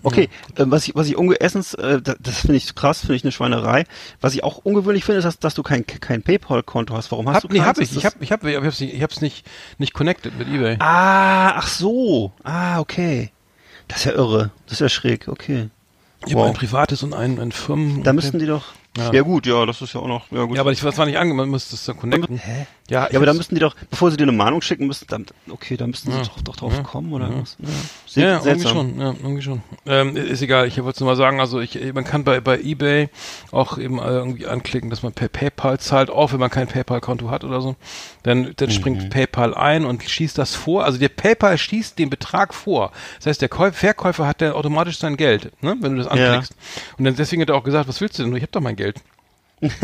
Okay, 0.04 0.30
ähm, 0.58 0.72
was 0.72 0.88
ich, 0.88 0.96
was 0.96 1.08
ich 1.08 1.18
unge 1.18 1.36
erstens, 1.40 1.74
äh, 1.74 2.02
das, 2.02 2.18
das 2.20 2.40
finde 2.42 2.56
ich 2.58 2.76
krass, 2.76 3.00
finde 3.02 3.16
ich 3.16 3.24
eine 3.24 3.32
Schweinerei. 3.32 3.86
Was 4.22 4.34
ich 4.34 4.44
auch 4.44 4.58
ungewöhnlich 4.58 5.06
finde, 5.06 5.20
ist, 5.20 5.26
dass, 5.26 5.40
dass 5.40 5.54
du 5.56 5.64
kein, 5.64 5.86
kein 5.88 6.22
PayPal-Konto 6.22 6.94
hast. 6.96 7.12
Warum 7.12 7.28
hast 7.30 7.36
Hab, 7.38 7.42
du 7.44 7.48
nee, 7.50 7.60
keins? 7.60 7.70
hab 7.70 7.78
ich. 7.80 7.90
Ich 7.96 7.96
das- 8.04 8.14
hab, 8.14 8.22
ich 8.22 8.32
hab, 8.32 8.44
ich 8.44 8.56
hab's 8.56 8.80
nicht, 8.80 8.94
ich 8.94 9.02
hab's 9.04 9.22
nicht, 9.22 9.46
nicht 9.78 9.94
connected 9.94 10.38
mit 10.38 10.48
eBay. 10.50 10.76
Ah, 10.80 11.52
ach 11.58 11.68
so. 11.68 12.32
Ah, 12.44 12.80
okay. 12.80 13.32
Das 13.90 13.98
ist 14.00 14.06
ja 14.06 14.14
irre. 14.14 14.52
Das 14.66 14.74
ist 14.74 14.80
ja 14.80 14.88
schräg. 14.90 15.28
Okay. 15.28 15.70
Ich 16.26 16.34
Wow. 16.36 16.48
ein 16.48 16.54
privates 16.54 17.04
und 17.04 17.14
ein, 17.14 17.40
ein 17.40 17.52
Firmen. 17.52 18.04
Da 18.04 18.14
müssten 18.14 18.40
die 18.40 18.46
doch. 18.46 18.64
Ja. 18.98 19.14
Ja. 19.14 19.22
gut, 19.22 19.46
ja, 19.46 19.66
das 19.66 19.82
ist 19.82 19.94
ja 19.94 20.00
auch 20.02 20.08
noch. 20.08 20.32
Ja, 20.32 20.44
gut. 20.44 20.56
Ja, 20.56 20.62
aber 20.62 20.72
ich, 20.72 20.80
das 20.82 20.98
war 20.98 21.06
nicht 21.06 21.18
angemeldet, 21.18 21.48
man 21.48 21.52
müsste 21.52 21.76
es 21.76 21.86
dann 21.86 21.98
connecten. 21.98 22.38
Hä? 22.38 22.66
Ja, 22.90 23.08
Ja, 23.12 23.18
aber 23.18 23.26
da 23.26 23.34
müssten 23.34 23.56
die 23.56 23.62
doch, 23.62 23.76
bevor 23.90 24.10
sie 24.12 24.18
dir 24.18 24.24
eine 24.24 24.32
Mahnung 24.32 24.62
schicken, 24.62 24.88
müssten 24.88 25.06
dann, 25.08 25.26
okay, 25.50 25.78
da 25.78 25.86
müssten 25.88 26.12
sie 26.12 26.18
Ja. 26.18 26.24
doch, 26.24 26.42
doch 26.42 26.56
drauf 26.56 26.74
Ja. 26.76 26.82
kommen 26.84 27.14
oder 27.14 27.30
Ja. 27.30 27.42
was? 27.42 27.58
Ja. 27.60 28.22
Ja, 28.24 28.42
irgendwie 28.44 28.68
schon, 28.68 29.00
ja, 29.00 29.08
irgendwie 29.22 29.42
schon. 29.44 29.62
Ähm, 29.86 30.16
ist 30.18 30.42
egal, 30.42 30.68
ich 30.68 30.84
wollte 30.84 31.04
nur 31.04 31.12
mal 31.12 31.16
sagen, 31.16 31.40
also 31.40 31.60
ich, 31.60 31.78
man 31.94 32.04
kann 32.04 32.24
bei, 32.24 32.42
bei 32.42 32.60
eBay 32.60 33.10
auch 33.52 33.78
eben 33.78 34.00
irgendwie 34.00 34.48
anklicken, 34.48 34.90
dass 34.90 35.04
man 35.04 35.14
per 35.14 35.28
PayPal 35.30 35.80
zahlt, 35.80 36.10
auch 36.10 36.32
wenn 36.34 36.40
man 36.40 36.50
kein 36.50 36.68
PayPal-Konto 36.68 37.30
hat 37.30 37.44
oder 37.44 37.62
so. 37.62 37.76
Dann, 38.24 38.54
dann 38.58 38.70
Mhm. 38.70 38.74
springt 38.74 39.10
PayPal 39.12 39.54
ein 39.54 39.86
und 39.86 40.04
schießt 40.04 40.38
das 40.38 40.56
vor. 40.56 40.84
Also 40.86 40.98
der 40.98 41.10
PayPal 41.10 41.58
schießt 41.58 42.00
den 42.00 42.10
Betrag 42.10 42.54
vor. 42.54 42.92
Das 43.18 43.28
heißt, 43.28 43.42
der 43.42 43.50
Käu 43.50 43.72
Verkäufer 43.72 44.26
hat 44.28 44.42
dann 44.42 44.54
automatisch 44.54 44.98
sein 44.98 45.16
Geld, 45.16 45.52
ne, 45.62 45.76
wenn 45.80 45.96
du 45.96 46.02
das 46.04 46.08
anklickst. 46.12 46.56
Und 46.98 47.06
dann 47.06 47.16
deswegen 47.16 47.42
hat 47.44 47.50
er 47.50 47.56
auch 47.56 47.64
gesagt, 47.64 47.88
was 47.88 48.02
willst 48.02 48.18
du 48.20 48.24
denn? 48.24 48.36
Ich 48.36 48.44
hab 48.44 48.52
doch 48.52 48.62
mein 48.62 48.76
Geld. 48.76 48.98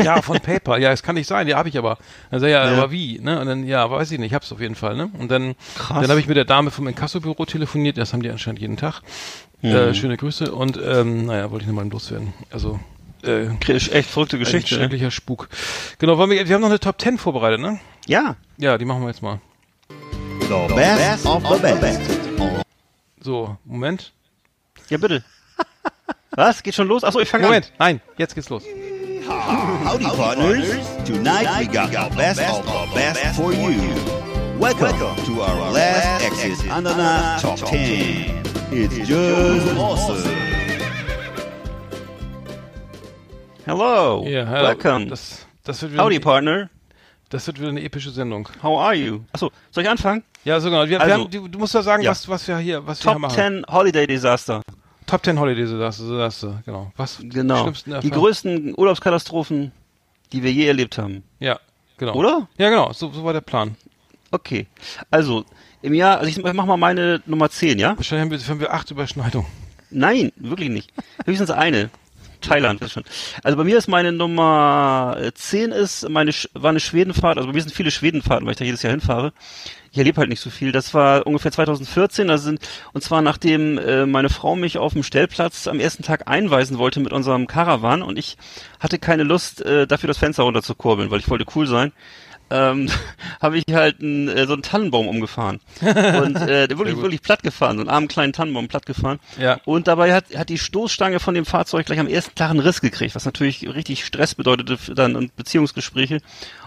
Ja, 0.02 0.22
von 0.22 0.40
PayPal. 0.40 0.80
Ja, 0.80 0.92
es 0.92 1.02
kann 1.02 1.14
nicht 1.16 1.26
sein. 1.26 1.46
Ja, 1.48 1.58
habe 1.58 1.68
ich 1.68 1.76
aber. 1.78 1.98
Dann 2.30 2.40
sag 2.40 2.46
ich, 2.48 2.52
ja, 2.52 2.64
Ja. 2.70 2.76
aber 2.76 2.90
wie? 2.90 3.18
Ne? 3.18 3.40
Und 3.40 3.46
dann, 3.46 3.66
ja, 3.66 3.90
weiß 3.90 4.10
ich 4.10 4.18
nicht. 4.18 4.28
Ich 4.28 4.34
hab's 4.34 4.50
auf 4.52 4.60
jeden 4.60 4.74
Fall. 4.74 4.96
Ne? 4.96 5.10
Und 5.18 5.30
dann, 5.30 5.54
Krass. 5.76 6.00
dann 6.00 6.10
habe 6.10 6.20
ich 6.20 6.26
mit 6.28 6.36
der 6.36 6.44
Dame 6.44 6.70
vom 6.70 6.86
Inkassobüro 6.86 7.44
telefoniert. 7.46 7.98
Das 7.98 8.12
haben 8.12 8.22
die 8.22 8.30
anscheinend 8.30 8.60
jeden 8.60 8.76
Tag. 8.76 9.02
Äh, 9.62 9.94
schöne 9.94 10.16
Grüße. 10.16 10.52
Und 10.52 10.78
ähm, 10.82 11.26
naja, 11.26 11.50
wollte 11.50 11.64
ich 11.64 11.68
nochmal 11.68 11.88
loswerden. 11.88 12.32
Also 12.50 12.78
äh, 13.24 13.46
Echt 13.68 14.10
verrückte 14.10 14.38
Geschichte, 14.38 14.60
Geschichte. 14.60 14.74
ne? 14.76 14.80
schrecklicher 14.82 15.10
Spuk. 15.10 15.48
Genau, 15.98 16.16
wollen 16.18 16.30
wir, 16.30 16.46
wir 16.46 16.54
haben 16.54 16.60
noch 16.62 16.68
eine 16.68 16.78
Top 16.80 17.00
10 17.00 17.18
vorbereitet, 17.18 17.60
ne? 17.60 17.80
Ja. 18.06 18.36
Ja, 18.58 18.78
die 18.78 18.84
machen 18.84 19.02
wir 19.02 19.08
jetzt 19.08 19.22
mal. 19.22 19.40
The 20.40 20.74
best 20.74 21.26
of 21.26 21.42
the 21.48 21.74
best. 21.80 22.00
So, 23.20 23.56
Moment. 23.64 24.12
Ja, 24.88 24.98
bitte. 24.98 25.24
Was? 26.30 26.62
Geht 26.62 26.74
schon 26.74 26.86
los? 26.86 27.02
Achso, 27.02 27.18
ich 27.18 27.28
fange 27.28 27.44
an. 27.44 27.48
Moment, 27.48 27.72
nein, 27.78 28.00
jetzt 28.18 28.34
geht's 28.34 28.48
los. 28.50 28.62
Howdy, 29.26 30.04
partners. 30.04 30.68
Tonight 31.04 31.58
we 31.58 31.66
got 31.66 31.90
the 31.90 32.16
best 32.16 32.40
of 32.40 32.64
the 32.64 32.94
best 32.94 33.34
for 33.36 33.52
you. 33.52 33.80
Welcome 34.56 34.96
to 35.24 35.40
our 35.42 35.72
last 35.72 36.22
Exit 36.24 36.64
Ananas 36.70 37.42
Top 37.42 37.58
10. 37.58 38.44
It's 38.70 39.08
just 39.08 39.76
awesome. 39.76 40.22
Hello. 43.66 44.22
Ja, 44.28 44.46
hallo. 44.46 44.62
Welcome. 44.68 45.08
Das, 45.08 45.44
das, 45.64 45.82
wird 45.82 45.98
Howdy, 46.00 46.20
Partner. 46.20 46.70
das 47.30 47.48
wird 47.48 47.58
wieder 47.58 47.70
eine 47.70 47.82
epische 47.82 48.10
Sendung. 48.12 48.48
How 48.62 48.78
are 48.78 48.94
you? 48.94 49.22
Achso, 49.32 49.50
soll 49.72 49.82
ich 49.82 49.90
anfangen? 49.90 50.22
Ja, 50.44 50.60
so 50.60 50.70
genau. 50.70 50.82
Wir, 50.84 50.90
wir 50.90 51.00
Also- 51.00 51.14
haben, 51.24 51.30
du, 51.32 51.48
du 51.48 51.58
musst 51.58 51.74
ja 51.74 51.82
sagen, 51.82 52.04
Ja. 52.04 52.12
was, 52.12 52.28
was 52.28 52.46
wir 52.46 52.58
hier, 52.58 52.86
was 52.86 53.00
wir 53.04 53.10
hier 53.10 53.12
Top 53.14 53.22
machen. 53.22 53.34
10 53.34 53.64
Holiday 53.68 54.06
Disaster. 54.06 54.62
Top 55.06 55.24
10 55.24 55.38
Holidays, 55.38 55.70
das, 55.70 55.98
das, 55.98 56.40
das, 56.40 56.64
genau. 56.64 56.92
Was? 56.96 57.18
Genau. 57.20 57.70
Die 57.70 57.90
Erfahrungen? 57.92 58.10
größten 58.10 58.74
Urlaubskatastrophen, 58.76 59.72
die 60.32 60.42
wir 60.42 60.52
je 60.52 60.66
erlebt 60.66 60.98
haben. 60.98 61.22
Ja, 61.38 61.60
genau. 61.96 62.14
Oder? 62.14 62.48
Ja, 62.58 62.70
genau. 62.70 62.92
So, 62.92 63.10
so 63.12 63.24
war 63.24 63.32
der 63.32 63.40
Plan. 63.40 63.76
Okay. 64.32 64.66
Also, 65.10 65.44
im 65.82 65.94
Jahr, 65.94 66.18
also 66.18 66.28
ich 66.28 66.42
mach 66.52 66.66
mal 66.66 66.76
meine 66.76 67.22
Nummer 67.26 67.48
10, 67.48 67.78
ja? 67.78 67.96
Wahrscheinlich 67.96 68.24
haben 68.24 68.40
wir, 68.40 68.48
haben 68.48 68.60
wir 68.60 68.74
acht 68.74 68.90
Überschneidungen. 68.90 69.46
Nein, 69.90 70.32
wirklich 70.36 70.68
nicht. 70.68 70.92
Höchstens 71.24 71.50
eine. 71.50 71.90
Thailand 72.40 72.80
ist 72.82 72.92
schon. 72.92 73.04
Also 73.42 73.56
bei 73.56 73.64
mir 73.64 73.78
ist 73.78 73.88
meine 73.88 74.12
Nummer 74.12 75.16
äh, 75.20 75.32
10 75.32 75.72
ist 75.72 76.08
meine 76.08 76.32
war 76.54 76.70
eine 76.70 76.80
Schwedenfahrt, 76.80 77.36
also 77.38 77.48
bei 77.48 77.54
mir 77.54 77.62
sind 77.62 77.74
viele 77.74 77.90
Schwedenfahrten, 77.90 78.46
weil 78.46 78.52
ich 78.52 78.58
da 78.58 78.64
jedes 78.64 78.82
Jahr 78.82 78.90
hinfahre. 78.90 79.32
Ich 79.92 79.98
erlebe 79.98 80.18
halt 80.18 80.28
nicht 80.28 80.40
so 80.40 80.50
viel. 80.50 80.72
Das 80.72 80.92
war 80.92 81.26
ungefähr 81.26 81.52
2014, 81.52 82.28
da 82.28 82.38
sind 82.38 82.60
und 82.92 83.02
zwar 83.02 83.22
nachdem 83.22 83.78
äh, 83.78 84.06
meine 84.06 84.28
Frau 84.28 84.56
mich 84.56 84.78
auf 84.78 84.92
dem 84.92 85.02
Stellplatz 85.02 85.66
am 85.66 85.80
ersten 85.80 86.02
Tag 86.02 86.28
einweisen 86.28 86.78
wollte 86.78 87.00
mit 87.00 87.12
unserem 87.12 87.46
Caravan 87.46 88.02
und 88.02 88.18
ich 88.18 88.36
hatte 88.80 88.98
keine 88.98 89.22
Lust 89.22 89.62
äh, 89.62 89.86
dafür 89.86 90.08
das 90.08 90.18
Fenster 90.18 90.42
runterzukurbeln, 90.42 91.10
weil 91.10 91.20
ich 91.20 91.30
wollte 91.30 91.46
cool 91.54 91.66
sein. 91.66 91.92
Ähm, 92.50 92.88
habe 93.40 93.58
ich 93.58 93.64
halt 93.72 94.00
einen, 94.00 94.28
äh, 94.28 94.46
so 94.46 94.52
einen 94.52 94.62
Tannenbaum 94.62 95.08
umgefahren 95.08 95.60
und 95.80 96.36
äh, 96.36 96.68
der 96.68 96.78
wirklich 96.78 96.96
wirklich 96.96 97.22
platt 97.22 97.42
gefahren, 97.42 97.76
so 97.76 97.82
einen 97.82 97.90
armen 97.90 98.08
kleinen 98.08 98.32
Tannenbaum 98.32 98.68
platt 98.68 98.86
gefahren. 98.86 99.18
Ja. 99.38 99.60
Und 99.64 99.88
dabei 99.88 100.14
hat, 100.14 100.26
hat 100.36 100.48
die 100.48 100.58
Stoßstange 100.58 101.20
von 101.20 101.34
dem 101.34 101.44
Fahrzeug 101.44 101.86
gleich 101.86 101.98
am 101.98 102.06
ersten 102.06 102.34
Tag 102.34 102.50
einen 102.50 102.60
Riss 102.60 102.80
gekriegt, 102.80 103.14
was 103.14 103.24
natürlich 103.24 103.66
richtig 103.74 104.04
Stress 104.04 104.34
bedeutete 104.34 104.94
dann 104.94 105.16
und 105.16 105.34
Beziehungsgespräche. 105.36 106.20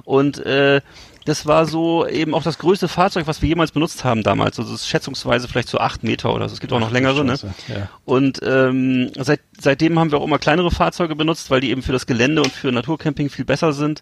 Und 0.03 0.45
äh, 0.45 0.81
das 1.29 1.45
war 1.45 1.65
so 1.65 2.07
eben 2.07 2.33
auch 2.33 2.43
das 2.43 2.57
größte 2.57 2.87
Fahrzeug, 2.87 3.27
was 3.27 3.41
wir 3.41 3.49
jemals 3.49 3.71
benutzt 3.71 4.03
haben 4.03 4.23
damals. 4.23 4.59
Also 4.59 4.73
es 4.73 4.81
ist 4.81 4.87
schätzungsweise 4.87 5.47
vielleicht 5.47 5.69
so 5.69 5.77
acht 5.77 6.03
Meter 6.03 6.33
oder 6.33 6.49
so. 6.49 6.53
Es 6.53 6.59
gibt 6.59 6.73
auch 6.73 6.79
noch 6.79 6.91
längere, 6.91 7.23
ne? 7.23 7.37
Ja. 7.67 7.89
Und 8.03 8.39
ähm, 8.43 9.11
seit, 9.15 9.41
seitdem 9.59 9.99
haben 9.99 10.11
wir 10.11 10.19
auch 10.19 10.25
immer 10.25 10.39
kleinere 10.39 10.71
Fahrzeuge 10.71 11.15
benutzt, 11.15 11.51
weil 11.51 11.61
die 11.61 11.69
eben 11.69 11.83
für 11.83 11.91
das 11.91 12.07
Gelände 12.07 12.41
und 12.41 12.51
für 12.51 12.71
Naturcamping 12.71 13.29
viel 13.29 13.45
besser 13.45 13.73
sind. 13.73 14.01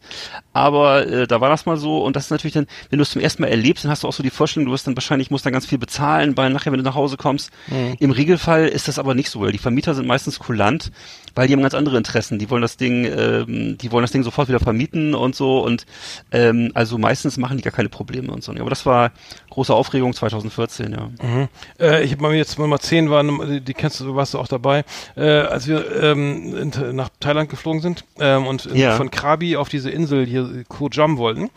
Aber 0.54 1.06
äh, 1.06 1.28
da 1.28 1.42
war 1.42 1.50
das 1.50 1.66
mal 1.66 1.78
so 1.78 2.04
und 2.04 2.16
das 2.16 2.26
ist 2.26 2.32
natürlich 2.32 2.54
dann, 2.54 2.68
wenn 2.90 2.98
du 2.98 3.04
es 3.04 3.12
zum 3.12 3.22
ersten 3.22 3.42
Mal 3.42 3.50
erlebst, 3.50 3.84
dann 3.84 3.92
hast 3.92 4.04
du 4.04 4.08
auch 4.08 4.14
so 4.14 4.24
die 4.24 4.30
Vorstellung, 4.30 4.68
du 4.68 4.72
wirst 4.72 4.88
dann 4.88 4.96
wahrscheinlich, 4.96 5.30
musst 5.30 5.46
dann 5.46 5.54
ganz 5.54 5.66
viel 5.66 5.78
bezahlen, 5.78 6.38
weil 6.38 6.50
nachher, 6.50 6.72
wenn 6.72 6.80
du 6.80 6.86
nach 6.86 6.96
Hause 6.96 7.18
kommst. 7.18 7.52
Im 8.00 8.12
Regelfall 8.12 8.68
ist 8.68 8.88
das 8.88 9.00
aber 9.00 9.14
nicht 9.14 9.30
so, 9.30 9.42
weil 9.42 9.52
die 9.52 9.58
Vermieter 9.58 9.94
sind 9.94 10.08
meistens 10.08 10.40
kulant, 10.40 10.92
weil 11.38 11.48
die 11.48 11.54
haben 11.54 11.62
ganz 11.62 11.74
andere 11.76 11.96
Interessen. 11.98 12.40
Die 12.40 12.50
wollen 12.50 12.62
das 12.64 12.78
Ding, 12.78 13.06
ähm, 13.06 13.78
die 13.78 13.92
wollen 13.92 14.02
das 14.04 14.12
Ding 14.12 14.24
sofort 14.24 14.48
wieder 14.50 14.60
vermieten 14.60 15.14
und 15.16 15.36
so 15.36 15.60
und 15.64 15.86
ähm, 16.32 16.72
also 16.74 16.98
meistens 16.98 17.38
machen 17.38 17.58
die 17.58 17.64
gar 17.64 17.72
keine 17.72 17.90
Probleme 17.90 18.32
und 18.34 18.44
so. 18.44 18.52
Aber 18.52 18.70
das 18.70 18.86
war 18.86 19.12
große 19.52 19.74
Aufregung 19.74 20.14
2014, 20.14 20.92
ja. 20.92 21.10
Mhm. 21.22 21.48
Äh, 21.80 22.04
ich 22.04 22.12
habe 22.12 22.22
mal 22.24 22.34
jetzt 22.34 22.58
Nummer 22.60 22.80
10 22.80 23.10
war, 23.10 23.24
Nummer- 23.24 23.60
die 23.60 23.74
kennst 23.74 24.00
du, 24.00 24.16
warst 24.16 24.34
du 24.34 24.40
auch 24.40 24.48
dabei, 24.48 24.84
äh, 25.16 25.22
als 25.30 25.68
wir 25.68 26.02
ähm, 26.02 26.56
in, 26.58 26.96
nach 26.96 27.10
Thailand 27.20 27.50
geflogen 27.50 27.82
sind 27.82 28.04
ähm, 28.20 28.48
und 28.48 28.66
Ja. 28.74 28.96
von 28.98 29.12
Krabi 29.12 29.56
auf 29.58 29.70
diese 29.70 29.90
Insel 29.92 30.26
hier 30.26 30.64
Koh 30.68 30.90
Jam 30.92 31.18
wollten. 31.18 31.50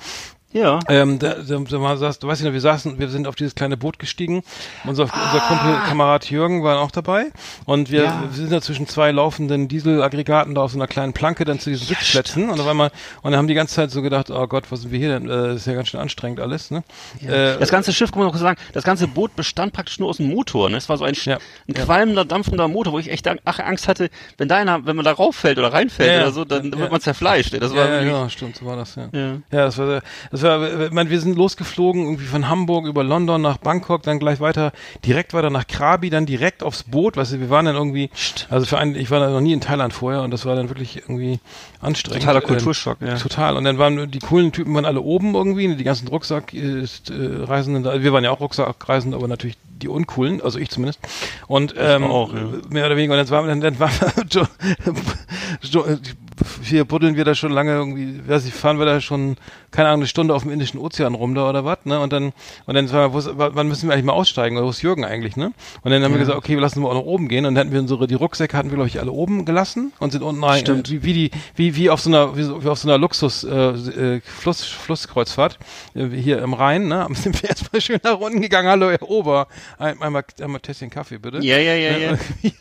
Ja. 0.53 0.81
Ähm, 0.89 1.19
da, 1.21 1.35
da, 1.35 1.59
da 1.59 1.81
war, 1.81 1.97
saß, 1.97 2.19
du 2.19 2.27
weißt 2.27 2.43
nicht, 2.43 2.53
wir 2.53 2.61
saßen, 2.61 2.99
wir 2.99 3.09
sind 3.09 3.29
auf 3.29 3.37
dieses 3.37 3.55
kleine 3.55 3.77
Boot 3.77 4.01
gestiegen. 4.01 4.43
Unser, 4.85 5.05
unser 5.05 5.41
Kumpel, 5.47 5.75
Kamerad 5.89 6.29
Jürgen 6.29 6.65
war 6.65 6.81
auch 6.81 6.91
dabei. 6.91 7.27
Und 7.67 7.91
wir, 7.93 8.03
Ja. 8.05 8.25
wir 8.29 8.37
sind 8.37 8.51
da 8.51 8.61
zwischen 8.61 8.89
zwei 8.89 9.13
laufenden 9.13 9.69
Dieselaggregaten 9.69 10.57
da 10.57 10.63
auf 10.63 10.73
so 10.73 10.79
einer 10.79 10.89
kleinen 10.89 11.13
Planke 11.13 11.45
dann 11.45 11.61
zu 11.61 11.71
diesen 11.71 11.87
Sitzplätzen. 11.87 12.51
Und 12.51 12.59
auf 12.61 12.67
einmal, 12.67 12.91
und 13.23 13.31
dann 13.31 13.39
haben 13.39 13.47
die 13.47 13.55
ganze 13.55 13.77
Zeit 13.77 13.93
so 13.93 14.03
gedacht, 14.03 14.31
oh 14.31 14.47
Gott, 14.49 14.65
was 14.71 14.81
sind 14.83 14.91
wir 14.91 14.99
hier 14.99 15.11
denn? 15.21 15.29
Äh, 15.29 15.49
Das 15.51 15.57
ist 15.57 15.67
ja 15.67 15.75
ganz 15.75 15.89
schön 15.89 16.01
anstrengend 16.01 16.41
alles, 16.41 16.73
ne? 16.73 16.83
Äh, 17.25 17.57
Das 17.59 17.71
ganze 17.71 17.93
Schiff, 17.93 18.11
kann 18.11 18.21
man 18.23 18.29
noch 18.33 18.37
sagen, 18.37 18.59
das 18.73 18.83
ganze 18.83 19.07
Boot 19.07 19.37
bestand 19.37 19.73
praktisch 19.73 20.01
nur 20.01 20.09
aus 20.09 20.17
dem 20.17 20.31
Motor. 20.31 20.69
Ne? 20.69 20.79
Es 20.79 20.89
war 20.89 20.97
so 20.99 21.05
ein, 21.05 21.15
Ja. 21.27 21.39
ein 21.69 21.75
qualmender, 21.75 22.25
dampfender 22.25 22.67
Motor, 22.67 22.93
wo 22.95 22.99
ich 22.99 23.09
echt 23.11 23.29
Angst 23.29 23.87
hatte, 23.87 24.11
wenn 24.39 24.49
da 24.49 24.57
einer, 24.57 24.85
wenn 24.85 24.97
man 24.97 25.05
da 25.05 25.13
rauffällt 25.13 25.59
oder 25.59 25.73
reinfällt 25.73 26.09
Ja, 26.11 26.15
ja. 26.17 26.23
oder 26.23 26.33
so, 26.33 26.45
dann 26.45 26.73
Ja. 26.73 26.79
wird 26.79 26.91
man 26.91 27.01
zerfleischt. 27.01 27.55
ey. 27.55 27.61
Das 27.61 27.71
ja, 27.71 27.77
war 27.79 27.85
ja, 27.85 27.91
wirklich, 27.93 28.09
genau, 28.13 28.29
stimmt, 28.29 28.57
so 28.57 28.67
war 28.67 28.75
das, 28.77 28.97
ja. 28.97 29.09
Ja. 29.13 29.29
Ja, 29.53 29.65
das 29.67 29.79
war, 29.79 30.03
Das 30.33 30.40
war, 30.43 30.83
ich 30.87 30.93
meine, 30.93 31.11
wir 31.11 31.21
sind 31.21 31.37
losgeflogen, 31.37 32.03
irgendwie 32.05 32.25
von 32.27 32.49
Hamburg 32.49 32.87
über 32.87 33.05
London 33.05 33.43
nach 33.43 33.59
Bangkok, 33.59 34.03
dann 34.03 34.19
gleich 34.19 34.41
weiter, 34.41 34.73
direkt 35.05 35.35
weiter 35.35 35.51
nach 35.51 35.67
Krabi, 35.67 36.11
dann 36.11 36.27
direkt 36.27 36.63
aufs 36.63 36.83
Boot, 36.83 37.17
weißt 37.17 37.33
du, 37.33 37.41
wir 37.41 37.51
waren 37.51 37.67
dann 37.67 37.77
irgendwie, 37.77 38.11
also 38.49 38.67
für 38.67 38.79
einen, 38.79 38.95
ich 38.95 39.11
war 39.11 39.29
noch 39.29 39.41
nie 39.41 39.53
in 39.53 39.61
Thailand 39.61 39.93
vorher 39.93 40.23
und 40.23 40.31
das 40.31 40.47
war 40.47 40.57
dann 40.57 40.69
wirklich 40.69 40.97
irgendwie 40.97 41.41
anstrengend. 41.81 42.23
Totaler 42.23 42.41
Kulturschock, 42.41 42.99
ähm, 43.01 43.09
ja. 43.09 43.15
Total. 43.17 43.57
Und 43.57 43.65
dann 43.65 43.79
waren 43.79 44.11
die 44.11 44.19
coolen 44.19 44.53
Typen 44.53 44.75
waren 44.75 44.85
alle 44.85 45.01
oben 45.01 45.35
irgendwie, 45.35 45.75
die 45.75 45.85
ganzen 45.85 46.09
Rucksackreisenden, 46.09 47.87
also 47.87 48.03
wir 48.03 48.13
waren 48.13 48.25
ja 48.25 48.31
auch 48.31 48.41
Rucksackreisende, 48.41 49.17
aber 49.17 49.29
natürlich 49.29 49.57
die 49.81 49.89
uncoolen, 49.89 50.43
also 50.43 50.59
ich 50.59 50.69
zumindest. 50.69 51.01
Und 51.47 51.75
ähm, 51.79 52.05
auch, 52.05 52.35
ja. 52.35 52.41
mehr 52.69 52.87
oder 52.87 52.97
weniger. 52.97 53.15
Und 53.15 53.19
jetzt 53.19 53.31
war, 53.31 53.47
dann, 53.47 53.61
dann 53.61 53.79
war 53.81 53.91
Jo- 54.31 54.47
Jo- 55.63 55.87
hier 56.63 56.85
buddeln 56.85 57.17
wir 57.17 57.25
da 57.25 57.35
schon 57.35 57.53
lange 57.53 57.73
irgendwie, 57.73 58.21
weiß 58.29 58.47
ich, 58.47 58.55
fahren 58.55 58.79
wir 58.79 58.87
da 58.87 59.01
schon, 59.01 59.37
keine 59.71 59.89
Ahnung, 59.89 60.01
eine 60.01 60.07
Stunde 60.09 60.35
auf 60.35 60.43
dem 60.43 60.51
Indischen 60.51 60.79
Ozean 60.79 61.15
rum 61.15 61.35
da 61.35 61.49
oder 61.49 61.65
was, 61.65 61.79
ne? 61.85 62.01
Und 62.01 62.13
dann, 62.13 62.33
und 62.67 62.75
dann 62.75 62.91
wo 63.13 63.19
ist- 63.19 63.31
wann 63.35 63.69
müssen 63.69 63.89
wir 63.89 63.95
eigentlich 63.95 64.05
mal 64.07 64.13
aussteigen? 64.13 64.57
Oder 64.57 64.67
wo 64.67 64.71
ist 64.71 64.83
Jürgen 64.83 65.05
eigentlich, 65.05 65.37
ne? 65.37 65.53
Und 65.83 65.91
dann 65.91 66.03
haben 66.03 66.13
wir 66.13 66.19
gesagt, 66.19 66.39
okay, 66.39 66.55
wir 66.55 66.61
lassen 66.61 66.83
wir 66.83 66.89
auch 66.89 66.95
noch 66.95 67.05
oben 67.05 67.29
gehen. 67.29 67.47
Und 67.47 67.55
dann 67.55 67.67
hatten 67.67 67.73
wir 67.73 67.81
unsere, 67.81 68.07
die 68.07 68.15
Rucksäcke 68.15 68.57
hatten 68.57 68.71
wir, 68.71 68.77
glaube 68.77 68.89
ich, 68.89 69.01
alle 69.01 69.13
oben 69.13 69.45
gelassen 69.45 69.93
und 69.99 70.13
sind 70.13 70.23
unten 70.23 70.43
rein, 70.45 70.61
Stimmt. 70.61 70.89
äh, 70.89 70.93
wie, 70.93 71.03
wie 71.05 71.13
die, 71.15 71.31
wie, 71.57 71.77
wie 71.77 71.91
auf 71.91 72.01
so 72.01 72.11
einer, 72.11 72.37
wie, 72.37 72.69
auf 72.69 72.79
so 72.79 72.89
einer 72.89 72.99
Luxus, 72.99 73.45
äh, 73.45 73.51
äh, 74.17 74.21
Fluss, 74.23 74.65
Flusskreuzfahrt, 74.65 75.59
äh, 75.95 76.07
hier 76.09 76.43
im 76.43 76.55
Rhein, 76.55 76.89
ne? 76.89 77.07
Sind 77.15 77.43
wir 77.43 77.49
erstmal 77.51 77.81
schön 77.81 78.01
nach 78.03 78.19
unten 78.19 78.41
gegangen. 78.41 78.69
Hallo, 78.69 78.91
Herr 78.91 79.03
Ober. 79.09 79.47
Ein, 79.79 80.01
einmal, 80.03 80.25
einmal 80.41 80.61
Tässchen 80.61 80.91
Kaffee, 80.91 81.19
bitte. 81.19 81.39
Ja, 81.45 81.59
ja, 81.59 81.75
ja, 81.75 81.97
ja. 81.99 82.19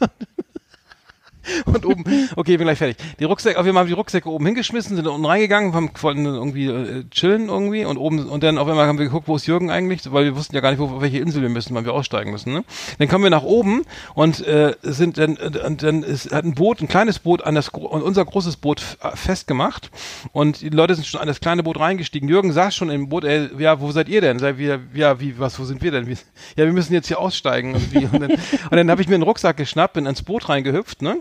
Und 1.66 1.86
oben, 1.86 2.04
okay, 2.36 2.58
bin 2.58 2.66
gleich 2.66 2.78
fertig. 2.78 2.98
Die 3.20 3.24
Rucksäcke, 3.24 3.64
wir 3.64 3.74
haben 3.74 3.88
die 3.88 3.94
Rucksäcke 3.94 4.30
oben 4.30 4.46
hingeschmissen, 4.46 4.96
sind 4.96 5.08
unten 5.08 5.26
reingegangen, 5.26 5.74
haben, 5.74 5.90
wollten 6.02 6.26
irgendwie 6.26 6.68
äh, 6.68 7.04
chillen 7.10 7.50
irgendwie 7.50 7.86
und 7.86 7.98
oben 7.98 8.28
und 8.28 8.44
dann 8.44 8.58
auf 8.58 8.68
einmal 8.68 8.88
haben 8.88 8.98
wir 8.98 9.06
geguckt, 9.06 9.28
wo 9.28 9.36
ist 9.36 9.48
Jürgen 9.48 9.70
eigentlich, 9.70 10.12
weil 10.12 10.26
wir 10.26 10.36
wussten 10.36 10.56
ja 10.56 10.62
gar 10.62 10.72
nicht, 10.72 10.80
wo, 10.80 10.86
auf 10.86 11.02
welche 11.02 11.20
Insel 11.20 11.42
wir 11.42 11.50
müssen, 11.50 11.76
weil 11.76 11.86
wir 11.86 11.94
aussteigen 11.94 12.32
müssen. 12.32 12.54
Ne? 12.54 12.64
Dann 12.98 13.08
kommen 13.08 13.24
wir 13.24 13.32
nach 13.32 13.44
oben 13.44 13.84
und 14.14 14.46
äh, 14.46 14.76
sind 14.82 15.18
dann 15.18 15.38
und 15.38 15.84
dann 15.84 16.04
ist, 16.04 16.34
hat 16.34 16.46
ein 16.46 16.56
Boot, 16.56 16.82
ein 16.82 16.88
kleines 16.88 17.20
Boot 17.20 17.44
an 17.44 17.56
das 17.56 17.74
an 17.74 18.02
unser 18.02 18.26
großes 18.26 18.58
Boot 18.58 18.82
äh, 19.02 19.16
festgemacht 19.16 19.92
und 20.32 20.62
die 20.62 20.70
Leute 20.70 20.96
sind 20.96 21.06
schon 21.06 21.22
an 21.22 21.28
das 21.28 21.40
kleine 21.40 21.64
Boot 21.64 21.80
reingestiegen. 21.80 22.30
Jürgen 22.30 22.52
saß 22.52 22.76
schon 22.76 22.90
im 22.90 23.10
Boot, 23.10 23.24
ey, 23.24 23.50
ja, 23.58 23.80
wo 23.80 23.92
seid 23.92 24.10
ihr 24.10 24.22
denn? 24.22 24.40
Sei 24.40 24.58
wir, 24.58 24.80
ja, 24.94 25.20
wie, 25.20 25.40
was, 25.40 25.60
wo 25.60 25.64
sind 25.64 25.82
wir 25.82 25.92
denn? 25.92 26.08
Wie, 26.08 26.18
ja, 26.56 26.66
wir 26.66 26.74
müssen 26.74 26.94
jetzt 26.94 27.08
hier 27.08 27.20
aussteigen 27.20 27.74
irgendwie. 27.74 28.06
Und 28.06 28.22
dann, 28.22 28.32
und 28.32 28.78
dann 28.78 28.92
habe 28.92 29.02
ich 29.02 29.08
mir 29.08 29.16
einen 29.16 29.24
Rucksack 29.24 29.58
geschnappt, 29.58 29.94
bin 29.94 30.06
ins 30.06 30.24
Boot 30.24 30.50
reingehüpft, 30.50 31.02
ne? 31.02 31.18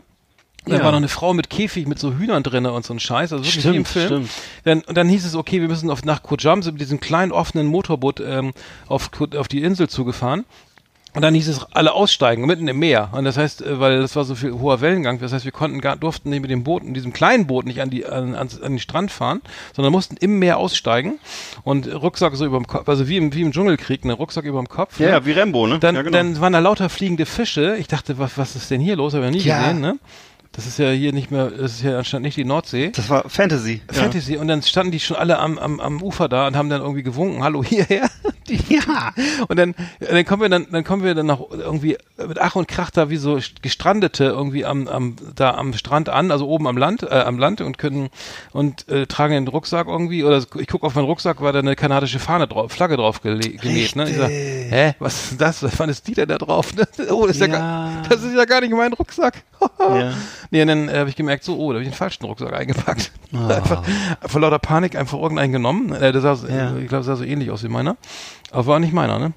Und 0.64 0.72
dann 0.72 0.80
Ja. 0.80 0.84
war 0.84 0.92
noch 0.92 0.98
eine 0.98 1.08
Frau 1.08 1.32
mit 1.34 1.48
Käfig 1.50 1.86
mit 1.86 1.98
so 1.98 2.14
Hühnern 2.14 2.42
drinne 2.42 2.72
und 2.72 2.84
so 2.84 2.92
ein 2.92 3.00
Scheiß, 3.00 3.32
also 3.32 3.44
wirklich 3.44 3.60
Stimmt, 3.62 3.72
wie 3.74 3.78
im 3.78 3.84
Film. 3.86 4.06
stimmt. 4.06 4.30
Dann, 4.64 4.80
und 4.82 4.96
dann 4.96 5.08
hieß 5.08 5.24
es, 5.24 5.34
okay, 5.34 5.60
wir 5.60 5.68
müssen 5.68 5.90
auf, 5.90 6.04
nach 6.04 6.22
Kojam, 6.22 6.62
sind 6.62 6.74
mit 6.74 6.80
diesem 6.82 7.00
kleinen 7.00 7.32
offenen 7.32 7.66
Motorboot 7.66 8.20
ähm, 8.20 8.52
auf, 8.86 9.10
auf 9.36 9.48
die 9.48 9.62
Insel 9.62 9.88
zugefahren. 9.88 10.44
Und 11.14 11.22
dann 11.22 11.32
hieß 11.34 11.48
es, 11.48 11.64
alle 11.72 11.94
aussteigen, 11.94 12.44
mitten 12.44 12.68
im 12.68 12.78
Meer. 12.80 13.08
Und 13.12 13.24
das 13.24 13.38
heißt, 13.38 13.62
äh, 13.62 13.80
weil 13.80 13.98
das 13.98 14.14
war 14.14 14.24
so 14.24 14.34
viel 14.34 14.52
hoher 14.52 14.82
Wellengang, 14.82 15.18
das 15.20 15.32
heißt, 15.32 15.46
wir 15.46 15.52
konnten 15.52 15.80
gar, 15.80 15.96
durften 15.96 16.28
nicht 16.28 16.42
mit 16.42 16.50
dem 16.50 16.64
Boot, 16.64 16.82
diesem 16.84 17.14
kleinen 17.14 17.46
Boot 17.46 17.64
nicht 17.64 17.80
an 17.80 17.88
die, 17.88 18.04
an, 18.04 18.34
an, 18.34 18.48
an 18.62 18.72
den 18.72 18.78
Strand 18.78 19.10
fahren, 19.10 19.40
sondern 19.74 19.90
mussten 19.90 20.16
im 20.18 20.38
Meer 20.38 20.58
aussteigen 20.58 21.18
und 21.64 21.86
Rucksack 21.92 22.36
so 22.36 22.44
über 22.44 22.58
dem 22.58 22.66
Kopf, 22.66 22.88
also 22.90 23.08
wie 23.08 23.16
im, 23.16 23.32
wie 23.32 23.40
im 23.40 23.52
Dschungelkrieg, 23.52 24.04
ne, 24.04 24.12
Rucksack 24.12 24.44
über 24.44 24.58
dem 24.58 24.68
Kopf. 24.68 25.00
Ja, 25.00 25.06
ne? 25.06 25.12
ja, 25.12 25.24
wie 25.26 25.32
Rambo, 25.32 25.66
ne? 25.66 25.78
Dann, 25.78 25.94
ja, 25.94 26.02
genau. 26.02 26.16
dann 26.16 26.40
waren 26.42 26.52
da 26.52 26.58
lauter 26.58 26.90
fliegende 26.90 27.24
Fische. 27.24 27.76
Ich 27.78 27.88
dachte, 27.88 28.18
was, 28.18 28.36
was 28.36 28.54
ist 28.54 28.70
denn 28.70 28.80
hier 28.82 28.94
los? 28.96 29.14
Habe 29.14 29.24
ich 29.24 29.30
noch 29.32 29.38
nie 29.38 29.44
Ja. 29.46 29.60
gesehen, 29.62 29.80
ne? 29.80 29.98
Das 30.58 30.66
ist 30.66 30.76
ja 30.80 30.90
hier 30.90 31.12
nicht 31.12 31.30
mehr, 31.30 31.50
das 31.52 31.74
ist 31.74 31.82
ja 31.84 31.98
anscheinend 31.98 32.24
nicht 32.24 32.36
die 32.36 32.44
Nordsee. 32.44 32.90
das 32.92 33.08
war 33.08 33.28
Fantasy. 33.28 33.80
Fantasy. 33.92 34.36
Und 34.38 34.48
dann 34.48 34.60
standen 34.62 34.90
die 34.90 34.98
schon 34.98 35.16
alle 35.16 35.38
am, 35.38 35.56
am, 35.56 35.78
am 35.78 36.02
Ufer 36.02 36.28
da 36.28 36.48
und 36.48 36.56
haben 36.56 36.68
dann 36.68 36.80
irgendwie 36.80 37.04
gewunken, 37.04 37.44
hallo 37.44 37.62
hierher. 37.62 38.08
Die, 38.48 38.58
Ja. 38.74 39.12
und 39.48 39.56
dann, 39.58 39.74
dann 40.00 40.24
kommen 40.24 40.40
wir 40.42 40.48
dann, 40.48 40.66
dann 40.72 40.82
kommen 40.82 41.04
wir 41.04 41.14
dann 41.14 41.26
noch 41.26 41.50
irgendwie 41.52 41.98
mit 42.26 42.40
Ach 42.40 42.56
und 42.56 42.66
Krach 42.66 42.90
da 42.90 43.08
wie 43.10 43.18
so 43.18 43.38
gestrandete 43.62 44.24
irgendwie 44.24 44.64
am, 44.64 44.88
am, 44.88 45.16
da 45.36 45.52
am 45.54 45.74
Strand 45.74 46.08
an, 46.08 46.30
also 46.32 46.48
oben 46.48 46.66
am 46.66 46.76
Land, 46.78 47.02
äh, 47.02 47.08
am 47.10 47.38
Land 47.38 47.60
und 47.60 47.76
können 47.78 48.08
und 48.52 48.88
äh, 48.88 49.06
tragen 49.06 49.34
den 49.34 49.46
Rucksack 49.48 49.86
irgendwie 49.86 50.24
oder 50.24 50.38
ich 50.58 50.66
gucke 50.66 50.86
auf 50.86 50.94
meinen 50.94 51.04
Rucksack, 51.04 51.40
war 51.42 51.52
da 51.52 51.58
eine 51.58 51.76
kanadische 51.76 52.18
Fahne 52.18 52.48
drauf, 52.48 52.72
Flagge 52.72 52.96
drauf 52.96 53.20
gele- 53.22 53.60
genäht, 53.60 53.94
ne? 53.96 54.08
Ich 54.08 54.16
sag, 54.16 54.28
hä, 54.30 54.94
was 54.98 55.32
ist 55.32 55.40
das? 55.40 55.62
Was 55.62 55.78
wann 55.78 55.90
ist 55.90 56.08
die 56.08 56.14
denn 56.14 56.28
da 56.28 56.38
drauf? 56.38 56.74
Ne? 56.74 56.88
Oh, 57.10 57.26
das 57.26 57.36
ist 57.36 57.42
ja, 57.42 57.46
Ja. 57.48 57.52
gar, 57.58 58.02
das 58.08 58.22
ist 58.22 58.34
ja 58.34 58.44
gar 58.46 58.62
nicht 58.62 58.72
mein 58.72 58.92
Rucksack. 58.94 59.42
Ja. 59.78 60.12
Nee, 60.50 60.62
und 60.62 60.68
dann 60.68 60.88
äh, 60.88 60.98
habe 60.98 61.10
ich 61.10 61.16
gemerkt, 61.16 61.44
so, 61.44 61.56
oh, 61.58 61.70
da 61.72 61.76
habe 61.76 61.82
ich 61.84 61.90
den 61.90 61.94
falschen 61.96 62.24
Rucksack 62.24 62.52
eingepackt. 62.54 63.12
Einfach, 63.32 63.84
vor 64.26 64.40
lauter 64.40 64.58
Panik 64.58 64.96
einfach 64.96 65.18
irgendeinen 65.18 65.52
genommen. 65.52 65.92
Äh, 65.92 66.12
das 66.12 66.22
sah, 66.22 66.34
so- 66.36 66.48
Ja. 66.48 66.74
Ich 66.76 66.88
glaube, 66.88 67.04
das 67.04 67.06
sah 67.06 67.16
so 67.16 67.24
ähnlich 67.24 67.50
aus 67.50 67.62
wie 67.62 67.68
meiner. 67.68 67.96
Aber 68.50 68.66
war 68.66 68.80
nicht 68.80 68.94
meiner, 68.94 69.18
ne? 69.18 69.32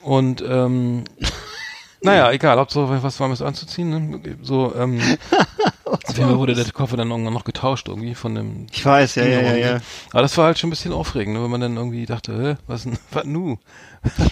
Und 0.00 0.42
ähm, 0.48 1.04
naja, 2.02 2.30
egal, 2.32 2.58
Hauptsache 2.58 3.02
was 3.02 3.20
war 3.20 3.30
es 3.30 3.42
anzuziehen, 3.42 3.90
ne? 4.10 4.20
So, 4.42 4.74
ähm, 4.74 4.98
auf 5.86 6.00
jeden 6.08 6.28
Fall 6.28 6.38
wurde 6.38 6.54
der 6.54 6.64
Koffer 6.72 6.96
dann 6.96 7.10
irgendwann 7.10 7.34
noch 7.34 7.44
getauscht 7.44 7.88
irgendwie 7.88 8.14
von 8.14 8.34
dem 8.34 8.66
Ich 8.72 8.84
weiß, 8.84 9.16
ja, 9.16 9.24
ja, 9.24 9.40
ja, 9.40 9.54
ja. 9.56 9.80
Aber 10.12 10.22
das 10.22 10.36
war 10.38 10.46
halt 10.46 10.58
schon 10.58 10.68
ein 10.68 10.70
bisschen 10.70 10.92
aufregend, 10.92 11.34
ne? 11.36 11.42
wenn 11.42 11.50
man 11.50 11.60
dann 11.60 11.76
irgendwie 11.76 12.06
dachte, 12.06 12.32
hä, 12.56 12.56
was 12.66 12.84
denn, 12.84 12.98
was 13.12 13.24
nu? 13.24 13.58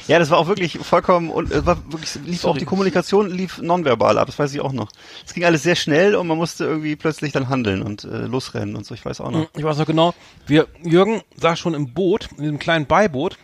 Ja, 0.07 0.19
das 0.19 0.31
war 0.31 0.39
auch 0.39 0.49
wirklich 0.49 0.79
vollkommen 0.79 1.31
und 1.31 1.51
es 1.51 1.65
war 1.65 1.79
wirklich 1.91 2.15
lief 2.27 2.45
auch 2.45 2.59
die 2.59 2.65
Kommunikation 2.67 3.31
lief 3.31 3.59
nonverbal 3.63 4.19
ab, 4.19 4.27
das 4.27 4.39
weiß 4.39 4.53
ich 4.53 4.61
auch 4.61 4.73
noch. 4.73 4.91
Es 5.27 5.33
ging 5.35 5.45
alles 5.45 5.63
sehr 5.63 5.77
schnell 5.77 6.15
und 6.15 6.27
man 6.27 6.37
musste 6.37 6.65
irgendwie 6.65 6.95
plötzlich 6.97 7.33
dann 7.33 7.49
handeln 7.49 7.83
und 7.83 8.05
äh, 8.05 8.27
losrennen 8.27 8.77
und 8.77 8.85
so, 8.85 8.95
ich 8.95 9.05
weiß 9.05 9.21
auch 9.23 9.31
noch. 9.31 9.49
Ich 9.57 9.65
weiß 9.65 9.79
noch 9.79 9.87
genau, 9.87 10.15
wir, 10.47 10.67
Jürgen 10.83 11.23
saß 11.37 11.59
schon 11.59 11.75
im 11.75 11.93
Boot, 11.95 12.29
in 12.37 12.43
diesem 12.43 12.59
kleinen 12.59 12.85
Beiboot, 12.87 13.39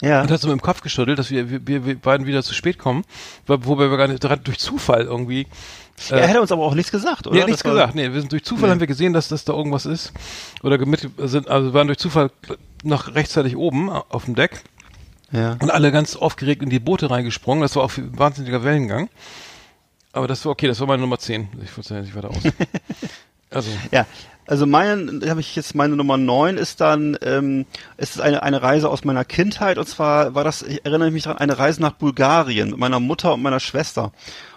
Ja. 0.00 0.22
und 0.22 0.30
hat 0.30 0.40
so 0.40 0.48
mit 0.48 0.56
dem 0.58 0.62
Kopf 0.62 0.80
geschüttelt, 0.80 1.18
dass 1.18 1.30
wir, 1.30 1.50
wir, 1.66 1.84
wir, 1.84 1.98
beiden 2.00 2.26
wieder 2.26 2.42
zu 2.42 2.54
spät 2.54 2.78
kommen, 2.78 3.04
wo- 3.46 3.58
wobei 3.62 3.90
wir 3.90 3.96
gar 3.98 4.08
nicht 4.08 4.24
durch 4.24 4.58
Zufall 4.58 5.02
irgendwie. 5.02 5.46
Er 6.10 6.26
hätte 6.26 6.40
uns 6.40 6.52
aber 6.52 6.62
auch 6.62 6.74
nichts 6.74 6.90
gesagt, 6.90 7.26
oder? 7.26 7.38
Ja, 7.38 7.46
nichts 7.46 7.62
gesagt. 7.62 7.94
Nee, 7.94 8.12
wir 8.12 8.20
sind 8.20 8.32
durch 8.32 8.44
Zufall 8.44 8.70
haben 8.70 8.80
wir 8.80 8.86
gesehen, 8.86 9.12
dass 9.12 9.28
das 9.28 9.44
da 9.44 9.52
irgendwas 9.52 9.86
ist. 9.86 10.12
Oder 10.62 10.84
mit, 10.84 11.08
sind, 11.18 11.48
also 11.48 11.68
wir 11.68 11.74
waren 11.74 11.86
durch 11.86 11.98
Zufall 11.98 12.30
noch 12.82 13.14
rechtzeitig 13.14 13.56
oben 13.56 13.88
äh, 13.88 14.00
auf 14.08 14.26
dem 14.26 14.34
Deck 14.34 14.62
Ja. 15.32 15.56
und 15.60 15.70
alle 15.70 15.92
ganz 15.92 16.16
aufgeregt 16.16 16.62
in 16.62 16.70
die 16.70 16.78
Boote 16.80 17.10
reingesprungen. 17.10 17.62
Das 17.62 17.76
war 17.76 17.82
auch 17.84 17.96
ein 17.96 18.18
wahnsinniger 18.18 18.62
Wellengang. 18.64 19.08
Aber 20.12 20.26
das 20.28 20.44
war 20.44 20.52
okay, 20.52 20.66
das 20.66 20.80
war 20.80 20.86
meine 20.86 21.02
Nummer 21.02 21.18
10. 21.18 21.48
Ich 21.64 21.76
wollte 21.76 21.94
ja 21.94 22.00
nicht 22.00 22.14
weiter 22.14 22.30
aus. 22.30 22.38
also, 23.50 23.70
Ja, 23.90 24.06
also 24.46 24.64
mein, 24.64 25.22
habe 25.28 25.40
ich 25.40 25.56
jetzt 25.56 25.74
meine 25.74 25.96
Nummer 25.96 26.16
9 26.16 26.56
ist 26.56 26.80
dann, 26.80 27.18
ähm, 27.22 27.66
ist 27.96 28.20
eine, 28.20 28.42
eine 28.42 28.62
Reise 28.62 28.88
aus 28.88 29.04
meiner 29.04 29.24
Kindheit 29.24 29.76
und 29.76 29.88
zwar 29.88 30.34
war 30.34 30.44
das, 30.44 30.62
ich 30.62 30.84
erinnere 30.86 31.10
mich 31.10 31.24
daran, 31.24 31.38
eine 31.38 31.58
Reise 31.58 31.82
nach 31.82 31.92
Bulgarien 31.92 32.70
mit 32.70 32.78
meiner 32.78 33.00
Mutter 33.00 33.34
und 33.34 33.42
meiner 33.42 33.60
Schwester. 33.60 34.12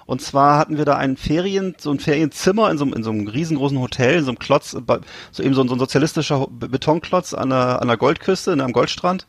Und 0.10 0.24
zwar 0.24 0.58
hatten 0.58 0.76
wir 0.80 0.86
da 0.86 0.96
ein 0.98 1.18
Ferien, 1.18 1.76
so 1.78 1.92
ein 1.92 2.00
Ferienzimmer 2.00 2.72
in 2.72 2.80
so, 2.80 2.84
einem- 2.84 2.94
in 2.94 3.04
so 3.04 3.12
einem 3.12 3.28
riesengroßen 3.28 3.80
Hotel, 3.80 4.18
in 4.18 4.24
so 4.24 4.32
einem 4.32 4.40
Klotz, 4.40 4.72
so 4.72 5.44
eben 5.44 5.54
so, 5.54 5.62
ein- 5.62 5.68
so 5.68 5.76
ein 5.76 5.80
sozialistischer 5.80 6.48
Be- 6.50 6.68
Betonklotz 6.68 7.36
an 7.36 7.52
der, 7.52 7.80
an 7.80 7.88
der 7.88 7.98
Goldküste, 7.98 8.54
am 8.54 8.72
Goldstrand 8.74 9.28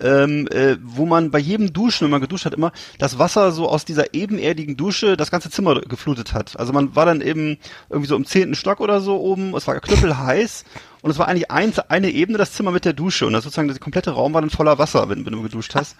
ähm, 0.00 0.48
äh, 0.48 0.76
wo 0.82 1.06
man 1.06 1.30
bei 1.30 1.38
jedem 1.38 1.72
Duschen, 1.72 2.04
wenn 2.04 2.10
man 2.10 2.20
geduscht 2.20 2.44
hat, 2.44 2.54
immer 2.54 2.72
das 2.98 3.18
Wasser 3.18 3.52
so 3.52 3.68
aus 3.68 3.84
dieser 3.84 4.14
ebenerdigen 4.14 4.76
Dusche 4.76 5.16
das 5.16 5.30
ganze 5.30 5.50
Zimmer 5.50 5.80
geflutet 5.80 6.32
hat. 6.32 6.58
Also 6.58 6.72
man 6.72 6.94
war 6.96 7.06
dann 7.06 7.20
eben 7.20 7.58
irgendwie 7.88 8.08
so 8.08 8.16
im 8.16 8.24
zehnten 8.24 8.54
Stock 8.54 8.80
oder 8.80 9.00
so 9.00 9.20
oben, 9.20 9.54
es 9.54 9.66
war 9.66 9.78
knüppelheiß 9.80 10.64
und 11.02 11.10
es 11.10 11.18
war 11.18 11.28
eigentlich 11.28 11.50
ein, 11.50 11.72
eine 11.88 12.10
Ebene 12.10 12.38
das 12.38 12.52
Zimmer 12.52 12.70
mit 12.70 12.84
der 12.84 12.94
Dusche 12.94 13.26
und 13.26 13.34
das 13.34 13.44
sozusagen 13.44 13.68
der 13.68 13.78
komplette 13.78 14.12
Raum 14.12 14.32
war 14.32 14.40
dann 14.40 14.50
voller 14.50 14.78
Wasser, 14.78 15.08
wenn, 15.08 15.26
wenn 15.26 15.32
du 15.32 15.42
geduscht 15.42 15.74
hast. 15.74 15.96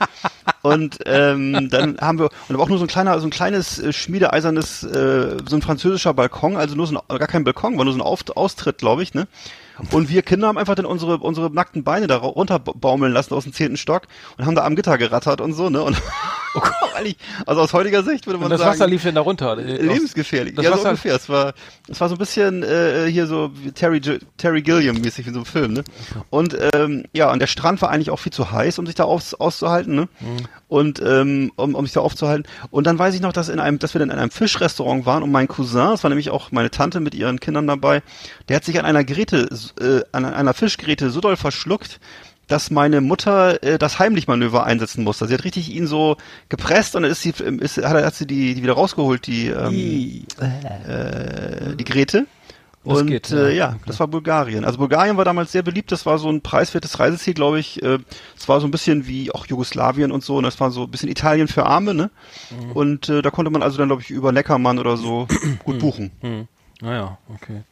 und 0.63 0.99
ähm, 1.07 1.69
dann 1.71 1.99
haben 1.99 2.19
wir 2.19 2.31
und 2.49 2.57
war 2.57 2.65
auch 2.65 2.69
nur 2.69 2.79
so 2.79 2.85
ein 2.85 2.89
kleiner, 2.89 3.19
so 3.21 3.27
ein 3.27 3.31
kleines 3.31 3.79
äh, 3.79 3.93
schmiedeeisernes, 3.93 4.83
äh, 4.83 5.37
so 5.47 5.57
ein 5.57 5.63
französischer 5.63 6.15
Balkon, 6.15 6.57
also 6.57 6.75
nur 6.75 6.87
so 6.87 6.97
ein, 6.97 7.19
gar 7.19 7.29
kein 7.29 7.45
Balkon, 7.45 7.77
war 7.77 7.85
nur 7.85 7.93
so 7.93 7.99
ein 7.99 8.03
Auf, 8.03 8.25
Austritt, 8.35 8.79
glaube 8.79 9.03
ich, 9.03 9.15
ne? 9.15 9.29
Und 9.91 10.09
wir 10.09 10.23
Kinder 10.23 10.49
haben 10.49 10.59
einfach 10.59 10.75
dann 10.75 10.87
unsere, 10.87 11.19
unsere 11.19 11.51
nackten 11.51 11.85
Beine 11.85 12.07
da 12.07 12.17
runterbaumeln 12.17 13.13
lassen 13.13 13.35
aus 13.35 13.45
dem 13.45 13.53
zehnten 13.53 13.77
Stock 13.77 14.03
und 14.37 14.47
haben 14.47 14.55
da 14.55 14.65
am 14.65 14.77
Gitter 14.77 14.99
gerattert 14.99 15.41
und 15.41 15.53
so, 15.53 15.69
ne? 15.71 15.83
Und 15.83 16.01
oh 16.55 16.61
Gott, 16.61 16.84
eigentlich, 16.99 17.17
also 17.47 17.61
aus 17.61 17.73
heutiger 17.73 18.03
Sicht 18.03 18.27
würde 18.27 18.39
man 18.39 18.47
und 18.47 18.51
das 18.53 18.61
sagen. 18.61 18.73
Wasser 18.73 18.87
lief 18.87 19.03
denn 19.03 19.15
da 19.15 19.21
runter? 19.21 19.59
Äh, 19.59 19.75
aus- 19.75 19.81
lebensgefährlich. 19.81 20.55
Das 20.55 20.65
ja, 20.65 20.71
so 20.73 20.77
Wasser- 20.79 20.89
ungefähr. 20.91 21.15
Es 21.17 21.29
war, 21.29 21.55
es 21.89 22.01
war 22.01 22.09
so 22.09 22.15
ein 22.15 22.19
bisschen 22.19 22.63
äh, 22.63 23.07
hier 23.11 23.27
so 23.27 23.51
wie 23.55 23.73
Terry, 23.73 24.01
Terry 24.37 24.63
Gilliam 24.63 24.97
mäßig 25.01 25.27
in 25.27 25.35
so 25.35 25.41
einem 25.41 25.47
Film, 25.47 25.73
ne? 25.73 25.85
Und 26.31 26.57
ähm, 26.75 27.05
ja, 27.13 27.31
und 27.33 27.41
der 27.41 27.47
Strand 27.47 27.83
war 27.83 27.91
eigentlich 27.91 28.11
auch 28.11 28.19
viel 28.19 28.33
zu 28.33 28.51
heiß, 28.51 28.79
um 28.79 28.87
sich 28.87 28.95
da 28.95 29.05
aus, 29.05 29.35
auszuhalten, 29.35 29.95
ne? 29.95 30.09
Und 30.69 31.01
ähm, 31.05 31.53
um, 31.57 31.75
um 31.75 31.85
sich 31.85 31.93
da 31.95 32.01
aufzuhalten. 32.01 32.49
Und 32.71 32.87
dann 32.87 32.99
weiß 32.99 33.15
ich 33.15 33.21
noch, 33.21 33.33
dass 33.33 33.49
in 33.49 33.61
einem, 33.61 33.79
dass 33.79 33.95
wir 33.95 33.99
dann 34.01 34.11
in 34.11 34.19
einem 34.19 34.31
Fischrestaurant 34.31 35.07
waren 35.07 35.23
und 35.23 35.31
mein 35.31 35.47
Cousin, 35.49 35.91
das 35.91 36.03
war 36.03 36.09
nämlich 36.11 36.31
auch 36.31 36.51
meine 36.53 36.71
Tante 36.71 37.01
mit 37.01 37.15
ihren 37.15 37.39
Kindern 37.41 37.67
dabei, 37.67 38.03
der 38.49 38.57
hat 38.57 38.65
sich 38.65 38.79
an 38.79 38.85
einer 38.85 39.05
Geräte, 39.05 39.49
äh, 39.81 40.03
an 40.13 40.25
einer 40.25 40.55
Fischgeräte 40.55 41.11
so 41.11 41.21
doll 41.21 41.37
verschluckt, 41.37 42.01
dass 42.49 42.71
meine 42.71 43.01
Mutter 43.01 43.63
äh, 43.63 43.79
das 43.79 43.99
Heimlichmanöver 43.99 44.65
einsetzen 44.65 45.05
musste. 45.05 45.27
Sie 45.27 45.35
hat 45.35 45.45
richtig 45.45 45.75
ihn 45.75 45.87
so 45.87 46.17
gepresst 46.49 46.95
und 46.97 47.03
dann 47.03 47.11
ist 47.13 47.23
sie, 47.23 47.31
ist, 47.61 47.79
hat, 47.79 48.05
hat 48.05 48.15
sie 48.15 48.27
die, 48.27 48.55
die 48.55 48.63
wieder 48.63 48.75
rausgeholt, 48.75 49.27
die, 49.27 49.49
ähm, 49.49 50.25
äh, 50.41 51.77
die 51.77 51.85
Geräte. 51.85 52.27
Das 52.85 53.01
und 53.01 53.07
geht, 53.07 53.31
äh, 53.31 53.55
ja. 53.55 53.71
Okay. 53.71 53.79
das 53.87 53.99
war 53.99 54.09
Bulgarien. 54.09 54.65
Also 54.65 54.79
Bulgarien 54.79 55.17
war 55.17 55.25
damals 55.25 55.53
sehr 55.53 55.63
beliebt. 55.63 55.91
Das 55.91 56.05
war 56.05 56.19
so 56.19 56.29
ein 56.29 56.43
preiswertes 56.43 56.99
Reiseziel, 57.01 57.33
glaube 57.33 57.59
ich. 57.59 57.83
Äh, 57.83 57.99
Es 58.37 58.47
war 58.47 58.61
so 58.61 58.67
ein 58.67 58.71
bisschen 58.71 59.07
wie 59.07 59.31
auch 59.33 59.47
Jugoslawien 59.47 60.13
und 60.13 60.23
so. 60.23 60.37
Und 60.37 60.45
das 60.45 60.61
war 60.61 60.71
so 60.71 60.83
ein 60.83 60.91
bisschen 60.91 61.09
Italien 61.09 61.49
für 61.49 61.65
Arme. 61.65 61.95
Ne? 61.95 62.11
Mhm. 62.51 62.73
Und 62.73 63.09
äh, 63.09 63.23
da 63.23 63.31
konnte 63.31 63.51
man 63.51 63.63
also 63.63 63.79
dann, 63.79 63.89
glaube 63.89 64.03
ich, 64.03 64.11
über 64.11 64.33
Neckermann 64.33 64.79
oder 64.79 64.99
so 64.99 65.27
gut 65.65 65.79
buchen. 65.79 66.11
Hm. 66.21 66.47
Naja, 66.83 67.17
okay. 67.33 67.63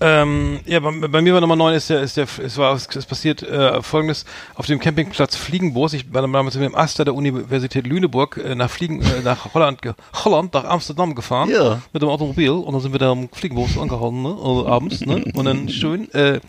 Ähm, 0.00 0.58
ja, 0.66 0.80
bei, 0.80 0.90
bei 0.90 1.22
mir 1.22 1.34
war 1.34 1.40
Nummer 1.40 1.54
9 1.54 1.74
ist 1.74 1.88
der, 1.88 2.00
ist 2.02 2.16
der, 2.16 2.26
es 2.42 2.58
war, 2.58 2.74
es 2.74 2.88
passiert 3.06 3.42
äh, 3.44 3.80
folgendes, 3.80 4.24
auf 4.56 4.66
dem 4.66 4.80
Campingplatz 4.80 5.36
Fliegenbos, 5.36 5.92
ich 5.92 6.12
war 6.12 6.20
damals 6.20 6.56
mit 6.56 6.64
dem 6.64 6.74
Aster 6.74 7.04
der 7.04 7.14
Universität 7.14 7.86
Lüneburg 7.86 8.36
äh, 8.36 8.56
nach 8.56 8.68
Fliegen, 8.70 9.02
äh, 9.02 9.22
nach 9.22 9.54
Holland, 9.54 9.82
ge 9.82 9.92
Holland, 10.24 10.52
nach 10.52 10.64
Amsterdam 10.64 11.14
gefahren, 11.14 11.48
Ja. 11.48 11.80
mit 11.92 12.02
dem 12.02 12.08
Automobil 12.08 12.50
und 12.50 12.72
dann 12.72 12.80
sind 12.82 12.92
wir 12.92 12.98
da 12.98 13.12
am 13.12 13.28
Fliegenbos 13.30 13.78
angehalten, 13.78 14.22
ne, 14.22 14.30
also 14.30 14.66
abends, 14.66 15.00
ne, 15.06 15.24
und 15.32 15.44
dann 15.44 15.68
schön, 15.68 16.12
äh, 16.12 16.40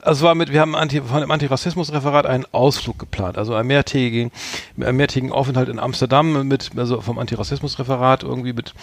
also 0.00 0.24
war 0.24 0.34
mit, 0.34 0.50
wir 0.52 0.60
haben 0.60 0.74
Anti, 0.74 1.02
von 1.02 1.20
dem 1.20 1.30
Antirassismusreferat 1.30 2.24
einen 2.26 2.46
Ausflug 2.52 2.98
geplant, 2.98 3.36
also 3.36 3.54
einen 3.54 3.68
mehrtägigen, 3.68 4.32
einen 4.80 4.96
mehrtägigen 4.96 5.32
Aufenthalt 5.32 5.68
in 5.68 5.78
Amsterdam 5.78 6.46
mit, 6.48 6.70
also 6.76 7.00
vom 7.02 7.18
Antirassismusreferat 7.18 8.22
irgendwie 8.22 8.54
mit, 8.54 8.74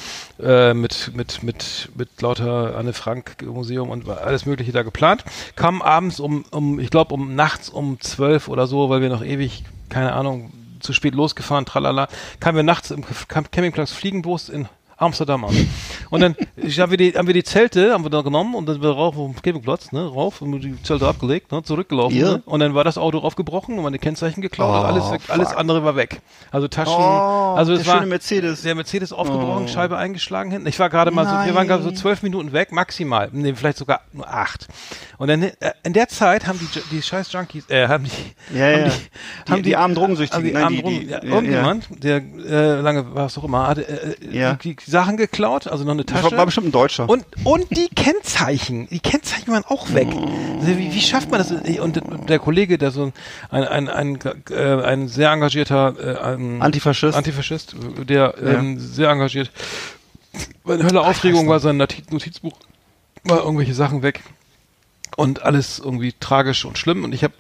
äh, 0.41 0.73
mit, 0.75 1.11
mit, 1.15 1.41
mit, 1.43 1.89
mit 1.95 2.21
lauter 2.21 2.75
Anne 2.77 2.93
Frank 2.93 3.37
Museum 3.45 3.89
und 3.89 4.10
alles 4.17 4.45
Mögliche 4.45 4.71
da 4.71 4.83
geplant. 4.83 5.23
Kam 5.55 5.81
abends 5.81 6.19
um, 6.19 6.45
um 6.51 6.79
ich 6.79 6.89
glaube 6.89 7.13
um 7.13 7.35
nachts 7.35 7.69
um 7.69 7.99
zwölf 7.99 8.47
oder 8.47 8.67
so, 8.67 8.89
weil 8.89 9.01
wir 9.01 9.09
noch 9.09 9.23
ewig, 9.23 9.63
keine 9.89 10.13
Ahnung, 10.13 10.51
zu 10.79 10.93
spät 10.93 11.15
losgefahren, 11.15 11.65
tralala, 11.65 12.07
kamen 12.39 12.55
wir 12.55 12.63
nachts 12.63 12.91
im 12.91 13.03
Camp- 13.27 13.51
Campingplatz 13.51 13.91
Fliegenbus 13.91 14.49
in 14.49 14.67
Amsterdam 15.01 15.45
an. 15.45 15.67
Und 16.09 16.21
dann 16.21 16.35
ich, 16.55 16.79
haben, 16.79 16.91
wir 16.91 16.97
die, 16.97 17.13
haben 17.13 17.25
wir 17.27 17.33
die 17.33 17.43
Zelte, 17.43 17.93
haben 17.93 18.03
wir 18.05 18.09
da 18.09 18.21
genommen 18.21 18.53
und 18.55 18.65
dann 18.67 18.75
sind 18.75 18.83
wir 18.83 18.91
rauf 18.91 19.17
auf 19.17 19.31
dem 19.33 19.41
Campingplatz, 19.41 19.91
ne, 19.91 20.01
rauf, 20.05 20.41
und 20.41 20.59
die 20.61 20.81
Zelte 20.83 21.07
abgelegt, 21.07 21.51
ne, 21.51 21.63
zurückgelaufen. 21.63 22.17
Ja. 22.17 22.31
Ne, 22.33 22.43
und 22.45 22.59
dann 22.59 22.75
war 22.75 22.83
das 22.83 22.97
Auto 22.97 23.19
aufgebrochen 23.19 23.77
und 23.77 23.83
meine 23.83 23.97
Kennzeichen 23.99 24.41
geklaut 24.41 24.69
und 24.69 24.81
Oh, 24.81 24.83
alles, 24.83 25.11
weg, 25.11 25.21
alles 25.29 25.47
andere 25.55 25.83
war 25.83 25.95
weg. 25.95 26.21
Also 26.51 26.67
Taschen, 26.67 26.93
Oh, 26.95 27.55
also 27.55 27.71
der 27.73 27.81
es 27.81 27.87
war 27.87 27.95
schöne 27.95 28.07
Mercedes. 28.07 28.61
der 28.61 28.75
Mercedes 28.75 29.11
aufgebrochen, 29.13 29.63
Oh. 29.65 29.67
Scheibe 29.67 29.97
eingeschlagen 29.97 30.51
hinten. 30.51 30.67
Ich 30.67 30.79
war 30.79 30.89
gerade 30.89 31.11
mal 31.11 31.25
so, 31.25 31.31
wir 31.47 31.55
waren 31.55 31.67
gerade 31.67 31.83
so 31.83 31.89
Nein. 31.89 31.97
zwölf 31.97 32.21
Minuten 32.23 32.51
weg, 32.53 32.71
maximal. 32.71 33.29
Nee, 33.31 33.53
vielleicht 33.55 33.77
sogar 33.77 34.01
nur 34.13 34.27
acht. 34.27 34.67
Und 35.17 35.27
dann, 35.29 35.43
äh, 35.43 35.53
in 35.83 35.93
der 35.93 36.07
Zeit 36.09 36.47
haben 36.47 36.59
die, 36.59 36.81
die 36.95 37.01
scheiß 37.01 37.31
Junkies, 37.31 37.69
äh, 37.69 37.87
haben 37.87 38.03
die, 38.05 38.57
Ja, 38.57 38.65
haben 38.65 38.79
ja. 38.79 38.89
die, 39.47 39.53
Die- 39.55 39.61
die 39.61 39.75
armen 39.75 39.95
Drogensüchtigen, 39.95 40.37
haben 40.37 40.45
die 40.47 40.53
nein, 40.53 40.63
armen 40.63 40.75
die- 40.77 40.81
Drogen, 40.81 40.99
die- 40.99 41.07
ja, 41.09 41.23
irgendjemand, 41.23 42.03
der, 42.03 42.17
äh, 42.17 42.81
lange 42.81 43.13
war 43.15 43.27
es 43.27 43.35
doch 43.35 43.43
immer, 43.43 43.67
hatte, 43.67 43.87
äh, 43.87 44.15
Ja. 44.37 44.53
die, 44.55 44.75
die 44.75 44.90
Sachen 44.91 45.17
geklaut, 45.17 45.67
also 45.67 45.83
noch 45.83 45.93
eine 45.93 46.05
Das 46.05 46.21
Tasche. 46.21 46.31
war, 46.31 46.39
war 46.39 46.45
bestimmt 46.45 46.67
ein 46.67 46.71
Deutscher. 46.71 47.09
Und, 47.09 47.25
und 47.43 47.65
die 47.75 47.89
Kennzeichen, 47.95 48.87
die 48.89 48.99
Kennzeichen 48.99 49.51
waren 49.51 49.65
auch 49.65 49.93
weg. 49.93 50.07
Also 50.59 50.77
wie, 50.77 50.93
wie 50.93 51.01
schafft 51.01 51.31
man 51.31 51.39
das? 51.39 51.51
Und 51.79 52.01
der 52.29 52.37
Kollege, 52.39 52.77
der 52.77 52.91
so 52.91 53.11
ein, 53.49 53.63
ein, 53.63 53.89
ein, 53.89 54.19
äh, 54.51 54.83
ein 54.83 55.07
sehr 55.07 55.31
engagierter 55.31 56.35
äh, 56.37 56.59
Antifaschist. 56.61 57.17
Antifaschist, 57.17 57.75
der 58.07 58.35
ähm, 58.43 58.79
sehr 58.79 59.09
engagiert. 59.09 59.49
Eine 60.65 60.83
Hölle 60.83 61.01
Aufregung 61.01 61.47
war 61.47 61.59
sein 61.59 61.77
Notiz 61.77 62.09
Notizbuch, 62.11 62.53
war 63.23 63.43
irgendwelche 63.43 63.73
Sachen 63.73 64.03
weg 64.03 64.21
und 65.17 65.43
alles 65.43 65.79
irgendwie 65.79 66.13
tragisch 66.19 66.63
und 66.65 66.77
schlimm 66.77 67.03
und 67.03 67.13
ich 67.13 67.23
habe 67.23 67.33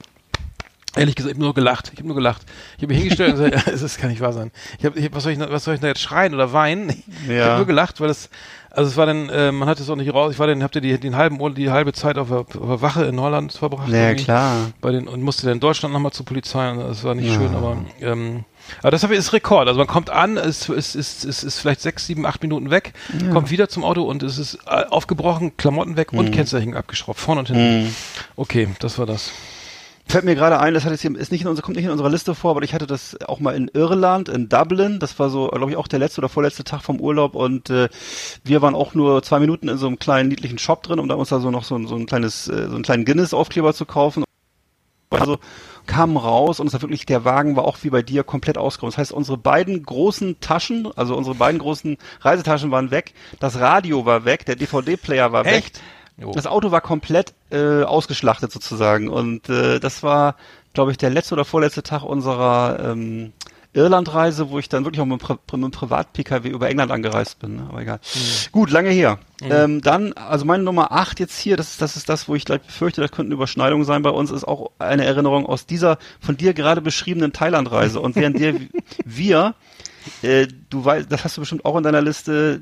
Ehrlich 0.95 1.15
gesagt, 1.15 1.31
ich 1.31 1.35
habe 1.37 1.45
nur 1.45 1.53
gelacht. 1.53 1.89
Ich 1.93 1.99
habe 1.99 2.07
nur 2.07 2.15
gelacht. 2.17 2.41
Ich 2.77 2.83
habe 2.83 2.87
mich 2.93 2.97
hingestellt 2.99 3.33
und 3.35 3.43
gesagt, 3.51 3.65
ja, 3.67 3.71
das 3.71 3.97
kann 3.97 4.09
nicht 4.09 4.19
wahr 4.21 4.33
sein. 4.33 4.51
Ich 4.77 4.85
hab, 4.85 4.95
ich 4.97 5.05
hab, 5.05 5.13
was 5.15 5.23
soll 5.23 5.31
ich, 5.31 5.39
was 5.39 5.63
soll 5.63 5.75
ich 5.75 5.79
da 5.79 5.87
jetzt 5.87 6.01
schreien 6.01 6.33
oder 6.33 6.51
weinen? 6.53 6.89
Ich 6.89 7.29
Ja. 7.29 7.45
habe 7.45 7.57
nur 7.57 7.65
gelacht, 7.67 8.01
weil 8.01 8.09
es, 8.09 8.29
also 8.69 8.89
es 8.89 8.97
war 8.97 9.05
dann, 9.05 9.29
äh, 9.29 9.51
man 9.53 9.69
hat 9.69 9.79
es 9.79 9.89
auch 9.89 9.95
nicht 9.95 10.13
raus. 10.13 10.33
Ich 10.33 10.39
war 10.39 10.47
dann, 10.47 10.61
habt 10.63 10.75
ihr 10.75 10.81
die, 10.81 10.97
den 10.99 11.15
halben 11.15 11.39
Ur- 11.39 11.53
die 11.53 11.69
halbe 11.71 11.93
Zeit 11.93 12.17
auf 12.17 12.27
der, 12.27 12.39
auf 12.39 12.47
der 12.51 12.81
Wache 12.81 13.05
in 13.05 13.19
Holland 13.21 13.53
verbracht? 13.53 13.87
ja, 13.89 14.13
klar. 14.15 14.71
Bei 14.81 14.91
den 14.91 15.07
und 15.07 15.21
musste 15.21 15.43
dann 15.45 15.53
in 15.53 15.59
Deutschland 15.61 15.93
nochmal 15.93 16.11
zur 16.11 16.25
Polizei. 16.25 16.69
Und 16.71 16.79
das 16.79 17.03
war 17.05 17.15
nicht 17.15 17.27
Ja. 17.29 17.35
schön, 17.35 17.55
aber 17.55 17.77
ähm, 18.01 18.43
aber 18.81 18.91
das 18.91 19.03
ist 19.03 19.33
Rekord. 19.33 19.67
Also 19.67 19.77
man 19.79 19.87
kommt 19.87 20.09
an, 20.09 20.37
es 20.37 20.69
ist, 20.69 20.95
ist, 20.95 21.25
ist, 21.25 21.43
ist 21.43 21.59
vielleicht 21.59 21.81
sechs, 21.81 22.05
sieben, 22.05 22.25
acht 22.25 22.41
Minuten 22.41 22.69
weg, 22.69 22.93
kommt 23.33 23.49
wieder 23.49 23.67
zum 23.69 23.83
Auto 23.83 24.03
und 24.03 24.23
es 24.23 24.37
ist 24.37 24.59
äh, 24.67 24.85
aufgebrochen, 24.89 25.57
Klamotten 25.57 25.97
weg 25.97 26.13
und 26.13 26.31
Kennzeichen 26.31 26.75
abgeschraubt, 26.75 27.19
vorne 27.19 27.39
und 27.39 27.47
hinten. 27.47 27.83
Mhm. 27.85 27.95
Okay, 28.35 28.67
das 28.79 28.97
war 28.99 29.05
das. 29.05 29.31
Fällt 30.07 30.25
mir 30.25 30.35
gerade 30.35 30.59
ein, 30.59 30.73
das 30.73 30.83
hat 30.83 30.91
jetzt 30.91 31.01
hier, 31.01 31.15
ist 31.15 31.31
nicht 31.31 31.41
in 31.43 31.47
unserer, 31.47 31.63
kommt 31.65 31.77
nicht 31.77 31.85
in 31.85 31.91
unserer 31.91 32.09
Liste 32.09 32.35
vor, 32.35 32.51
aber 32.51 32.63
ich 32.63 32.73
hatte 32.73 32.87
das 32.87 33.17
auch 33.27 33.39
mal 33.39 33.55
in 33.55 33.69
Irland, 33.73 34.27
in 34.29 34.49
Dublin. 34.49 34.99
Das 34.99 35.17
war 35.19 35.29
so, 35.29 35.47
glaube 35.47 35.71
ich, 35.71 35.77
auch 35.77 35.87
der 35.87 35.99
letzte 35.99 36.19
oder 36.21 36.29
vorletzte 36.29 36.63
Tag 36.63 36.81
vom 36.81 36.99
Urlaub 36.99 37.33
und 37.35 37.69
äh, 37.69 37.87
wir 38.43 38.61
waren 38.61 38.75
auch 38.75 38.93
nur 38.93 39.23
zwei 39.23 39.39
Minuten 39.39 39.69
in 39.69 39.77
so 39.77 39.87
einem 39.87 39.99
kleinen 39.99 40.27
niedlichen 40.29 40.57
Shop 40.57 40.83
drin, 40.83 40.99
um 40.99 41.07
da 41.07 41.15
uns 41.15 41.29
da 41.29 41.39
so 41.39 41.49
noch 41.51 41.63
so, 41.63 41.75
ein- 41.75 41.87
so 41.87 41.95
ein 41.95 42.07
kleines, 42.07 42.47
äh, 42.47 42.67
so 42.67 42.75
einen 42.75 42.83
kleinen 42.83 43.05
Guinness-Aufkleber 43.05 43.73
zu 43.73 43.85
kaufen. 43.85 44.23
Also 45.11 45.39
kamen 45.87 46.15
raus 46.15 46.59
und 46.61 46.67
es 46.67 46.73
war 46.73 46.81
wirklich, 46.81 47.05
der 47.05 47.25
Wagen 47.25 47.55
war 47.57 47.65
auch 47.65 47.77
wie 47.81 47.89
bei 47.89 48.01
dir 48.01 48.23
komplett 48.23 48.57
ausgeräumt. 48.57 48.93
Das 48.93 48.97
heißt, 48.97 49.11
unsere 49.11 49.37
beiden 49.37 49.83
großen 49.83 50.39
Taschen, 50.39 50.87
also 50.95 51.15
unsere 51.17 51.35
beiden 51.35 51.59
großen 51.59 51.97
Reisetaschen 52.21 52.71
waren 52.71 52.91
weg, 52.91 53.13
das 53.39 53.59
Radio 53.59 54.05
war 54.05 54.23
weg, 54.25 54.45
der 54.45 54.55
DVD-Player 54.55 55.31
war 55.33 55.45
Echt? 55.45 55.75
weg. 55.77 55.83
Jo. 56.21 56.31
Das 56.31 56.47
Auto 56.47 56.71
war 56.71 56.81
komplett 56.81 57.33
äh, 57.49 57.83
ausgeschlachtet 57.83 58.51
sozusagen 58.51 59.09
und 59.09 59.49
äh, 59.49 59.79
das 59.79 60.03
war, 60.03 60.35
glaube 60.73 60.91
ich, 60.91 60.97
der 60.97 61.09
letzte 61.09 61.33
oder 61.33 61.45
vorletzte 61.45 61.83
Tag 61.83 62.03
unserer 62.03 62.79
ähm, 62.91 63.33
Irlandreise, 63.73 64.49
wo 64.49 64.59
ich 64.59 64.67
dann 64.67 64.83
wirklich 64.83 65.01
auch 65.01 65.05
mit, 65.05 65.23
einem 65.23 65.37
Pri 65.47 65.69
Privat-PKW 65.69 66.49
über 66.49 66.69
England 66.69 66.91
angereist 66.91 67.39
bin. 67.39 67.55
ne? 67.55 67.67
Aber 67.69 67.81
egal. 67.81 67.99
Gut, 68.51 68.69
lange 68.69 68.89
her. 68.89 69.19
Ähm, 69.41 69.81
dann, 69.81 70.13
also 70.13 70.43
meine 70.45 70.63
Nummer 70.63 70.91
8 70.91 71.19
jetzt 71.19 71.39
hier, 71.39 71.55
das 71.55 71.71
ist, 71.71 71.81
das 71.81 71.95
ist 71.95 72.09
das, 72.09 72.27
wo 72.27 72.35
ich 72.35 72.43
gleich 72.43 72.61
befürchte, 72.61 73.01
das 73.01 73.11
könnten 73.11 73.31
Überschneidungen 73.31 73.85
sein 73.85 74.01
bei 74.01 74.09
uns, 74.09 74.29
ist 74.29 74.47
auch 74.47 74.71
eine 74.77 75.05
Erinnerung 75.05 75.45
aus 75.45 75.65
dieser 75.65 75.97
von 76.19 76.35
dir 76.35 76.53
gerade 76.53 76.81
beschriebenen 76.81 77.31
Thailand-Reise. 77.31 78.01
Und 78.01 78.17
während 78.17 78.39
der 78.39 78.55
wir, 79.05 79.55
äh, 80.21 80.47
du 80.69 80.83
weißt, 80.83 81.09
das 81.09 81.23
hast 81.23 81.37
du 81.37 81.41
bestimmt 81.41 81.63
auch 81.63 81.77
in 81.77 81.83
deiner 81.83 82.01
Liste, 82.01 82.61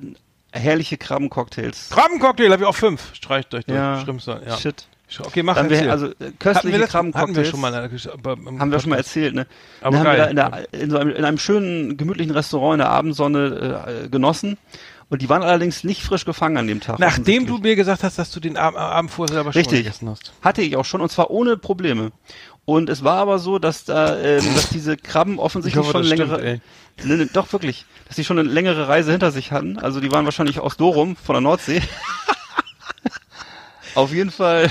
herrliche 0.51 0.97
Krabbencocktails. 0.97 1.89
Krabbencocktail 1.89 2.51
habe 2.51 2.63
ich 2.63 2.67
auch 2.67 2.75
fünf. 2.75 3.13
Streicht 3.13 3.53
euch 3.53 3.65
durch. 3.65 3.77
Ja. 3.77 3.99
Stimmt 4.01 4.21
so, 4.21 4.31
ja. 4.31 4.57
Shit. 4.57 4.85
Okay, 5.21 5.41
mach 5.41 5.55
Dann 5.55 5.71
jetzt 5.71 5.83
wir, 5.83 5.91
also 5.91 6.07
äh, 6.07 6.31
köstliche 6.37 6.45
wir, 6.47 6.53
hatten 6.53 6.71
wir 6.71 6.87
Krabbencocktails. 6.87 7.47
schon 7.49 7.61
mal. 7.61 7.73
in 7.73 7.89
der- 7.99 8.13
aber 8.13 8.33
im 8.33 8.59
Haben 8.59 8.71
wir 8.71 8.79
schon 8.79 8.91
mal 8.91 8.97
erzählt, 8.97 9.33
ne? 9.33 9.47
Aber 9.81 9.97
Dann 9.97 10.07
haben 10.07 10.17
wir 10.17 10.17
da 10.17 10.25
in, 10.25 10.35
der, 10.35 10.67
in, 10.83 10.89
so 10.91 10.97
einem, 10.99 11.15
in 11.15 11.25
einem 11.25 11.37
schönen, 11.39 11.97
gemütlichen 11.97 12.31
Restaurant 12.31 12.73
in 12.75 12.79
der 12.79 12.89
Abendsonne 12.89 14.03
äh, 14.05 14.09
genossen. 14.09 14.57
Und 15.09 15.23
die 15.23 15.29
waren 15.29 15.41
allerdings 15.41 15.83
nicht 15.83 16.03
frisch 16.03 16.25
gefangen 16.25 16.57
an 16.57 16.67
dem 16.67 16.79
Tag. 16.81 16.99
Nachdem 16.99 17.47
du 17.47 17.57
mir 17.57 17.75
gesagt 17.75 18.03
hast, 18.03 18.19
dass 18.19 18.29
du 18.29 18.39
den 18.39 18.55
Ab 18.57 18.75
Abend 18.77 19.09
vorher 19.09 19.33
selber 19.33 19.51
schon 19.51 19.59
mal 19.59 19.61
Richtig. 19.63 19.79
gegessen 19.83 20.07
hast. 20.09 20.31
Hatte 20.43 20.61
ich 20.61 20.75
auch 20.77 20.85
schon, 20.85 21.01
und 21.01 21.11
zwar 21.11 21.31
ohne 21.31 21.57
Probleme. 21.57 22.11
Und 22.65 22.87
es 22.91 23.03
war 23.03 23.15
aber 23.17 23.39
so, 23.39 23.57
dass 23.57 23.85
da, 23.85 24.15
ähm, 24.19 24.43
dass 24.53 24.69
diese 24.69 24.95
Krabben 24.95 25.39
offensichtlich 25.39 25.87
schon 25.89 26.03
längere, 26.03 26.43
ey. 26.43 26.61
Ne, 27.03 27.17
ne, 27.17 27.25
doch 27.27 27.51
wirklich, 27.53 27.85
dass 28.07 28.15
die 28.15 28.23
schon 28.23 28.39
eine 28.39 28.49
längere 28.49 28.87
Reise 28.87 29.11
hinter 29.11 29.31
sich 29.31 29.51
hatten. 29.51 29.77
Also 29.79 29.99
die 29.99 30.11
waren 30.11 30.25
wahrscheinlich 30.25 30.59
aus 30.59 30.77
Dorum 30.77 31.15
von 31.15 31.33
der 31.33 31.41
Nordsee. 31.41 31.81
Auf 33.95 34.13
jeden 34.13 34.29
Fall 34.29 34.69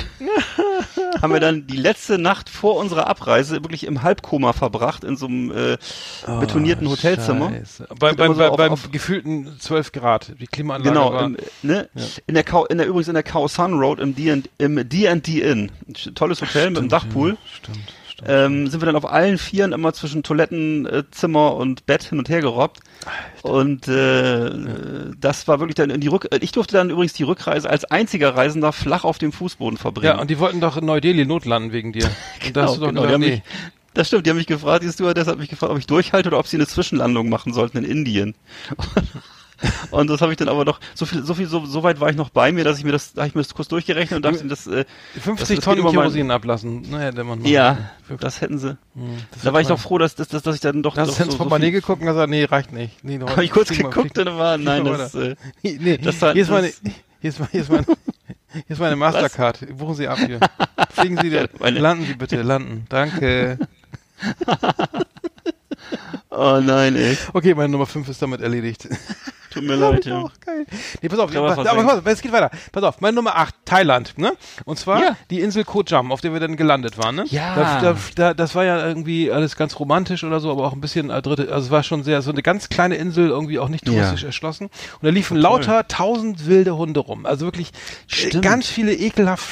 haben 1.23 1.33
wir 1.33 1.41
dann 1.41 1.67
die 1.67 1.77
letzte 1.77 2.19
Nacht 2.19 2.49
vor 2.49 2.77
unserer 2.77 3.09
Abreise 3.09 3.57
wirklich 3.65 3.85
im 3.85 4.03
Halbkoma 4.03 4.53
verbracht 4.53 5.03
in 5.03 5.17
so 5.17 5.27
einem 5.27 5.51
äh, 5.51 5.77
betonierten 6.41 6.89
Hotelzimmer. 6.89 7.53
Oh. 7.91 7.95
Bei, 7.99 8.13
beim, 8.13 8.35
so 8.35 8.45
auf- 8.45 8.57
beim 8.57 8.73
auf- 8.73 8.91
gefühlten 8.93 9.59
12 9.59 9.91
Grad. 9.93 10.33
Die 10.41 10.47
Klimaanlage 10.47 10.89
Genau, 10.91 11.13
war... 11.13 11.25
im, 11.25 11.37
ne? 11.63 11.89
in 12.29 12.35
der 12.35 12.45
Kau, 12.45 12.65
in 12.67 12.79
der 12.79 12.87
übrigens 12.87 13.09
in 13.09 13.15
der 13.15 13.25
Khao 13.25 13.49
San 13.49 13.75
Road 13.75 13.99
im 13.99 14.15
D&D 14.15 14.49
im 14.59 14.79
Inn, 14.79 15.73
tolles 16.15 16.41
Hotel 16.41 16.71
mit 16.71 16.79
einem 16.79 16.89
Dachpool. 16.89 17.31
Ja, 17.31 17.37
stimmt, 17.57 17.79
stimmt. 18.19 18.31
Ähm, 18.31 18.67
sind 18.69 18.81
wir 18.81 18.87
dann 18.87 18.97
auf 18.97 19.11
allen 19.11 19.39
Vieren 19.39 19.73
immer 19.73 19.93
zwischen 19.93 20.23
Toiletten, 20.23 20.87
äh, 20.87 21.27
und 21.27 21.87
Bett 21.87 22.05
hin 22.05 22.19
und 22.19 22.29
her 22.29 22.41
gerobbt. 22.41 22.81
Und 23.43 23.89
äh, 23.89 24.51
das 25.19 25.49
war 25.49 25.61
wirklich 25.61 25.77
dann 25.77 25.91
in 25.91 26.01
die 26.01 26.09
Rück. 26.09 26.29
äh, 26.31 26.39
Ich 26.41 26.53
durfte 26.53 26.75
dann 26.77 26.91
übrigens 26.91 27.13
die 27.13 27.23
Rückreise 27.23 27.69
als 27.69 27.85
einziger 27.85 28.35
Reisender 28.37 28.73
flach 28.73 29.05
auf 29.05 29.19
dem 29.19 29.33
Fußboden 29.33 29.79
verbringen. 29.79 30.07
Ja, 30.07 30.21
und 30.21 30.31
die 30.31 30.39
wollten 30.39 30.61
doch 30.61 30.77
in 30.77 30.85
Neu-Delhi 30.85 31.25
notlanden 31.25 31.73
wegen 31.73 31.93
dir. 31.93 32.09
Genau, 32.41 32.75
die 32.75 32.81
gesagt, 32.81 33.19
nee. 33.19 33.31
mich, 33.31 33.43
das 33.95 34.09
stimmt, 34.09 34.27
die 34.27 34.31
haben 34.31 34.37
mich 34.37 34.47
gefragt, 34.47 34.85
die 34.85 34.89
Stewardess 34.89 35.27
hat 35.27 35.39
mich 35.39 35.49
gefragt, 35.49 35.73
ob 35.73 35.79
ich 35.79 35.87
durchhalte 35.87 36.29
oder 36.29 36.39
ob 36.39 36.47
sie 36.47 36.57
eine 36.57 36.67
Zwischenlandung 36.67 37.29
machen 37.29 37.53
sollten 37.53 37.79
in 37.79 37.85
Indien. 37.85 38.35
Und 39.91 40.09
das 40.09 40.21
habe 40.21 40.33
ich 40.33 40.37
dann 40.37 40.49
aber 40.49 40.65
noch, 40.65 40.79
so 40.95 41.05
viel, 41.07 41.25
so 41.25 41.35
viel, 41.35 41.47
so, 41.49 41.67
so 41.67 41.83
weit 41.83 41.99
war 42.01 42.09
ich 42.11 42.17
noch 42.17 42.31
bei 42.31 42.53
mir, 42.53 42.63
dass 42.65 42.79
ich 42.79 42.85
mir 42.85 42.93
das, 42.93 43.13
da 43.15 43.23
habe 43.23 43.29
ich 43.29 43.35
mir 43.35 43.43
das 43.43 43.55
kurz 43.55 43.69
durchgerechnet 43.69 44.17
und 44.17 44.23
dachte, 44.25 44.47
das, 44.47 44.67
äh, 44.69 44.85
50 45.21 45.37
das- 45.39 45.49
das 45.57 45.65
Tonnen 45.65 45.81
über 45.81 45.93
mein- 45.93 46.01
Kerosin 46.03 46.31
ablassen. 46.31 46.83
Naja, 46.91 47.11
der 47.11 47.25
Mann. 47.25 47.45
ja, 47.45 47.91
das 48.21 48.41
hätten 48.41 48.59
sie. 48.59 48.77
da 49.43 49.53
war 49.53 49.61
ich 49.61 49.67
doch 49.67 49.79
froh, 49.81 49.99
dass, 49.99 50.15
dass, 50.15 50.29
dass, 50.29 50.43
dass 50.43 50.55
ich 50.55 50.61
dann 50.61 50.83
doch, 50.83 50.97
Hast 50.97 51.19
du 51.19 51.23
ins 51.25 51.33
so 51.33 51.39
Portemonnaie 51.39 51.71
geguckt 51.73 52.01
und 52.01 52.07
gesagt, 52.07 52.31
nee, 52.31 52.45
reicht 52.45 52.73
nicht. 52.73 53.03
Nee, 53.03 53.19
habe 53.21 53.45
ich 53.45 53.51
kurz 53.51 53.71
mal, 53.71 53.77
geguckt 53.91 54.15
flieg- 54.15 54.27
und 54.29 54.39
war, 54.39 54.57
nein, 54.59 54.85
mal 54.85 54.97
das, 54.99 55.15
äh, 55.17 55.35
Nee, 55.63 55.99
Das 55.99 56.21
war- 56.23 56.33
hier, 56.35 56.43
ist 56.43 56.51
meine, 56.51 56.69
das- 56.69 56.81
hier, 57.21 57.31
ist, 57.31 57.41
hier, 57.51 57.61
ist 57.63 57.71
meine, 57.71 57.85
hier 58.53 58.63
ist 58.69 58.79
meine 58.79 58.95
Mastercard. 58.97 59.77
Buchen 59.77 59.95
Sie 59.97 60.07
ab 60.07 60.19
hier. 60.25 60.39
Fliegen 60.93 61.19
Sie, 61.21 61.31
meine- 61.59 61.81
landen 61.81 62.07
Sie 62.07 62.15
bitte, 62.15 62.41
landen. 62.43 62.87
Danke. 62.89 63.59
oh 66.31 66.61
nein, 66.63 66.97
ey. 66.97 67.17
Okay, 67.33 67.55
meine 67.55 67.69
Nummer 67.71 67.87
5 67.87 68.09
ist 68.09 68.23
damit 68.23 68.41
erledigt. 68.41 68.89
Tut 69.51 69.65
mir 69.65 69.77
leid, 69.77 70.05
ja. 70.07 70.19
Auch 70.19 70.33
geil. 70.45 70.67
Nee, 71.03 71.09
pass 71.09 71.19
auf, 71.19 71.35
aber, 71.35 71.55
pass 71.55 71.67
auf, 71.99 72.07
es 72.07 72.21
geht 72.21 72.33
weiter. 72.33 72.51
Pass 72.73 72.83
auf, 72.83 73.01
meine 73.01 73.15
Nummer 73.15 73.37
8, 73.37 73.55
Thailand, 73.65 74.19
ne? 74.19 74.33
Und 74.65 74.79
zwar 74.79 75.01
Ja. 75.01 75.17
die 75.31 75.41
Insel 75.41 75.65
Koh 75.65 75.83
Jam, 75.87 76.13
auf 76.13 76.21
der 76.21 76.33
wir 76.33 76.41
dann 76.41 76.57
gelandet 76.57 76.99
waren, 76.99 77.17
ne? 77.17 77.25
Ja. 77.29 77.55
Da, 77.55 77.81
da, 77.81 77.97
da, 78.15 78.35
das 78.35 78.55
war 78.55 78.65
ja 78.65 78.87
irgendwie 78.87 79.31
alles 79.33 79.57
ganz 79.57 79.79
romantisch 79.81 80.25
oder 80.25 80.41
so, 80.41 80.51
aber 80.51 80.67
auch 80.67 80.73
ein 80.73 80.81
bisschen 80.81 81.11
äh, 81.11 81.23
dritte, 81.23 81.53
also 81.53 81.67
es 81.67 81.71
war 81.71 81.83
schon 81.83 82.03
sehr, 82.05 82.21
so 82.23 82.31
eine 82.31 82.43
ganz 82.43 82.69
kleine 82.69 82.97
Insel, 82.97 83.29
irgendwie 83.31 83.59
auch 83.59 83.69
nicht 83.69 83.85
touristisch 83.87 84.23
Ja. 84.23 84.27
erschlossen. 84.29 84.65
Und 84.67 85.03
da 85.03 85.09
liefen 85.11 85.37
lauter 85.37 85.87
tausend 85.89 86.47
wilde 86.47 86.77
Hunde 86.77 87.01
rum. 87.01 87.27
Also 87.27 87.47
wirklich 87.47 87.69
äh, 87.69 87.73
Stimmt. 88.29 88.45
ganz 88.45 88.67
viele 88.67 88.93
ekelhaft 88.95 89.45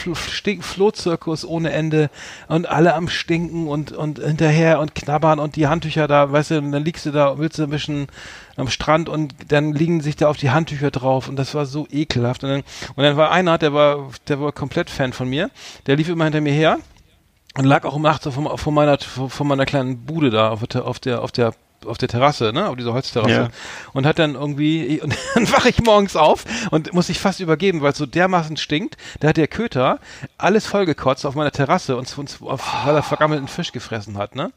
Flohzirkus 0.60 1.44
ohne 1.44 1.70
Ende 1.72 2.10
und 2.48 2.68
alle 2.68 2.94
am 2.94 3.08
Stinken 3.08 3.66
und, 3.68 3.92
und 3.92 4.18
hinterher 4.18 4.80
und 4.80 4.94
knabbern 4.94 5.38
und 5.38 5.56
die 5.56 5.66
Handtücher 5.66 6.06
da, 6.08 6.30
weißt 6.32 6.50
du, 6.52 6.58
und 6.58 6.72
dann 6.72 6.84
liegst 6.84 7.06
du 7.06 7.10
da, 7.12 7.38
willst 7.38 7.58
du 7.58 7.64
ein 7.64 7.70
bisschen 7.70 8.06
am 8.56 8.68
Strand 8.68 9.08
und 9.08 9.34
dann 9.48 9.72
liegen 9.72 10.00
sich 10.00 10.16
da 10.16 10.28
auf 10.28 10.36
die 10.36 10.50
Handtücher 10.50 10.90
drauf 10.90 11.28
und 11.28 11.36
das 11.36 11.54
war 11.54 11.66
so 11.66 11.86
ekelhaft. 11.90 12.44
Und 12.44 12.50
dann, 12.50 12.62
und 12.94 13.04
dann 13.04 13.16
war 13.16 13.30
einer, 13.30 13.58
der 13.58 13.72
war, 13.72 14.10
der 14.28 14.40
war 14.40 14.52
komplett 14.52 14.90
Fan 14.90 15.12
von 15.12 15.28
mir, 15.28 15.50
der 15.86 15.96
lief 15.96 16.08
immer 16.08 16.24
hinter 16.24 16.40
mir 16.40 16.52
her 16.52 16.78
und 17.56 17.64
lag 17.64 17.84
auch 17.84 17.94
um 17.94 18.02
Nacht 18.02 18.22
so 18.22 18.30
vor, 18.30 18.72
meiner 18.72 18.98
vor 18.98 19.46
meiner 19.46 19.66
kleinen 19.66 20.04
Bude 20.04 20.30
da 20.30 20.50
auf 20.50 20.66
der 21.00 21.22
auf 21.22 21.32
der 21.32 21.54
auf 21.84 21.98
der 21.98 22.08
Terrasse, 22.08 22.52
ne, 22.52 22.68
auf 22.68 22.76
dieser 22.76 22.92
Holzterrasse 22.92 23.30
Ja. 23.32 23.48
und 23.92 24.06
hat 24.06 24.18
dann 24.18 24.34
irgendwie 24.34 25.00
und 25.02 25.14
dann 25.34 25.50
wache 25.52 25.68
ich 25.68 25.82
morgens 25.82 26.16
auf 26.16 26.44
und 26.70 26.92
muss 26.92 27.08
ich 27.08 27.18
fast 27.18 27.40
übergeben, 27.40 27.82
weil 27.82 27.92
es 27.92 27.98
so 27.98 28.06
dermaßen 28.06 28.56
stinkt. 28.56 28.96
Da 29.20 29.28
hat 29.28 29.36
der 29.36 29.48
Köter 29.48 29.98
alles 30.38 30.66
vollgekotzt 30.66 31.26
auf 31.26 31.34
meiner 31.34 31.50
Terrasse 31.50 31.96
und, 31.96 32.16
und 32.18 32.38
auf, 32.42 32.84
weil 32.86 32.94
er 32.94 33.02
vergammelten 33.02 33.48
Fisch 33.48 33.72
gefressen 33.72 34.16
hat, 34.18 34.34
ne? 34.34 34.52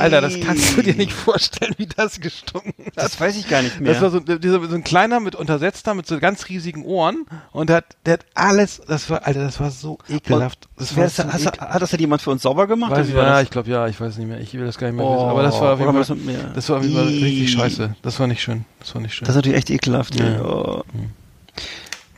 Alter, 0.00 0.20
das 0.20 0.34
kannst 0.40 0.76
du 0.76 0.82
dir 0.82 0.94
nicht 0.94 1.12
vorstellen, 1.12 1.74
wie 1.78 1.86
das 1.86 2.20
gestunken 2.20 2.74
hat. 2.86 2.92
Das 2.96 3.20
weiß 3.20 3.36
ich 3.36 3.48
gar 3.48 3.62
nicht 3.62 3.80
mehr. 3.80 3.92
Das 3.92 4.02
war 4.02 4.10
so, 4.10 4.20
dieser, 4.20 4.66
so 4.68 4.74
ein 4.74 4.84
kleiner 4.84 5.20
mit 5.20 5.34
untersetzter, 5.34 5.94
mit 5.94 6.06
so 6.06 6.18
ganz 6.18 6.48
riesigen 6.48 6.84
Ohren 6.84 7.26
und 7.52 7.68
der 7.70 7.76
hat, 7.78 7.84
der 8.06 8.14
hat 8.14 8.26
alles, 8.34 8.80
das 8.86 9.08
war, 9.10 9.26
Alter, 9.26 9.42
das 9.44 9.60
war 9.60 9.70
so 9.70 9.98
ekelhaft. 10.08 10.68
Das 10.76 10.96
war 10.96 11.04
ist, 11.04 11.16
so 11.16 11.24
hat, 11.24 11.34
ekel- 11.40 11.60
hat 11.60 11.82
das 11.82 11.90
denn 11.90 12.00
jemand 12.00 12.22
für 12.22 12.30
uns 12.30 12.42
sauber 12.42 12.66
gemacht? 12.66 12.90
Weiß 12.92 13.08
ja, 13.10 13.24
das? 13.24 13.42
ich 13.44 13.50
glaube 13.50 13.70
ja, 13.70 13.86
ich 13.86 14.00
weiß 14.00 14.16
nicht 14.18 14.28
mehr, 14.28 14.40
ich 14.40 14.52
will 14.54 14.64
das 14.66 14.78
gar 14.78 14.86
nicht 14.88 14.96
mehr 14.96 15.04
Oh, 15.06 15.14
wissen. 15.16 15.28
Aber 15.28 15.42
das 15.42 15.60
war 15.60 15.74
auf 15.74 15.80
jeden 15.80 16.04
Fall? 16.04 16.16
Das 16.54 16.68
war 16.68 16.82
Fall 16.82 17.06
richtig 17.06 17.52
scheiße. 17.52 17.96
Das 18.02 18.20
war 18.20 18.26
nicht 18.26 18.42
schön. 18.42 18.64
Das 18.78 18.94
war 18.94 19.02
nicht 19.02 19.14
schön. 19.14 19.26
Das 19.26 19.34
ist 19.34 19.36
natürlich 19.36 19.58
echt 19.58 19.70
ekelhaft. 19.70 20.14
Ja. 20.14 20.28
Ja, 20.28 20.44
oh. 20.44 20.82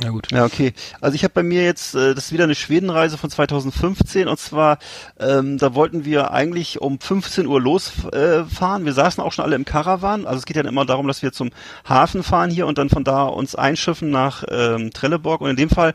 ja 0.02 0.10
gut. 0.10 0.30
ja 0.32 0.44
okay. 0.44 0.72
Also 1.00 1.14
ich 1.14 1.24
habe 1.24 1.34
bei 1.34 1.42
mir 1.42 1.64
jetzt, 1.64 1.94
äh, 1.94 2.14
das 2.14 2.26
ist 2.26 2.32
wieder 2.32 2.44
eine 2.44 2.54
Schwedenreise 2.54 3.18
von 3.18 3.30
2015 3.30 4.28
und 4.28 4.38
zwar, 4.38 4.78
ähm, 5.18 5.58
da 5.58 5.74
wollten 5.74 6.04
wir 6.04 6.32
eigentlich 6.32 6.80
um 6.80 7.00
15 7.00 7.46
Uhr 7.46 7.60
losfahren. 7.60 8.82
Äh, 8.82 8.86
wir 8.86 8.92
saßen 8.92 9.22
auch 9.22 9.32
schon 9.32 9.44
alle 9.44 9.56
im 9.56 9.64
Caravan. 9.64 10.26
Also 10.26 10.38
es 10.38 10.46
geht 10.46 10.56
ja 10.56 10.64
immer 10.64 10.84
darum, 10.84 11.06
dass 11.08 11.22
wir 11.22 11.32
zum 11.32 11.50
Hafen 11.88 12.22
fahren 12.22 12.50
hier 12.50 12.66
und 12.66 12.78
dann 12.78 12.90
von 12.90 13.04
da 13.04 13.24
uns 13.24 13.54
einschiffen 13.54 14.10
nach 14.10 14.44
ähm, 14.48 14.92
Trelleborg. 14.92 15.40
Und 15.40 15.50
in 15.50 15.56
dem 15.56 15.70
Fall 15.70 15.94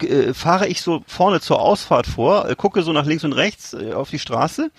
äh, 0.00 0.34
fahre 0.34 0.66
ich 0.66 0.82
so 0.82 1.02
vorne 1.06 1.40
zur 1.40 1.60
Ausfahrt 1.60 2.06
vor, 2.06 2.48
äh, 2.48 2.56
gucke 2.56 2.82
so 2.82 2.92
nach 2.92 3.06
links 3.06 3.24
und 3.24 3.32
rechts 3.32 3.74
äh, 3.74 3.92
auf 3.92 4.10
die 4.10 4.18
Straße 4.18 4.70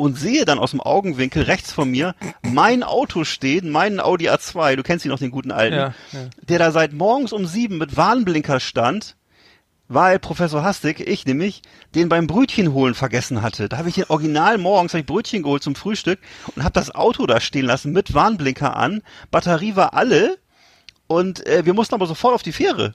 und 0.00 0.18
sehe 0.18 0.44
dann 0.44 0.58
aus 0.58 0.70
dem 0.70 0.80
Augenwinkel 0.80 1.42
rechts 1.42 1.72
von 1.72 1.90
mir 1.90 2.14
mein 2.42 2.82
Auto 2.82 3.24
stehen, 3.24 3.70
meinen 3.70 4.00
Audi 4.00 4.28
A2, 4.30 4.76
du 4.76 4.82
kennst 4.82 5.04
ihn 5.04 5.10
noch, 5.10 5.18
den 5.18 5.30
guten 5.30 5.52
alten, 5.52 5.76
Ja, 5.76 5.94
ja. 6.12 6.20
der 6.42 6.58
da 6.58 6.72
seit 6.72 6.92
morgens 6.92 7.32
um 7.32 7.46
sieben 7.46 7.78
mit 7.78 7.96
Warnblinker 7.96 8.60
stand, 8.60 9.16
weil 9.88 10.18
Professor 10.18 10.62
Hastig, 10.62 11.00
ich 11.00 11.26
nämlich, 11.26 11.62
den 11.94 12.08
beim 12.08 12.26
Brötchen 12.26 12.72
holen 12.72 12.94
vergessen 12.94 13.42
hatte. 13.42 13.68
Da 13.68 13.76
habe 13.78 13.88
ich 13.88 13.96
den 13.96 14.04
Original 14.04 14.56
morgens 14.56 14.94
hab 14.94 15.00
ich 15.00 15.06
Brötchen 15.06 15.42
geholt 15.42 15.62
zum 15.62 15.74
Frühstück 15.74 16.20
und 16.54 16.62
habe 16.62 16.72
das 16.72 16.94
Auto 16.94 17.26
da 17.26 17.40
stehen 17.40 17.66
lassen 17.66 17.92
mit 17.92 18.14
Warnblinker 18.14 18.76
an. 18.76 19.02
Batterie 19.30 19.76
war 19.76 19.94
alle 19.94 20.38
und 21.08 21.44
äh, 21.46 21.64
wir 21.66 21.74
mussten 21.74 21.94
aber 21.94 22.06
sofort 22.06 22.34
auf 22.34 22.42
die 22.42 22.52
Fähre. 22.52 22.94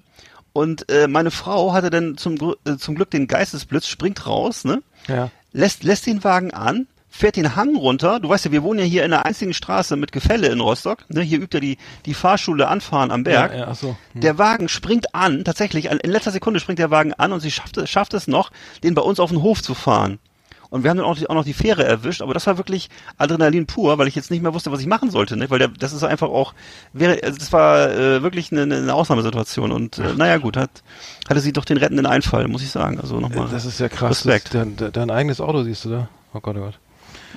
Und 0.54 0.90
äh, 0.90 1.08
meine 1.10 1.32
Frau 1.32 1.74
hatte 1.74 1.90
dann 1.90 2.16
zum, 2.18 2.38
äh, 2.66 2.78
zum 2.78 2.96
Glück 2.96 3.12
den 3.12 3.28
Geistesblitz, 3.28 3.88
springt 3.88 4.26
raus, 4.26 4.64
ne? 4.64 4.82
Ja. 5.10 5.30
lässt, 5.52 5.84
lässt 5.84 6.08
den 6.08 6.24
Wagen 6.24 6.54
an, 6.54 6.88
fährt 7.18 7.36
den 7.38 7.56
Hang 7.56 7.76
runter. 7.76 8.20
Du 8.20 8.30
weißt 8.30 8.46
ja, 8.46 8.52
wir 8.52 8.62
wohnen 8.64 8.80
ja 8.80 8.86
hier 8.86 9.06
in 9.06 9.14
einer 9.14 9.26
einzigen 9.26 9.54
Straße 9.54 9.96
mit 9.96 10.12
Gefälle 10.12 10.48
in 10.48 10.60
Rostock. 10.60 11.06
Ne? 11.10 11.22
Hier 11.22 11.40
übt 11.40 11.56
ja 11.56 11.62
die, 11.62 11.78
die 12.06 12.14
Fahrschule 12.14 12.68
Anfahren 12.68 13.12
am 13.12 13.24
Berg. 13.24 13.54
Ja, 13.54 13.58
ja, 13.60 13.68
ach 13.70 13.76
so. 13.76 13.96
Hm. 14.14 14.22
Der 14.22 14.38
Wagen 14.38 14.68
springt 14.70 15.16
an, 15.16 15.44
tatsächlich, 15.46 15.86
in 15.86 16.12
letzter 16.12 16.32
Sekunde 16.32 16.60
springt 16.60 16.80
der 16.80 16.92
Wagen 16.92 17.14
an 17.14 17.32
und 17.32 17.40
sie 17.40 17.52
schafft, 17.52 17.78
es- 17.78 17.90
schafft 17.90 18.14
es 18.14 18.28
noch, 18.28 18.52
den 18.84 18.96
bei 18.96 19.02
uns 19.02 19.20
auf 19.20 19.30
den 19.30 19.42
Hof 19.42 19.62
zu 19.64 19.74
fahren. 19.74 20.20
Und 20.72 20.84
wir 20.84 20.90
haben 20.90 20.98
dann 20.98 21.06
auch, 21.06 21.18
auch 21.30 21.36
noch 21.36 21.46
die 21.46 21.54
Fähre 21.54 21.86
erwischt, 21.86 22.22
aber 22.22 22.34
das 22.34 22.48
war 22.48 22.58
wirklich 22.58 22.90
Adrenalin 23.18 23.66
pur, 23.66 23.98
weil 23.98 24.08
ich 24.10 24.16
jetzt 24.16 24.30
nicht 24.32 24.42
mehr 24.44 24.54
wusste, 24.54 24.72
was 24.74 24.82
ich 24.82 24.88
machen 24.88 25.10
sollte, 25.12 25.38
ne? 25.38 25.50
weil 25.50 25.60
der, 25.60 25.68
das 25.70 25.94
ist 25.94 26.04
einfach 26.04 26.28
auch, 26.28 26.54
wäre, 26.92 27.20
also 27.24 27.38
das 27.38 27.54
war 27.54 27.92
äh, 27.92 28.24
wirklich 28.24 28.52
eine, 28.52 28.64
eine 28.64 28.94
Ausnahmesituation 28.94 29.72
und 29.72 30.00
äh, 30.00 30.14
naja 30.18 30.38
gut, 30.38 30.58
hat, 30.58 30.72
hatte 31.30 31.40
sie 31.40 31.54
doch 31.54 31.64
den 31.66 31.78
rettenden 31.78 32.06
Einfall, 32.08 32.48
muss 32.50 32.62
ich 32.64 32.72
sagen. 32.72 33.00
Also 33.00 33.20
nochmal. 33.22 33.48
Das 33.52 33.64
ist 33.64 33.80
ja 33.80 33.88
krass. 33.88 34.26
Respekt. 34.26 34.54
Dein, 34.54 34.76
dein 34.92 35.12
eigenes 35.12 35.40
Auto 35.40 35.64
siehst 35.64 35.86
du 35.86 35.90
da. 35.92 36.10
Oh 36.34 36.40
Gott, 36.42 36.58
oh 36.58 36.62
Gott. 36.62 36.80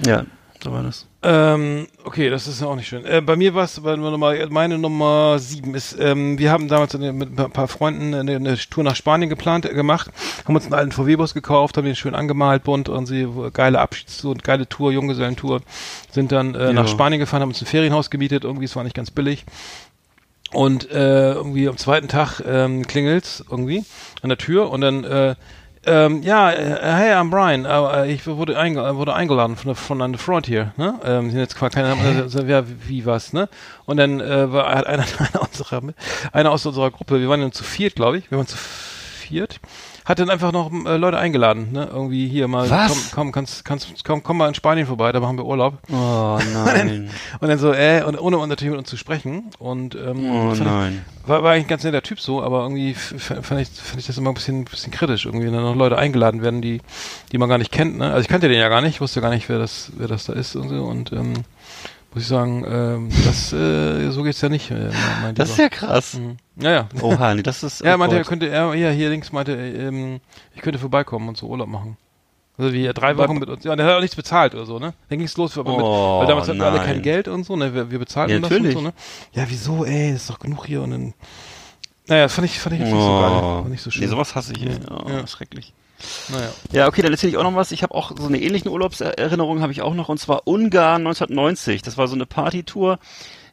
Ja, 0.07 0.25
so 0.63 0.73
war 0.73 0.83
das. 0.83 1.07
Ähm, 1.23 1.87
okay, 2.05 2.31
das 2.31 2.47
ist 2.47 2.61
ja 2.61 2.69
auch 2.69 2.77
nicht 2.77 2.89
schön. 2.89 3.05
Äh, 3.05 3.21
bei 3.21 3.37
mir 3.37 3.55
war 3.55 3.65
es, 3.65 3.81
meine 3.81 4.79
Nummer 4.79 5.39
sieben 5.39 5.75
ist, 5.75 5.97
ähm, 5.99 6.39
wir 6.39 6.51
haben 6.53 6.69
damals 6.69 6.97
mit 6.97 7.39
ein 7.39 7.51
paar 7.51 7.69
Freunden 7.69 8.15
eine, 8.15 8.37
eine 8.37 8.57
Tour 8.57 8.85
nach 8.85 8.97
Spanien 8.97 9.29
geplant, 9.29 9.67
äh, 9.67 9.75
gemacht, 9.75 10.11
haben 10.45 10.55
uns 10.55 10.65
einen 10.65 10.75
alten 10.75 10.93
VW-Bus 10.93 11.35
gekauft, 11.35 11.77
haben 11.77 11.85
den 11.85 11.97
schön 11.97 12.15
angemalt, 12.15 12.65
bunt 12.65 12.89
und 12.89 13.07
sie, 13.07 13.29
geile 13.53 13.81
Abschiedstour, 13.81 14.37
geile 14.37 14.69
Tour, 14.69 14.93
Junggesellentour, 14.93 15.61
sind 16.11 16.33
dann 16.33 16.55
äh, 16.55 16.73
nach. 16.73 16.89
Spanien 16.89 17.21
gefahren, 17.21 17.43
haben 17.43 17.51
uns 17.51 17.63
ein 17.63 17.67
Ferienhaus 17.67 18.11
gemietet, 18.11 18.45
irgendwie, 18.45 18.65
es 18.65 18.77
war 18.77 18.85
nicht 18.85 18.97
ganz 18.97 19.11
billig. 19.11 19.45
Und 20.53 20.91
äh, 20.91 21.33
irgendwie 21.33 21.69
am 21.69 21.77
zweiten 21.77 22.09
Tag 22.09 22.41
ähm, 22.47 22.87
klingelt's 22.87 23.45
irgendwie 23.51 23.85
an 24.23 24.31
der 24.31 24.39
Tür 24.39 24.71
und 24.71 24.81
dann 24.81 25.05
äh, 25.05 25.35
ähm, 25.87 26.23
ja, 26.23 26.51
äh, 26.51 26.77
hey, 26.81 27.13
I'm 27.15 27.31
Brian. 27.31 27.65
Äh, 27.65 28.11
ich 28.13 28.27
wurde, 28.27 28.59
einge 28.59 28.81
äh, 28.81 28.95
wurde 28.97 29.15
eingeladen 29.15 29.57
von, 29.57 29.67
der- 29.69 29.75
von 29.77 30.03
einer 30.03 30.19
Freund 30.19 30.47
hier. 30.47 30.73
Ne? 30.77 30.95
Ähm, 31.05 31.31
sind 31.31 31.39
jetzt 31.41 31.57
quasi 31.57 31.75
keine 31.75 31.97
also, 32.23 32.43
ja, 32.43 32.65
wie 32.87 33.07
was, 33.07 33.33
ne? 33.33 33.49
Und 33.87 33.97
dann 33.99 34.21
äh, 34.21 34.53
war 34.53 34.75
hat 34.75 34.87
einer, 34.87 35.05
einer 35.19 35.43
unserer 35.43 35.83
einer 36.33 36.51
aus 36.51 36.67
unserer 36.67 36.91
Gruppe, 36.91 37.21
wir 37.21 37.29
waren 37.29 37.41
dann 37.41 37.53
zu 37.53 37.65
viert, 37.65 37.95
glaube 37.95 38.19
ich. 38.19 38.31
Wir 38.31 38.39
waren 38.39 38.47
zu 38.47 38.57
viert. 38.57 39.61
Hat 40.09 40.19
dann 40.19 40.31
einfach 40.31 40.53
noch 40.53 40.73
äh, 40.87 40.97
Leute 40.97 41.19
eingeladen, 41.19 41.69
ne? 41.71 41.87
Irgendwie 41.93 42.29
hier 42.29 42.49
mal 42.49 42.71
Was? 42.71 42.91
komm, 42.91 43.03
komm, 43.13 43.33
kannst, 43.33 43.67
kannst, 43.67 44.05
komm, 44.05 44.23
komm 44.23 44.39
mal 44.39 44.49
in 44.49 44.55
Spanien 44.55 44.87
vorbei, 44.87 45.13
da 45.13 45.21
machen 45.21 45.37
wir 45.37 45.45
Urlaub. 45.45 45.75
Oh 45.93 46.39
nein. 46.55 47.11
Und 47.41 47.49
dann 47.49 47.59
so, 47.59 47.75
äh, 47.75 48.03
und 48.03 48.19
ohne 48.19 48.39
natürlich 48.47 48.71
mit 48.71 48.79
uns 48.79 48.89
zu 48.89 48.97
sprechen. 48.97 49.51
Und 49.59 49.97
ähm, 49.97 50.31
Oh 50.31 50.55
nein. 50.55 51.05
Ich, 51.23 51.29
war, 51.29 51.43
war 51.43 51.53
eigentlich 51.53 51.67
ein 51.67 51.69
ganz 51.69 51.85
netter 51.85 52.01
Typ 52.01 52.21
so, 52.21 52.43
aber 52.43 52.63
irgendwie 52.63 52.95
fand 52.95 53.61
ich, 53.61 53.69
fand 53.69 53.99
ich 53.99 54.07
das 54.07 54.17
immer 54.17 54.31
ein 54.31 54.35
bisschen, 54.35 54.65
bisschen 54.65 54.93
kritisch, 54.93 55.27
irgendwie, 55.27 55.45
wenn 55.45 55.53
dann 55.53 55.63
noch 55.63 55.77
Leute 55.77 55.99
eingeladen 55.99 56.41
werden, 56.41 56.63
die, 56.63 56.81
die 57.31 57.37
man 57.37 57.51
gar 57.51 57.59
nicht 57.59 57.71
kennt. 57.71 57.99
Ne? 57.99 58.07
Also 58.07 58.23
ich 58.23 58.29
kannte 58.29 58.49
den 58.49 58.59
ja 58.59 58.71
gar 58.71 58.81
nicht, 58.81 59.03
wusste 59.03 59.21
gar 59.21 59.29
nicht, 59.29 59.51
wer 59.51 59.59
das, 59.59 59.93
wer 59.99 60.09
das 60.09 60.25
da 60.25 60.33
ist 60.33 60.57
und 60.57 60.71
so. 60.71 60.85
Und 60.85 61.13
ähm, 61.13 61.35
muss 62.15 62.23
ich 62.23 62.29
sagen, 62.29 62.65
ähm, 62.67 63.09
das, 63.25 63.53
äh, 63.53 64.11
so 64.11 64.23
geht's 64.23 64.41
ja 64.41 64.49
nicht. 64.49 64.71
Äh, 64.71 64.91
Das 65.35 65.51
ist 65.51 65.59
ja 65.59 65.69
krass. 65.69 66.15
Mhm. 66.15 66.37
Ja, 66.57 66.71
ja. 66.71 66.89
Oha, 67.03 67.35
nee, 67.35 67.43
das 67.43 67.63
ist. 67.63 67.81
Ja, 67.85 67.95
oh 67.95 67.99
meinte, 67.99 68.17
er 68.17 68.25
könnte, 68.25 68.49
er, 68.49 68.75
ja, 68.75 68.91
hier 68.91 69.11
links 69.11 69.31
meinte, 69.33 69.53
ähm, 69.53 70.21
ich 70.55 70.63
könnte 70.63 70.79
vorbeikommen 70.79 71.29
und 71.29 71.37
so 71.37 71.47
Urlaub 71.47 71.69
machen. 71.69 71.97
Also 72.57 72.73
wie 72.73 72.89
drei 72.89 73.17
Wochen 73.17 73.39
mit 73.39 73.49
uns, 73.49 73.63
ja, 73.63 73.73
und 73.73 73.79
er 73.79 73.87
hat 73.87 73.95
auch 73.95 74.01
nichts 74.01 74.17
bezahlt 74.17 74.53
oder 74.55 74.67
so, 74.67 74.81
ne? 74.81 74.93
Dann 75.09 75.19
ging's 75.19 75.37
los, 75.37 75.57
aber 75.57 75.71
mit, 75.77 75.81
Oh, 75.81 76.19
weil 76.21 76.27
damals 76.27 76.49
hatten 76.49 76.59
wir 76.59 76.67
alle 76.67 76.81
kein 76.81 77.03
Geld 77.03 77.29
und 77.29 77.45
so, 77.45 77.55
ne? 77.55 77.73
Wir, 77.73 77.89
wir 77.93 78.01
bezahlten 78.01 78.35
Ja, 78.35 78.41
das 78.41 78.51
natürlich. 78.51 78.75
und 78.75 78.83
so, 78.83 78.89
ne? 78.89 78.95
Ja, 79.33 79.45
wieso, 79.49 79.85
ey, 79.85 80.11
ist 80.13 80.29
doch 80.29 80.41
genug 80.41 80.67
hier 80.67 80.83
und 80.83 80.91
dann. 80.91 81.15
Naja, 82.09 82.23
das 82.25 82.33
fand 82.35 82.47
ich, 82.47 82.59
fand 82.59 82.75
ich 82.75 82.81
jetzt 82.81 82.91
nicht 82.91 83.01
so 83.01 83.21
geil. 83.21 83.31
Oh. 83.33 83.41
Fand 83.61 83.71
nicht 83.71 83.83
so 83.83 83.91
schön. 83.93 84.03
Nee, 84.03 84.09
sowas 84.09 84.35
hasse 84.35 84.55
ich. 84.55 84.67
Oh, 84.91 85.09
Ja. 85.09 85.25
schrecklich. 85.29 85.73
Naja. 86.29 86.51
Ja, 86.73 86.87
okay, 86.89 87.03
dann 87.03 87.13
erzähle 87.13 87.31
ich 87.31 87.37
auch 87.37 87.43
noch 87.43 87.55
was. 87.55 87.73
Ich 87.73 87.83
habe 87.83 87.95
auch 87.95 88.13
so 88.17 88.27
eine 88.27 88.41
ähnliche 88.41 88.71
Urlaubserinnerung 88.71 89.61
habe 89.61 89.73
ich 89.73 89.83
auch 89.83 89.95
noch 89.95 90.09
und 90.09 90.19
zwar 90.19 90.47
Ungarn 90.47 91.07
1990. 91.07 91.83
Das 91.83 91.97
war 91.97 92.09
so 92.09 92.15
eine 92.15 92.27
Partytour 92.27 92.99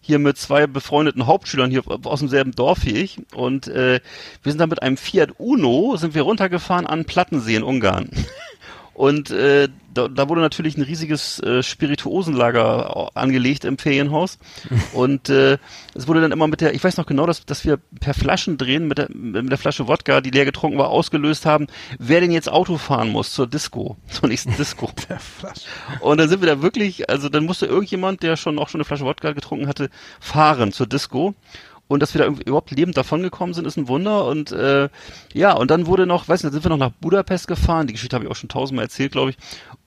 hier 0.01 0.19
mit 0.19 0.37
zwei 0.37 0.67
befreundeten 0.67 1.25
Hauptschülern 1.25 1.71
hier 1.71 1.81
aus 2.03 2.19
demselben 2.19 2.51
Dorf 2.51 2.85
wie 2.85 2.91
ich 2.91 3.17
und 3.33 3.67
äh, 3.67 3.99
wir 4.43 4.51
sind 4.51 4.59
dann 4.59 4.69
mit 4.69 4.83
einem 4.83 4.97
Fiat 4.97 5.31
Uno 5.39 5.97
sind 5.97 6.13
wir 6.13 6.21
runtergefahren 6.21 6.85
an 6.85 7.05
Plattensee 7.05 7.55
in 7.55 7.63
Ungarn. 7.63 8.09
Und 8.95 9.29
äh, 9.29 9.67
da, 9.93 10.07
da 10.07 10.29
wurde 10.29 10.39
natürlich 10.39 10.77
ein 10.77 10.81
riesiges 10.81 11.39
äh, 11.39 11.61
Spirituosenlager 11.61 13.11
angelegt 13.13 13.65
im 13.65 13.77
Ferienhaus. 13.77 14.39
Und 14.93 15.29
äh, 15.29 15.57
es 15.93 16.07
wurde 16.07 16.21
dann 16.21 16.31
immer 16.31 16.47
mit 16.47 16.61
der, 16.61 16.73
ich 16.73 16.83
weiß 16.83 16.95
noch 16.95 17.05
genau, 17.05 17.25
dass, 17.25 17.45
dass 17.45 17.65
wir 17.65 17.77
per 17.99 18.13
Flaschen 18.13 18.57
drehen 18.57 18.87
mit 18.87 18.97
der, 18.97 19.09
mit 19.13 19.51
der 19.51 19.57
Flasche 19.57 19.89
Wodka, 19.89 20.21
die 20.21 20.29
leer 20.29 20.45
getrunken 20.45 20.77
war, 20.77 20.89
ausgelöst 20.89 21.45
haben, 21.45 21.67
wer 21.99 22.21
denn 22.21 22.31
jetzt 22.31 22.49
Auto 22.49 22.77
fahren 22.77 23.09
muss 23.09 23.33
zur 23.33 23.47
Disco, 23.47 23.97
zur 24.09 24.29
nächsten 24.29 24.55
Disco. 24.55 24.89
Und 25.99 26.17
dann 26.17 26.29
sind 26.29 26.41
wir 26.41 26.47
da 26.47 26.61
wirklich, 26.61 27.09
also 27.09 27.27
dann 27.27 27.45
musste 27.45 27.65
irgendjemand, 27.65 28.23
der 28.23 28.37
schon 28.37 28.59
auch 28.59 28.69
schon 28.69 28.79
eine 28.79 28.85
Flasche 28.85 29.03
Wodka 29.03 29.33
getrunken 29.33 29.67
hatte, 29.67 29.89
fahren 30.21 30.71
zur 30.71 30.87
Disco. 30.87 31.35
Und 31.87 32.01
dass 32.01 32.15
wir 32.15 32.21
da 32.21 32.27
überhaupt 32.27 32.71
lebend 32.71 32.97
davongekommen 32.97 33.53
sind, 33.53 33.65
ist 33.67 33.77
ein 33.77 33.87
Wunder. 33.87 34.25
Und 34.25 34.51
äh, 34.51 34.89
ja, 35.33 35.53
und 35.53 35.69
dann 35.69 35.85
wurde 35.85 36.07
noch, 36.07 36.27
weiß 36.27 36.43
nicht, 36.43 36.53
sind 36.53 36.63
wir 36.65 36.69
noch 36.69 36.77
nach 36.77 36.91
Budapest 36.99 37.47
gefahren. 37.47 37.85
Die 37.87 37.93
Geschichte 37.93 38.15
habe 38.15 38.25
ich 38.25 38.31
auch 38.31 38.35
schon 38.35 38.49
tausendmal 38.49 38.85
erzählt, 38.85 39.11
glaube 39.11 39.29
ich. 39.31 39.37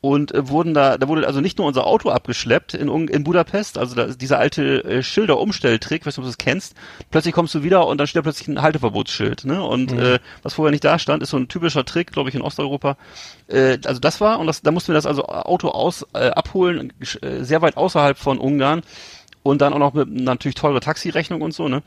und 0.01 0.33
äh, 0.33 0.49
wurden 0.49 0.75
da, 0.75 0.97
da 0.97 1.09
wurde 1.09 1.27
also 1.27 1.41
nicht 1.41 1.59
nur 1.59 1.66
unser 1.66 1.87
Auto 1.87 2.11
abgeschleppt 2.11 2.75
in, 2.75 2.89
Ung- 2.89 3.09
in 3.09 3.25
Budapest, 3.25 3.79
also 3.79 3.95
da 3.97 4.05
ist 4.05 4.20
dieser 4.20 4.39
alte 4.39 4.85
äh, 4.85 5.03
Schilder-Umstelltrick, 5.03 6.07
weißt 6.07 6.16
du, 6.16 6.20
ob 6.20 6.25
du 6.27 6.29
das 6.31 6.39
kennst, 6.39 6.75
plötzlich 7.11 7.35
kommst 7.35 7.55
du 7.55 7.62
wieder 7.65 7.87
und 7.87 7.99
dann 7.99 8.07
steht 8.07 8.19
da 8.19 8.23
plötzlich 8.23 8.49
ein 8.49 8.62
Halteverbotsschild, 8.62 9.45
ne? 9.45 9.62
Und 9.62 9.93
äh, 9.93 10.19
was 10.43 10.55
vorher 10.55 10.70
nicht 10.70 10.85
da 10.85 10.99
stand, 10.99 11.23
ist 11.23 11.31
so 11.31 11.37
ein 11.37 11.49
typischer 11.49 11.85
Trick, 11.85 12.12
glaube 12.12 12.29
ich, 12.29 12.35
in 12.37 12.43
Osteuropa. 12.43 12.97
Äh, 13.49 13.79
also 13.85 14.01
das 14.01 14.20
war, 14.20 14.39
und 14.39 14.47
das, 14.47 14.62
da 14.62 14.70
mussten 14.70 14.89
wir 14.89 14.95
das 14.95 15.07
also 15.07 15.25
Auto 15.27 15.69
aus 15.69 16.07
äh, 16.15 16.29
abholen, 16.31 16.93
äh, 17.23 17.43
sehr 17.43 17.61
weit 17.62 17.77
außerhalb 17.77 18.16
von 18.19 18.39
Ungarn 18.39 18.83
und 19.49 19.62
dann 19.62 19.73
auch 19.73 19.79
noch 19.79 19.95
mit 19.95 20.11
natürlich 20.11 20.57
teure 20.57 20.81
Taxirechnung 20.81 21.41
und 21.41 21.55
so, 21.55 21.69
ne? 21.69 21.83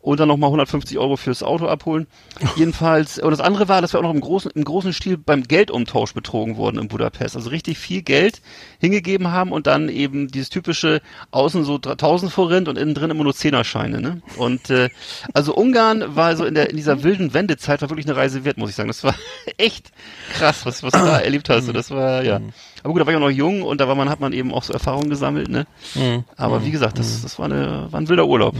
Und 0.00 0.20
dann 0.20 0.28
nochmal 0.28 0.48
150 0.48 0.98
Euro 0.98 1.16
fürs 1.16 1.42
Auto 1.42 1.66
abholen. 1.66 2.06
Jedenfalls, 2.54 3.18
und 3.18 3.30
das 3.32 3.40
andere 3.40 3.68
war, 3.68 3.80
dass 3.82 3.92
wir 3.92 3.98
auch 3.98 4.04
noch 4.04 4.14
im 4.14 4.20
großen, 4.20 4.52
im 4.52 4.62
großen 4.62 4.92
Stil 4.92 5.16
beim 5.16 5.42
Geldumtausch 5.42 6.14
betrogen 6.14 6.56
wurden 6.56 6.78
in 6.78 6.86
Budapest. 6.86 7.34
Also 7.34 7.50
richtig 7.50 7.78
viel 7.78 8.02
Geld 8.02 8.40
hingegeben 8.78 9.32
haben 9.32 9.50
und 9.50 9.66
dann 9.66 9.88
eben 9.88 10.28
dieses 10.28 10.48
typische 10.48 11.00
außen 11.32 11.64
so 11.64 11.74
1000 11.76 12.30
Forint 12.30 12.68
und 12.68 12.78
innen 12.78 12.94
drin 12.94 13.10
immer 13.10 13.24
nur 13.24 13.34
Zehnerscheine, 13.34 14.00
ne? 14.00 14.22
Und 14.36 14.70
äh, 14.70 14.90
also 15.32 15.56
Ungarn 15.56 16.14
war 16.14 16.36
so 16.36 16.44
in 16.44 16.54
der 16.54 16.70
in 16.70 16.76
dieser 16.76 17.02
wilden 17.02 17.34
Wendezeit 17.34 17.82
war 17.82 17.90
wirklich 17.90 18.06
eine 18.06 18.16
Reise 18.16 18.44
wert, 18.44 18.58
muss 18.58 18.70
ich 18.70 18.76
sagen. 18.76 18.88
Das 18.88 19.02
war 19.02 19.14
echt 19.56 19.90
krass, 20.34 20.66
was 20.66 20.84
was 20.84 20.92
du 20.92 20.98
da 20.98 21.18
erlebt 21.18 21.48
hast. 21.48 21.74
Das 21.74 21.90
war 21.90 22.22
ja. 22.22 22.40
Aber 22.82 22.92
gut, 22.92 23.02
da 23.02 23.06
war 23.06 23.12
ich 23.12 23.16
auch 23.16 23.22
noch 23.22 23.30
jung 23.30 23.62
und 23.62 23.80
da 23.80 23.88
war 23.88 23.94
man 23.94 24.08
hat 24.08 24.20
man 24.20 24.32
eben 24.32 24.52
auch 24.52 24.62
so 24.62 24.72
Erfahrungen 24.72 25.10
gesammelt, 25.10 25.48
ne? 25.48 25.66
Aber 26.36 26.64
wie 26.64 26.70
gesagt, 26.70 26.98
das 26.98 27.22
das 27.22 27.38
war 27.38 27.46
eine 27.46 27.88
war 27.90 28.00
ein 28.00 28.08
wilder 28.08 28.26
Urlaub. 28.26 28.54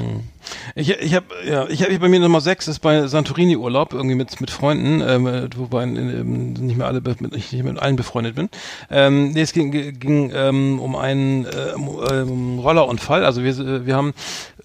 Ich, 0.74 0.90
ich 0.90 1.14
habe 1.14 1.26
ja, 1.48 1.66
ich 1.68 1.82
habe 1.82 1.98
bei 1.98 2.08
mir 2.08 2.20
Nummer 2.20 2.40
6 2.40 2.68
ist 2.68 2.78
bei 2.78 3.06
Santorini 3.06 3.56
Urlaub 3.56 3.92
irgendwie 3.92 4.14
mit 4.14 4.40
mit 4.40 4.50
Freunden, 4.50 5.00
ähm, 5.00 5.26
äh, 5.26 5.48
wobei 5.56 5.84
ähm, 5.84 6.52
nicht 6.52 6.76
mehr 6.76 6.86
alle 6.86 7.00
mit, 7.00 7.34
ich 7.34 7.52
nicht 7.52 7.64
mit 7.64 7.78
allen 7.78 7.96
befreundet 7.96 8.34
bin. 8.34 8.48
Ähm, 8.90 9.32
nee, 9.32 9.40
es 9.40 9.52
ging, 9.52 9.70
ging 9.70 10.30
ähm, 10.34 10.78
um 10.78 10.96
einen 10.96 11.46
äh, 11.46 11.74
um, 11.74 12.00
ähm, 12.10 12.58
Rollerunfall. 12.58 13.24
Also 13.24 13.42
wir 13.42 13.58
äh, 13.58 13.86
wir 13.86 13.96
haben 13.96 14.12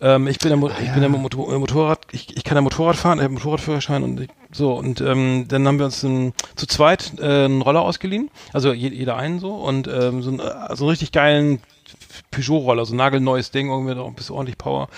ähm, 0.02 0.28
ich 0.28 0.40
bin 0.40 0.50
der, 0.50 0.58
Mo 0.58 0.70
ich 0.70 0.92
bin 0.92 1.02
der 1.02 1.10
Motor 1.10 1.58
Motorrad 1.60 2.00
ich, 2.12 2.36
ich 2.36 2.44
kann 2.44 2.56
der 2.56 2.62
Motorrad 2.62 2.96
fahren, 2.96 3.20
ich 3.20 3.24
habe 3.24 3.34
Motorradführerschein 3.34 4.04
und 4.04 4.22
ich, 4.22 4.30
so 4.52 4.74
und 4.74 5.00
ähm, 5.02 5.46
dann 5.48 5.68
haben 5.68 5.78
wir 5.78 5.86
uns 5.86 6.04
ein, 6.04 6.34
zu 6.56 6.66
zweit 6.68 7.14
äh, 7.20 7.46
einen 7.46 7.62
Roller 7.62 7.82
ausgeliehen, 7.82 8.30
also 8.54 8.74
je, 8.74 8.90
jeder 8.90 9.18
einen 9.18 9.40
so 9.40 9.54
und 9.54 9.88
ähm, 9.88 10.22
so, 10.22 10.32
einen, 10.32 10.40
äh, 10.40 10.76
so 10.76 10.86
einen 10.86 10.90
richtig 10.90 11.12
geilen 11.12 11.62
Peugeot-Roller, 12.32 12.86
so 12.86 12.94
ein 12.94 12.98
nagelneues 12.98 13.52
Ding, 13.52 13.70
irgendwie 13.70 13.96
noch 13.96 14.08
ein 14.08 14.16
bisschen 14.16 14.36
ordentlich 14.36 14.58
Power 14.58 14.90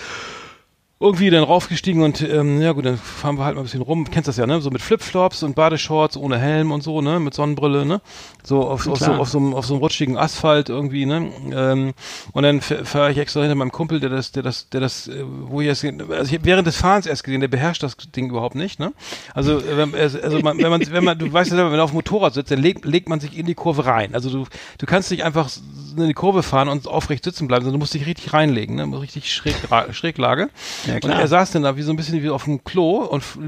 irgendwie 1.04 1.28
dann 1.30 1.44
raufgestiegen 1.44 2.02
und 2.02 2.20
ähm, 2.22 2.60
ja 2.62 2.72
gut, 2.72 2.86
dann 2.86 2.96
fahren 2.96 3.36
wir 3.38 3.44
halt 3.44 3.54
mal 3.54 3.60
ein 3.60 3.64
bisschen 3.64 3.82
rum. 3.82 4.08
Kennst 4.10 4.26
das 4.28 4.36
ja, 4.38 4.46
ne? 4.46 4.60
So 4.60 4.70
mit 4.70 4.80
Flipflops 4.82 5.42
und 5.42 5.54
Badeshorts 5.54 6.16
ohne 6.16 6.38
Helm 6.38 6.72
und 6.72 6.82
so, 6.82 7.00
ne? 7.02 7.20
Mit 7.20 7.34
Sonnenbrille, 7.34 7.84
ne? 7.84 8.00
So 8.42 8.62
auf, 8.66 8.86
auf, 8.88 8.98
so, 8.98 9.12
auf, 9.12 9.28
so, 9.28 9.38
einem- 9.38 9.54
auf 9.54 9.66
so 9.66 9.74
einem 9.74 9.82
rutschigen 9.82 10.16
Asphalt 10.16 10.68
irgendwie, 10.70 11.06
ne? 11.06 11.30
Ähm, 11.54 11.92
und 12.32 12.42
dann 12.42 12.60
fahre 12.60 13.12
ich 13.12 13.18
extra 13.18 13.40
hinter 13.40 13.54
meinem 13.54 13.72
Kumpel, 13.72 14.00
der 14.00 14.10
das, 14.10 14.32
der 14.32 14.42
das, 14.42 14.68
der 14.70 14.80
das, 14.80 15.08
äh, 15.08 15.24
wo 15.26 15.60
ich 15.60 15.68
es, 15.68 15.84
also 15.84 16.00
ich 16.24 16.34
hab 16.34 16.44
während 16.44 16.66
des 16.66 16.76
Fahrens 16.76 17.06
erst 17.06 17.24
gesehen, 17.24 17.40
der 17.40 17.48
beherrscht 17.48 17.82
das 17.82 17.96
Ding 17.96 18.30
überhaupt 18.30 18.54
nicht, 18.54 18.80
ne? 18.80 18.92
Also, 19.34 19.62
wenn, 19.76 19.94
also 19.94 20.18
also 20.20 20.40
man, 20.40 20.58
wenn 20.58 20.70
man, 20.70 20.80
wenn 20.90 21.04
man, 21.04 21.18
du 21.18 21.32
weißt 21.32 21.50
ja 21.50 21.56
selber, 21.56 21.70
wenn 21.70 21.76
man 21.78 21.84
auf 21.84 21.90
dem 21.90 21.96
Motorrad 21.96 22.34
sitzt, 22.34 22.50
dann 22.50 22.60
legt, 22.60 22.84
legt 22.84 23.08
man 23.08 23.20
sich 23.20 23.36
in 23.36 23.46
die 23.46 23.54
Kurve 23.54 23.84
rein. 23.86 24.14
Also 24.14 24.30
du, 24.30 24.46
du 24.78 24.86
kannst 24.86 25.10
nicht 25.10 25.24
einfach 25.24 25.50
in 25.96 26.06
die 26.08 26.14
Kurve 26.14 26.42
fahren 26.42 26.68
und 26.68 26.88
aufrecht 26.88 27.22
sitzen 27.24 27.46
bleiben, 27.46 27.64
sondern 27.64 27.78
du 27.78 27.82
musst 27.82 27.94
dich 27.94 28.06
richtig 28.06 28.32
reinlegen, 28.32 28.74
ne? 28.76 29.00
Richtig 29.00 29.32
schräg, 29.32 29.54
Schräglage. 29.92 30.48
Ja, 30.86 30.93
Und 30.96 31.10
klar. 31.10 31.20
er 31.20 31.28
saß 31.28 31.52
dann 31.52 31.62
da 31.62 31.76
wie 31.76 31.82
so 31.82 31.92
ein 31.92 31.96
bisschen 31.96 32.22
wie 32.22 32.30
auf 32.30 32.44
dem 32.44 32.62
Klo 32.64 32.98
und 32.98 33.20
f- 33.20 33.38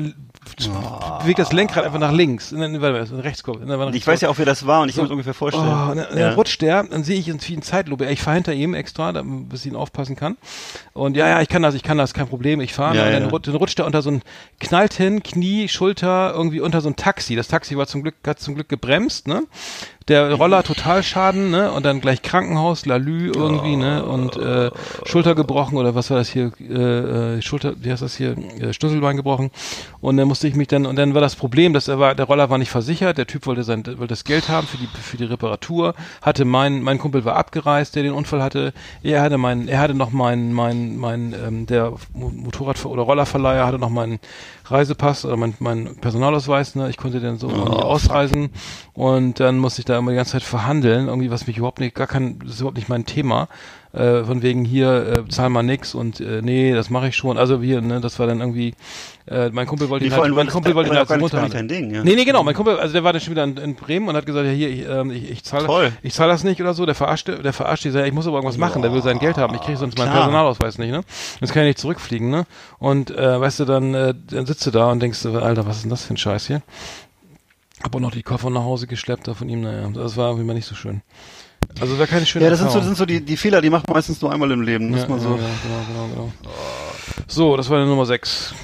bewegt 1.21 1.39
das 1.39 1.53
Lenkrad 1.53 1.85
einfach 1.85 1.99
nach 1.99 2.13
links, 2.13 2.53
in, 2.53 2.63
in, 2.63 2.75
in, 2.77 2.83
in 2.83 3.21
Rechtskurve. 3.21 3.65
In, 3.65 3.71
in, 3.71 3.95
Ich 3.95 4.07
weiß 4.07 4.21
ja 4.21 4.29
auch, 4.29 4.39
wer 4.39 4.45
das 4.47 4.67
war 4.67 4.83
und 4.83 4.89
ich 4.89 4.95
kann 4.95 5.05
mir 5.05 5.09
das 5.09 5.13
ungefähr 5.13 5.35
vorstellen. 5.35 5.67
Oh, 5.69 5.91
und 5.91 5.97
dann, 5.99 6.17
ja. 6.17 6.27
dann 6.29 6.35
rutscht 6.35 6.63
der, 6.63 6.85
dann 6.85 7.03
sehe 7.05 7.19
ich 7.19 7.29
irgendwie 7.29 7.55
in 7.55 7.63
Zeitlupe. 7.63 8.07
Ich 8.07 8.23
fahre 8.23 8.37
hinter 8.37 8.53
ihm 8.55 8.75
extra, 8.75 9.13
bis 9.23 9.65
ich 9.65 9.73
ihn 9.73 9.77
aufpassen 9.77 10.15
kann. 10.17 10.37
Und 10.93 11.17
ja, 11.17 11.29
ja, 11.29 11.41
ich 11.43 11.49
kann 11.49 11.63
das, 11.63 11.75
ich 11.75 11.83
kann 11.83 11.99
das, 11.99 12.15
kein 12.15 12.29
Problem, 12.29 12.61
ich 12.61 12.73
fahre. 12.75 12.97
Ja, 12.97 13.07
und 13.07 13.13
dann, 13.13 13.23
ja. 13.25 13.29
rut- 13.29 13.47
dann 13.47 13.57
rutscht 13.57 13.79
er 13.81 13.87
unter 13.87 14.03
so 14.03 14.11
ein, 14.11 14.23
knallt 14.61 14.95
hin, 14.95 15.23
Knie, 15.23 15.69
Schulter, 15.69 16.33
irgendwie 16.35 16.61
unter 16.61 16.81
so 16.81 16.89
ein 16.89 16.97
Taxi. 16.97 17.35
Das 17.35 17.49
Taxi 17.49 17.77
war 17.77 17.87
zum 17.87 18.03
Glück, 18.03 18.15
hat 18.27 18.39
zum 18.39 18.55
Glück 18.55 18.69
gebremst, 18.69 19.27
ne? 19.29 19.43
Der 20.09 20.35
Roller 20.35 20.63
total 20.63 21.03
Schaden, 21.03 21.51
ne? 21.51 21.73
Und 21.73 21.85
dann 21.85 22.01
gleich 22.01 22.23
Krankenhaus, 22.23 22.87
Lalü 22.87 23.33
irgendwie, 23.35 23.75
ne? 23.75 24.05
Und 24.05 24.37
äh, 24.37 24.71
Schulter 25.05 25.35
gebrochen 25.35 25.77
oder 25.77 25.97
was 25.97 26.11
war 26.11 26.17
das 26.17 26.29
hier? 26.29 26.53
Äh, 26.61 27.39
äh, 27.39 27.43
Schulter, 27.43 27.73
wie 27.81 27.91
heißt 27.91 28.03
das 28.03 28.17
hier? 28.17 28.37
Äh, 28.61 28.73
Schlüsselbein 28.73 29.17
gebrochen. 29.17 29.51
Und 30.01 30.17
dann 30.17 30.29
musste 30.29 30.47
ich 30.47 30.55
mich 30.55 30.69
dann, 30.69 30.87
und 30.87 30.95
dann 30.95 31.15
war 31.15 31.21
das 31.21 31.35
Problem, 31.35 31.73
dass 31.73 31.89
er 31.89 31.99
war, 31.99 32.15
der 32.15 32.27
Roller 32.27 32.51
war 32.51 32.59
nicht 32.59 32.71
versichert, 32.71 33.19
der 33.19 33.27
Typ 33.27 33.47
wollte 33.47 33.65
sein, 33.65 33.85
wollte 33.85 34.07
das 34.07 34.23
Geld 34.23 34.49
haben 34.49 34.69
für 34.69 34.77
die, 34.77 34.87
für 34.87 35.17
die 35.17 35.25
Reparatur, 35.25 35.95
hatte 36.23 36.45
mein, 36.45 36.83
mein 36.83 36.99
Kumpel 36.99 37.25
war 37.25 37.35
abgereist, 37.35 37.97
der 37.97 38.05
den 38.05 38.13
Unfall 38.13 38.43
hatte. 38.45 38.73
Er 39.03 39.23
hatte 39.23 39.39
mein, 39.39 39.67
er 39.67 39.81
hatte 39.81 39.95
noch 39.95 40.13
mein, 40.13 40.53
mein, 40.53 40.97
mein, 40.97 41.35
ähm, 41.45 41.67
der 41.67 41.95
Mo- 42.15 42.31
Motorrad- 42.33 42.85
oder 42.87 43.03
Rollerverleiher 43.03 43.67
hatte 43.67 43.81
noch 43.81 43.91
meinen 43.91 44.21
Reisepass 44.71 45.25
oder 45.25 45.37
mein, 45.37 45.55
mein 45.59 45.97
Personalausweis, 45.97 46.75
ne? 46.75 46.91
Ich 46.91 46.97
konnte 46.97 47.21
dann 47.21 47.39
so 47.39 47.49
irgendwie 47.49 47.83
ausreisen 47.83 48.51
und 48.95 49.41
dann 49.41 49.59
musste 49.59 49.81
ich 49.81 49.85
da 49.85 49.99
immer 49.99 50.11
die 50.11 50.17
ganze 50.17 50.33
Zeit 50.33 50.43
verhandeln, 50.43 51.09
irgendwie 51.09 51.31
was 51.31 51.47
mich 51.47 51.59
überhaupt 51.59 51.81
nicht, 51.81 51.95
gar 51.95 52.07
kein, 52.07 52.39
das 52.41 52.55
ist 52.55 52.61
überhaupt 52.61 52.77
nicht 52.77 52.89
mein 52.89 53.07
Thema. 53.07 53.49
Äh, 53.97 54.25
von 54.25 54.43
wegen 54.43 54.67
hier, 54.67 55.25
äh, 55.27 55.29
zahl 55.31 55.49
mal 55.49 55.63
nix 55.63 55.95
und 55.95 56.21
äh, 56.21 56.43
nee, 56.43 56.75
das 56.75 56.91
mache 56.91 57.09
ich 57.09 57.17
schon. 57.17 57.39
Also 57.39 57.63
hier, 57.63 57.81
ne, 57.81 57.99
das 57.99 58.19
war 58.19 58.27
dann 58.27 58.41
irgendwie, 58.41 58.75
äh, 59.27 59.49
mein 59.49 59.67
Kumpel 59.67 59.89
wollte 59.89 60.05
ihn 60.05 60.13
halt, 60.13 60.35
mein 60.35 60.49
Kumpel 60.49 60.75
wollte 60.75 60.91
ihn 60.91 60.97
halt 60.99 61.09
zum 61.09 61.67
Ding, 61.67 61.95
ja. 61.95 62.05
Nee, 62.05 62.15
nee, 62.15 62.27
genau, 62.27 62.43
mein 62.43 62.55
Kumpel, 62.55 62.79
also 62.79 62.93
der 62.93 63.05
war 63.05 63.15
dann 63.15 63.23
schon 63.23 63.31
wieder 63.31 63.45
in, 63.45 63.57
in 63.57 63.75
Bremen 63.75 64.07
und 64.07 64.15
hat 64.15 64.27
gesagt, 64.27 64.45
ja 64.45 64.53
hier, 64.53 64.69
ich, 64.69 64.87
ähm, 64.87 65.11
ich, 65.11 65.31
ich 65.31 65.45
zahle 65.45 65.65
Toll. 65.65 65.93
ich 66.03 66.13
zahle 66.13 66.31
das 66.31 66.45
nicht 66.45 66.61
oder 66.61 66.75
so, 66.75 66.85
der 66.85 66.95
verarscht, 66.95 67.29
der 67.29 67.53
verarscht 67.55 67.85
die, 67.85 67.91
sagt, 67.91 68.07
ich 68.07 68.13
muss 68.13 68.27
aber 68.27 68.37
irgendwas 68.37 68.59
machen, 68.59 68.83
der 68.83 68.93
will 68.93 69.01
sein 69.03 69.19
Geld 69.19 69.39
haben, 69.39 69.55
ich 69.55 69.63
kriege 69.63 69.79
sonst 69.79 69.97
meinen. 69.97 70.13
Personalausweis 70.13 70.77
nicht, 70.77 70.91
ne? 70.91 71.01
Jetzt 71.41 71.55
kann 71.55 71.63
ich 71.63 71.69
nicht 71.69 71.79
zurückfliegen, 71.79 72.29
ne? 72.29 72.45
Und 72.79 73.11
äh, 73.13 73.41
weißt 73.41 73.61
du, 73.61 73.65
dann, 73.65 73.95
äh, 73.95 74.13
dann 74.31 74.45
sitzt 74.45 74.67
du 74.67 74.71
da 74.73 74.91
und 74.91 75.01
denkst, 75.01 75.23
du, 75.23 75.39
Alter, 75.39 75.67
was 75.67 75.77
ist 75.77 75.83
denn 75.85 75.91
das 75.91 76.05
für 76.05 76.13
ein 76.13 76.19
Scheiß 76.19 76.49
hier? 76.49 76.61
Hab 77.83 77.95
auch 77.97 78.01
noch 78.01 78.11
die 78.11 78.23
Koffer 78.23 78.51
nach 78.51 78.65
Hause 78.65 78.87
geschleppt 78.87 79.27
da 79.27 79.33
von 79.33 79.49
ihm, 79.49 79.63
naja, 79.63 79.89
das 79.95 80.19
war 80.19 80.29
irgendwie 80.29 80.47
mal 80.47 80.53
nicht 80.53 80.67
so 80.67 80.75
schön. 80.75 81.01
Also 81.81 81.99
war 81.99 82.07
keine 82.07 82.25
schöne 82.25 82.45
Ja, 82.45 82.51
das 82.51 82.61
sind 82.61 82.71
so, 82.71 82.79
das 82.79 82.87
sind 82.87 82.97
so 82.97 83.05
die, 83.05 83.21
die 83.21 83.37
Fehler, 83.37 83.61
die 83.61 83.71
macht 83.71 83.87
man 83.87 83.97
meistens 83.97 84.21
nur 84.23 84.33
einmal 84.33 84.51
im 84.51 84.63
Leben. 84.63 84.97
Ja, 84.97 85.07
mal 85.09 85.21
so. 85.21 85.31
ja, 85.31 85.37
genau, 85.37 86.09
genau, 86.09 86.09
genau. 86.15 86.33
So, 87.27 87.57
das 87.57 87.69
war 87.69 87.81
die 87.81 87.87
Nummer 87.87 88.07
6. 88.07 88.55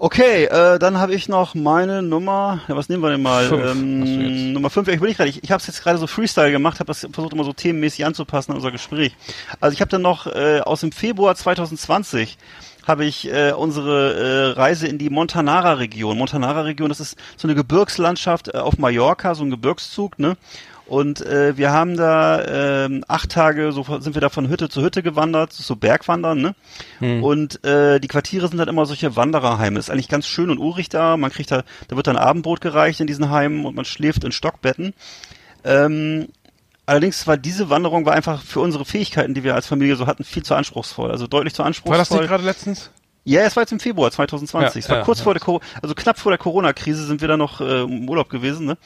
Okay, 0.00 0.44
äh, 0.44 0.78
dann 0.78 0.98
habe 0.98 1.12
ich 1.12 1.28
noch 1.28 1.56
meine 1.56 2.02
Nummer. 2.02 2.60
Ja, 2.68 2.76
was 2.76 2.88
nehmen 2.88 3.02
wir 3.02 3.10
denn 3.10 3.22
mal? 3.22 3.46
Fünf 3.46 3.72
Ähm. 3.72 4.52
Nummer 4.52 4.70
5. 4.70 4.86
Ja, 4.86 4.94
ich 4.94 5.00
nicht 5.00 5.16
gerade. 5.16 5.28
Ich, 5.28 5.42
ich 5.42 5.50
habe 5.50 5.60
es 5.60 5.66
jetzt 5.66 5.82
gerade 5.82 5.98
so 5.98 6.06
Freestyle 6.06 6.52
gemacht, 6.52 6.78
habe 6.78 6.86
das 6.86 7.00
versucht 7.12 7.32
immer 7.32 7.42
so 7.42 7.52
themenmäßig 7.52 8.06
anzupassen 8.06 8.52
an 8.52 8.58
unser 8.58 8.70
Gespräch. 8.70 9.16
Also 9.60 9.74
ich 9.74 9.80
habe 9.80 9.90
dann 9.90 10.02
noch 10.02 10.28
äh, 10.28 10.60
aus 10.60 10.82
dem 10.82 10.92
Februar 10.92 11.34
2020 11.34 12.38
habe 12.86 13.04
ich 13.04 13.30
äh, 13.30 13.52
unsere 13.52 14.14
äh, 14.14 14.58
Reise 14.58 14.86
in 14.86 14.98
die 14.98 15.10
Montanara-Region. 15.10 16.16
Montanara-Region, 16.16 16.88
das 16.88 17.00
ist 17.00 17.18
so 17.36 17.46
eine 17.46 17.54
Gebirgslandschaft 17.54 18.54
äh, 18.54 18.58
auf 18.58 18.78
Mallorca, 18.78 19.34
so 19.34 19.44
ein 19.44 19.50
Gebirgszug, 19.50 20.18
ne? 20.18 20.36
Und 20.88 21.20
äh, 21.20 21.56
wir 21.58 21.70
haben 21.70 21.98
da 21.98 22.86
ähm, 22.86 23.04
acht 23.08 23.30
Tage, 23.30 23.72
so 23.72 23.84
sind 24.00 24.14
wir 24.14 24.22
da 24.22 24.30
von 24.30 24.48
Hütte 24.48 24.70
zu 24.70 24.82
Hütte 24.82 25.02
gewandert, 25.02 25.52
so 25.52 25.76
Bergwandern, 25.76 26.40
ne? 26.40 26.54
Und 27.22 27.62
äh, 27.62 28.00
die 28.00 28.08
Quartiere 28.08 28.48
sind 28.48 28.56
dann 28.56 28.68
immer 28.68 28.86
solche 28.86 29.14
Wandererheime. 29.14 29.78
Ist 29.78 29.90
eigentlich 29.90 30.08
ganz 30.08 30.26
schön 30.26 30.48
und 30.48 30.58
urig 30.58 30.88
da. 30.88 31.18
Man 31.18 31.30
kriegt 31.30 31.50
da, 31.50 31.62
da 31.88 31.96
wird 31.96 32.06
dann 32.06 32.16
Abendbrot 32.16 32.62
gereicht 32.62 33.00
in 33.00 33.06
diesen 33.06 33.30
Heimen 33.30 33.66
und 33.66 33.76
man 33.76 33.84
schläft 33.84 34.24
in 34.24 34.32
Stockbetten. 34.32 34.94
Ähm, 35.62 36.28
allerdings 36.86 37.26
war 37.26 37.36
diese 37.36 37.68
Wanderung 37.68 38.06
war 38.06 38.14
einfach 38.14 38.40
für 38.42 38.60
unsere 38.60 38.86
Fähigkeiten, 38.86 39.34
die 39.34 39.44
wir 39.44 39.54
als 39.54 39.66
Familie 39.66 39.96
so 39.96 40.06
hatten, 40.06 40.24
viel 40.24 40.42
zu 40.42 40.54
anspruchsvoll. 40.54 41.10
Also 41.10 41.26
deutlich 41.26 41.52
zu 41.52 41.64
anspruchsvoll. 41.64 41.92
War 41.92 41.98
das 41.98 42.10
nicht 42.10 42.26
gerade 42.26 42.44
letztens? 42.44 42.90
Ja, 43.24 43.42
es 43.42 43.56
war 43.56 43.62
jetzt 43.62 43.72
im 43.72 43.80
Februar 43.80 44.10
2020. 44.10 44.74
Ja, 44.74 44.78
es 44.78 44.88
war 44.88 44.96
ja, 44.98 45.04
kurz 45.04 45.18
ja. 45.18 45.24
vor 45.24 45.34
der, 45.34 45.42
also 45.82 45.94
knapp 45.94 46.18
vor 46.18 46.32
der 46.32 46.38
Corona-Krise 46.38 47.04
sind 47.04 47.20
wir 47.20 47.28
da 47.28 47.36
noch 47.36 47.60
äh, 47.60 47.82
im 47.82 48.08
Urlaub 48.08 48.30
gewesen, 48.30 48.64
ne? 48.64 48.78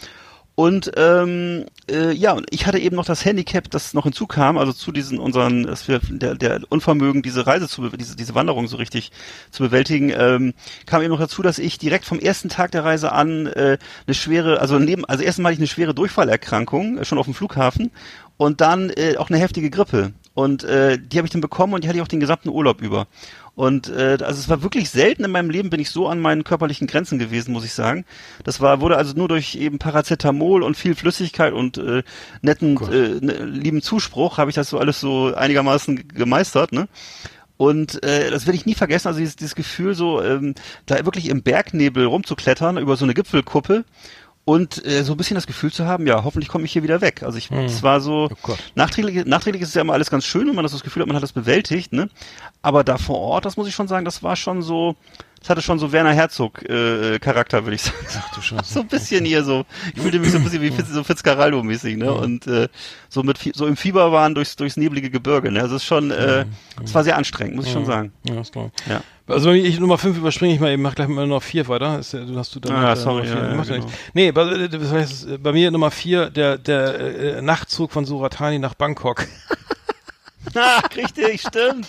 Und 0.63 0.93
ähm, 0.97 1.65
äh, 1.91 2.13
ja, 2.13 2.37
ich 2.51 2.69
hatte 2.69 2.79
eben 2.79 2.95
noch 2.95 3.05
das 3.05 3.25
Handicap, 3.25 3.69
das 3.69 3.95
noch 3.95 4.05
hinzukam, 4.05 4.57
also 4.57 4.73
zu 4.73 4.93
diesen 4.93 5.19
unseren, 5.19 5.65
dass 5.65 5.89
wir 5.89 5.99
der, 6.09 6.37
der 6.37 6.61
Unvermögen, 6.69 7.21
diese 7.21 7.49
Reise 7.49 7.67
zu 7.67 7.89
diese, 7.89 8.15
diese 8.15 8.37
Wanderung 8.37 8.69
so 8.69 8.77
richtig 8.77 9.11
zu 9.51 9.65
bewältigen, 9.65 10.13
ähm, 10.17 10.55
kam 10.87 11.03
eben 11.03 11.11
noch 11.11 11.19
dazu, 11.19 11.43
dass 11.43 11.59
ich 11.59 11.81
direkt 11.81 12.05
vom 12.05 12.21
ersten 12.21 12.49
Tag 12.49 12.71
der 12.71 12.85
Reise 12.85 13.11
an 13.11 13.49
äh, 13.49 13.77
eine 14.07 14.15
schwere, 14.15 14.61
also 14.61 14.79
neben, 14.79 15.05
also 15.05 15.25
erstmal 15.25 15.51
hatte 15.51 15.55
ich 15.55 15.61
eine 15.63 15.67
schwere 15.67 15.95
Durchfallerkrankung 15.95 16.99
äh, 16.99 17.05
schon 17.05 17.19
auf 17.19 17.27
dem 17.27 17.35
Flughafen 17.35 17.91
und 18.37 18.61
dann 18.61 18.91
äh, 18.91 19.17
auch 19.17 19.31
eine 19.31 19.41
heftige 19.41 19.69
Grippe. 19.69 20.13
Und 20.35 20.65
äh, 20.65 20.99
die 20.99 21.19
habe 21.19 21.27
ich 21.27 21.33
dann 21.33 21.43
bekommen 21.43 21.75
und 21.75 21.85
die 21.85 21.89
hatte 21.89 21.99
ich 21.99 22.03
auch 22.03 22.09
den 22.09 22.21
gesamten 22.21 22.49
Urlaub 22.49 22.81
über. 22.81 23.07
Und 23.55 23.91
äh, 23.91 24.17
also 24.21 24.41
es 24.41 24.49
war 24.49 24.63
wirklich 24.63 24.89
selten 24.89 25.25
in 25.25 25.31
meinem 25.31 25.51
Leben 25.51 25.69
bin 25.69 25.81
ich 25.81 25.91
so 25.91 26.09
an 26.09 26.21
meinen 26.21 26.43
körperlichen 26.43 26.87
Grenzen 26.87 27.19
gewesen, 27.19 27.53
muss 27.53 27.67
ich 27.67 27.75
sagen. 27.75 28.07
Das 28.45 28.61
war 28.61 28.81
wurde 28.81 28.97
also 28.97 29.15
nur 29.15 29.29
durch 29.29 29.57
eben 29.57 29.79
Paracetamol 29.79 30.63
und 30.63 30.77
viel 30.77 30.95
Flüssigkeit 30.95 31.53
und 31.53 31.77
äh, 31.77 32.03
netten 32.41 32.79
äh, 32.91 33.21
ne, 33.21 33.45
lieben 33.45 33.83
Zuspruch 33.83 34.39
habe 34.39 34.51
ich 34.51 34.55
das 34.55 34.71
so 34.71 34.79
alles 34.79 35.01
so 35.01 35.35
einigermaßen 35.35 36.09
gemeistert, 36.09 36.73
ne? 36.73 36.89
Und 37.59 38.03
äh, 38.03 38.31
das 38.31 38.47
werde 38.47 38.57
ich 38.57 38.67
nie 38.67 38.75
vergessen, 38.75 39.07
also 39.07 39.21
dieses, 39.21 39.37
dieses 39.37 39.55
Gefühl 39.55 39.95
so, 39.95 40.21
ähm, 40.21 40.55
da 40.87 41.05
wirklich 41.05 41.29
im 41.29 41.43
Bergnebel 41.43 42.07
rumzuklettern 42.07 42.77
über 42.77 42.97
so 42.97 43.05
eine 43.05 43.15
Gipfelkuppe 43.15 43.85
und 44.45 44.85
äh, 44.85 45.05
so 45.05 45.13
ein 45.13 45.17
bisschen 45.17 45.37
das 45.37 45.47
Gefühl 45.47 45.73
zu 45.73 45.87
haben, 45.87 46.07
ja, 46.07 46.25
hoffentlich 46.25 46.49
komme 46.49 46.65
ich 46.65 46.73
hier 46.73 46.83
wieder 46.83 47.01
weg. 47.01 47.23
Also 47.23 47.39
ich, 47.39 47.51
Hm. 47.51 47.59
es 47.67 47.83
war 47.83 48.01
so, 48.01 48.29
Oh 48.47 48.55
nachträglich, 48.75 49.25
nachträglich 49.25 49.63
ist 49.63 49.69
es 49.69 49.75
ja 49.75 49.83
immer 49.83 49.93
alles 49.93 50.11
ganz 50.11 50.25
schön, 50.25 50.49
wenn 50.49 50.55
man 50.57 50.65
das, 50.65 50.73
das 50.73 50.83
Gefühl 50.83 51.03
hat, 51.03 51.07
man 51.07 51.17
hat 51.17 51.23
das 51.23 51.33
bewältigt, 51.33 51.93
ne? 51.93 52.09
Aber 52.61 52.83
da 52.85 52.99
vor 52.99 53.19
Ort, 53.19 53.45
das 53.45 53.57
muss 53.57 53.69
ich 53.69 53.75
schon 53.75 53.89
sagen, 53.89 54.05
das 54.05 54.23
war 54.25 54.35
schon 54.35 54.63
so, 54.63 54.97
das 55.39 55.49
hatte 55.51 55.63
schon 55.63 55.79
so 55.79 55.91
Werner 55.93 56.13
Herzog 56.13 56.63
äh, 56.69 57.19
Charakter, 57.21 57.65
würde 57.65 57.77
ich 57.77 57.83
sagen. 57.83 57.97
Ach 58.19 58.35
du 58.35 58.41
Scheiße. 58.43 58.75
So 58.75 58.81
ein 58.81 58.89
bisschen 58.89 59.25
hier 59.25 59.45
so, 59.45 59.65
ich 59.95 60.01
fühlte 60.03 60.19
mich 60.19 60.33
so 60.33 60.39
ein 60.39 60.45
bisschen 60.45 60.63
wie 60.63 60.71
Fitz, 60.73 60.89
so 60.89 61.03
Fitzcarraldo-mäßig, 61.03 61.97
ne? 61.97 62.13
Und 62.13 62.47
äh, 62.49 62.69
so 63.09 63.23
mit 63.23 63.39
so 63.55 63.67
im 63.67 63.77
Fieber 63.77 64.11
waren 64.11 64.35
durchs 64.35 64.57
durchs 64.57 64.77
neblige 64.77 65.11
Gebirge, 65.11 65.53
ne? 65.53 65.61
Also 65.63 65.77
es 65.77 65.83
ist 65.83 65.87
schon, 65.87 66.11
äh, 66.11 66.47
es 66.83 66.93
war 66.95 67.05
sehr 67.05 67.17
anstrengend, 67.17 67.55
muss 67.57 67.67
ich 67.67 67.73
schon 67.73 67.87
sagen. 67.87 68.13
Ja, 68.25 68.43
glaub 68.43 68.73
ich. 68.77 68.87
Ja. 68.91 69.03
Also 69.33 69.51
wenn 69.51 69.65
ich 69.65 69.81
Nummer 69.81 69.99
5 69.99 70.17
überspringe 70.19 70.55
ich 70.55 70.61
mal 70.61 70.71
eben, 70.71 70.83
mach 70.83 70.95
gleich 70.95 71.09
mal 71.09 71.27
noch 71.27 71.43
4 71.43 71.67
weiter. 71.69 71.99
Ist, 71.99 72.13
ja- 72.13 72.25
du 72.25 72.37
hast 72.39 72.55
du 72.55 72.61
dann 72.61 72.75
Ah, 72.77 72.93
äh, 72.93 72.97
sorry, 72.97 73.27
Nummer 73.29 73.65
vier. 73.65 73.75
ja, 73.77 73.77
ja, 73.77 73.79
genau. 73.81 73.93
Nee, 74.15 74.33
bei, 74.33 74.43
äh, 74.43 74.69
das 74.69 74.91
heißt, 74.93 75.29
äh, 75.29 75.39
bei 75.39 75.53
mir 75.53 75.71
Nummer 75.71 75.91
4, 75.91 76.31
der, 76.31 76.59
der 76.59 76.95
äh, 77.39 77.43
Nachtzug 77.43 77.91
von 77.93 78.05
Suratani 78.05 78.59
nach 78.59 78.75
Bangkok. 78.75 79.27
Ah, 80.55 80.81
richtig, 80.97 81.41
stimmt. 81.41 81.87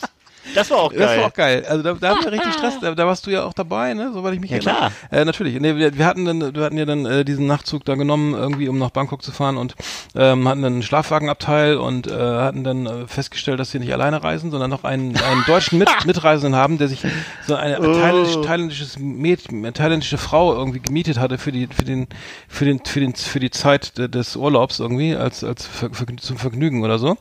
Das 0.55 0.69
war 0.71 0.77
auch 0.79 0.91
geil. 0.91 0.99
Das 0.99 1.17
war 1.17 1.25
auch 1.27 1.33
geil. 1.33 1.65
Also 1.67 1.83
da, 1.83 1.93
da 1.93 2.09
hatten 2.09 2.25
wir 2.25 2.31
richtig 2.31 2.53
Stress. 2.53 2.73
Da, 2.81 2.93
da 2.95 3.05
warst 3.07 3.25
du 3.27 3.31
ja 3.31 3.43
auch 3.45 3.53
dabei, 3.53 3.93
ne? 3.93 4.11
Soweit 4.13 4.33
ich 4.33 4.39
mich 4.41 4.49
Ja, 4.51 4.57
erinnere. 4.57 4.75
klar. 4.75 4.91
Äh, 5.11 5.25
natürlich. 5.25 5.59
Nee, 5.59 5.75
wir, 5.77 5.97
wir 5.97 6.05
hatten 6.05 6.25
dann, 6.25 6.53
wir 6.55 6.63
hatten 6.63 6.77
ja 6.77 6.85
dann 6.85 7.05
äh, 7.05 7.23
diesen 7.23 7.45
Nachtzug 7.47 7.85
da 7.85 7.95
genommen, 7.95 8.33
irgendwie 8.33 8.67
um 8.67 8.77
nach 8.77 8.89
Bangkok 8.89 9.21
zu 9.23 9.31
fahren 9.31 9.57
und 9.57 9.75
ähm, 10.15 10.47
hatten 10.47 10.61
dann 10.61 10.73
einen 10.73 10.83
Schlafwagenabteil 10.83 11.77
und 11.77 12.07
äh, 12.07 12.11
hatten 12.11 12.63
dann 12.63 12.85
äh, 12.85 13.07
festgestellt, 13.07 13.59
dass 13.59 13.73
wir 13.73 13.79
nicht 13.79 13.93
alleine 13.93 14.23
reisen, 14.23 14.51
sondern 14.51 14.69
noch 14.69 14.83
einen, 14.83 15.15
einen 15.15 15.43
deutschen 15.45 15.77
Mit 15.79 15.89
Mitreisenden 16.05 16.55
haben, 16.59 16.77
der 16.77 16.87
sich 16.89 17.03
so 17.47 17.55
eine 17.55 17.79
Oh. 17.79 17.93
thailändisch, 17.93 18.35
thailändisches 18.45 18.99
Mäd, 18.99 19.49
eine 19.49 19.71
thailändische 19.73 20.17
Frau 20.17 20.53
irgendwie 20.53 20.79
gemietet 20.79 21.19
hatte 21.19 21.37
für 21.37 21.51
die 21.51 21.67
für 21.67 21.85
den 21.85 22.07
für 22.47 22.65
den 22.65 22.79
für 22.85 22.99
den 22.99 23.15
für 23.15 23.39
die 23.39 23.51
Zeit 23.51 23.97
de- 23.97 24.07
des 24.09 24.35
Urlaubs 24.35 24.79
irgendwie 24.79 25.15
als 25.15 25.43
als 25.43 25.65
Ver, 25.65 25.89
Ver, 25.91 26.05
zum 26.17 26.37
Vergnügen 26.37 26.83
oder 26.83 26.99
so. 26.99 27.17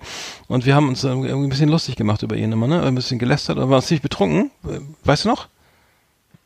Und 0.53 0.66
wir 0.66 0.74
haben 0.74 0.89
uns 0.89 1.03
irgendwie 1.03 1.31
ein 1.31 1.49
bisschen 1.49 1.70
lustig 1.70 1.97
gemacht 1.97 2.23
über 2.23 2.37
ihn 2.37 2.53
immer, 2.53 2.66
ne? 2.66 2.83
Ein 2.83 2.95
bisschen 2.95 3.19
gelästert 3.19 3.57
und 3.57 3.70
waren 3.70 3.81
ziemlich 3.81 4.03
betrunken. 4.03 4.51
Äh, 4.69 4.81
Weißt 5.03 5.24
du 5.24 5.31
noch? 5.31 5.49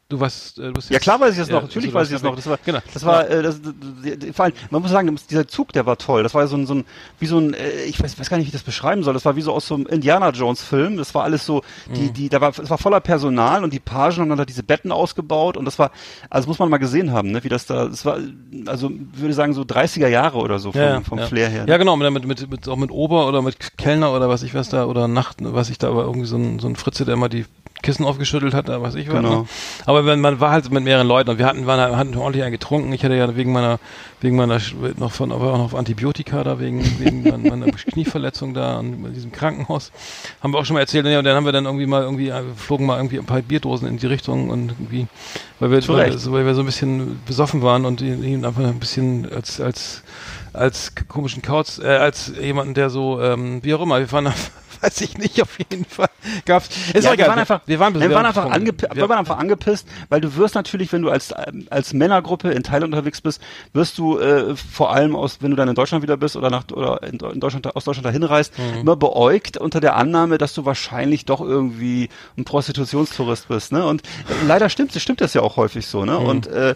Du 0.08 0.20
weißt, 0.20 0.58
äh, 0.60 0.62
du 0.68 0.72
bist 0.74 0.88
Ja 0.90 1.00
klar 1.00 1.18
weiß 1.18 1.32
ich 1.32 1.38
das 1.40 1.48
Ja, 1.48 1.56
noch, 1.56 1.62
natürlich 1.62 1.88
also, 1.88 1.98
weiß 1.98 2.06
ich 2.08 2.12
das 2.14 2.22
noch. 2.22 2.36
Das 2.36 2.46
war, 2.46 2.58
genau. 2.64 2.78
das 2.94 3.04
war, 3.04 3.28
äh, 3.28 3.42
das, 3.42 3.60
vor 4.34 4.44
allem, 4.44 4.54
man 4.70 4.80
muss 4.82 4.92
sagen, 4.92 5.18
dieser 5.28 5.48
Zug, 5.48 5.72
der 5.72 5.84
war 5.84 5.98
toll. 5.98 6.22
Das 6.22 6.32
war 6.32 6.46
so 6.46 6.56
ein, 6.56 6.64
so 6.64 6.74
ein 6.76 6.84
wie 7.18 7.26
so 7.26 7.38
ein, 7.38 7.54
äh, 7.54 7.82
ich 7.88 8.00
weiß, 8.00 8.16
weiß 8.16 8.30
gar 8.30 8.36
nicht, 8.36 8.46
wie 8.46 8.50
ich 8.50 8.52
das 8.52 8.62
beschreiben 8.62 9.02
soll. 9.02 9.14
Das 9.14 9.24
war 9.24 9.34
wie 9.34 9.40
so 9.42 9.52
aus 9.52 9.66
so 9.66 9.74
einem 9.74 9.86
Indiana 9.86 10.30
Jones 10.30 10.62
Film. 10.62 10.96
Das 10.96 11.12
war 11.16 11.24
alles 11.24 11.44
so, 11.44 11.62
Mhm. 11.88 11.94
die, 11.94 12.10
die, 12.12 12.28
da 12.28 12.40
war, 12.40 12.50
es 12.56 12.70
war 12.70 12.78
voller 12.78 13.00
Personal 13.00 13.64
und 13.64 13.72
die 13.72 13.80
Pagen 13.80 14.16
haben 14.18 14.28
dann 14.28 14.38
da 14.38 14.44
diese 14.44 14.62
Betten 14.62 14.92
ausgebaut 14.92 15.56
und 15.56 15.64
das 15.64 15.78
war, 15.80 15.90
also 16.30 16.46
muss 16.46 16.60
man 16.60 16.68
mal 16.70 16.78
gesehen 16.78 17.10
haben, 17.10 17.32
ne, 17.32 17.42
wie 17.42 17.48
das 17.48 17.66
da, 17.66 17.86
das 17.86 18.04
war, 18.04 18.18
also 18.66 18.90
würde 19.12 19.34
sagen 19.34 19.54
so 19.54 19.62
30er 19.62 20.06
Jahre 20.06 20.38
oder 20.38 20.60
so 20.60 20.70
vom, 20.70 20.80
ja, 20.80 20.88
ja, 20.90 21.00
vom 21.00 21.18
ja. 21.18 21.26
Flair 21.26 21.48
her. 21.48 21.64
ne? 21.64 21.70
Ja, 21.70 21.78
genau, 21.78 21.96
mit, 21.96 22.24
mit, 22.26 22.48
mit, 22.48 22.68
auch 22.68 22.76
mit 22.76 22.92
Ober 22.92 23.26
oder 23.26 23.42
mit 23.42 23.76
Kellner 23.76 24.12
oder 24.12 24.28
was 24.28 24.44
ich 24.44 24.54
was 24.54 24.68
da, 24.68 24.84
oder 24.86 25.08
Nacht, 25.08 25.38
was 25.40 25.68
ich 25.68 25.78
da, 25.78 25.88
aber 25.88 26.04
irgendwie 26.04 26.26
so 26.26 26.36
ein, 26.36 26.60
so 26.60 26.68
ein 26.68 26.76
Fritze, 26.76 27.04
der 27.04 27.14
immer 27.14 27.28
die 27.28 27.44
Kissen 27.82 28.04
aufgeschüttelt 28.04 28.54
hat, 28.54 28.68
da 28.68 28.80
weiß 28.80 28.94
ich 28.94 29.08
was. 29.08 29.16
Genau. 29.16 29.42
Ne? 29.42 29.48
Aber 29.84 30.06
wenn, 30.06 30.20
man 30.20 30.40
war 30.40 30.50
halt 30.50 30.70
mit 30.70 30.84
mehreren 30.84 31.06
Leuten 31.06 31.30
und 31.30 31.38
wir 31.38 31.46
hatten, 31.46 31.66
waren, 31.66 31.96
hatten 31.96 32.16
ordentlich 32.16 32.42
einen 32.42 32.52
getrunken. 32.52 32.92
Ich 32.92 33.04
hatte 33.04 33.14
ja 33.14 33.36
wegen 33.36 33.52
meiner, 33.52 33.78
wegen 34.20 34.36
meiner, 34.36 34.60
noch 34.96 35.12
von, 35.12 35.30
aber 35.30 35.52
auch 35.52 35.58
noch 35.58 35.64
auf 35.66 35.74
Antibiotika 35.74 36.42
da, 36.42 36.58
wegen, 36.58 36.82
wegen 36.98 37.22
meiner, 37.22 37.66
Knieverletzung 37.92 38.54
da 38.54 38.78
und 38.78 39.04
in 39.04 39.14
diesem 39.14 39.32
Krankenhaus. 39.32 39.92
Haben 40.42 40.52
wir 40.52 40.58
auch 40.58 40.64
schon 40.64 40.74
mal 40.74 40.80
erzählt. 40.80 41.06
Ja, 41.06 41.18
und 41.18 41.24
dann 41.24 41.36
haben 41.36 41.44
wir 41.44 41.52
dann 41.52 41.66
irgendwie 41.66 41.86
mal 41.86 42.02
irgendwie, 42.02 42.28
äh, 42.28 42.42
flogen 42.56 42.86
mal 42.86 42.96
irgendwie 42.96 43.18
ein 43.18 43.26
paar 43.26 43.42
Bierdosen 43.42 43.88
in 43.88 43.98
die 43.98 44.06
Richtung 44.06 44.50
und 44.50 44.70
irgendwie, 44.70 45.06
weil 45.60 45.70
wir, 45.70 45.88
weil, 45.88 46.32
weil 46.32 46.46
wir 46.46 46.54
so 46.54 46.62
ein 46.62 46.66
bisschen 46.66 47.20
besoffen 47.26 47.62
waren 47.62 47.84
und 47.84 48.00
ihn, 48.00 48.44
einfach 48.44 48.64
ein 48.64 48.80
bisschen 48.80 49.30
als, 49.32 49.60
als, 49.60 50.02
als 50.52 50.92
komischen 51.08 51.42
Kauz, 51.42 51.78
äh, 51.78 51.86
als 51.86 52.32
jemanden, 52.40 52.74
der 52.74 52.90
so, 52.90 53.20
ähm, 53.20 53.62
wie 53.62 53.74
auch 53.74 53.82
immer, 53.82 53.98
wir 53.98 54.10
waren, 54.12 54.32
weiß 54.82 55.00
ich 55.02 55.18
nicht, 55.18 55.40
auf 55.42 55.58
jeden 55.58 55.84
Fall. 55.84 56.08
Gab's, 56.44 56.68
ist 56.92 57.04
ja, 57.04 57.12
egal. 57.12 57.18
wir 57.18 57.26
waren 57.28 57.38
einfach, 57.38 57.60
wir 57.66 57.78
waren, 57.78 57.94
wir 58.00 58.10
waren 58.10 58.26
einfach, 58.26 58.44
betrunken. 58.44 58.52
angepi 58.70 58.86
Wir- 58.96 59.08
waren 59.08 59.18
einfach 59.18 59.38
angepisst, 59.38 59.86
weil 60.08 60.20
du 60.20 60.34
wirst 60.36 60.54
natürlich, 60.54 60.92
wenn 60.92 61.02
du 61.02 61.10
als 61.10 61.32
ähm, 61.46 61.66
als 61.70 61.92
Männergruppe 61.92 62.50
in 62.50 62.62
Thailand 62.62 62.92
unterwegs 62.92 63.20
bist, 63.20 63.40
wirst 63.72 63.98
du 63.98 64.18
äh, 64.18 64.54
vor 64.56 64.92
allem 64.92 65.14
aus, 65.16 65.38
wenn 65.40 65.50
du 65.50 65.56
dann 65.56 65.68
in 65.68 65.74
Deutschland 65.74 66.02
wieder 66.02 66.16
bist 66.16 66.36
oder 66.36 66.50
nach 66.50 66.64
oder 66.72 67.02
in, 67.02 67.18
Deu- 67.18 67.32
in 67.32 67.40
Deutschland 67.40 67.74
aus 67.74 67.84
Deutschland 67.84 68.06
dahin 68.06 68.22
reist, 68.22 68.52
Mhm. 68.58 68.80
immer 68.80 68.96
beäugt 68.96 69.56
unter 69.56 69.80
der 69.80 69.96
Annahme, 69.96 70.38
dass 70.38 70.54
du 70.54 70.64
wahrscheinlich 70.64 71.24
doch 71.24 71.40
irgendwie 71.40 72.08
ein 72.38 72.44
Prostitutionstourist 72.44 73.48
bist, 73.48 73.72
ne? 73.72 73.84
Und 73.86 74.02
äh, 74.02 74.46
leider 74.46 74.68
stimmt, 74.68 74.92
stimmt 74.94 75.20
das 75.20 75.34
ja 75.34 75.40
auch 75.42 75.56
häufig 75.56 75.86
so, 75.86 76.00
Mhm. 76.00 76.06
ne? 76.06 76.18
Und 76.18 76.46
äh, 76.46 76.74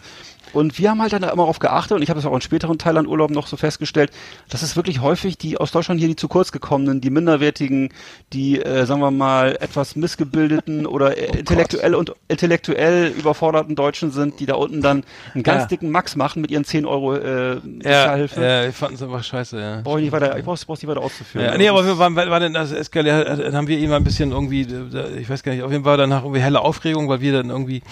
und 0.52 0.78
wir 0.78 0.90
haben 0.90 1.00
halt 1.02 1.12
dann 1.12 1.22
da 1.22 1.28
immer 1.28 1.42
darauf 1.42 1.58
geachtet 1.58 1.96
und 1.96 2.02
ich 2.02 2.10
habe 2.10 2.18
das 2.20 2.26
auch 2.26 2.34
in 2.34 2.40
späteren 2.40 2.78
Thailand-Urlauben 2.78 3.34
noch 3.34 3.46
so 3.46 3.56
festgestellt, 3.56 4.10
dass 4.48 4.62
es 4.62 4.76
wirklich 4.76 5.00
häufig 5.00 5.38
die 5.38 5.58
aus 5.58 5.70
Deutschland 5.72 6.00
hier 6.00 6.08
die 6.08 6.16
zu 6.16 6.28
kurz 6.28 6.52
gekommenen, 6.52 7.00
die 7.00 7.10
minderwertigen, 7.10 7.90
die, 8.32 8.60
äh, 8.60 8.86
sagen 8.86 9.00
wir 9.00 9.10
mal, 9.10 9.56
etwas 9.60 9.96
missgebildeten 9.96 10.86
oder 10.86 11.16
äh, 11.16 11.38
intellektuell 11.38 11.94
und 11.94 12.12
intellektuell 12.28 13.08
überforderten 13.16 13.74
Deutschen 13.76 14.10
sind, 14.10 14.40
die 14.40 14.46
da 14.46 14.54
unten 14.54 14.80
dann 14.82 15.04
einen 15.34 15.42
ganz 15.42 15.62
Ja. 15.62 15.66
dicken 15.68 15.90
Max 15.90 16.16
machen 16.16 16.40
mit 16.42 16.50
ihren 16.50 16.64
10 16.64 16.86
Euro 16.86 17.14
äh, 17.14 17.54
ja, 17.54 17.58
Sozialhilfe. 17.60 18.40
ja, 18.42 18.62
wir 18.64 18.72
fanden 18.72 18.94
es 18.96 19.02
einfach 19.02 19.22
scheiße, 19.24 19.60
ja. 19.60 19.80
Brauche 19.82 19.98
ich 19.98 20.04
nicht 20.04 20.12
weiter, 20.12 20.36
ich 20.38 20.44
brauch's, 20.44 20.64
brauch's 20.64 20.82
nicht 20.82 20.88
weiter 20.90 21.02
auszuführen. 21.02 21.46
Ja, 21.46 21.56
nee, 21.58 21.68
aber 21.68 21.84
wir 21.84 21.98
waren, 21.98 22.16
war 22.16 22.40
denn 22.40 22.54
eskaliert, 22.54 23.28
dann 23.28 23.54
haben 23.54 23.66
wir 23.68 23.88
mal 23.88 23.96
ein 23.96 24.04
bisschen 24.04 24.30
irgendwie, 24.32 24.66
ich 25.18 25.28
weiß 25.28 25.42
gar 25.42 25.52
nicht, 25.52 25.62
auf 25.62 25.70
jeden 25.72 25.84
Fall 25.84 25.96
danach 25.96 26.22
irgendwie 26.22 26.40
helle 26.40 26.60
Aufregung, 26.60 27.08
weil 27.08 27.20
wir 27.20 27.32
dann 27.32 27.50
irgendwie, 27.50 27.82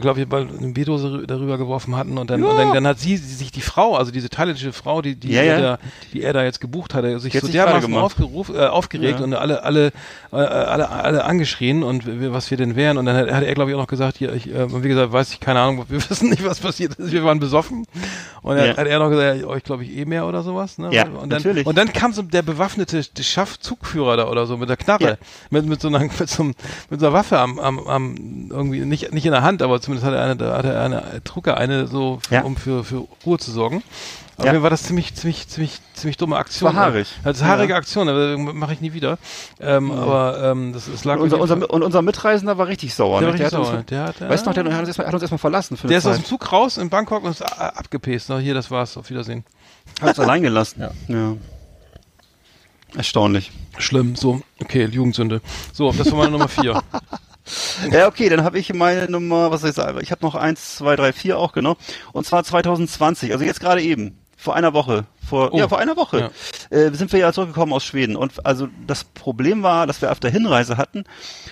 glaube 0.00 0.20
ich, 0.20 0.26
eine 0.32 0.72
Bierdose 0.72 1.08
rü- 1.08 1.26
darüber 1.26 1.58
geworfen 1.58 1.96
hatten 2.00 2.18
und 2.18 2.28
dann, 2.30 2.42
und 2.42 2.56
dann, 2.56 2.74
dann 2.74 2.86
hat 2.88 2.98
sie, 2.98 3.16
sie 3.16 3.34
sich 3.36 3.52
die 3.52 3.60
Frau, 3.60 3.94
also 3.94 4.10
diese 4.10 4.28
thailändische 4.28 4.72
Frau, 4.72 5.00
die, 5.00 5.14
die, 5.14 5.30
Ja, 5.32 5.42
er, 5.42 5.54
ja. 5.54 5.60
da, 5.60 5.78
die 6.12 6.22
er 6.22 6.32
da 6.32 6.42
jetzt 6.42 6.60
gebucht 6.60 6.94
hatte, 6.94 7.20
sich 7.20 7.38
so 7.38 7.46
dermaßen 7.46 7.94
aufgerufen, 7.94 8.56
äh, 8.56 8.66
aufgeregt 8.66 9.20
Ja. 9.20 9.24
und 9.24 9.34
alle, 9.34 9.62
alle, 9.62 9.86
äh, 10.32 10.36
alle, 10.36 10.88
alle 10.90 11.24
angeschrien 11.24 11.84
und 11.84 12.02
was 12.32 12.50
wir 12.50 12.58
denn 12.58 12.74
wären 12.74 12.98
und 12.98 13.06
dann 13.06 13.14
hat, 13.16 13.30
hat 13.30 13.44
er, 13.44 13.54
glaube 13.54 13.70
ich, 13.70 13.76
auch 13.76 13.80
noch 13.80 13.86
gesagt, 13.86 14.18
hier, 14.18 14.32
ich, 14.34 14.52
äh, 14.52 14.82
wie 14.82 14.88
gesagt, 14.88 15.12
weiß 15.12 15.32
ich 15.32 15.38
keine 15.38 15.60
Ahnung, 15.60 15.84
wir 15.88 16.00
wissen 16.10 16.30
nicht, 16.30 16.44
was 16.44 16.58
passiert 16.58 16.94
ist, 16.96 17.12
wir 17.12 17.22
waren 17.24 17.38
besoffen 17.38 17.84
und 18.42 18.56
dann 18.56 18.66
Ja. 18.70 18.76
hat 18.76 18.86
er 18.88 18.98
noch 18.98 19.10
gesagt, 19.10 19.40
ja, 19.40 19.46
euch 19.46 19.62
glaube 19.62 19.84
ich 19.84 19.96
eh 19.96 20.04
mehr 20.06 20.26
oder 20.26 20.42
sowas, 20.42 20.78
ne? 20.78 20.88
Ja, 20.92 21.04
und 21.04 21.30
dann, 21.30 21.42
natürlich. 21.42 21.66
Und 21.66 21.78
dann 21.78 21.92
kam 21.92 22.12
so 22.12 22.22
der 22.22 22.42
bewaffnete 22.42 23.02
Schaffzugführer 23.22 24.16
da 24.16 24.28
oder 24.28 24.46
so 24.46 24.56
mit 24.56 24.68
der 24.68 24.76
Knarre, 24.76 25.04
Ja. 25.04 25.16
mit, 25.50 25.66
mit 25.66 25.80
so 25.80 25.88
einer 25.88 26.00
mit 26.18 26.28
so, 26.28 26.42
einem- 26.42 26.54
mit 26.88 27.00
so 27.00 27.06
einer 27.06 27.12
Waffe 27.14 27.38
am, 27.38 27.58
am, 27.58 27.78
am 27.86 28.48
irgendwie 28.50 28.80
nicht 28.80 29.12
nicht 29.12 29.26
in 29.26 29.32
der 29.32 29.42
Hand, 29.42 29.62
aber 29.62 29.80
zumindest 29.80 30.06
hat 30.06 30.14
er 30.14 30.22
eine, 30.24 30.36
da 30.36 30.56
hat 30.56 30.64
er 30.64 30.80
eine 30.82 31.02
trug 31.24 31.46
er 31.46 31.56
eine 31.58 31.86
so, 31.90 32.20
für, 32.26 32.34
Ja. 32.34 32.42
um 32.42 32.56
für 32.56 32.84
für 32.84 33.06
Ruhe 33.26 33.38
zu 33.38 33.50
sorgen. 33.50 33.82
Auf 34.36 34.46
Ja. 34.46 34.52
Fall 34.52 34.62
war 34.62 34.70
das 34.70 34.84
ziemlich 34.84 35.14
ziemlich 35.14 35.48
ziemlich 35.48 35.78
ziemlich 35.92 36.16
dumme 36.16 36.36
Aktion. 36.36 36.74
war 36.74 36.82
haarig. 36.86 37.08
Das 37.24 37.36
ist 37.36 37.42
eine 37.42 37.50
haarige 37.52 37.72
Ja. 37.74 37.78
Aktion, 37.78 38.08
aber 38.08 38.38
mache 38.38 38.72
ich 38.72 38.80
nie 38.80 38.94
wieder. 38.94 39.18
Ähm, 39.60 39.90
Aber 39.90 40.42
ähm, 40.52 40.72
das, 40.72 40.86
das 40.90 41.04
lag 41.04 41.16
und 41.16 41.24
unser, 41.32 41.38
unser, 41.40 41.70
und 41.70 41.82
unser 41.82 42.00
Mitreisender 42.00 42.56
war 42.56 42.66
richtig 42.68 42.94
sauer. 42.94 43.20
der 43.20 43.28
war 43.28 43.34
ne? 43.36 43.40
richtig 43.40 43.52
hat 43.52 43.58
uns- 43.60 43.68
sauer. 43.68 43.82
Der 43.82 44.04
hat, 44.04 44.20
Weißt 44.20 44.46
du 44.46 44.50
noch, 44.50 44.54
der 44.54 44.64
hat 44.72 44.78
uns 44.80 44.88
erstmal, 44.88 45.06
hat 45.08 45.14
uns 45.14 45.22
erstmal 45.22 45.38
verlassen 45.38 45.78
der 45.84 45.98
ist 45.98 46.06
aus 46.06 46.16
dem 46.16 46.24
Zug 46.24 46.50
raus 46.52 46.78
in 46.78 46.88
Bangkok 46.88 47.22
und 47.24 47.32
ist 47.32 47.42
a- 47.42 47.68
abgepäst. 47.68 48.30
Na, 48.30 48.38
hier, 48.38 48.54
das 48.54 48.70
war's. 48.70 48.96
Auf 48.96 49.10
Wiedersehen. 49.10 49.44
Hat 50.00 50.08
uns 50.10 50.20
allein 50.20 50.42
gelassen. 50.42 50.84
Ja. 51.08 51.34
Erstaunlich. 52.96 53.52
Schlimm. 53.78 54.16
So, 54.16 54.40
okay, 54.60 54.86
Jugendsünde. 54.86 55.40
So, 55.72 55.92
das 55.92 56.10
war 56.10 56.18
meine 56.18 56.30
Nummer 56.32 56.48
vier. 56.48 56.82
Ja, 57.90 58.06
okay, 58.06 58.28
dann 58.28 58.44
habe 58.44 58.58
ich 58.58 58.72
meine 58.72 59.10
Nummer, 59.10 59.50
was 59.50 59.62
soll 59.62 59.70
ich 59.70 59.76
sagen? 59.76 59.98
Ich 60.02 60.10
habe 60.10 60.24
noch 60.24 60.34
eins, 60.34 60.76
zwei, 60.76 60.96
drei, 60.96 61.12
vier 61.12 61.38
auch, 61.38 61.52
genau. 61.52 61.76
Und 62.12 62.26
zwar 62.26 62.44
2020, 62.44 63.32
also 63.32 63.44
jetzt 63.44 63.60
gerade 63.60 63.82
eben, 63.82 64.18
vor 64.36 64.56
einer 64.56 64.72
Woche. 64.72 65.04
Vor, 65.28 65.52
Oh. 65.52 65.58
ja, 65.58 65.68
vor 65.68 65.78
einer 65.78 65.96
Woche 65.96 66.30
äh, 66.70 66.90
sind 66.92 67.12
wir 67.12 67.20
ja 67.20 67.32
zurückgekommen 67.32 67.72
aus 67.74 67.84
Schweden. 67.84 68.16
Und 68.16 68.44
also 68.46 68.68
das 68.86 69.04
Problem 69.04 69.62
war, 69.62 69.86
dass 69.86 70.00
wir 70.00 70.10
auf 70.10 70.18
der 70.18 70.30
Hinreise 70.30 70.78
hatten, 70.78 71.04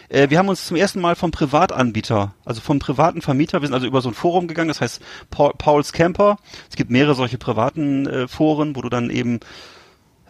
äh, 0.08 0.30
wir 0.30 0.38
haben 0.38 0.48
uns 0.48 0.66
zum 0.66 0.76
ersten 0.76 1.00
Mal 1.00 1.14
vom 1.14 1.30
Privatanbieter, 1.30 2.34
also 2.46 2.60
vom 2.62 2.78
privaten 2.78 3.20
Vermieter, 3.20 3.60
wir 3.60 3.68
sind 3.68 3.74
also 3.74 3.86
über 3.86 4.00
so 4.00 4.08
ein 4.08 4.14
Forum 4.14 4.48
gegangen, 4.48 4.68
das 4.68 4.80
heißt 4.80 5.02
Paul, 5.30 5.52
Paul's 5.58 5.92
Camper. 5.92 6.38
Es 6.70 6.76
gibt 6.76 6.90
mehrere 6.90 7.14
solche 7.14 7.36
privaten 7.38 8.06
äh, 8.06 8.26
Foren, 8.26 8.74
wo 8.74 8.80
du 8.80 8.88
dann 8.88 9.10
eben 9.10 9.40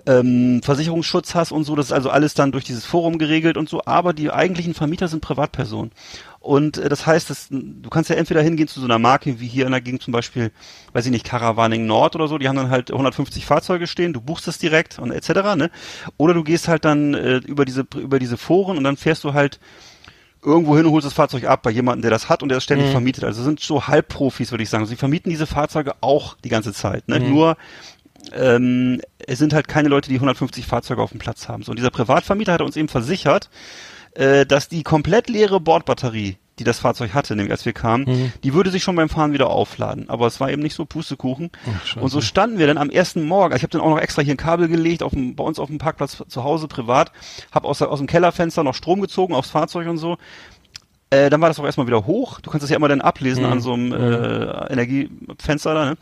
ähm, 0.09 0.63
Versicherungsschutz 0.63 1.35
hast 1.35 1.53
und 1.53 1.65
so. 1.65 1.77
Das 1.77 1.87
ist 1.87 1.93
also 1.93 2.09
alles 2.09 2.33
dann 2.33 2.51
durch 2.51 2.65
dieses 2.65 2.87
Forum 2.87 3.19
geregelt 3.19 3.59
und 3.59 3.69
so. 3.69 3.83
Aber 3.85 4.15
die 4.15 4.31
eigentlichen 4.31 4.73
Vermieter 4.73 5.07
sind 5.07 5.21
Privatpersonen. 5.21 5.93
Und 6.41 6.79
äh, 6.79 6.89
das 6.89 7.07
heißt, 7.07 7.29
dass, 7.29 7.49
du 7.51 7.91
kannst 7.91 8.09
ja 8.09 8.17
entweder 8.17 8.41
hingehen 8.41 8.69
zu 8.69 8.81
so 8.81 8.87
einer 8.87 8.99
Marke 8.99 9.39
wie 9.39 9.47
hier 9.47 9.67
in 9.67 9.73
der 9.73 9.83
Gegend 9.83 10.03
zum 10.03 10.13
Beispiel, 10.13 10.51
weiß 10.95 11.05
ich 11.05 11.13
nicht, 11.13 11.27
Caravaning 11.27 11.87
Nord 11.87 12.17
oder 12.17 12.27
so. 12.27 12.39
Die 12.39 12.49
haben 12.49 12.57
dann 12.57 12.71
halt 12.71 12.91
150 12.91 13.45
Fahrzeuge 13.45 13.87
stehen. 13.87 14.15
Du 14.15 14.23
buchst 14.23 14.49
es 14.49 14.57
direkt 14.57 14.99
und 14.99 15.11
etc. 15.11 15.29
Ne? 15.57 15.71
Oder 16.17 16.33
du 16.33 16.43
gehst 16.43 16.69
halt 16.69 16.87
dann 16.87 17.13
äh, 17.13 17.37
über 17.37 17.67
diese 17.67 17.87
über 17.97 18.19
diese 18.19 18.39
Foren 18.39 18.79
und 18.79 18.85
dann 18.85 18.97
fährst 18.97 19.25
du 19.25 19.35
halt 19.35 19.61
irgendwo 20.43 20.77
hin 20.77 20.87
und 20.87 20.93
holst 20.93 21.07
das 21.07 21.13
Fahrzeug 21.13 21.45
ab 21.45 21.63
bei 21.63 21.71
jemandem, 21.71 22.03
der 22.03 22.11
das 22.11 22.29
hat 22.29 22.43
und 22.43 22.49
der 22.49 22.57
das 22.57 22.65
ständig 22.65 22.91
vermietet. 22.93 23.25
Also 23.25 23.43
sind 23.43 23.61
so 23.61 23.89
Halbprofis, 23.89 24.53
würde 24.53 24.63
ich 24.63 24.71
sagen. 24.71 24.87
Sie 24.87 24.97
vermieten 24.97 25.31
diese 25.31 25.47
Fahrzeuge 25.47 25.95
auch 26.01 26.37
die 26.45 26.49
ganze 26.49 26.73
Zeit. 26.73 27.09
Ne? 27.09 27.19
Nur 27.21 27.57
ähm, 28.35 29.01
es 29.19 29.39
sind 29.39 29.53
halt 29.53 29.69
keine 29.69 29.89
Leute, 29.89 30.09
die 30.09 30.17
150 30.17 30.67
Fahrzeuge 30.67 31.03
auf 31.03 31.11
dem 31.11 31.19
Platz 31.21 31.49
haben. 31.49 31.63
So, 31.63 31.71
und 31.71 31.79
dieser 31.79 31.91
Privatvermieter 31.91 32.53
hat 32.53 32.63
uns 32.63 32.77
eben 32.77 32.89
versichert, 32.89 33.51
äh, 34.15 34.47
dass 34.47 34.69
die 34.69 34.83
komplett 34.83 35.29
leere 35.29 35.61
Bordbatterie 35.61 36.37
die 36.59 36.65
das 36.65 36.81
Fahrzeug 36.81 37.15
hatte, 37.15 37.37
nämlich 37.37 37.53
als 37.53 37.65
wir 37.67 37.73
kamen, 37.73 38.05
Mhm. 38.05 38.33
die 38.43 38.53
würde 38.53 38.73
sich 38.73 38.83
schon 38.83 38.97
beim 38.97 39.09
Fahren 39.09 39.33
wieder 39.33 39.49
aufladen. 39.49 40.11
Aber 40.11 40.27
es 40.27 40.41
war 40.41 40.51
eben 40.51 40.61
nicht 40.61 40.75
so 40.75 40.87
Pustekuchen. 40.87 41.53
scheiße. 41.85 42.01
und 42.01 42.11
so 42.11 42.21
standen 42.21 42.59
wir 42.59 42.67
dann 42.67 42.79
am 42.79 42.91
ersten 42.91 43.23
Morgen. 43.25 43.53
Also 43.53 43.59
ich 43.59 43.63
habe 43.63 43.71
dann 43.71 43.81
auch 43.81 43.91
noch 43.91 44.01
extra 44.01 44.23
hier 44.23 44.35
ein 44.35 44.39
Kabel 44.39 44.67
gelegt, 44.67 45.05
auf 45.05 45.13
dem, 45.13 45.37
bei 45.37 45.45
uns 45.45 45.61
auf 45.61 45.69
dem 45.69 45.79
Parkplatz 45.79 46.21
zu 46.27 46.43
Hause 46.43 46.67
privat, 46.67 47.13
habe 47.53 47.69
aus, 47.69 47.81
aus 47.81 47.99
dem 48.01 48.09
Kellerfenster 48.09 48.65
noch 48.65 48.75
Strom 48.75 49.01
gezogen 49.01 49.35
aufs 49.37 49.51
Fahrzeug 49.51 49.87
und 49.87 49.99
so. 49.99 50.19
Äh, 51.11 51.31
dann 51.31 51.41
war 51.41 51.49
das 51.49 51.61
auch 51.61 51.65
erstmal 51.65 51.87
wieder 51.87 52.07
hoch. 52.07 52.41
Du 52.41 52.51
kannst 52.51 52.65
das 52.65 52.71
ja 52.71 52.77
immer 52.77 52.89
dann 52.89 53.03
ablesen 53.03 53.45
Mhm. 53.47 53.53
an 53.53 53.61
so 53.61 53.75
einem 53.75 53.93
äh, 53.93 54.73
Energiefenster 54.73 55.75
da. 55.75 55.85
Ne? 55.91 55.97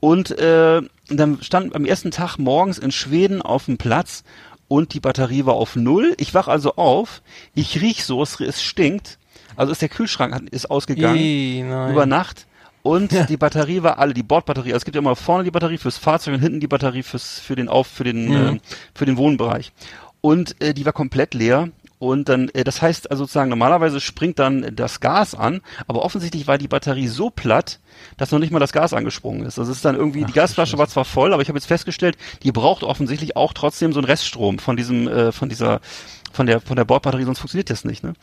Und 0.00 0.30
äh, 0.38 0.82
dann 1.16 1.42
stand 1.42 1.74
am 1.74 1.84
ersten 1.84 2.10
Tag 2.10 2.38
morgens 2.38 2.78
in 2.78 2.92
Schweden 2.92 3.42
auf 3.42 3.66
dem 3.66 3.78
Platz 3.78 4.24
und 4.68 4.94
die 4.94 5.00
Batterie 5.00 5.44
war 5.46 5.54
auf 5.54 5.76
null. 5.76 6.14
Ich 6.18 6.34
wach 6.34 6.48
also 6.48 6.76
auf, 6.76 7.22
ich 7.54 7.80
riech 7.80 8.04
so, 8.04 8.22
es, 8.22 8.62
stinkt. 8.62 9.18
Also 9.56 9.72
ist 9.72 9.82
der 9.82 9.88
Kühlschrank 9.90 10.34
hat- 10.34 10.48
ist 10.50 10.70
ausgegangen 10.70 11.68
nein. 11.68 11.92
über 11.92 12.06
Nacht. 12.06 12.46
Und 12.82 13.12
die 13.28 13.36
Batterie 13.36 13.82
war 13.84 13.98
alle, 13.98 14.12
die 14.14 14.24
Bordbatterie. 14.24 14.70
Also 14.72 14.78
es 14.78 14.84
gibt 14.84 14.96
ja 14.96 15.00
immer 15.00 15.14
vorne 15.14 15.44
die 15.44 15.50
Batterie 15.52 15.78
fürs 15.78 15.98
Fahrzeug 15.98 16.34
und 16.34 16.40
hinten 16.40 16.58
die 16.58 16.66
Batterie 16.66 17.02
fürs, 17.04 17.38
für 17.38 17.54
den 17.54 17.68
Auf, 17.68 17.86
für 17.86 18.02
den, 18.04 18.28
Mhm. 18.28 18.56
äh, 18.56 18.60
für 18.94 19.06
den 19.06 19.16
Wohnbereich. 19.18 19.72
Und 20.20 20.60
äh, 20.60 20.74
die 20.74 20.84
war 20.84 20.92
komplett 20.92 21.34
leer. 21.34 21.68
Und 22.02 22.28
dann, 22.28 22.48
äh, 22.48 22.64
das 22.64 22.82
heißt 22.82 23.12
also 23.12 23.22
sozusagen, 23.22 23.48
normalerweise 23.48 24.00
springt 24.00 24.40
dann 24.40 24.74
das 24.74 24.98
Gas 24.98 25.36
an, 25.36 25.60
aber 25.86 26.04
offensichtlich 26.04 26.48
war 26.48 26.58
die 26.58 26.66
Batterie 26.66 27.06
so 27.06 27.30
platt, 27.30 27.78
dass 28.16 28.32
noch 28.32 28.40
nicht 28.40 28.50
mal 28.50 28.58
das 28.58 28.72
Gas 28.72 28.92
angesprungen 28.92 29.46
ist. 29.46 29.56
Also 29.56 29.70
es 29.70 29.76
ist 29.76 29.84
dann 29.84 29.94
irgendwie, 29.94 30.24
die 30.24 30.32
Gasflasche 30.32 30.78
war 30.78 30.88
zwar 30.88 31.04
voll, 31.04 31.32
aber 31.32 31.42
ich 31.42 31.48
habe 31.48 31.58
jetzt 31.58 31.68
festgestellt, 31.68 32.16
die 32.42 32.50
braucht 32.50 32.82
offensichtlich 32.82 33.36
auch 33.36 33.52
trotzdem 33.52 33.92
so 33.92 34.00
einen 34.00 34.06
Reststrom 34.06 34.58
von 34.58 34.76
diesem, 34.76 35.06
äh, 35.06 35.30
von 35.30 35.48
dieser, 35.48 35.80
von 36.32 36.46
der, 36.46 36.60
von 36.60 36.76
der 36.76 36.84
Bordbatterie, 36.84 37.24
sonst 37.24 37.38
funktioniert 37.38 37.70
das 37.70 37.84
nicht. 37.84 38.02
Ne? 38.02 38.14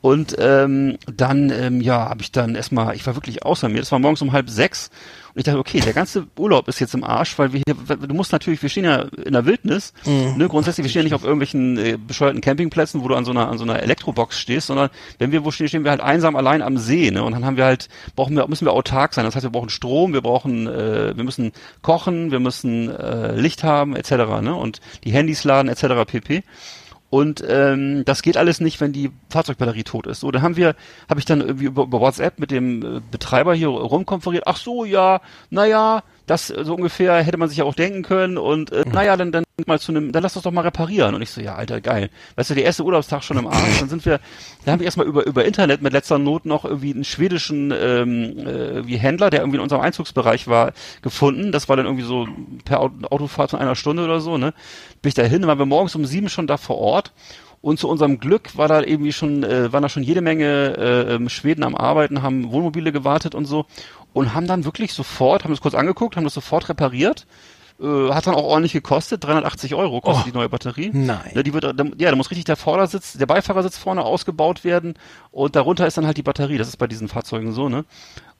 Und 0.00 0.36
ähm, 0.38 0.98
dann, 1.12 1.50
ähm, 1.50 1.80
ja, 1.80 2.08
habe 2.08 2.22
ich 2.22 2.32
dann 2.32 2.54
erstmal, 2.54 2.94
ich 2.94 3.06
war 3.06 3.14
wirklich 3.14 3.44
außer 3.44 3.68
mir. 3.68 3.78
Das 3.80 3.92
war 3.92 3.98
morgens 3.98 4.22
um 4.22 4.32
halb 4.32 4.50
sechs. 4.50 4.90
Und 5.34 5.40
ich 5.40 5.44
dachte, 5.44 5.58
okay, 5.58 5.80
der 5.80 5.92
ganze 5.92 6.28
Urlaub 6.38 6.68
ist 6.68 6.78
jetzt 6.78 6.94
im 6.94 7.02
Arsch, 7.02 7.36
weil 7.40 7.52
wir 7.52 7.60
hier, 7.66 7.96
du 7.96 8.14
musst 8.14 8.30
natürlich, 8.30 8.62
wir 8.62 8.68
stehen 8.68 8.84
ja 8.84 9.06
in 9.24 9.32
der 9.32 9.44
Wildnis, 9.46 9.92
ne, 10.36 10.46
grundsätzlich, 10.46 10.84
wir 10.84 10.90
stehen 10.90 11.00
ja 11.00 11.04
nicht 11.04 11.14
auf 11.14 11.24
irgendwelchen 11.24 11.76
äh, 11.76 11.98
bescheuerten 11.98 12.40
Campingplätzen, 12.40 13.02
wo 13.02 13.08
du 13.08 13.16
an 13.16 13.24
so 13.24 13.32
einer, 13.32 13.48
an 13.48 13.58
so 13.58 13.64
einer 13.64 13.82
Elektrobox 13.82 14.38
stehst, 14.38 14.68
sondern 14.68 14.90
wenn 15.18 15.32
wir 15.32 15.44
wo 15.44 15.50
stehen, 15.50 15.66
stehen 15.66 15.82
wir 15.82 15.90
halt 15.90 16.00
einsam 16.00 16.36
allein 16.36 16.62
am 16.62 16.78
See, 16.78 17.10
ne, 17.10 17.24
und 17.24 17.32
dann 17.32 17.44
haben 17.44 17.56
wir 17.56 17.64
halt, 17.64 17.88
brauchen 18.14 18.36
wir, 18.36 18.46
müssen 18.46 18.64
wir 18.64 18.72
autark 18.72 19.12
sein. 19.12 19.24
Das 19.24 19.34
heißt, 19.34 19.42
wir 19.42 19.50
brauchen 19.50 19.70
Strom, 19.70 20.12
wir 20.12 20.20
brauchen, 20.20 20.68
äh, 20.68 21.16
wir 21.16 21.24
müssen 21.24 21.50
kochen, 21.82 22.30
wir 22.30 22.38
müssen 22.38 22.88
äh, 22.88 23.34
Licht 23.34 23.64
haben, 23.64 23.96
etc., 23.96 24.10
ne, 24.40 24.54
und 24.54 24.80
die 25.02 25.10
Handys 25.10 25.42
laden, 25.42 25.68
etc., 25.68 26.04
pp. 26.06 26.44
Und 27.14 27.44
ähm, 27.46 28.04
das 28.04 28.22
geht 28.22 28.36
alles 28.36 28.58
nicht, 28.58 28.80
wenn 28.80 28.92
die 28.92 29.12
Fahrzeugbatterie 29.30 29.84
tot 29.84 30.08
ist. 30.08 30.18
So, 30.18 30.32
dann 30.32 30.42
haben 30.42 30.56
wir, 30.56 30.74
habe 31.08 31.20
ich 31.20 31.24
dann 31.24 31.42
irgendwie 31.42 31.66
über, 31.66 31.84
über 31.84 32.00
WhatsApp 32.00 32.40
mit 32.40 32.50
dem 32.50 32.82
äh, 32.82 33.00
Betreiber 33.12 33.54
hier 33.54 33.68
rumkonferiert. 33.68 34.48
Ach 34.48 34.56
so, 34.56 34.84
ja, 34.84 35.20
naja, 35.48 36.02
das 36.26 36.50
äh, 36.50 36.64
so 36.64 36.74
ungefähr 36.74 37.22
hätte 37.22 37.36
man 37.36 37.48
sich 37.48 37.58
ja 37.58 37.64
auch 37.64 37.74
denken 37.74 38.02
können. 38.02 38.38
Und 38.38 38.72
äh, 38.72 38.84
naja, 38.90 39.16
dann 39.16 39.32
dann 39.32 39.44
mal 39.66 39.78
zu 39.78 39.92
einem, 39.92 40.10
dann 40.12 40.22
lass 40.22 40.34
das 40.34 40.42
doch 40.42 40.50
mal 40.50 40.62
reparieren. 40.62 41.14
Und 41.14 41.22
ich 41.22 41.30
so, 41.30 41.40
ja, 41.40 41.54
Alter, 41.54 41.80
geil. 41.80 42.10
Weißt 42.36 42.50
du, 42.50 42.54
der 42.54 42.64
erste 42.64 42.84
Urlaubstag 42.84 43.22
schon 43.22 43.38
im 43.38 43.46
Arsch. 43.46 43.80
Dann 43.80 43.88
sind 43.88 44.04
wir, 44.04 44.20
dann 44.64 44.72
haben 44.72 44.80
wir 44.80 44.84
erstmal 44.86 45.06
über 45.06 45.26
über 45.26 45.44
Internet 45.44 45.82
mit 45.82 45.92
letzter 45.92 46.18
Not 46.18 46.44
noch 46.46 46.64
irgendwie 46.64 46.92
einen 46.92 47.04
schwedischen 47.04 47.70
ähm, 47.70 48.38
äh, 48.38 48.86
wie 48.86 48.96
Händler, 48.96 49.30
der 49.30 49.40
irgendwie 49.40 49.56
in 49.58 49.62
unserem 49.62 49.82
Einzugsbereich 49.82 50.48
war, 50.48 50.72
gefunden. 51.02 51.52
Das 51.52 51.68
war 51.68 51.76
dann 51.76 51.86
irgendwie 51.86 52.04
so 52.04 52.26
per 52.64 52.80
Au- 52.80 52.90
Autofahrt 53.10 53.50
von 53.50 53.60
einer 53.60 53.76
Stunde 53.76 54.04
oder 54.04 54.20
so, 54.20 54.38
ne? 54.38 54.54
Bin 55.02 55.08
ich 55.08 55.14
dahin, 55.14 55.42
dann 55.42 55.48
waren 55.48 55.58
wir 55.58 55.66
morgens 55.66 55.94
um 55.94 56.04
sieben 56.06 56.28
schon 56.28 56.46
da 56.46 56.56
vor 56.56 56.78
Ort. 56.78 57.12
Und 57.60 57.78
zu 57.78 57.88
unserem 57.88 58.20
Glück 58.20 58.58
war 58.58 58.68
da 58.68 58.82
irgendwie 58.82 59.12
schon, 59.12 59.42
äh, 59.42 59.72
waren 59.72 59.80
da 59.82 59.88
schon 59.88 60.02
jede 60.02 60.20
Menge 60.20 60.76
äh, 60.76 61.14
ähm, 61.14 61.30
Schweden 61.30 61.62
am 61.62 61.74
Arbeiten, 61.74 62.20
haben 62.20 62.52
Wohnmobile 62.52 62.92
gewartet 62.92 63.34
und 63.34 63.46
so 63.46 63.64
und 64.14 64.32
haben 64.32 64.46
dann 64.46 64.64
wirklich 64.64 64.94
sofort, 64.94 65.44
haben 65.44 65.50
das 65.50 65.60
kurz 65.60 65.74
angeguckt, 65.74 66.16
haben 66.16 66.24
das 66.24 66.32
sofort 66.34 66.70
repariert. 66.70 67.26
Äh, 67.80 68.10
hat 68.12 68.28
dann 68.28 68.36
auch 68.36 68.44
ordentlich 68.44 68.72
gekostet, 68.72 69.24
380 69.24 69.74
Euro 69.74 70.00
kostet 70.00 70.26
Oh. 70.26 70.30
die 70.30 70.34
neue 70.36 70.48
Batterie. 70.48 70.90
Nein. 70.94 71.32
Ja, 71.34 71.42
die 71.42 71.52
wird, 71.52 71.64
da- 71.64 71.72
ja, 71.98 72.10
da 72.10 72.14
muss 72.16 72.30
richtig 72.30 72.44
der 72.44 72.54
Vordersitz, 72.56 73.14
der 73.14 73.26
Beifahrersitz 73.26 73.76
vorne 73.76 74.02
ausgebaut 74.04 74.62
werden 74.62 74.94
und 75.32 75.56
darunter 75.56 75.84
ist 75.84 75.96
dann 75.98 76.06
halt 76.06 76.16
die 76.16 76.22
Batterie. 76.22 76.56
Das 76.56 76.68
ist 76.68 76.76
bei 76.76 76.86
diesen 76.86 77.08
Fahrzeugen 77.08 77.50
so, 77.52 77.68
ne? 77.68 77.84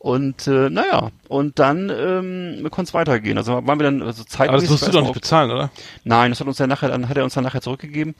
Und 0.04 0.46
äh, 0.48 0.68
naja, 0.68 1.12
und 1.28 1.58
dann 1.58 1.88
ähm, 1.88 2.68
konnte 2.70 2.90
es 2.90 2.92
weitergehen. 2.92 3.38
Also 3.38 3.66
waren 3.66 3.78
wir 3.78 3.84
dann 3.84 4.02
also 4.02 4.22
zeitlich. 4.22 4.50
Aber 4.50 4.60
das 4.60 4.68
musst 4.68 4.86
du 4.86 4.90
doch 4.90 5.00
nicht 5.00 5.14
bezahlen, 5.14 5.50
oder? 5.50 5.70
Nein, 6.04 6.30
das 6.30 6.40
hat 6.40 6.46
uns 6.46 6.58
dann 6.58 6.68
nachher, 6.68 6.90
dann 6.90 7.08
hat 7.08 7.16
er 7.16 7.24
uns 7.24 7.32
dann 7.32 7.42
nachher 7.42 7.62
zurückgegeben. 7.62 8.14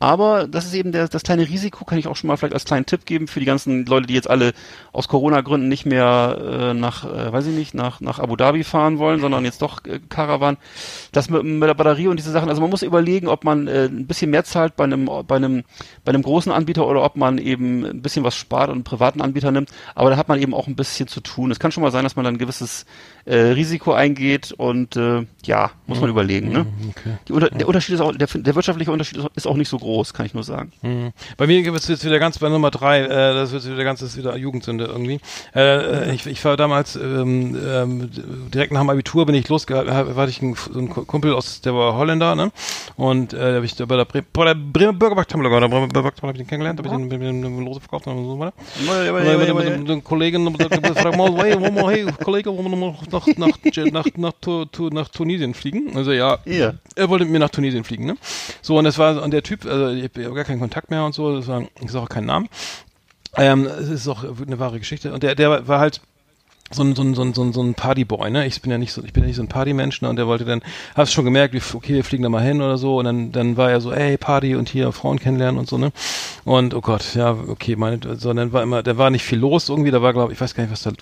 Aber 0.00 0.48
das 0.48 0.64
ist 0.64 0.74
eben 0.74 0.90
der, 0.90 1.06
das 1.06 1.22
kleine 1.22 1.48
Risiko, 1.48 1.84
kann 1.84 1.98
ich 1.98 2.08
auch 2.08 2.16
schon 2.16 2.26
mal 2.26 2.36
vielleicht 2.36 2.54
als 2.54 2.64
kleinen 2.64 2.84
Tipp 2.84 3.06
geben 3.06 3.28
für 3.28 3.38
die 3.38 3.46
ganzen 3.46 3.86
Leute, 3.86 4.08
die 4.08 4.14
jetzt 4.14 4.28
alle 4.28 4.54
aus 4.92 5.06
Corona-Gründen 5.06 5.68
nicht 5.68 5.86
mehr 5.86 6.72
äh, 6.72 6.74
nach, 6.74 7.04
äh, 7.04 7.32
weiß 7.32 7.46
ich 7.46 7.54
nicht, 7.54 7.74
nach, 7.74 8.00
nach 8.00 8.18
Abu 8.18 8.34
Dhabi 8.34 8.64
fahren 8.64 8.98
wollen, 8.98 9.20
sondern 9.20 9.44
jetzt 9.44 9.62
doch 9.62 9.84
äh, 9.84 10.00
Caravan. 10.08 10.56
Das 11.12 11.30
mit, 11.30 11.44
mit 11.44 11.68
der 11.68 11.74
Batterie 11.74 12.08
und 12.08 12.18
diese 12.18 12.32
Sachen, 12.32 12.48
also 12.48 12.60
man 12.60 12.70
muss 12.70 12.82
überlegen, 12.82 13.28
ob 13.28 13.44
man 13.44 13.68
äh, 13.68 13.84
ein 13.84 14.08
bisschen 14.08 14.32
mehr 14.32 14.42
zahlt 14.42 14.74
bei 14.74 14.82
einem, 14.82 15.08
bei 15.28 15.36
einem, 15.36 15.62
bei 16.04 16.10
einem 16.10 16.22
großen 16.22 16.50
Anbieter 16.50 16.88
oder 16.88 17.04
ob 17.04 17.14
man 17.14 17.38
eben 17.38 17.84
ein 17.84 18.02
bisschen 18.02 18.24
was 18.24 18.34
spart 18.34 18.68
und 18.68 18.74
einen 18.74 18.84
privaten 18.84 19.20
Anbieter 19.20 19.52
nimmt. 19.52 19.70
Aber 19.94 20.10
da 20.10 20.16
hat 20.16 20.26
man 20.26 20.42
eben 20.42 20.54
auch 20.54 20.66
ein 20.66 20.74
bisschen 20.74 21.06
zu 21.06 21.19
tun. 21.20 21.50
Es 21.50 21.58
kann 21.58 21.72
schon 21.72 21.82
mal 21.82 21.90
sein, 21.90 22.02
dass 22.04 22.16
man 22.16 22.24
dann 22.24 22.34
ein 22.34 22.38
gewisses 22.38 22.86
äh, 23.24 23.36
Risiko 23.36 23.92
eingeht 23.92 24.52
und 24.52 24.96
äh, 24.96 25.26
ja, 25.44 25.70
muss 25.86 26.00
man 26.00 26.10
überlegen. 26.10 26.50
Ne? 26.52 26.66
Okay. 26.90 27.16
Die 27.28 27.58
Der 27.58 27.68
Unterschied 27.68 27.94
ist 27.94 28.00
auch, 28.00 28.12
der, 28.14 28.26
der 28.28 28.54
wirtschaftliche 28.54 28.90
Unterschied 28.92 29.18
ist 29.34 29.46
auch- 29.46 29.56
nicht 29.56 29.68
so 29.68 29.78
groß, 29.78 30.14
kann 30.14 30.24
ich 30.26 30.32
nur 30.34 30.42
sagen. 30.44 30.72
Mhm. 30.82 31.12
Bei 31.36 31.46
mir 31.46 31.62
gibt 31.62 31.76
es 31.76 31.86
jetzt 31.88 32.04
wieder 32.04 32.18
ganz 32.18 32.38
bei 32.38 32.48
Nummer 32.48 32.70
drei, 32.70 33.00
äh, 33.02 33.08
das 33.08 33.52
wird 33.52 33.66
wieder 33.66 33.84
ganz, 33.84 34.00
das 34.00 34.10
ist 34.10 34.16
wieder 34.16 34.36
Jugendsünde 34.36 34.84
irgendwie. 34.86 35.20
Äh, 35.54 36.08
äh, 36.10 36.14
ich, 36.14 36.26
ich 36.26 36.42
war 36.44 36.56
damals 36.56 36.96
ähm, 36.96 37.56
ähm, 37.62 38.10
direkt 38.52 38.72
nach 38.72 38.80
dem 38.80 38.90
Abitur 38.90 39.26
bin 39.26 39.34
ich 39.34 39.48
losgegangen, 39.48 39.92
hab- 39.92 40.14
hatte 40.16 40.30
ich 40.30 40.40
einen, 40.40 40.54
so 40.54 40.78
einen 40.78 40.88
Kumpel 40.88 41.34
aus, 41.34 41.60
der 41.60 41.74
war 41.74 41.94
Holländer, 41.94 42.34
ne? 42.34 42.50
Und 42.96 43.32
äh, 43.34 43.38
da 43.50 43.54
habe 43.56 43.64
ich 43.66 43.76
bei 43.76 43.96
der, 43.96 44.04
Bre 44.06 44.22
bei 44.32 44.44
der 44.46 44.54
Bremer 44.54 44.92
Bürgermarkt-Hamburger, 44.94 45.60
der 45.60 45.68
Bremer 45.68 45.88
Bürgermarkt 45.88 46.22
habe 46.22 46.32
ich 46.32 46.38
den 46.38 46.46
kennengelernt, 46.46 46.78
habe 46.78 46.88
ich 46.88 46.94
den, 46.94 47.10
den, 47.10 47.20
den, 47.20 47.42
den 47.42 47.64
Lose 47.64 47.80
verkauft 47.80 48.06
und 48.06 48.24
so 48.24 48.38
weiter. 48.38 48.54
Mit, 49.78 49.88
den 49.88 50.04
Kollegen 50.04 50.44
frag 51.12 51.16
mal, 51.16 51.44
hey, 51.44 51.60
wollen 51.60 51.74
wir, 51.74 51.90
hey, 51.90 52.06
Kollege, 52.24 52.50
wollen 52.56 52.70
wir 52.70 52.76
noch 52.76 53.06
nach, 53.10 53.26
nach, 53.36 53.92
nach, 53.92 54.06
nach, 54.16 54.32
Tu- 54.40 54.64
Tu- 54.66 54.88
nach 54.90 55.08
Tunesien 55.08 55.54
fliegen? 55.54 55.96
Also 55.96 56.12
ja, 56.12 56.38
Ja. 56.44 56.74
er 56.96 57.08
wollte 57.08 57.24
mit 57.24 57.32
mir 57.32 57.38
nach 57.40 57.50
Tunesien 57.50 57.84
fliegen, 57.84 58.06
ne? 58.06 58.16
So, 58.62 58.78
und 58.78 58.84
das 58.84 58.98
war, 58.98 59.22
und 59.22 59.30
der 59.32 59.42
Typ, 59.42 59.64
also 59.66 59.88
ich 59.88 60.04
habe 60.04 60.34
gar 60.34 60.44
keinen 60.44 60.60
Kontakt 60.60 60.90
mehr 60.90 61.04
und 61.04 61.14
so, 61.14 61.36
das 61.36 61.46
war, 61.48 61.62
ich 61.80 61.90
sage 61.90 62.04
auch 62.04 62.08
keinen 62.08 62.26
Namen. 62.26 62.48
Ähm, 63.36 63.66
es 63.66 63.88
ist 63.88 64.08
auch 64.08 64.24
eine 64.24 64.58
wahre 64.58 64.78
Geschichte. 64.80 65.12
Und 65.12 65.22
der, 65.22 65.34
der 65.36 65.68
war 65.68 65.78
halt 65.78 66.00
so 66.72 66.84
ein, 66.84 66.94
so 66.94 67.02
ein, 67.02 67.14
so 67.14 67.22
ein, 67.22 67.34
so 67.34 67.42
ein, 67.42 67.52
so 67.52 67.62
ein 67.62 67.74
Partyboy, 67.74 68.30
ne? 68.30 68.46
Ich 68.46 68.62
bin 68.62 68.70
ja 68.70 68.78
nicht 68.78 68.92
so, 68.92 69.02
ich 69.02 69.12
bin 69.12 69.24
ja 69.24 69.26
nicht 69.26 69.36
so 69.36 69.42
ein 69.42 69.48
Partymensch, 69.48 70.02
ne? 70.02 70.08
Und 70.08 70.16
der 70.16 70.28
wollte 70.28 70.44
dann, 70.44 70.62
hast 70.94 71.12
schon 71.12 71.24
gemerkt, 71.24 71.54
okay, 71.74 71.94
wir 71.94 72.04
fliegen 72.04 72.22
da 72.22 72.28
mal 72.28 72.42
hin 72.42 72.62
oder 72.62 72.78
so. 72.78 72.98
Und 72.98 73.06
dann, 73.06 73.32
dann 73.32 73.56
war 73.56 73.70
er 73.70 73.80
so, 73.80 73.92
ey, 73.92 74.16
Party 74.16 74.54
und 74.54 74.68
hier 74.68 74.92
Frauen 74.92 75.18
kennenlernen 75.18 75.58
und 75.58 75.68
so, 75.68 75.78
ne? 75.78 75.92
Und 76.44 76.74
oh 76.74 76.80
Gott, 76.80 77.14
ja, 77.14 77.36
okay, 77.48 77.74
meine, 77.76 77.98
so, 78.16 78.32
dann 78.32 78.52
war 78.52 78.62
immer, 78.62 78.82
da 78.82 78.96
war 78.96 79.10
nicht 79.10 79.24
viel 79.24 79.38
los 79.38 79.68
irgendwie, 79.68 79.90
da 79.90 80.00
war, 80.00 80.12
glaube 80.12 80.32
ich, 80.32 80.40
weiß 80.40 80.54
gar 80.54 80.62
nicht, 80.62 80.72
was 80.72 80.82
da, 80.82 80.92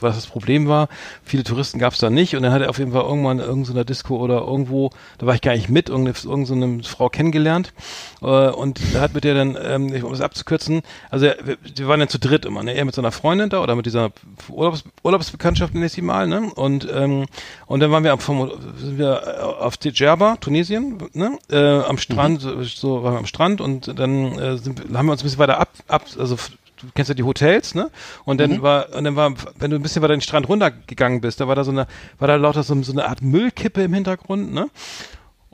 was 0.00 0.16
das 0.16 0.26
Problem 0.26 0.66
war. 0.66 0.88
Viele 1.24 1.44
Touristen 1.44 1.78
gab 1.78 1.92
es 1.92 1.98
da 1.98 2.08
nicht. 2.08 2.34
Und 2.34 2.42
dann 2.42 2.52
hat 2.52 2.62
er 2.62 2.70
auf 2.70 2.78
jeden 2.78 2.92
Fall 2.92 3.02
irgendwann 3.02 3.38
in 3.38 3.44
irgendeiner 3.44 3.84
Disco 3.84 4.16
oder 4.16 4.40
irgendwo, 4.40 4.90
da 5.18 5.26
war 5.26 5.34
ich 5.34 5.42
gar 5.42 5.52
nicht 5.52 5.68
mit, 5.68 5.90
irgendeine, 5.90 6.16
irgendeine 6.24 6.82
Frau 6.84 7.08
kennengelernt. 7.10 7.74
Äh, 8.22 8.24
und 8.24 8.80
da 8.94 9.00
hat 9.00 9.14
mit 9.14 9.24
der 9.24 9.34
dann, 9.34 9.58
ähm, 9.62 10.04
um 10.04 10.12
es 10.12 10.20
abzukürzen, 10.20 10.82
also 11.10 11.26
wir, 11.26 11.58
wir 11.76 11.88
waren 11.88 12.00
dann 12.00 12.08
zu 12.08 12.18
dritt 12.18 12.44
immer, 12.44 12.62
ne? 12.62 12.72
Er 12.72 12.84
mit 12.84 12.94
seiner 12.94 13.12
Freundin 13.12 13.50
da 13.50 13.62
oder 13.62 13.76
mit 13.76 13.86
dieser 13.86 14.10
Urlaubs, 14.48 14.84
Urlaubsbekanntschaft 15.18 15.74
nenne 15.74 15.86
ich 15.86 15.92
sie 15.92 16.02
mal, 16.02 16.28
ne? 16.28 16.50
Und, 16.54 16.86
ähm, 16.92 17.26
und 17.66 17.80
dann 17.80 17.90
waren 17.90 18.04
wir 18.04 18.12
am 18.12 18.20
vom, 18.20 18.50
sind 18.76 18.98
wir 18.98 19.22
äh, 19.26 19.40
auf 19.40 19.76
Djerba, 19.76 20.36
Tunesien, 20.36 20.98
ne? 21.12 21.38
Äh, 21.50 21.80
am 21.82 21.98
Strand, 21.98 22.40
so, 22.40 22.62
so 22.62 23.02
waren 23.02 23.14
wir 23.14 23.18
am 23.18 23.26
Strand 23.26 23.60
und 23.60 23.98
dann 23.98 24.38
äh, 24.38 24.58
sind, 24.58 24.80
haben 24.94 25.06
wir 25.06 25.12
uns 25.12 25.22
ein 25.22 25.24
bisschen 25.24 25.40
weiter 25.40 25.58
ab, 25.58 25.70
ab 25.88 26.04
also 26.18 26.36
du 26.36 26.86
kennst 26.94 27.08
ja 27.08 27.14
die 27.14 27.24
Hotels, 27.24 27.74
ne? 27.74 27.90
Und 28.24 28.40
dann 28.40 28.62
war, 28.62 28.94
und 28.94 29.04
dann 29.04 29.16
war, 29.16 29.34
wenn 29.58 29.70
du 29.70 29.76
ein 29.76 29.82
bisschen 29.82 30.02
weiter 30.02 30.14
den 30.14 30.20
Strand 30.20 30.48
runtergegangen 30.48 31.20
bist, 31.20 31.40
da 31.40 31.48
war 31.48 31.56
da 31.56 31.64
so 31.64 31.72
eine, 31.72 31.88
war 32.20 32.28
da 32.28 32.36
lauter 32.36 32.62
so, 32.62 32.80
so 32.82 32.92
eine 32.92 33.08
Art 33.08 33.20
Müllkippe 33.20 33.82
im 33.82 33.94
Hintergrund, 33.94 34.54
ne? 34.54 34.70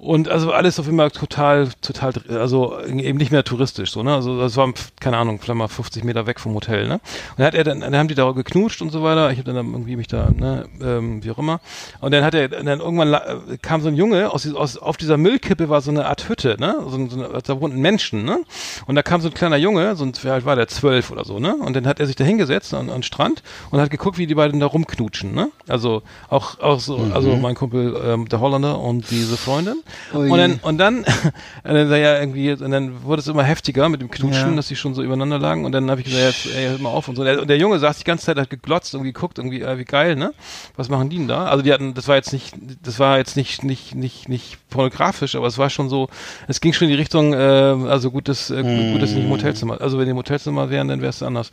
Und 0.04 0.28
also 0.28 0.52
alles 0.52 0.78
auf 0.78 0.86
einmal 0.86 1.10
total, 1.10 1.70
total, 1.80 2.12
also 2.28 2.78
eben 2.84 3.16
nicht 3.16 3.32
mehr 3.32 3.42
touristisch, 3.42 3.90
so, 3.90 4.02
ne? 4.02 4.14
Also 4.14 4.38
das 4.38 4.54
war, 4.56 4.70
keine 5.00 5.16
Ahnung, 5.16 5.38
vielleicht 5.40 5.56
mal 5.56 5.66
50 5.66 6.04
Meter 6.04 6.26
weg 6.26 6.40
vom 6.40 6.54
Hotel, 6.54 6.86
ne? 6.86 6.94
Und 6.94 7.38
dann 7.38 7.46
hat 7.46 7.54
er 7.54 7.64
dann, 7.64 7.80
dann 7.80 7.96
haben 7.96 8.08
die 8.08 8.14
da 8.14 8.30
geknutscht 8.32 8.82
und 8.82 8.90
so 8.90 9.02
weiter. 9.02 9.30
Ich 9.30 9.38
habe 9.38 9.50
dann 9.50 9.56
irgendwie 9.56 9.96
mich 9.96 10.06
da, 10.06 10.28
ne, 10.30 10.68
ähm, 10.82 11.24
wie 11.24 11.30
auch 11.30 11.38
immer. 11.38 11.60
Und 12.02 12.12
dann 12.12 12.22
hat 12.22 12.34
er, 12.34 12.48
dann 12.48 12.66
irgendwann 12.80 13.14
äh, 13.14 13.56
kam 13.62 13.80
so 13.80 13.88
ein 13.88 13.94
Junge 13.94 14.30
aus, 14.30 14.46
aus 14.54 14.76
auf 14.76 14.98
dieser 14.98 15.16
Müllkippe 15.16 15.70
war 15.70 15.80
so 15.80 15.90
eine 15.90 16.04
Art 16.04 16.28
Hütte, 16.28 16.56
ne? 16.58 16.76
So, 16.86 17.08
so 17.08 17.24
eine, 17.24 17.42
da 17.42 17.60
wohnten 17.62 17.80
Menschen, 17.80 18.26
ne? 18.26 18.40
Und 18.86 18.96
da 18.96 19.02
kam 19.02 19.22
so 19.22 19.28
ein 19.28 19.34
kleiner 19.34 19.56
Junge, 19.56 19.96
so 19.96 20.04
ein, 20.04 20.12
wie 20.20 20.28
alt 20.28 20.44
war 20.44 20.54
der, 20.54 20.68
zwölf 20.68 21.12
oder 21.12 21.24
so, 21.24 21.38
ne? 21.38 21.56
Und 21.56 21.74
dann 21.76 21.86
hat 21.86 21.98
er 21.98 22.06
sich 22.06 22.16
da 22.16 22.24
hingesetzt 22.24 22.74
an, 22.74 22.90
an 22.90 22.96
den 22.96 23.02
Strand 23.04 23.42
und 23.70 23.80
hat 23.80 23.90
geguckt, 23.90 24.18
wie 24.18 24.26
die 24.26 24.34
beiden 24.34 24.60
da 24.60 24.66
rumknutschen, 24.66 25.34
ne? 25.34 25.50
Also 25.66 26.02
auch, 26.28 26.60
auch 26.60 26.80
so, 26.80 26.98
also 27.14 27.36
mein 27.36 27.54
Kumpel, 27.54 27.98
ähm, 28.04 28.28
der 28.28 28.40
Holländer 28.40 28.78
und 28.78 29.10
diese 29.10 29.38
Freundin. 29.38 29.82
Ui. 30.12 30.30
Und 30.30 30.38
dann, 30.38 30.58
und 30.62 30.78
dann, 30.78 30.96
und 31.64 31.74
dann, 31.74 31.90
ja 31.90 32.18
irgendwie, 32.18 32.52
und 32.52 32.70
dann 32.70 33.02
wurde 33.04 33.20
es 33.20 33.28
immer 33.28 33.42
heftiger 33.42 33.88
mit 33.88 34.00
dem 34.00 34.10
Knutschen, 34.10 34.50
Ja. 34.50 34.56
dass 34.56 34.68
die 34.68 34.76
schon 34.76 34.94
so 34.94 35.02
übereinander 35.02 35.38
lagen. 35.38 35.64
Und 35.64 35.72
dann 35.72 35.90
habe 35.90 36.00
ich 36.00 36.06
gesagt, 36.06 36.44
jetzt, 36.44 36.56
ey, 36.56 36.68
hör 36.68 36.78
mal 36.78 36.90
auf 36.90 37.08
und 37.08 37.16
so. 37.16 37.22
Und 37.22 37.26
der, 37.26 37.40
und 37.40 37.48
der 37.48 37.58
Junge 37.58 37.78
saß 37.78 37.98
die 37.98 38.04
ganze 38.04 38.26
Zeit, 38.26 38.36
hat 38.38 38.50
geglotzt 38.50 38.94
und 38.94 39.02
geguckt, 39.04 39.38
irgendwie, 39.38 39.62
äh, 39.62 39.78
wie 39.78 39.84
geil, 39.84 40.16
ne? 40.16 40.32
Was 40.76 40.88
machen 40.88 41.08
die 41.10 41.16
denn 41.16 41.28
da? 41.28 41.46
Also 41.46 41.62
die 41.62 41.72
hatten, 41.72 41.94
das 41.94 42.08
war 42.08 42.16
jetzt 42.16 42.32
nicht, 42.32 42.54
das 42.82 42.98
war 42.98 43.18
jetzt 43.18 43.36
nicht, 43.36 43.64
nicht, 43.64 43.94
nicht, 43.94 44.28
nicht 44.28 44.58
pornografisch, 44.70 45.34
aber 45.34 45.46
es 45.46 45.58
war 45.58 45.70
schon 45.70 45.88
so, 45.88 46.08
es 46.48 46.60
ging 46.60 46.72
schon 46.72 46.86
in 46.88 46.92
die 46.94 46.98
Richtung, 47.00 47.32
äh, 47.32 47.36
also 47.36 48.10
gut, 48.10 48.28
dass, 48.28 48.50
äh, 48.50 48.62
gut, 48.92 49.02
dass 49.02 49.10
sie 49.10 49.16
nicht 49.16 49.24
im 49.26 49.30
Hotelzimmer, 49.30 49.80
also 49.80 49.98
wenn 49.98 50.04
die 50.06 50.10
im 50.12 50.16
Hotelzimmer 50.16 50.70
wären, 50.70 50.88
dann 50.88 51.00
wäre 51.00 51.10
es 51.10 51.22
anders. 51.22 51.50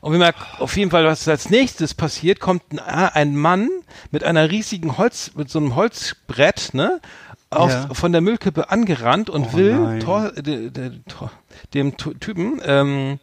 Und 0.00 0.12
wir 0.12 0.18
merken 0.18 0.42
auf 0.58 0.76
jeden 0.76 0.90
Fall, 0.90 1.06
was 1.06 1.26
als 1.28 1.48
nächstes 1.48 1.94
passiert, 1.94 2.38
kommt 2.38 2.62
ein, 2.72 2.78
ein 2.78 3.36
Mann 3.36 3.70
mit 4.10 4.22
einer 4.22 4.50
riesigen 4.50 4.98
Holz, 4.98 5.30
mit 5.34 5.48
so 5.48 5.58
einem 5.58 5.76
Holzbrett, 5.76 6.74
ne? 6.74 7.00
Auf, 7.56 7.70
Ja. 7.70 7.88
von 7.92 8.12
der 8.12 8.20
Müllkippe 8.20 8.70
angerannt 8.70 9.30
und 9.30 9.48
Oh 9.52 9.56
will. 9.56 9.98
Tor, 10.00 10.30
de, 10.32 10.70
de, 10.70 10.90
Tor, 11.08 11.30
dem 11.72 11.96
Typen, 11.96 12.60
ähm, 12.64 13.18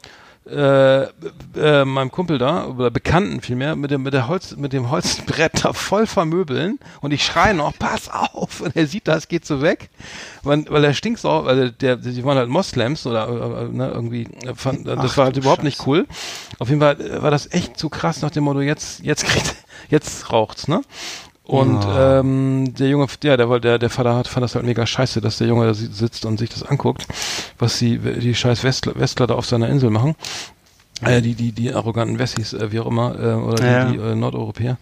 äh, 0.50 1.04
äh, 1.04 1.86
meinem 1.86 2.10
Kumpel 2.12 2.40
da, 2.40 2.66
oder 2.66 2.90
Bekannten 2.90 3.42
vielmehr, 3.42 3.76
mit 3.76 3.92
dem, 3.92 4.02
mit 4.02 4.14
der 4.16 4.28
Holz, 4.28 4.56
mit 4.58 4.74
dem 4.74 4.90
Holzbrett 4.90 5.64
da 5.64 5.72
voll 5.72 6.08
vermöbeln 6.08 6.80
und 7.02 7.12
ich 7.12 7.24
schreie 7.24 7.54
noch, 7.54 7.78
pass 7.78 8.10
auf! 8.10 8.60
Und 8.60 8.76
er 8.76 8.88
sieht 8.88 9.08
das, 9.08 9.28
geht 9.28 9.46
so 9.46 9.62
weg, 9.62 9.92
weil, 10.42 10.66
weil 10.68 10.84
er 10.84 10.96
stinkt 10.96 11.20
so, 11.20 11.46
weil 11.46 11.70
der, 11.72 11.96
die 11.98 12.24
waren 12.24 12.38
halt 12.40 12.50
Moslems 12.50 13.06
oder, 13.06 13.68
ne, 13.72 13.92
irgendwie, 13.94 14.24
äh, 14.44 14.56
fand, 14.56 14.88
das 14.88 14.98
Ach 15.00 15.18
war 15.18 15.26
halt 15.26 15.38
überhaupt 15.38 15.64
nicht 15.64 15.78
Scheiße. 15.78 15.90
cool. 15.90 16.08
Auf 16.58 16.70
jeden 16.70 16.82
Fall 16.82 17.00
äh, 17.00 17.22
war 17.22 17.30
das 17.30 17.52
echt 17.52 17.78
zu 17.78 17.90
krass 17.90 18.24
nach 18.24 18.32
dem 18.32 18.44
Motto, 18.44 18.62
jetzt, 18.62 19.02
jetzt 19.04 19.26
kriegt, 19.26 19.56
jetzt 19.90 20.32
raucht's, 20.34 20.68
ne? 20.68 20.82
Und 21.52 21.86
ähm, 21.98 22.74
der 22.80 22.88
Junge, 22.88 23.08
ja, 23.24 23.36
der, 23.36 23.60
der, 23.60 23.78
der 23.78 23.90
Vater 23.90 24.16
hat, 24.16 24.28
fand 24.30 24.44
das 24.46 24.56
halt 24.56 24.66
mega 24.66 24.86
scheiße, 24.88 25.20
dass 25.20 25.38
der 25.38 25.48
Junge 25.48 25.66
da 25.66 25.74
si- 25.74 25.88
sitzt 25.92 26.24
und 26.26 26.38
sich 26.40 26.50
das 26.50 26.64
anguckt, 26.64 27.06
was 27.60 27.78
die, 27.78 27.98
die 27.98 28.34
scheiß 28.34 28.64
Westler, 28.64 28.94
Westler 28.96 29.28
da 29.28 29.36
auf 29.36 29.46
seiner 29.46 29.68
Insel 29.68 29.90
machen. 29.90 30.16
Äh, 31.04 31.22
die, 31.22 31.34
die, 31.34 31.52
die 31.52 31.74
arroganten 31.74 32.20
Wessis, 32.20 32.54
äh, 32.54 32.72
wie 32.72 32.80
auch 32.80 32.86
immer, 32.86 33.16
äh, 33.20 33.34
oder 33.34 33.66
Ja. 33.66 33.86
die, 33.86 33.98
die 33.98 34.04
äh, 34.04 34.16
Nordeuropäer. 34.16 34.78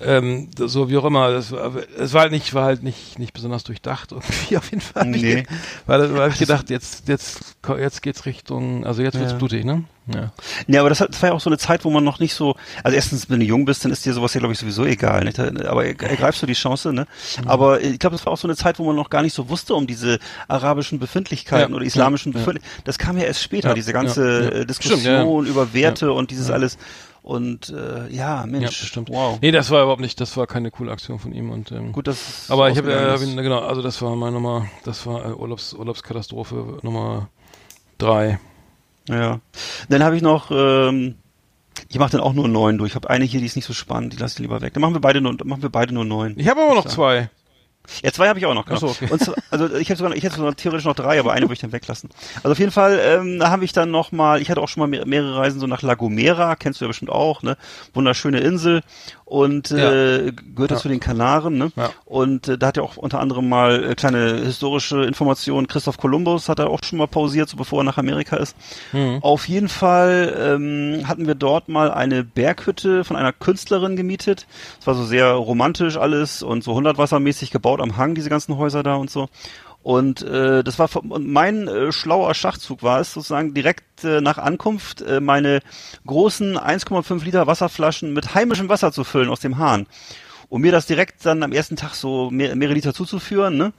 Ähm, 0.00 0.48
so 0.58 0.90
wie 0.90 0.96
auch 0.98 1.04
immer, 1.04 1.30
das 1.30 1.52
war, 1.52 1.72
es 1.96 2.12
war 2.12 2.22
halt 2.22 2.32
nicht, 2.32 2.52
war 2.54 2.64
halt 2.64 2.82
nicht, 2.82 3.18
nicht 3.20 3.32
besonders 3.32 3.62
durchdacht 3.64 4.10
irgendwie 4.12 4.56
auf 4.58 4.68
jeden 4.70 4.80
Fall. 4.82 5.14
ich 5.14 5.22
Nee. 5.22 5.34
ge- 5.36 5.46
Weil, 5.86 6.10
habe 6.18 6.28
ich 6.30 6.38
gedacht, 6.38 6.68
jetzt, 6.70 7.08
jetzt, 7.08 7.54
jetzt 7.78 8.02
geht's 8.02 8.26
Richtung, 8.26 8.84
also 8.84 9.00
jetzt 9.02 9.16
wird's 9.18 9.32
Ja. 9.32 9.38
blutig, 9.38 9.64
ne? 9.64 9.84
Ja. 10.14 10.32
Ja, 10.66 10.80
aber 10.80 10.88
das, 10.88 11.00
hat- 11.00 11.10
das 11.10 11.22
war 11.22 11.30
ja 11.30 11.34
auch 11.34 11.40
so 11.40 11.50
eine 11.50 11.58
Zeit, 11.58 11.84
wo 11.84 11.90
man 11.90 12.04
noch 12.04 12.18
nicht 12.18 12.34
so, 12.34 12.54
also 12.84 12.94
erstens, 12.94 13.28
wenn 13.30 13.40
du 13.40 13.46
jung 13.46 13.64
bist, 13.64 13.84
dann 13.84 13.92
ist 13.92 14.04
dir 14.06 14.12
sowas 14.12 14.34
ja, 14.34 14.38
glaube 14.40 14.52
ich, 14.52 14.58
sowieso 14.58 14.84
egal, 14.84 15.24
nicht? 15.24 15.38
aber 15.38 15.84
er- 15.84 16.00
ergreifst 16.00 16.42
du 16.42 16.46
die 16.46 16.54
Chance, 16.54 16.92
ne? 16.92 17.06
Mhm. 17.42 17.48
Aber 17.48 17.80
ich 17.80 17.98
glaube, 17.98 18.16
das 18.16 18.24
war 18.26 18.32
auch 18.32 18.38
so 18.38 18.46
eine 18.48 18.56
Zeit, 18.56 18.78
wo 18.78 18.84
man 18.84 18.96
noch 18.96 19.10
gar 19.10 19.22
nicht 19.22 19.34
so 19.34 19.48
wusste 19.48 19.74
um 19.74 19.86
diese 19.86 20.18
arabischen 20.48 20.98
Befindlichkeiten 20.98 21.70
Ja, 21.72 21.76
oder 21.76 21.84
islamischen 21.84 22.32
ja, 22.32 22.38
ja. 22.38 22.44
Befindlichkeiten. 22.44 22.82
Das 22.84 22.98
kam 22.98 23.16
ja 23.18 23.24
erst 23.24 23.42
später, 23.42 23.68
Ja, 23.68 23.74
diese 23.74 23.92
ganze 23.92 24.24
ja, 24.24 24.42
ja. 24.44 24.50
äh, 24.62 24.66
Diskussion 24.66 25.00
Stimmt, 25.00 25.46
ja, 25.46 25.50
über 25.50 25.72
Werte 25.74 26.12
und 26.12 26.30
dieses 26.30 26.50
alles. 26.50 26.78
Und 27.22 27.68
äh, 27.68 28.08
ja, 28.08 28.40
Ja, 28.40 28.46
Mensch, 28.46 28.64
das 28.80 28.88
stimmt. 28.88 29.10
wow. 29.10 29.38
Nee, 29.42 29.50
das 29.50 29.70
war 29.70 29.82
überhaupt 29.82 30.00
nicht, 30.00 30.18
das 30.22 30.36
war 30.38 30.46
keine 30.46 30.70
coole 30.70 30.90
Aktion 30.90 31.18
von 31.18 31.32
ihm 31.34 31.50
und 31.50 31.70
ähm, 31.70 31.92
Gut, 31.92 32.06
dass 32.06 32.16
es 32.44 32.50
Aber 32.50 32.70
ich 32.70 32.78
habe, 32.78 32.90
äh, 32.92 33.10
hab 33.10 33.20
ihn, 33.20 33.36
genau, 33.36 33.58
also 33.60 33.82
das 33.82 34.00
war 34.00 34.16
meine 34.16 34.32
Nummer, 34.32 34.66
das 34.84 35.04
war 35.06 35.26
äh, 35.26 35.32
Urlaubs, 35.34 35.74
Urlaubskatastrophe 35.74 36.78
Nummer 36.82 37.28
drei. 37.98 38.38
Ja. 39.08 39.40
Dann 39.88 40.02
habe 40.02 40.16
ich 40.16 40.22
noch, 40.22 40.50
ähm, 40.50 41.16
ich 41.88 41.98
mache 41.98 42.12
dann 42.12 42.20
auch 42.20 42.32
nur 42.32 42.48
neun 42.48 42.78
durch. 42.78 42.90
Ich 42.90 42.94
habe 42.94 43.10
eine 43.10 43.24
hier, 43.24 43.40
die 43.40 43.46
ist 43.46 43.56
nicht 43.56 43.64
so 43.64 43.72
spannend, 43.72 44.12
die 44.12 44.16
lasse 44.16 44.34
ich 44.34 44.38
lieber 44.40 44.60
weg. 44.60 44.74
Dann 44.74 44.80
machen 44.80 44.94
wir 44.94 45.00
beide 45.00 45.20
nur, 45.20 45.36
machen 45.44 45.62
wir 45.62 45.70
beide 45.70 45.94
nur 45.94 46.04
neun. 46.04 46.34
Ich 46.36 46.48
habe 46.48 46.60
aber 46.60 46.74
noch 46.74 46.86
zwei. 46.86 47.30
Ja, 48.02 48.12
zwei 48.12 48.28
habe 48.28 48.38
ich 48.38 48.46
auch 48.46 48.54
noch. 48.54 48.66
Genau. 48.66 48.78
So, 48.78 48.86
okay. 48.88 49.08
Zwar, 49.18 49.34
also 49.50 49.74
ich 49.74 49.88
hätte 49.88 49.98
sogar, 49.98 50.16
ich 50.16 50.22
hätte 50.22 50.36
sogar 50.36 50.54
theoretisch 50.54 50.84
noch 50.84 50.94
drei, 50.94 51.18
aber 51.18 51.32
eine 51.32 51.46
würde 51.46 51.54
ich 51.54 51.60
dann 51.60 51.72
weglassen. 51.72 52.10
Also 52.42 52.52
auf 52.52 52.58
jeden 52.58 52.70
Fall 52.70 53.00
ähm, 53.02 53.38
da 53.38 53.50
habe 53.50 53.64
ich 53.64 53.72
dann 53.72 53.90
noch 53.90 54.12
mal, 54.12 54.40
ich 54.40 54.50
hatte 54.50 54.60
auch 54.60 54.68
schon 54.68 54.80
mal 54.80 54.86
mehr, 54.86 55.06
mehrere 55.06 55.36
Reisen 55.36 55.60
so 55.60 55.66
nach 55.66 55.82
La 55.82 55.94
Gomera, 55.94 56.56
kennst 56.56 56.80
du 56.80 56.84
ja 56.84 56.88
bestimmt 56.88 57.10
auch, 57.10 57.42
ne? 57.42 57.56
Wunderschöne 57.94 58.40
Insel 58.40 58.82
und 59.24 59.70
äh, 59.70 60.32
gehört 60.32 60.72
ja. 60.72 60.76
Zu 60.76 60.88
den 60.88 60.98
Kanaren, 60.98 61.56
ne? 61.56 61.70
Ja. 61.76 61.90
Und 62.04 62.48
äh, 62.48 62.58
da 62.58 62.66
hat 62.66 62.76
ja 62.76 62.82
auch 62.82 62.96
unter 62.96 63.20
anderem 63.20 63.48
mal 63.48 63.84
äh, 63.84 63.94
kleine 63.94 64.44
historische 64.44 65.04
Informationen. 65.04 65.68
Christoph 65.68 65.98
Kolumbus 65.98 66.48
hat 66.48 66.58
er 66.58 66.68
auch 66.68 66.82
schon 66.82 66.98
mal 66.98 67.06
pausiert, 67.06 67.48
so 67.48 67.56
bevor 67.56 67.80
er 67.80 67.84
nach 67.84 67.96
Amerika 67.96 68.36
ist. 68.36 68.56
Mhm. 68.92 69.18
Auf 69.22 69.48
jeden 69.48 69.68
Fall 69.68 70.34
ähm, 70.36 71.06
hatten 71.06 71.28
wir 71.28 71.36
dort 71.36 71.68
mal 71.68 71.92
eine 71.92 72.24
Berghütte 72.24 73.04
von 73.04 73.16
einer 73.16 73.32
Künstlerin 73.32 73.94
gemietet. 73.94 74.48
Es 74.80 74.86
war 74.88 74.94
so 74.94 75.04
sehr 75.04 75.30
romantisch 75.32 75.96
alles 75.96 76.42
und 76.42 76.64
so 76.64 76.74
hundertwassermäßig 76.74 77.52
gebaut 77.52 77.69
am 77.78 77.96
Hang, 77.96 78.16
diese 78.16 78.30
ganzen 78.30 78.56
Häuser 78.56 78.82
da 78.82 78.96
und 78.96 79.10
so. 79.10 79.28
Und 79.82 80.22
äh, 80.22 80.62
das 80.62 80.78
war 80.78 80.88
und 80.94 81.26
mein 81.26 81.66
äh, 81.66 81.90
schlauer 81.90 82.34
Schachzug 82.34 82.82
war 82.82 83.00
es 83.00 83.14
sozusagen 83.14 83.54
direkt 83.54 84.04
äh, 84.04 84.20
nach 84.20 84.36
Ankunft 84.36 85.00
äh, 85.00 85.20
meine 85.20 85.60
großen 86.06 86.58
1,5 86.58 87.24
Liter 87.24 87.46
Wasserflaschen 87.46 88.12
mit 88.12 88.34
heimischem 88.34 88.68
Wasser 88.68 88.92
zu 88.92 89.04
füllen 89.04 89.30
aus 89.30 89.40
dem 89.40 89.56
Hahn. 89.56 89.86
Und 90.50 90.62
mir 90.62 90.72
das 90.72 90.86
direkt 90.86 91.24
dann 91.24 91.42
am 91.42 91.52
ersten 91.52 91.76
Tag 91.76 91.94
so 91.94 92.30
mehr, 92.30 92.56
mehrere 92.56 92.74
Liter 92.74 92.92
zuzuführen, 92.92 93.56
ne? 93.56 93.72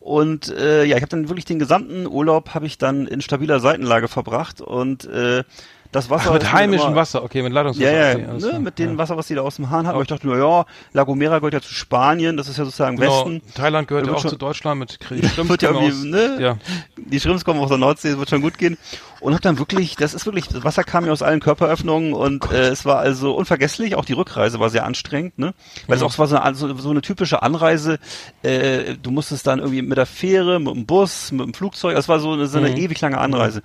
Und 0.00 0.48
äh, 0.48 0.84
ja, 0.84 0.96
ich 0.96 1.02
habe 1.02 1.10
dann 1.10 1.28
wirklich 1.28 1.44
den 1.44 1.58
gesamten 1.58 2.06
Urlaub 2.06 2.54
habe 2.54 2.66
ich 2.66 2.78
dann 2.78 3.06
in 3.06 3.20
stabiler 3.20 3.60
Seitenlage 3.60 4.08
verbracht 4.08 4.60
und 4.60 5.04
äh, 5.06 5.44
das 5.90 6.10
Wasser 6.10 6.28
Ach, 6.30 6.34
mit 6.34 6.52
heimischem 6.52 6.94
Wasser, 6.94 7.22
okay, 7.24 7.42
mit 7.42 7.52
Leitungswasser. 7.52 7.90
Ja, 7.90 8.18
ja, 8.18 8.32
ne, 8.52 8.58
mit 8.60 8.78
dem 8.78 8.92
ja. 8.92 8.98
Wasser, 8.98 9.16
was 9.16 9.26
die 9.28 9.34
da 9.34 9.40
aus 9.40 9.56
dem 9.56 9.70
Hahn 9.70 9.86
hatten. 9.86 9.94
Aber 9.94 10.02
ich 10.02 10.08
dachte 10.08 10.26
nur, 10.26 10.36
ja, 10.36 10.66
La 10.92 11.04
Gomera 11.04 11.38
gehört 11.38 11.54
ja 11.54 11.60
zu 11.62 11.72
Spanien, 11.72 12.36
das 12.36 12.46
ist 12.48 12.58
ja 12.58 12.64
sozusagen 12.66 12.96
Genau, 12.98 13.24
Westen. 13.24 13.42
Thailand 13.54 13.88
gehört 13.88 14.06
ja 14.06 14.12
auch 14.12 14.18
schon- 14.20 14.30
zu 14.30 14.36
Deutschland 14.36 14.80
mit 14.80 15.00
Krieg. 15.00 15.24
Stimmt, 15.32 15.48
wird 15.48 15.62
ja 15.62 15.70
aus- 15.70 16.02
ne? 16.04 16.36
Ja. 16.40 16.56
Die 16.96 17.18
Schrimps 17.18 17.44
kommen 17.44 17.58
aus 17.60 17.68
der 17.70 17.78
Nordsee, 17.78 18.10
es 18.10 18.18
wird 18.18 18.28
schon 18.28 18.42
gut 18.42 18.58
gehen. 18.58 18.76
Und 19.20 19.34
hab 19.34 19.40
dann 19.42 19.58
wirklich, 19.58 19.96
das 19.96 20.14
ist 20.14 20.26
wirklich, 20.26 20.46
das 20.48 20.62
Wasser 20.62 20.84
kam 20.84 21.04
ja 21.06 21.10
aus 21.10 21.22
allen 21.22 21.40
Körperöffnungen 21.40 22.12
und 22.12 22.52
äh, 22.52 22.68
es 22.68 22.84
war 22.84 22.98
also 22.98 23.34
unvergesslich. 23.34 23.96
Auch 23.96 24.04
die 24.04 24.12
Rückreise 24.12 24.60
war 24.60 24.70
sehr 24.70 24.84
anstrengend, 24.84 25.38
ne? 25.40 25.54
Weil 25.88 25.96
es 25.96 26.02
Mhm. 26.02 26.06
auch 26.06 26.10
es 26.12 26.18
war 26.20 26.26
so 26.28 26.36
eine, 26.36 26.54
so, 26.54 26.72
so 26.76 26.90
eine 26.90 27.00
typische 27.00 27.42
Anreise. 27.42 27.98
Äh, 28.42 28.94
du 29.02 29.10
musstest 29.10 29.46
dann 29.48 29.58
irgendwie 29.58 29.82
mit 29.82 29.98
der 29.98 30.06
Fähre, 30.06 30.60
mit 30.60 30.72
dem 30.74 30.86
Bus, 30.86 31.32
mit 31.32 31.40
dem 31.46 31.54
Flugzeug. 31.54 31.96
Es 31.96 32.08
war 32.08 32.20
so 32.20 32.32
eine, 32.32 32.46
so 32.46 32.58
eine 32.58 32.68
Mhm. 32.70 32.76
ewig 32.76 33.00
lange 33.00 33.18
Anreise. 33.18 33.62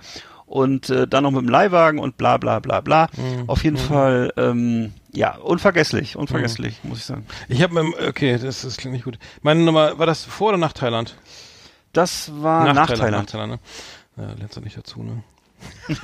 Und 0.54 0.88
äh, 0.88 1.08
dann 1.08 1.24
noch 1.24 1.32
mit 1.32 1.40
dem 1.40 1.48
Leihwagen 1.48 1.98
und 1.98 2.16
bla 2.16 2.36
bla 2.36 2.60
bla 2.60 2.80
bla. 2.80 3.08
Mhm. 3.16 3.48
Auf 3.48 3.64
jeden 3.64 3.76
Fall, 3.76 4.32
ähm, 4.36 4.92
ja, 5.12 5.34
unvergesslich, 5.34 6.14
unvergesslich, 6.14 6.78
muss 6.84 6.98
ich 6.98 7.04
sagen. 7.06 7.26
Ich 7.48 7.60
habe 7.60 7.84
okay, 8.08 8.38
das, 8.38 8.62
das 8.62 8.76
klingt 8.76 8.94
nicht 8.94 9.04
gut. 9.04 9.18
Meine 9.42 9.64
Nummer, 9.64 9.98
war 9.98 10.06
das 10.06 10.24
vor 10.24 10.50
oder 10.50 10.56
nach 10.56 10.72
Thailand? 10.72 11.16
Das 11.92 12.30
war 12.40 12.72
nach, 12.72 12.86
Thailand. 12.86 13.10
Nach 13.10 13.26
Thailand, 13.26 13.52
ne? 13.54 13.58
Ja, 14.16 14.32
lernst 14.34 14.56
du 14.56 14.60
nicht 14.60 14.76
dazu, 14.76 15.02
ne? 15.02 15.24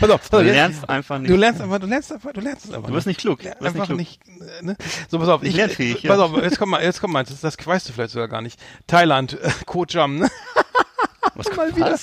pass 0.00 0.10
auf, 0.10 0.20
pass 0.20 0.30
Du 0.30 0.36
auf, 0.36 0.44
lernst 0.44 0.88
einfach 0.88 1.18
nicht. 1.18 1.30
Du 1.30 1.34
lernst 1.34 1.60
einfach, 1.60 1.80
du 1.80 1.86
lernst 1.88 2.12
einfach, 2.12 2.32
du 2.32 2.40
lernst 2.40 2.66
es 2.66 2.72
einfach. 2.72 2.88
Du 2.88 2.94
wirst 2.94 3.08
nicht 3.08 3.18
klug. 3.18 3.42
Wirst 3.42 3.62
einfach 3.62 3.88
nicht 3.88 4.20
klug. 4.22 4.40
nicht, 4.40 4.62
ne? 4.62 4.76
So, 5.08 5.18
pass 5.18 5.28
auf, 5.28 5.42
ich, 5.42 5.56
Lernfähig, 5.56 6.04
pass 6.06 6.18
ja. 6.18 6.24
auf, 6.24 6.40
jetzt 6.40 6.60
kommt 6.60 6.70
mal, 6.70 6.84
jetzt 6.84 7.00
kommt 7.00 7.14
meins, 7.14 7.30
das, 7.30 7.40
das 7.40 7.66
weißt 7.66 7.88
du 7.88 7.92
vielleicht 7.92 8.12
sogar 8.12 8.28
gar 8.28 8.42
nicht. 8.42 8.60
Thailand, 8.86 9.40
äh, 9.40 9.50
Koh 9.66 9.86
Cham, 9.86 10.18
ne? 10.18 10.30
Was, 11.36 11.54
mal 11.56 11.76
wieder. 11.76 11.94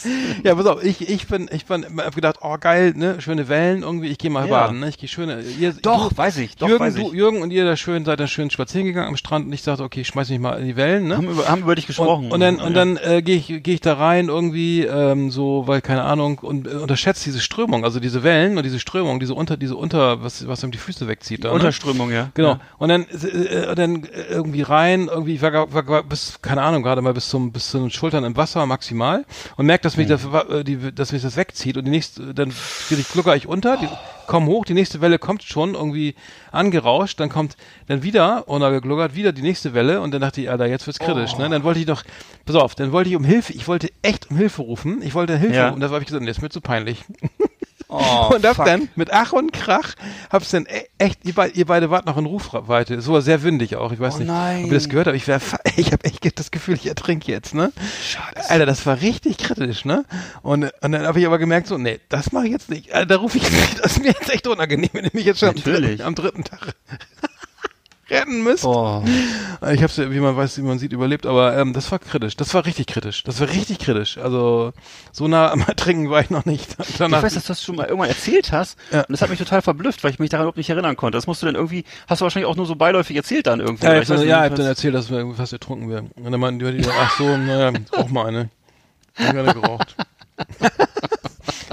Ja, 0.43 0.55
pass 0.55 0.65
auf, 0.67 0.83
ich, 0.83 1.09
ich 1.09 1.27
bin, 1.27 1.49
ich 1.51 1.65
bin, 1.65 1.85
hab 1.97 2.13
gedacht, 2.15 2.37
oh 2.41 2.55
geil, 2.59 2.93
ne, 2.95 3.19
schöne 3.19 3.47
Wellen 3.49 3.81
irgendwie, 3.83 4.07
ich 4.09 4.17
gehe 4.17 4.29
mal 4.29 4.47
Ja. 4.47 4.65
baden, 4.67 4.79
ne, 4.79 4.89
ich 4.89 4.97
gehe 4.97 5.09
schöne, 5.09 5.41
ihr, 5.41 5.73
Doch, 5.81 6.09
du, 6.09 6.17
weiß 6.17 6.37
ich, 6.37 6.55
doch, 6.55 6.67
Jürgen, 6.67 6.83
weiß 6.85 6.95
du, 6.95 7.07
ich. 7.07 7.13
Jürgen 7.13 7.41
und 7.41 7.51
ihr 7.51 7.65
da 7.65 7.75
schön, 7.75 8.05
seid 8.05 8.19
da 8.19 8.27
schön 8.27 8.49
spazieren 8.51 8.85
gegangen 8.85 9.07
am 9.07 9.17
Strand 9.17 9.47
und 9.47 9.53
ich 9.53 9.63
dachte, 9.63 9.83
okay, 9.83 10.01
ich 10.01 10.07
schmeiß 10.07 10.29
mich 10.29 10.39
mal 10.39 10.59
in 10.59 10.67
die 10.67 10.75
Wellen, 10.75 11.07
ne? 11.07 11.17
Haben 11.17 11.29
über, 11.29 11.47
haben 11.47 11.61
über 11.63 11.75
dich 11.75 11.87
gesprochen. 11.87 12.25
Und, 12.25 12.31
und 12.33 12.39
dann, 12.41 12.55
und 12.59 12.75
Ja. 12.75 12.85
dann 12.85 12.97
äh, 12.97 13.21
gehe 13.23 13.37
ich, 13.37 13.47
geh 13.63 13.73
ich 13.73 13.81
da 13.81 13.93
rein 13.95 14.27
irgendwie, 14.29 14.81
ähm, 14.83 15.31
so, 15.31 15.63
weil, 15.65 15.81
keine 15.81 16.03
Ahnung, 16.03 16.39
und 16.39 16.67
äh, 16.67 16.71
unterschätzt 16.71 17.25
diese 17.25 17.39
Strömung, 17.39 17.83
also 17.83 17.99
diese 17.99 18.23
Wellen 18.23 18.57
und 18.57 18.63
diese 18.63 18.79
Strömung, 18.79 19.19
diese 19.19 19.33
unter, 19.33 19.57
diese 19.57 19.75
unter, 19.75 20.23
was, 20.23 20.47
was 20.47 20.63
einem 20.63 20.71
die 20.71 20.77
Füße 20.77 21.07
wegzieht. 21.07 21.43
Da, 21.43 21.47
ne? 21.49 21.55
Unterströmung, 21.55 22.11
ja. 22.11 22.29
Genau. 22.35 22.49
Ja. 22.51 22.59
Und 22.77 22.89
dann, 22.89 23.03
äh, 23.03 23.73
dann 23.75 24.03
äh, 24.03 24.23
irgendwie 24.29 24.61
rein, 24.61 25.07
irgendwie, 25.07 25.35
ich 25.35 25.41
war, 25.41 25.53
war, 25.73 25.87
war 25.87 26.03
bis, 26.03 26.39
keine 26.41 26.61
Ahnung, 26.61 26.83
gerade 26.83 27.01
mal 27.01 27.13
bis 27.13 27.29
zum, 27.29 27.51
bis 27.51 27.71
zu 27.71 27.79
den 27.79 27.89
Schultern 27.89 28.23
im 28.23 28.37
Wasser 28.37 28.65
maximal 28.65 29.22
und 29.57 29.65
merkt, 29.65 29.85
dass 29.85 29.97
mich 29.97 30.07
das, 30.07 30.25
äh, 30.25 30.63
die, 30.63 30.93
dass 30.93 31.11
mich 31.11 31.21
das 31.21 31.35
wegzieht 31.37 31.77
und 31.77 31.85
die 31.85 31.91
nächste, 31.91 32.33
dann 32.33 32.51
ich, 32.89 33.07
glucker 33.09 33.35
ich 33.35 33.47
unter, 33.47 33.77
die, 33.77 33.89
komm 34.25 34.47
hoch, 34.47 34.65
die 34.65 34.73
nächste 34.73 35.01
Welle 35.01 35.19
kommt 35.19 35.43
schon 35.43 35.73
irgendwie 35.73 36.15
angerauscht, 36.51 37.19
dann 37.19 37.29
kommt 37.29 37.55
dann 37.87 38.03
wieder, 38.03 38.47
untergegluckert, 38.47 39.15
wieder 39.15 39.31
die 39.31 39.41
nächste 39.41 39.73
Welle 39.73 40.01
und 40.01 40.13
dann 40.13 40.21
dachte 40.21 40.41
ich, 40.41 40.49
Alter, 40.49 40.67
jetzt 40.67 40.85
wird's 40.87 40.99
kritisch, 40.99 41.37
ne? 41.37 41.49
Dann 41.49 41.63
wollte 41.63 41.79
ich 41.79 41.85
doch, 41.85 42.03
pass 42.45 42.55
auf, 42.55 42.75
dann 42.75 42.91
wollte 42.91 43.09
ich 43.09 43.15
um 43.15 43.23
Hilfe, 43.23 43.53
ich 43.53 43.67
wollte 43.67 43.89
echt 44.01 44.29
um 44.29 44.37
Hilfe 44.37 44.61
rufen, 44.61 45.01
ich 45.01 45.13
wollte 45.13 45.37
Hilfe 45.37 45.55
Ja. 45.55 45.69
rufen, 45.69 45.79
das 45.79 45.91
habe 45.91 46.01
ich 46.01 46.07
gesagt, 46.07 46.21
nee, 46.21 46.27
das 46.27 46.37
ist 46.37 46.43
mir 46.43 46.49
zu 46.49 46.61
peinlich. 46.61 47.03
Oh, 47.93 48.33
und 48.35 48.45
hab 48.45 48.55
fuck. 48.55 48.65
dann 48.65 48.89
mit 48.95 49.11
Ach 49.11 49.33
und 49.33 49.53
Krach 49.53 49.93
hab's 50.31 50.49
dann 50.51 50.65
e- 50.65 50.85
echt, 50.97 51.19
ihr, 51.25 51.33
beid, 51.33 51.55
ihr 51.55 51.65
beide 51.65 51.89
wart 51.89 52.05
noch 52.05 52.17
in 52.17 52.25
Rufweite. 52.25 52.95
Es 52.95 53.07
war 53.07 53.21
sehr 53.21 53.43
windig 53.43 53.75
auch, 53.75 53.91
ich 53.91 53.99
weiß 53.99 54.15
Oh 54.15 54.19
nicht, 54.19 54.27
nein. 54.27 54.61
ob 54.65 54.67
ihr 54.71 54.73
das 54.73 54.89
gehört 54.89 55.07
habt. 55.07 55.15
Ich, 55.15 55.27
wär, 55.27 55.39
ich 55.75 55.91
habe 55.91 56.03
echt 56.05 56.39
das 56.39 56.51
Gefühl, 56.51 56.75
ich 56.75 56.87
ertrinke 56.87 57.31
jetzt, 57.31 57.53
ne? 57.53 57.71
Scheiße. 58.03 58.49
Alter, 58.49 58.65
das 58.65 58.85
war 58.85 59.01
richtig 59.01 59.37
kritisch, 59.37 59.85
ne? 59.85 60.05
Und, 60.41 60.63
und 60.81 60.91
dann 60.91 61.05
habe 61.05 61.19
ich 61.19 61.25
aber 61.25 61.37
gemerkt, 61.37 61.67
so, 61.67 61.77
nee, 61.77 61.99
das 62.09 62.31
mache 62.31 62.45
ich 62.45 62.51
jetzt 62.51 62.69
nicht. 62.69 62.93
Alter, 62.93 63.05
da 63.05 63.15
rufe 63.17 63.37
ich 63.37 63.43
nicht. 63.51 63.79
Das 63.83 63.93
ist 63.93 63.99
mir 63.99 64.07
jetzt 64.09 64.29
echt 64.33 64.47
unangenehm, 64.47 64.89
wenn 64.93 65.05
ich 65.05 65.13
mich 65.13 65.25
jetzt 65.25 65.39
schon 65.39 65.49
am 65.49 65.55
Natürlich. 65.55 65.89
dritten, 65.97 66.01
am 66.03 66.15
dritten 66.15 66.43
Tag. 66.43 66.73
Retten 68.09 68.43
müsst. 68.43 68.65
Oh. 68.65 69.03
Ich 69.71 69.81
habe 69.81 69.93
ja, 69.95 70.11
wie 70.11 70.19
man 70.19 70.35
weiß, 70.35 70.57
wie 70.57 70.61
man 70.61 70.79
sieht, 70.79 70.91
überlebt, 70.91 71.25
aber 71.25 71.57
ähm, 71.57 71.73
das 71.73 71.91
war 71.91 71.99
kritisch. 71.99 72.35
Das 72.35 72.53
war 72.53 72.65
richtig 72.65 72.87
kritisch. 72.87 73.23
Das 73.23 73.39
war 73.39 73.47
richtig 73.49 73.79
kritisch. 73.79 74.17
Also 74.17 74.73
so 75.11 75.27
nah 75.27 75.51
am 75.51 75.61
Ertrinken 75.67 76.09
war 76.09 76.21
ich 76.21 76.29
noch 76.29 76.45
nicht. 76.45 76.75
Danach, 76.97 77.19
Ich 77.19 77.23
weiß, 77.23 77.33
dass 77.35 77.43
du 77.43 77.47
das 77.49 77.63
schon 77.63 77.75
mal 77.75 77.85
irgendwann 77.85 78.09
erzählt 78.09 78.51
hast. 78.51 78.77
Ja. 78.91 79.01
Und 79.01 79.11
das 79.11 79.21
hat 79.21 79.29
mich 79.29 79.39
total 79.39 79.61
verblüfft, 79.61 80.03
weil 80.03 80.11
ich 80.11 80.19
mich 80.19 80.29
daran 80.29 80.43
überhaupt 80.45 80.57
nicht 80.57 80.69
erinnern 80.69 80.95
konnte. 80.95 81.17
Das 81.17 81.27
musst 81.27 81.41
du 81.41 81.45
dann 81.45 81.55
irgendwie, 81.55 81.85
hast 82.07 82.21
du 82.21 82.23
wahrscheinlich 82.23 82.49
auch 82.49 82.55
nur 82.55 82.65
so 82.65 82.75
beiläufig 82.75 83.15
erzählt 83.15 83.47
dann 83.47 83.59
irgendwie. 83.59 83.85
ja, 83.85 84.01
ich 84.01 84.09
weiß 84.09 84.23
ja, 84.23 84.45
ich 84.45 84.51
hab 84.51 84.55
dann 84.55 84.65
erzählt, 84.65 84.95
dass 84.95 85.09
wir 85.09 85.17
irgendwie 85.17 85.37
fast 85.37 85.53
ertrunken 85.53 85.89
wären. 85.89 86.11
Und 86.15 86.31
dann 86.31 86.39
meinten 86.39 86.59
die, 86.59 86.85
ach 86.89 87.17
so, 87.17 87.37
naja, 87.37 87.71
rauch 87.95 88.09
mal 88.09 88.27
eine. 88.27 88.49
Ich 89.17 89.25
hab 89.25 89.35
eine 89.35 89.53
geraucht. 89.53 89.95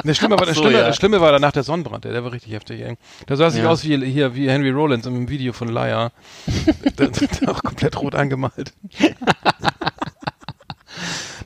Das 0.05 0.17
Schlimme, 0.17 0.39
war, 0.39 0.47
das, 0.47 0.57
so, 0.57 0.63
Schlimme, 0.63 0.79
ja. 0.79 0.87
das 0.87 0.97
Schlimme 0.97 1.21
war 1.21 1.33
danach 1.33 1.53
der 1.53 1.63
Sonnenbrand, 1.63 2.05
der, 2.05 2.13
der 2.13 2.25
war 2.25 2.33
richtig 2.33 2.53
heftig. 2.53 2.81
Ey. 2.81 2.97
Da 3.27 3.37
sah 3.37 3.49
ich 3.49 3.57
Ja. 3.57 3.69
aus 3.69 3.85
wie 3.85 4.05
hier 4.05 4.35
wie 4.35 4.49
Henry 4.51 4.71
Rollins 4.71 5.07
im 5.07 5.29
Video 5.29 5.53
von 5.53 5.69
Laia. 5.69 6.13
der, 6.99 7.09
der 7.09 7.51
auch 7.51 7.63
komplett 7.63 8.01
rot 8.01 8.15
angemalt. 8.15 8.73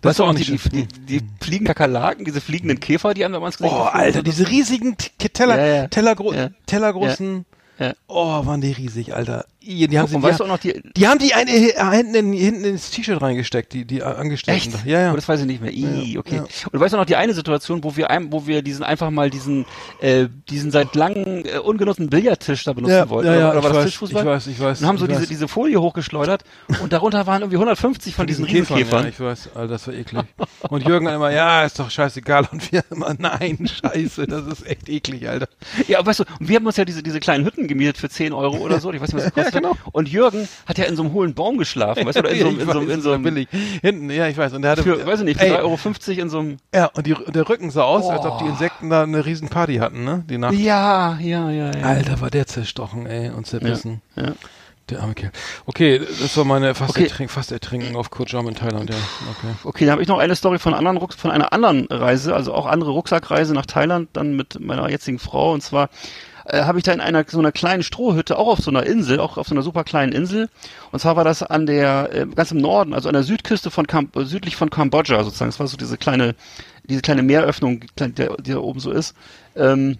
Weißt 0.02 0.18
du 0.18 0.24
auch 0.24 0.32
nicht 0.34 0.48
die, 0.50 0.58
die, 0.70 0.86
die, 0.86 1.20
die 1.20 1.26
fliegenden 1.40 1.74
Kakerlaken, 1.74 2.24
diese 2.26 2.40
fliegenden 2.42 2.78
Käfer, 2.78 3.14
die 3.14 3.24
haben 3.24 3.32
da 3.32 3.40
mal 3.40 3.46
ins 3.46 3.56
Gesicht 3.56 3.74
Oh, 3.74 3.84
Alter, 3.84 4.22
diese 4.22 4.48
riesigen 4.48 4.96
Teller, 4.98 5.58
Ja, 5.58 5.66
ja. 5.82 5.86
Tellergro 5.88 6.34
Ja. 6.34 6.50
tellergroßen. 6.66 7.46
Ja. 7.78 7.94
Oh, 8.06 8.44
waren 8.46 8.60
die 8.60 8.72
riesig, 8.72 9.14
Alter. 9.14 9.46
Die, 9.64 9.88
die 9.88 9.98
haben, 9.98 10.08
sie, 10.08 10.16
die, 10.16 10.22
weißt 10.22 10.40
du 10.40 10.44
auch 10.44 10.48
noch 10.48 10.58
die, 10.58 10.82
die 10.96 11.08
haben 11.08 11.18
die 11.18 11.34
eine, 11.34 11.50
hinten, 11.50 12.14
in, 12.14 12.32
hinten 12.32 12.64
ins 12.64 12.90
T-Shirt 12.90 13.20
reingesteckt, 13.20 13.72
die, 13.72 13.84
die 13.84 14.02
Angestellten. 14.02 14.74
Echt? 14.74 14.74
da. 14.74 14.88
Ja, 14.88 15.00
ja. 15.00 15.12
Oh, 15.12 15.16
das 15.16 15.28
weiß 15.28 15.40
ich 15.40 15.46
nicht 15.46 15.62
mehr. 15.62 15.72
Ih, 15.72 16.18
okay. 16.18 16.36
ja. 16.36 16.42
Und 16.42 16.74
du 16.74 16.80
weißt 16.80 16.94
auch 16.94 16.98
noch 16.98 17.06
die 17.06 17.16
eine 17.16 17.34
Situation, 17.34 17.82
wo 17.82 17.96
wir 17.96 18.10
ein, 18.10 18.32
wo 18.32 18.46
wir 18.46 18.62
diesen 18.62 18.84
einfach 18.84 19.10
mal 19.10 19.30
diesen 19.30 19.64
äh, 20.00 20.28
diesen 20.50 20.70
seit 20.70 20.94
langem 20.94 21.44
äh, 21.44 21.58
ungenutzten 21.58 22.10
Billardtisch 22.10 22.64
da 22.64 22.72
benutzen 22.72 22.94
ja, 22.94 23.08
wollten. 23.08 23.28
ja, 23.28 23.38
ja, 23.38 23.50
oder 23.50 23.58
ich 23.58 23.64
war 23.64 23.70
das 23.70 23.78
weiß, 23.78 23.84
Tischfußball? 23.86 24.22
ich 24.22 24.28
weiß, 24.28 24.46
ich 24.48 24.60
weiß. 24.60 24.80
und 24.82 24.86
haben 24.86 24.98
so 24.98 25.06
diese 25.06 25.22
weiß. 25.22 25.28
diese 25.28 25.48
Folie 25.48 25.80
hochgeschleudert 25.80 26.44
und 26.82 26.92
darunter 26.92 27.26
waren 27.26 27.42
irgendwie 27.42 27.56
150 27.56 28.14
von 28.14 28.26
diesen 28.26 28.46
Käfern, 28.46 28.76
Riesenkäfern. 28.76 29.04
Ja, 29.04 29.08
ich 29.08 29.20
weiß, 29.20 29.48
Alter, 29.54 29.68
das 29.68 29.86
war 29.86 29.94
eklig. 29.94 30.22
Und 30.68 30.86
Jürgen 30.86 31.06
immer, 31.06 31.30
ja, 31.30 31.64
ist 31.64 31.78
doch 31.78 31.90
scheißegal. 31.90 32.48
Und 32.52 32.70
wir 32.72 32.84
immer, 32.90 33.14
nein, 33.18 33.66
scheiße, 33.66 34.26
das 34.26 34.46
ist 34.46 34.66
echt 34.66 34.88
eklig, 34.88 35.28
Alter. 35.28 35.48
Ja, 35.88 36.04
weißt 36.04 36.20
du, 36.20 36.24
und 36.40 36.48
wir 36.48 36.56
haben 36.56 36.66
uns 36.66 36.76
ja 36.76 36.84
diese, 36.84 37.02
diese 37.02 37.20
kleinen 37.20 37.44
Hütten 37.44 37.68
gemietet 37.68 37.98
für 37.98 38.08
10 38.08 38.32
Euro 38.32 38.58
oder 38.58 38.80
so. 38.80 38.92
Ich 38.92 39.00
weiß 39.00 39.12
nicht, 39.12 39.24
was 39.24 39.32
das 39.32 39.34
Ja, 39.36 39.42
kostet. 39.44 39.53
Genau. 39.54 39.72
Und 39.92 40.08
Jürgen 40.08 40.48
hat 40.66 40.78
ja 40.78 40.84
in 40.84 40.96
so 40.96 41.02
einem 41.02 41.12
hohlen 41.12 41.34
Baum 41.34 41.56
geschlafen, 41.58 42.04
weißt 42.06 42.16
du, 42.16 42.20
oder 42.20 42.30
in 42.30 42.40
so, 42.40 42.48
einem- 42.48 42.60
in 42.60 42.66
so, 42.66 42.78
einem- 42.78 42.90
in 42.90 43.00
so 43.02 43.12
einem, 43.12 43.22
billig. 43.22 43.48
Hinten, 43.82 44.10
ja, 44.10 44.28
ich 44.28 44.36
weiß. 44.36 44.52
Und 44.52 44.62
der 44.62 44.72
hatte, 44.72 44.82
für, 44.82 45.06
weiß 45.06 45.20
ich 45.20 45.24
nicht, 45.24 45.40
für 45.40 45.46
ey, 45.46 45.52
3,50 45.52 45.62
Euro 45.62 46.20
in 46.22 46.30
so 46.30 46.38
einem, 46.40 46.56
Ja, 46.74 46.86
und, 46.94 47.06
die, 47.06 47.14
der 47.32 47.48
Rücken 47.48 47.70
sah 47.70 47.82
aus, 47.84 48.08
als 48.08 48.24
ob 48.24 48.38
die 48.38 48.44
Oh. 48.44 48.48
Insekten 48.48 48.90
da 48.90 49.02
eine 49.04 49.24
riesen 49.24 49.48
Party 49.48 49.76
hatten, 49.76 50.04
ne? 50.04 50.24
Die 50.28 50.38
Nacht. 50.38 50.54
ja, 50.54 51.18
ja, 51.20 51.50
ja, 51.50 51.70
ja. 51.74 51.84
Alter, 51.84 52.20
war 52.20 52.30
der 52.30 52.46
zerstochen, 52.46 53.06
ey, 53.06 53.30
und 53.30 53.46
zerbissen. 53.46 54.02
Ja. 54.16 54.32
Der 54.90 55.00
arme 55.00 55.14
Kerl. 55.14 55.32
Okay, 55.64 55.98
das 55.98 56.36
war 56.36 56.44
meine 56.44 56.74
fast, 56.74 56.90
Okay. 56.90 57.04
ertrink, 57.04 57.30
fast 57.30 57.50
Ertrinken 57.50 57.96
auf 57.96 58.10
Koh 58.10 58.24
in 58.24 58.54
Thailand, 58.54 58.90
ja. 58.90 58.96
Okay. 59.30 59.54
Okay, 59.64 59.84
dann 59.86 59.92
habe 59.92 60.02
ich 60.02 60.08
noch 60.08 60.18
eine 60.18 60.36
Story 60.36 60.58
von, 60.58 60.74
anderen 60.74 61.00
von 61.16 61.30
einer 61.30 61.54
anderen 61.54 61.86
Reise, 61.86 62.34
also 62.34 62.52
auch 62.52 62.66
andere 62.66 62.90
Rucksackreise 62.90 63.54
nach 63.54 63.64
Thailand, 63.64 64.10
dann 64.12 64.36
mit 64.36 64.60
meiner 64.60 64.90
jetzigen 64.90 65.18
Frau. 65.18 65.54
Und 65.54 65.62
zwar 65.62 65.88
äh, 66.44 66.62
habe 66.64 66.78
ich 66.78 66.84
da 66.84 66.92
in 66.92 67.00
einer 67.00 67.24
so 67.26 67.38
einer 67.38 67.52
kleinen 67.52 67.82
Strohhütte, 67.82 68.38
auch 68.38 68.48
auf 68.48 68.58
so 68.58 68.70
einer 68.70 68.84
Insel, 68.84 69.20
auch 69.20 69.36
auf 69.36 69.48
so 69.48 69.54
einer 69.54 69.62
super 69.62 69.84
kleinen 69.84 70.12
Insel. 70.12 70.48
Und 70.92 70.98
zwar 70.98 71.16
war 71.16 71.24
das 71.24 71.42
an 71.42 71.66
der, 71.66 72.10
äh, 72.12 72.26
ganz 72.26 72.50
im 72.50 72.58
Norden, 72.58 72.94
also 72.94 73.08
an 73.08 73.14
der 73.14 73.22
Südküste 73.22 73.70
von 73.70 73.86
Kam 73.86 74.10
äh, 74.16 74.24
südlich 74.24 74.56
von 74.56 74.70
Kambodscha 74.70 75.22
sozusagen. 75.24 75.50
Das 75.50 75.60
war 75.60 75.66
so 75.66 75.76
diese 75.76 75.96
kleine, 75.96 76.34
diese 76.84 77.02
kleine 77.02 77.22
Meeröffnung, 77.22 77.80
die, 77.98 78.12
die 78.12 78.50
da 78.52 78.58
oben 78.58 78.80
so 78.80 78.90
ist. 78.90 79.14
Ähm, 79.56 79.98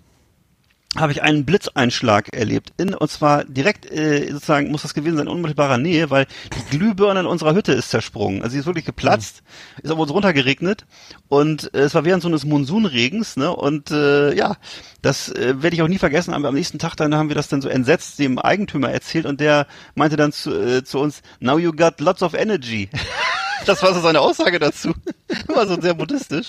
habe 0.96 1.12
ich 1.12 1.22
einen 1.22 1.44
Blitzeinschlag 1.44 2.34
erlebt. 2.34 2.72
In, 2.76 2.94
und 2.94 3.10
zwar 3.10 3.44
direkt, 3.44 3.90
äh, 3.90 4.30
sozusagen, 4.32 4.70
muss 4.70 4.82
das 4.82 4.94
gewesen 4.94 5.16
sein, 5.16 5.26
in 5.26 5.32
unmittelbarer 5.32 5.78
Nähe, 5.78 6.10
weil 6.10 6.26
die 6.54 6.76
Glühbirne 6.76 7.20
in 7.20 7.26
unserer 7.26 7.54
Hütte 7.54 7.72
ist 7.72 7.90
zersprungen. 7.90 8.42
Also 8.42 8.52
sie 8.52 8.60
ist 8.60 8.66
wirklich 8.66 8.84
geplatzt, 8.84 9.42
ist 9.82 9.90
aber 9.90 10.02
uns 10.02 10.12
runtergeregnet 10.12 10.86
und 11.28 11.74
äh, 11.74 11.80
es 11.80 11.94
war 11.94 12.04
während 12.04 12.22
so 12.22 12.28
eines 12.28 12.44
Monsunregens, 12.44 13.36
ne? 13.36 13.54
Und 13.54 13.90
äh, 13.90 14.34
ja, 14.34 14.56
das 15.02 15.30
äh, 15.30 15.62
werde 15.62 15.74
ich 15.74 15.82
auch 15.82 15.88
nie 15.88 15.98
vergessen. 15.98 16.32
Aber 16.32 16.48
am 16.48 16.54
nächsten 16.54 16.78
Tag 16.78 16.94
dann 16.96 17.14
haben 17.14 17.28
wir 17.28 17.36
das 17.36 17.48
dann 17.48 17.60
so 17.60 17.68
entsetzt 17.68 18.18
dem 18.18 18.38
Eigentümer 18.38 18.90
erzählt 18.90 19.26
und 19.26 19.40
der 19.40 19.66
meinte 19.94 20.16
dann 20.16 20.32
zu, 20.32 20.52
äh, 20.52 20.84
zu 20.84 21.00
uns, 21.00 21.22
now 21.40 21.58
you 21.58 21.72
got 21.72 22.00
lots 22.00 22.22
of 22.22 22.34
energy. 22.34 22.88
Das 23.66 23.82
war 23.82 23.94
so 23.94 24.00
seine 24.00 24.20
Aussage 24.20 24.58
dazu. 24.58 24.92
War 25.46 25.66
so 25.66 25.80
sehr 25.80 25.94
buddhistisch. 25.94 26.48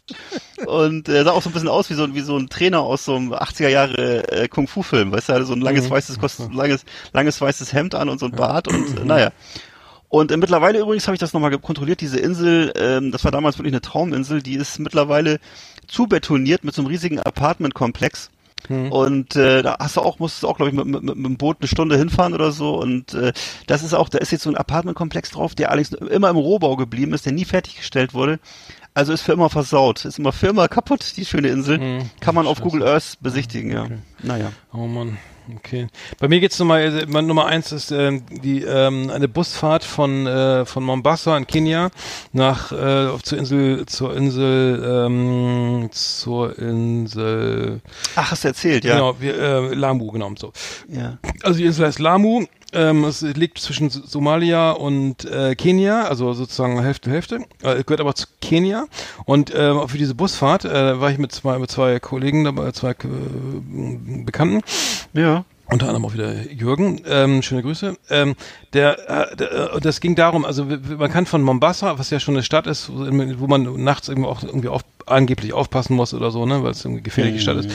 Und 0.66 1.10
äh, 1.10 1.24
sah 1.24 1.32
auch 1.32 1.42
so 1.42 1.50
ein 1.50 1.54
bisschen 1.54 1.70
aus 1.70 1.90
wie 1.90 1.94
so, 1.94 2.14
wie 2.14 2.22
so 2.22 2.38
ein 2.38 2.50
Trainer 2.50 2.82
aus 2.82 3.06
so 3.06 3.16
einem 3.16 3.34
80er 3.34 3.70
Jahre 3.70 4.32
äh, 4.32 4.48
Kung-Fu-Film. 4.48 5.12
Weißt 5.12 5.30
du, 5.30 5.34
er 5.34 5.36
hatte 5.38 5.46
so 5.46 5.54
ein 5.54 5.62
langes 5.62 5.90
weißes, 5.90 6.20
Kost 6.20 6.42
langes, 6.54 6.86
langes 7.14 7.40
weißes 7.40 7.74
Hemd 7.74 7.96
an 7.96 8.10
und 8.10 8.20
so 8.20 8.26
ein 8.26 8.32
Bart 8.32 8.68
und 8.68 9.00
äh, 9.00 9.04
naja. 9.06 9.32
Und 10.10 10.32
äh, 10.32 10.38
mittlerweile 10.38 10.80
übrigens 10.80 11.08
habe 11.08 11.16
ich 11.16 11.20
das 11.20 11.34
nochmal 11.34 11.58
kontrolliert, 11.58 12.02
diese 12.02 12.20
Insel, 12.20 12.72
ähm, 12.78 13.12
das 13.12 13.24
war 13.24 13.32
damals 13.32 13.58
wirklich 13.58 13.74
eine 13.74 13.82
Trauminsel, 13.82 14.42
die 14.42 14.56
ist 14.56 14.80
mittlerweile 14.80 15.40
zubetoniert 15.88 16.64
mit 16.64 16.74
so 16.76 16.82
einem 16.82 16.88
riesigen 16.88 17.20
Apartmentkomplex. 17.20 18.30
Und 18.90 19.36
äh, 19.36 19.62
da 19.62 19.78
hast 19.80 19.98
du 19.98 20.02
auch, 20.02 20.20
musstest 20.20 20.44
du 20.44 20.48
auch, 20.48 20.58
glaube 20.58 20.70
ich, 20.72 20.76
mit, 20.76 20.86
mit, 20.86 21.04
mit 21.04 21.26
dem 21.26 21.38
Boot 21.38 21.58
eine 21.60 21.68
Stunde 21.68 21.98
hinfahren 21.98 22.34
oder 22.34 22.52
so. 22.52 22.80
Und 22.80 23.14
äh, 23.14 23.34
das 23.68 23.84
ist 23.84 23.94
auch, 23.94 24.10
da 24.10 24.18
ist 24.18 24.32
jetzt 24.32 24.44
so 24.44 24.50
ein 24.50 24.58
Apartmentkomplex 24.58 25.32
drauf, 25.32 25.56
der 25.56 25.72
allerdings 25.72 25.94
immer 25.94 26.30
im 26.30 26.38
Rohbau 26.38 26.76
geblieben 26.76 27.14
ist, 27.14 27.26
der 27.26 27.34
nie 27.34 27.46
fertiggestellt 27.46 28.14
wurde. 28.14 28.40
Also 28.96 29.12
ist 29.12 29.24
für 29.24 29.34
immer 29.34 29.50
versaut, 29.50 30.06
ist 30.06 30.20
immer 30.20 30.32
für 30.32 30.48
immer 30.48 30.70
kaputt, 30.70 31.18
die 31.18 31.26
schöne 31.26 31.50
Insel. 31.50 31.80
Hm. 31.80 32.10
Kann 32.22 32.34
man 32.34 32.48
auf 32.48 32.62
Google 32.62 32.82
Earth 32.88 33.18
besichtigen, 33.20 33.70
ja. 33.70 33.88
Naja. 34.24 34.54
Oh 34.72 34.88
Mann, 34.88 35.18
okay. 35.54 35.88
Bei 36.18 36.30
mir 36.30 36.40
geht's 36.40 36.58
Nummer, 36.60 36.80
äh, 36.80 37.06
mein 37.06 37.28
Nummer 37.28 37.46
eins 37.46 37.74
ist 37.74 37.92
ähm, 37.92 38.24
die 38.30 38.62
ähm, 38.64 39.10
eine 39.10 39.28
Busfahrt 39.28 39.84
von 39.84 40.26
äh, 40.26 40.66
von 40.66 40.84
Mombasa 40.84 41.36
in 41.36 41.46
Kenia 41.46 41.92
nach 42.32 42.72
äh, 42.72 43.08
auf 43.08 43.22
zur 43.22 43.38
Insel 43.38 43.86
zur 43.86 44.16
Insel 44.16 45.06
ähm, 45.06 45.90
zur 45.92 46.58
Insel 46.58 47.82
Ach, 48.16 48.32
hast 48.32 48.46
du 48.46 48.48
erzählt, 48.48 48.86
ja. 48.86 48.94
genau 48.94 49.20
wir, 49.20 49.38
äh, 49.38 49.74
Lamu 49.76 50.10
genau 50.12 50.32
so. 50.38 50.54
ja. 50.88 51.18
Also 51.44 51.60
die 51.60 51.66
Insel 51.66 51.88
heißt 51.88 52.00
Lamu. 52.00 52.46
Ähm, 52.76 53.04
es 53.06 53.22
liegt 53.22 53.58
zwischen 53.60 53.90
Somalia 53.90 54.72
und 54.72 55.26
äh, 55.26 55.56
Kenia, 55.56 56.04
also 56.04 56.34
sozusagen 56.34 56.82
Hälfte 56.82 57.10
Hälfte. 57.10 57.46
Äh, 57.64 57.84
gehört 57.84 58.02
aber 58.02 58.16
zu 58.16 58.28
Kenia. 58.42 58.86
Und 59.26 59.54
ähm, 59.56 59.88
für 59.88 59.98
diese 59.98 60.16
Busfahrt 60.16 60.66
äh, 60.66 61.00
war 61.00 61.10
ich 61.10 61.18
mit 61.18 61.32
zwei 61.32 61.58
mit 61.58 61.72
zwei 61.72 62.00
Kollegen 62.00 62.44
dabei, 62.44 62.72
zwei 62.72 62.92
äh, 62.92 62.96
Bekannten 64.24 64.62
Ja. 65.14 65.46
Unter 65.72 65.88
anderem 65.88 66.06
auch 66.06 66.14
wieder 66.14 66.34
Jürgen, 66.52 67.02
ähm, 67.08 67.42
schöne 67.42 67.64
Grüße. 67.64 67.98
Ähm, 68.10 68.36
der, 68.74 69.32
äh, 69.32 69.36
der, 69.36 69.74
äh, 69.76 69.82
das 69.82 70.00
ging 70.00 70.16
darum, 70.16 70.46
also 70.46 70.66
man 70.66 71.12
kann 71.12 71.26
von 71.26 71.42
Mombasa, 71.42 71.98
was 71.98 72.10
ja 72.12 72.20
schon 72.20 72.36
eine 72.36 72.44
Stadt 72.44 72.68
ist, 72.68 72.90
wo, 72.90 73.48
man 73.48 73.84
nachts 73.84 74.08
irgendwie 74.08 74.30
auch 74.30 74.44
irgendwie 74.44 74.68
auf, 74.68 74.82
angeblich 75.08 75.54
aufpassen 75.54 75.96
muss 75.96 76.14
oder 76.14 76.32
so, 76.32 76.46
ne, 76.46 76.64
weil 76.64 76.72
es 76.72 76.86
eine 76.86 77.02
gefährliche 77.02 77.40
Stadt 77.40 77.58
ist, 77.58 77.70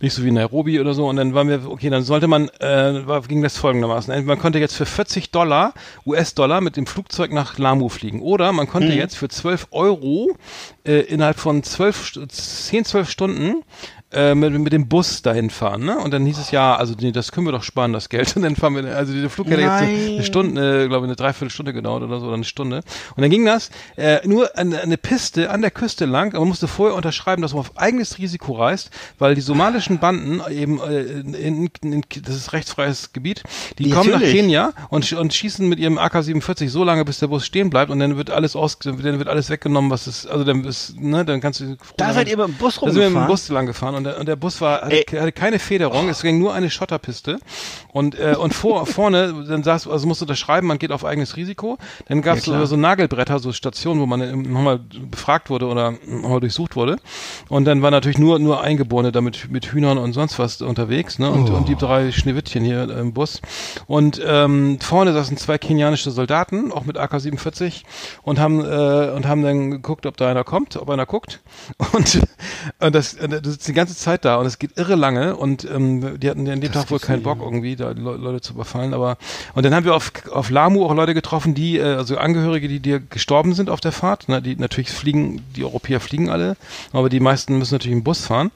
nicht 0.00 0.14
so 0.14 0.24
wie 0.24 0.30
Nairobi 0.30 0.80
oder 0.80 0.94
so. 0.94 1.06
Und 1.06 1.16
dann 1.16 1.34
waren 1.34 1.48
wir, 1.48 1.70
okay, 1.70 1.90
dann 1.90 2.02
sollte 2.02 2.28
man, 2.28 2.48
äh, 2.60 3.06
war, 3.06 3.22
ging 3.22 3.42
das 3.42 3.56
folgendermaßen: 3.56 4.24
Man 4.24 4.38
konnte 4.38 4.58
jetzt 4.58 4.74
für 4.76 4.86
40 4.86 5.30
Dollar 5.30 5.74
US-Dollar 6.06 6.60
mit 6.60 6.76
dem 6.76 6.86
Flugzeug 6.86 7.32
nach 7.32 7.58
Lamu 7.58 7.88
fliegen, 7.88 8.20
oder 8.20 8.52
man 8.52 8.66
konnte 8.66 8.92
jetzt 8.92 9.16
für 9.16 9.28
12 9.28 9.68
Euro 9.70 10.36
äh, 10.86 11.00
innerhalb 11.00 11.38
von 11.38 11.62
12, 11.62 12.02
St- 12.02 12.28
10, 12.28 12.84
12 12.84 13.10
Stunden 13.10 13.62
äh, 14.14 14.34
mit, 14.34 14.52
mit 14.58 14.72
dem 14.72 14.88
Bus 14.88 15.22
dahin 15.22 15.50
fahren, 15.50 15.84
ne? 15.84 15.98
Und 15.98 16.12
dann 16.12 16.24
hieß 16.24 16.38
es 16.38 16.50
ja, 16.50 16.76
also 16.76 16.94
nee, 17.00 17.12
das 17.12 17.32
können 17.32 17.46
wir 17.46 17.52
doch 17.52 17.62
sparen, 17.62 17.92
das 17.92 18.08
Geld. 18.08 18.36
Und 18.36 18.42
dann 18.42 18.56
fahren 18.56 18.74
wir, 18.76 18.96
also 18.96 19.12
dieser 19.12 19.30
Flug 19.30 19.48
hätte 19.48 19.62
jetzt 19.62 19.70
eine, 19.70 19.92
eine 19.92 20.22
Stunde, 20.22 20.84
äh, 20.84 20.88
glaube 20.88 21.06
ich, 21.06 21.08
eine 21.08 21.16
Dreiviertelstunde 21.16 21.72
gedauert 21.72 22.02
oder 22.02 22.20
so, 22.20 22.26
oder 22.26 22.34
eine 22.34 22.44
Stunde. 22.44 22.82
Und 23.16 23.22
dann 23.22 23.30
ging 23.30 23.44
das 23.44 23.70
äh, 23.96 24.26
nur 24.26 24.56
eine, 24.56 24.80
eine 24.80 24.96
Piste 24.96 25.50
an 25.50 25.62
der 25.62 25.70
Küste 25.70 26.04
lang. 26.04 26.32
Aber 26.32 26.40
man 26.40 26.48
musste 26.48 26.68
vorher 26.68 26.96
unterschreiben, 26.96 27.42
dass 27.42 27.52
man 27.52 27.60
auf 27.60 27.76
eigenes 27.76 28.18
Risiko 28.18 28.52
reist, 28.52 28.90
weil 29.18 29.34
die 29.34 29.40
somalischen 29.40 29.98
Banden 29.98 30.40
eben, 30.50 30.80
äh, 30.80 31.02
in, 31.02 31.34
in, 31.34 31.92
in, 31.92 32.02
das 32.22 32.36
ist 32.36 32.52
rechtsfreies 32.52 33.12
Gebiet, 33.12 33.42
die 33.78 33.90
kommen 33.90 34.10
nach 34.10 34.20
Natürlich. 34.20 34.34
Kenia 34.34 34.72
und, 34.90 35.12
und 35.12 35.34
schießen 35.34 35.68
mit 35.68 35.78
ihrem 35.78 35.98
AK-47 35.98 36.68
so 36.68 36.84
lange, 36.84 37.04
bis 37.04 37.18
der 37.18 37.28
Bus 37.28 37.44
stehen 37.44 37.70
bleibt 37.70 37.90
und 37.90 37.98
dann 37.98 38.16
wird 38.16 38.30
alles 38.30 38.56
aus, 38.56 38.78
dann 38.78 39.02
wird 39.02 39.28
alles 39.28 39.50
weggenommen, 39.50 39.90
was 39.90 40.06
ist, 40.06 40.26
also 40.26 40.44
dann 40.44 40.64
ist, 40.64 41.00
ne, 41.00 41.24
dann 41.24 41.40
kannst 41.40 41.60
du 41.60 41.76
Da 41.96 42.12
seid 42.12 42.28
ihr 42.28 42.36
mit 42.36 42.48
dem 42.48 42.54
Bus 42.54 42.76
da 42.76 42.90
sind 42.90 42.96
wir 42.96 43.08
mit 43.08 43.10
dem 43.10 43.16
rumgefahren? 43.16 43.28
Bus 43.28 43.48
lang 43.48 43.66
gefahren 43.66 43.94
und 43.94 44.03
der, 44.04 44.18
und 44.20 44.26
der 44.26 44.36
Bus 44.36 44.60
war, 44.60 44.82
hatte, 44.82 45.20
hatte 45.20 45.32
keine 45.32 45.58
Federung, 45.58 46.08
es 46.08 46.22
ging 46.22 46.38
nur 46.38 46.54
eine 46.54 46.70
Schotterpiste 46.70 47.38
und, 47.92 48.18
äh, 48.18 48.36
und 48.38 48.54
vor, 48.54 48.86
vorne, 48.94 49.44
dann 49.48 49.62
saß, 49.62 49.88
also 49.88 50.06
musst 50.06 50.20
du 50.20 50.24
unterschreiben, 50.24 50.66
man 50.66 50.78
geht 50.78 50.92
auf 50.92 51.04
eigenes 51.04 51.36
Risiko, 51.36 51.78
dann 52.06 52.22
gab 52.22 52.38
es 52.38 52.46
Ja, 52.46 52.58
so, 52.60 52.66
so 52.66 52.76
Nagelbretter, 52.76 53.38
so 53.38 53.52
Stationen, 53.52 54.00
wo 54.00 54.06
man 54.06 54.20
äh, 54.20 54.34
nochmal 54.34 54.78
befragt 54.78 55.50
wurde 55.50 55.66
oder 55.66 55.94
nochmal 56.06 56.40
durchsucht 56.40 56.76
wurde. 56.76 56.96
Und 57.48 57.64
dann 57.64 57.82
war 57.82 57.90
natürlich 57.90 58.18
nur, 58.18 58.38
nur 58.38 58.62
Eingeborene 58.62 59.12
damit 59.12 59.50
mit 59.50 59.66
Hühnern 59.66 59.98
und 59.98 60.12
sonst 60.12 60.38
was 60.38 60.62
unterwegs, 60.62 61.18
ne? 61.18 61.30
Und, 61.30 61.50
und 61.50 61.68
die 61.68 61.76
drei 61.76 62.12
Schneewittchen 62.12 62.64
hier 62.64 62.88
im 62.88 63.12
Bus. 63.12 63.40
Und 63.86 64.20
ähm, 64.24 64.78
vorne 64.80 65.12
saßen 65.12 65.36
zwei 65.36 65.58
kenianische 65.58 66.10
Soldaten, 66.10 66.72
auch 66.72 66.84
mit 66.84 66.98
AK-47, 66.98 67.82
und 68.22 68.38
haben 68.38 68.60
äh, 68.60 69.10
und 69.14 69.26
haben 69.26 69.42
dann 69.42 69.70
geguckt, 69.70 70.06
ob 70.06 70.16
da 70.16 70.30
einer 70.30 70.44
kommt, 70.44 70.76
ob 70.76 70.90
einer 70.90 71.06
guckt. 71.06 71.40
Und, 71.92 72.20
und 72.80 72.94
das, 72.94 73.16
das 73.16 73.58
die 73.58 73.72
ganze 73.72 73.83
Zeit 73.92 74.24
da 74.24 74.36
und 74.36 74.46
es 74.46 74.58
geht 74.58 74.78
irre 74.78 74.94
lange 74.94 75.36
und 75.36 75.68
ähm, 75.70 76.18
die 76.18 76.30
hatten 76.30 76.48
an 76.48 76.60
dem 76.60 76.72
Tag 76.72 76.90
wohl 76.90 76.98
keinen 76.98 77.22
Bock 77.22 77.40
irgendwie, 77.40 77.76
da 77.76 77.90
Le 77.90 78.16
Leute 78.16 78.40
zu 78.40 78.54
überfallen. 78.54 78.94
Aber 78.94 79.18
und 79.54 79.64
dann 79.64 79.74
haben 79.74 79.84
wir 79.84 79.94
auf, 79.94 80.12
auf 80.30 80.48
Lamu 80.50 80.86
auch 80.86 80.94
Leute 80.94 81.12
getroffen, 81.12 81.54
die, 81.54 81.78
äh, 81.78 81.82
also 81.96 82.16
Angehörige, 82.16 82.68
die 82.68 82.80
dir 82.80 83.00
gestorben 83.00 83.54
sind 83.54 83.68
auf 83.68 83.80
der 83.80 83.92
Fahrt. 83.92 84.28
Ne? 84.28 84.40
Die 84.40 84.56
natürlich 84.56 84.90
fliegen, 84.90 85.42
die 85.56 85.64
Europäer 85.64 86.00
fliegen 86.00 86.30
alle, 86.30 86.56
aber 86.92 87.08
die 87.08 87.20
meisten 87.20 87.58
müssen 87.58 87.74
natürlich 87.74 87.96
im 87.96 88.04
Bus 88.04 88.26
fahren. 88.26 88.50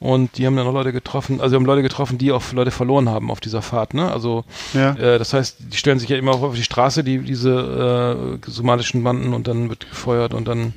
Und 0.00 0.38
die 0.38 0.46
haben 0.46 0.56
dann 0.56 0.66
auch 0.66 0.72
Leute 0.72 0.92
getroffen, 0.92 1.40
also 1.40 1.52
wir 1.52 1.56
haben 1.56 1.66
Leute 1.66 1.82
getroffen, 1.82 2.18
die 2.18 2.32
auch 2.32 2.52
Leute 2.52 2.70
verloren 2.70 3.08
haben 3.08 3.30
auf 3.30 3.40
dieser 3.40 3.62
Fahrt. 3.62 3.94
Ne? 3.94 4.10
Also 4.10 4.44
Ja. 4.74 4.94
äh, 4.94 5.18
das 5.18 5.32
heißt, 5.32 5.56
die 5.60 5.76
stellen 5.76 5.98
sich 5.98 6.08
ja 6.08 6.16
immer 6.16 6.32
auf 6.32 6.54
die 6.54 6.64
Straße, 6.64 7.04
die 7.04 7.18
diese 7.18 8.38
äh, 8.44 8.50
somalischen 8.50 9.04
Banden 9.04 9.34
und 9.34 9.46
dann 9.46 9.68
wird 9.68 9.88
gefeuert 9.88 10.34
und 10.34 10.48
dann 10.48 10.72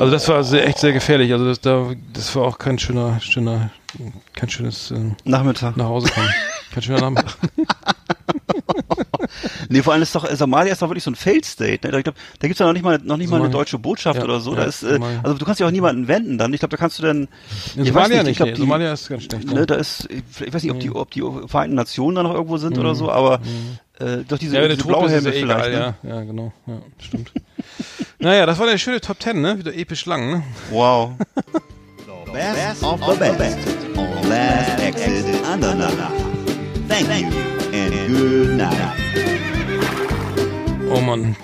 also 0.00 0.12
das 0.12 0.28
war 0.28 0.42
sehr, 0.44 0.66
echt 0.66 0.78
sehr 0.78 0.92
gefährlich. 0.92 1.32
Also 1.32 1.44
das, 1.46 1.60
da, 1.60 1.90
das 2.12 2.34
war 2.34 2.42
auch 2.44 2.58
kein 2.58 2.78
schöner, 2.78 3.20
schöner, 3.20 3.70
kein 4.34 4.48
schönes 4.50 4.90
äh, 4.90 4.98
Nachmittag. 5.24 5.76
nach 5.76 5.86
Hause 5.86 6.08
kommen. 6.10 6.28
kein 6.72 6.82
schöner 6.82 7.00
Nachmittag. 7.00 7.36
Nee, 9.68 9.82
vor 9.82 9.92
allem 9.92 10.02
ist 10.02 10.14
doch, 10.14 10.28
äh, 10.28 10.34
Somalia 10.34 10.72
ist 10.72 10.82
doch 10.82 10.88
wirklich 10.88 11.04
so 11.04 11.10
ein 11.12 11.14
Failed 11.14 11.44
State. 11.44 11.86
Ne? 11.88 11.98
Ich 11.98 12.04
glaube, 12.04 12.18
da 12.40 12.48
gibt's 12.48 12.58
ja 12.58 12.66
noch 12.66 12.72
nicht 12.72 12.82
mal, 12.82 12.98
noch 13.02 13.16
nicht 13.16 13.30
mal 13.30 13.40
eine 13.40 13.50
deutsche 13.50 13.78
Botschaft 13.78 14.18
Ja, 14.18 14.24
oder 14.24 14.40
so. 14.40 14.50
ja, 14.50 14.56
da 14.60 14.64
ist, 14.64 14.82
äh, 14.82 14.94
Somalia. 14.94 15.20
also 15.22 15.38
du 15.38 15.44
kannst 15.44 15.60
ja 15.60 15.66
auch 15.66 15.70
niemanden 15.70 16.08
wenden 16.08 16.36
dann. 16.38 16.52
Ich 16.52 16.58
glaube, 16.60 16.70
da 16.72 16.76
kannst 16.76 16.98
du 16.98 17.02
dann, 17.04 17.28
In 17.76 17.84
ich 17.84 17.94
weiß 17.94 18.08
Somalia 18.08 18.16
nicht, 18.18 18.22
nicht, 18.24 18.30
ich 18.32 18.36
glaub, 18.38 18.46
nee. 18.48 18.54
die- 18.54 18.60
Somalia 18.60 18.92
ist 18.92 19.08
ganz 19.08 19.22
schlecht. 19.24 19.52
ne, 19.52 19.66
da 19.66 19.74
ist, 19.76 20.08
ich 20.10 20.52
weiß 20.52 20.62
nicht, 20.64 20.72
ob 20.72 20.80
die, 20.80 20.90
ob 20.90 21.10
die 21.12 21.22
Vereinten 21.46 21.76
Nationen 21.76 22.16
da 22.16 22.22
noch 22.24 22.34
irgendwo 22.34 22.56
sind 22.58 22.76
oder 22.78 22.94
so, 22.96 23.10
aber 23.12 23.40
äh, 24.00 24.18
doch 24.26 24.38
diese, 24.38 24.56
Mhm. 24.56 24.62
ja, 24.62 24.68
diese 24.68 24.84
Blauhelme 24.86 25.28
ja 25.28 25.32
vielleicht. 25.32 25.66
egal, 25.68 25.70
Ne? 25.70 25.94
ja. 26.02 26.14
Ja, 26.16 26.20
genau. 26.24 26.52
Ja, 26.66 26.74
stimmt. 26.98 27.32
Naja, 28.18 28.46
das 28.46 28.58
war 28.58 28.66
eine 28.68 28.78
schöne 28.78 29.00
Top 29.00 29.18
Ten, 29.18 29.40
ne? 29.40 29.58
Wieder 29.58 29.74
episch 29.74 30.06
lang, 30.06 30.30
ne? 30.30 30.42
Wow. 30.70 31.12
Best 32.32 32.82
of 32.84 33.00
the 33.00 33.16
best 33.36 33.58
on 33.96 34.28
Last 34.28 34.80
Exit 34.80 35.44
Andernach. 35.44 36.12
Thank 36.88 37.08
you 37.20 37.28
and 37.72 38.08
good 38.08 38.56
night. 38.56 38.76
Oh 40.92 41.00
Mann. 41.00 41.36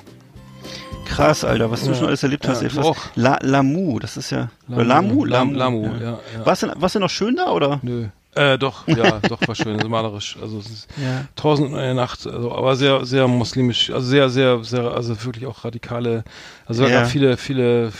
Krass, 1.06 1.44
Alter, 1.44 1.70
was 1.70 1.82
du 1.82 1.90
Ja. 1.90 1.94
schon 1.94 2.06
alles 2.08 2.22
erlebt 2.22 2.46
hast. 2.46 2.62
Ja, 2.62 2.68
ey, 2.68 2.78
auch. 2.78 2.96
La, 3.14 3.38
Lamu, 3.40 3.98
das 3.98 4.16
ist 4.16 4.30
ja. 4.30 4.48
Lamu? 4.68 4.84
Lamu? 4.84 5.24
Lam- 5.24 5.54
Lamu, 5.54 5.86
ja. 6.00 6.10
ja, 6.10 6.18
Warst 6.44 6.62
du, 6.64 6.72
warst 6.76 6.94
du 6.94 6.98
noch 7.00 7.10
schön 7.10 7.36
da 7.36 7.50
oder? 7.52 7.78
Nö. 7.82 8.06
Äh, 8.36 8.58
doch, 8.58 8.86
ja, 8.86 9.20
doch, 9.28 9.46
war 9.48 9.54
schön, 9.54 9.80
so 9.80 9.88
malerisch. 9.88 10.36
Also 10.40 10.58
es 10.58 10.66
ist 10.70 10.88
Ja. 11.02 11.24
tausend 11.36 11.72
und 11.72 11.78
eine 11.78 11.94
Nacht, 11.94 12.26
also, 12.26 12.52
aber 12.52 12.76
sehr, 12.76 13.04
sehr 13.06 13.26
muslimisch, 13.28 13.90
also 13.90 14.06
sehr, 14.06 14.28
sehr, 14.28 14.62
sehr, 14.62 14.82
also 14.92 15.24
wirklich 15.24 15.46
auch 15.46 15.64
radikale, 15.64 16.22
also 16.66 16.84
Ja. 16.84 17.00
gab 17.00 17.06
viele, 17.10 17.36
viele, 17.38 17.92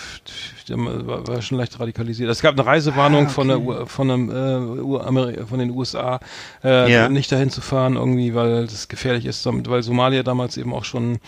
war, 0.69 1.27
war 1.27 1.43
schon 1.43 1.59
leicht 1.59 1.79
radikalisiert. 1.81 2.29
Es 2.31 2.43
gab 2.43 2.53
eine 2.55 2.67
Reisewarnung 2.67 3.27
Ah, 3.27 3.31
von 3.31 3.49
der, 3.49 3.61
okay. 3.61 3.87
Von 3.87 4.11
einem, 4.11 4.31
äh, 4.31 4.81
Ur- 4.83 5.47
von 5.49 5.59
den 5.59 5.71
USA, 5.71 6.21
äh, 6.63 6.91
Ja. 6.93 7.09
nicht 7.09 7.31
dahin 7.33 7.51
zu 7.51 7.61
fahren 7.61 7.97
irgendwie, 7.97 8.35
weil 8.35 8.67
das 8.67 8.89
gefährlich 8.89 9.25
ist, 9.27 9.47
weil 9.47 9.83
Somalia 9.83 10.23
damals 10.23 10.57
eben 10.57 10.75
auch 10.75 10.85
schon 10.85 11.19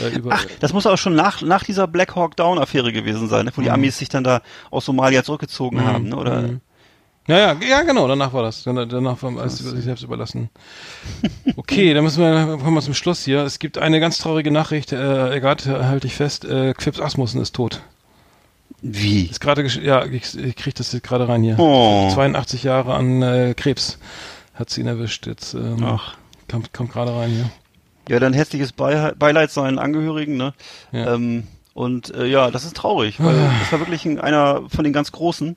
äh, 0.00 0.08
über, 0.16 0.30
Ach, 0.32 0.44
das 0.60 0.72
muss 0.72 0.86
auch 0.86 0.98
schon 0.98 1.14
nach, 1.14 1.40
nach 1.42 1.62
dieser 1.62 1.86
Black 1.86 2.16
Hawk 2.16 2.36
Down 2.36 2.58
Affäre 2.58 2.92
gewesen 2.92 3.28
sein, 3.28 3.44
ne? 3.46 3.52
wo 3.54 3.62
die 3.62 3.70
Amis 3.70 3.98
sich 3.98 4.08
dann 4.08 4.24
da 4.24 4.40
aus 4.70 4.84
Somalia 4.86 5.22
zurückgezogen 5.22 5.84
haben, 5.84 6.08
ne? 6.08 6.16
oder? 6.16 6.42
Mhm. 6.42 6.60
Ja, 7.28 7.38
ja, 7.38 7.56
ja, 7.68 7.82
genau, 7.82 8.06
danach 8.06 8.32
war 8.32 8.42
das. 8.42 8.62
Danach, 8.62 9.22
war 9.22 9.30
über 9.30 9.48
sich 9.48 9.84
selbst 9.84 10.02
überlassen. 10.04 10.48
Okay, 11.56 11.94
dann 11.94 12.04
müssen 12.04 12.22
wir, 12.22 12.58
kommen 12.58 12.74
wir 12.74 12.82
zum 12.82 12.94
Schluss 12.94 13.24
hier. 13.24 13.40
Es 13.42 13.58
gibt 13.58 13.78
eine 13.78 13.98
ganz 13.98 14.18
traurige 14.18 14.50
Nachricht, 14.50 14.92
äh, 14.92 15.34
Egat, 15.34 15.66
halte 15.66 16.06
ich 16.06 16.14
fest, 16.14 16.44
äh, 16.44 16.74
Quips 16.74 17.00
Asmussen 17.00 17.40
ist 17.40 17.54
tot. 17.54 17.80
Wie? 18.82 19.22
Ist 19.22 19.40
gerade, 19.40 19.66
ja, 19.66 20.04
ich, 20.04 20.36
ich 20.38 20.54
krieg 20.54 20.74
das 20.74 20.92
jetzt 20.92 21.02
gerade 21.02 21.28
rein 21.28 21.42
hier. 21.42 21.58
Oh. 21.58 22.10
82 22.12 22.62
Jahre 22.62 22.94
an 22.94 23.22
äh, 23.22 23.54
Krebs 23.56 23.98
hat 24.54 24.70
sie 24.70 24.82
ihn 24.82 24.86
erwischt. 24.86 25.26
Jetzt 25.26 25.54
ähm, 25.54 25.82
Ach. 25.82 26.14
kommt, 26.50 26.72
kommt 26.74 26.92
gerade 26.92 27.14
rein 27.16 27.30
hier. 27.30 27.50
Ja, 28.08 28.20
dann 28.20 28.32
herzliches 28.34 28.72
Beileid, 28.72 29.18
Beileid 29.18 29.50
seinen 29.50 29.78
Angehörigen, 29.78 30.36
ne? 30.36 30.52
Ja. 30.92 31.14
Ähm, 31.14 31.44
und 31.74 32.14
äh, 32.14 32.26
ja, 32.26 32.50
das 32.50 32.64
ist 32.64 32.76
traurig, 32.76 33.16
weil 33.18 33.34
Ah. 33.36 33.50
das 33.60 33.72
war 33.72 33.80
wirklich 33.80 34.04
ein, 34.04 34.20
einer 34.20 34.62
von 34.68 34.84
den 34.84 34.92
ganz 34.92 35.10
Großen. 35.10 35.56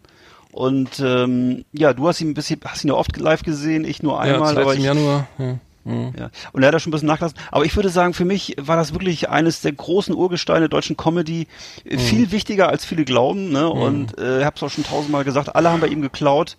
Und 0.52 1.00
ähm, 1.00 1.64
ja, 1.72 1.94
du 1.94 2.08
hast 2.08 2.22
ihn 2.22 2.30
ein 2.30 2.34
bisschen, 2.34 2.60
hast 2.66 2.84
ihn 2.84 2.90
ja 2.90 2.96
oft 2.96 3.16
live 3.18 3.44
gesehen, 3.44 3.86
ich 3.86 4.02
nur 4.02 4.14
ja, 4.14 4.20
einmal, 4.34 4.50
zuletzt 4.50 4.66
aber 4.66 4.74
im 4.74 4.80
ich, 4.80 4.86
Januar. 4.86 5.28
Ja. 5.38 5.58
Mhm. 5.86 6.14
Ja. 6.18 6.30
Und 6.52 6.62
er 6.62 6.68
hat 6.68 6.76
da 6.76 6.80
schon 6.80 6.90
ein 6.90 6.94
bisschen 6.94 7.08
nachgelassen. 7.08 7.38
Aber 7.52 7.66
ich 7.66 7.76
würde 7.76 7.90
sagen, 7.90 8.14
für 8.14 8.26
mich 8.26 8.56
war 8.60 8.76
das 8.76 8.94
wirklich 8.94 9.30
eines 9.30 9.62
der 9.62 9.72
großen 9.72 10.14
Urgesteine 10.14 10.62
der 10.62 10.70
deutschen 10.70 10.98
Comedy. 10.98 11.48
Mhm. 11.86 12.00
Viel 12.00 12.32
wichtiger, 12.32 12.70
als 12.70 12.86
viele 12.86 13.06
glauben. 13.06 13.52
Ne? 13.52 13.70
Und 13.70 14.18
äh, 14.18 14.40
ich 14.40 14.46
habe 14.46 14.56
es 14.56 14.64
auch 14.64 14.70
schon 14.70 14.84
tausendmal 14.84 15.24
gesagt, 15.24 15.56
alle 15.56 15.70
haben 15.70 15.82
bei 15.82 15.88
ihm 15.88 16.02
geklaut. 16.02 16.58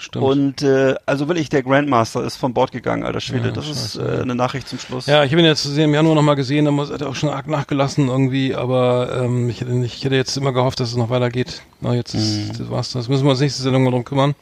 Stimmt. 0.00 0.24
Und 0.24 0.62
äh, 0.62 0.94
also 1.06 1.26
wirklich, 1.26 1.48
der 1.48 1.64
Grandmaster 1.64 2.22
ist 2.22 2.36
von 2.36 2.54
Bord 2.54 2.70
gegangen, 2.70 3.02
alter 3.02 3.18
Schwede. 3.18 3.46
Ja, 3.48 3.50
das 3.52 3.68
ist 3.68 3.94
scheiße. 3.94 4.18
äh, 4.18 4.22
eine 4.22 4.36
Nachricht 4.36 4.68
zum 4.68 4.78
Schluss. 4.78 5.06
Ja, 5.06 5.24
ich 5.24 5.32
habe 5.32 5.40
ihn 5.42 5.46
jetzt 5.46 5.64
im 5.66 5.92
Januar 5.92 6.14
nochmal 6.14 6.36
gesehen, 6.36 6.66
da 6.66 6.72
hat 6.94 7.00
er 7.00 7.08
auch 7.08 7.16
schon 7.16 7.30
arg 7.30 7.48
nachgelassen 7.48 8.06
irgendwie, 8.08 8.54
aber 8.54 9.20
ähm, 9.24 9.50
ich, 9.50 9.60
hätte 9.60 9.72
nicht, 9.72 9.96
ich 9.96 10.04
hätte 10.04 10.14
jetzt 10.14 10.36
immer 10.36 10.52
gehofft, 10.52 10.78
dass 10.78 10.90
es 10.90 10.96
noch 10.96 11.10
weitergeht. 11.10 11.62
Na, 11.80 11.94
jetzt 11.94 12.14
ist, 12.14 12.60
das 12.60 12.70
war's. 12.70 12.92
Das 12.92 13.08
müssen 13.08 13.24
wir 13.24 13.30
uns 13.32 13.40
nächste 13.40 13.60
Sendung 13.62 13.82
mal 13.82 13.90
drum 13.90 14.04
kümmern. 14.04 14.36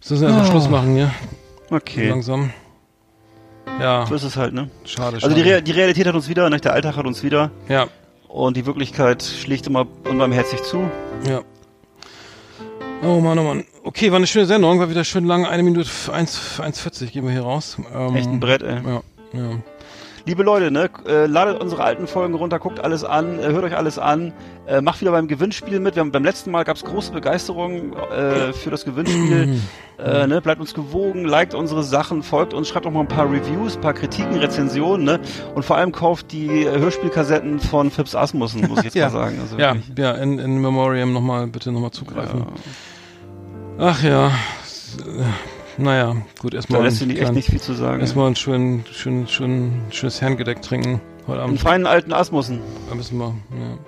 Das 0.00 0.10
müssen 0.10 0.22
wir 0.22 0.28
einfach 0.28 0.44
Ah. 0.46 0.50
Schluss 0.52 0.68
machen 0.68 0.94
hier, 0.94 1.10
Okay. 1.70 2.08
langsam. 2.08 2.50
Ja, 3.80 4.06
So 4.06 4.14
ist 4.14 4.22
es 4.22 4.36
halt, 4.36 4.54
ne? 4.54 4.70
schade, 4.84 5.16
Also 5.16 5.28
schade. 5.30 5.34
die, 5.34 5.42
Re 5.50 5.62
die 5.62 5.72
Realität 5.72 6.06
hat 6.06 6.14
uns 6.14 6.28
wieder, 6.28 6.48
ne? 6.48 6.58
der 6.60 6.74
Alltag 6.74 6.96
hat 6.96 7.06
uns 7.06 7.24
wieder. 7.24 7.50
ja, 7.68 7.88
Und 8.28 8.56
die 8.56 8.66
Wirklichkeit 8.66 9.22
schlägt 9.22 9.66
immer 9.66 9.84
unbarmherzig 10.08 10.62
zu. 10.62 10.88
ja. 11.28 11.40
Oh 13.02 13.20
Mann, 13.20 13.38
oh 13.38 13.44
Mann. 13.44 13.64
Okay, 13.88 14.10
war 14.10 14.16
eine 14.18 14.26
schöne 14.26 14.44
Sendung, 14.44 14.78
war 14.80 14.90
wieder 14.90 15.02
schön 15.02 15.24
lang, 15.24 15.46
eine 15.46 15.62
Minute 15.62 15.88
1 16.12 16.60
1,40 16.60 17.06
gehen 17.10 17.24
wir 17.24 17.32
hier 17.32 17.40
raus. 17.40 17.78
Ähm, 17.96 18.16
Echt 18.16 18.28
ein 18.28 18.38
Brett, 18.38 18.62
ey. 18.62 18.74
Ja, 18.84 19.00
ja. 19.32 19.50
Liebe 20.26 20.42
Leute, 20.42 20.70
ne, 20.70 20.90
äh, 21.06 21.24
ladet 21.24 21.58
unsere 21.58 21.84
alten 21.84 22.06
Folgen 22.06 22.34
runter, 22.34 22.58
guckt 22.58 22.80
alles 22.80 23.02
an, 23.02 23.38
äh, 23.38 23.44
hört 23.44 23.64
euch 23.64 23.74
alles 23.74 23.98
an, 23.98 24.34
äh, 24.66 24.82
macht 24.82 25.00
wieder 25.00 25.12
beim 25.12 25.26
Gewinnspiel 25.26 25.80
mit. 25.80 25.94
Wir 25.96 26.00
haben, 26.00 26.12
beim 26.12 26.22
letzten 26.22 26.50
Mal 26.50 26.64
gab 26.64 26.76
es 26.76 26.84
große 26.84 27.12
Begeisterung 27.12 27.94
äh, 28.12 28.52
für 28.52 28.68
das 28.70 28.84
Gewinnspiel. 28.84 29.58
ne, 29.98 30.40
bleibt 30.42 30.60
uns 30.60 30.74
gewogen, 30.74 31.24
liked 31.24 31.54
unsere 31.54 31.82
Sachen, 31.82 32.22
folgt 32.22 32.52
uns, 32.52 32.68
schreibt 32.68 32.84
auch 32.84 32.90
mal 32.90 33.00
ein 33.00 33.08
paar 33.08 33.24
Reviews, 33.32 33.76
ein 33.76 33.80
paar 33.80 33.94
Kritiken, 33.94 34.36
Rezensionen, 34.36 35.06
ne? 35.06 35.20
Und 35.54 35.64
vor 35.64 35.78
allem 35.78 35.92
kauft 35.92 36.30
die 36.32 36.68
Hörspielkassetten 36.68 37.58
von 37.58 37.90
Phipps 37.90 38.14
Asmussen, 38.14 38.68
muss 38.68 38.80
ich 38.80 38.84
jetzt 38.84 38.94
Ja. 38.96 39.06
mal 39.06 39.12
sagen. 39.12 39.38
Also 39.40 39.56
Ja, 39.56 39.76
wirklich. 39.76 39.96
ja, 39.98 40.10
in, 40.12 40.38
in 40.38 40.60
Memoriam 40.60 41.10
nochmal, 41.14 41.46
bitte 41.46 41.72
nochmal 41.72 41.90
zugreifen. 41.92 42.44
Ach 43.78 44.02
ja, 44.02 44.32
naja, 45.76 46.16
gut, 46.40 46.52
Da 46.52 46.56
erstmal 46.56 46.82
lässt 46.82 46.96
sich 46.98 47.02
einen 47.04 47.12
nicht- 47.12 47.22
echt 47.22 47.32
nicht 47.32 47.50
viel 47.50 47.60
zu 47.60 47.74
sagen. 47.74 48.00
erstmal 48.00 48.26
ein 48.28 48.36
schön, 48.36 48.84
schön, 48.92 49.28
schön, 49.28 49.72
schönes 49.90 50.20
Herrengedeck 50.20 50.62
trinken 50.62 51.00
heute 51.26 51.40
Einen 51.40 51.50
Abend. 51.50 51.60
feinen 51.60 51.86
alten 51.86 52.12
Asmussen. 52.12 52.60
Da 52.88 52.96
müssen 52.96 53.18
wir, 53.18 53.26
ja. 53.26 53.78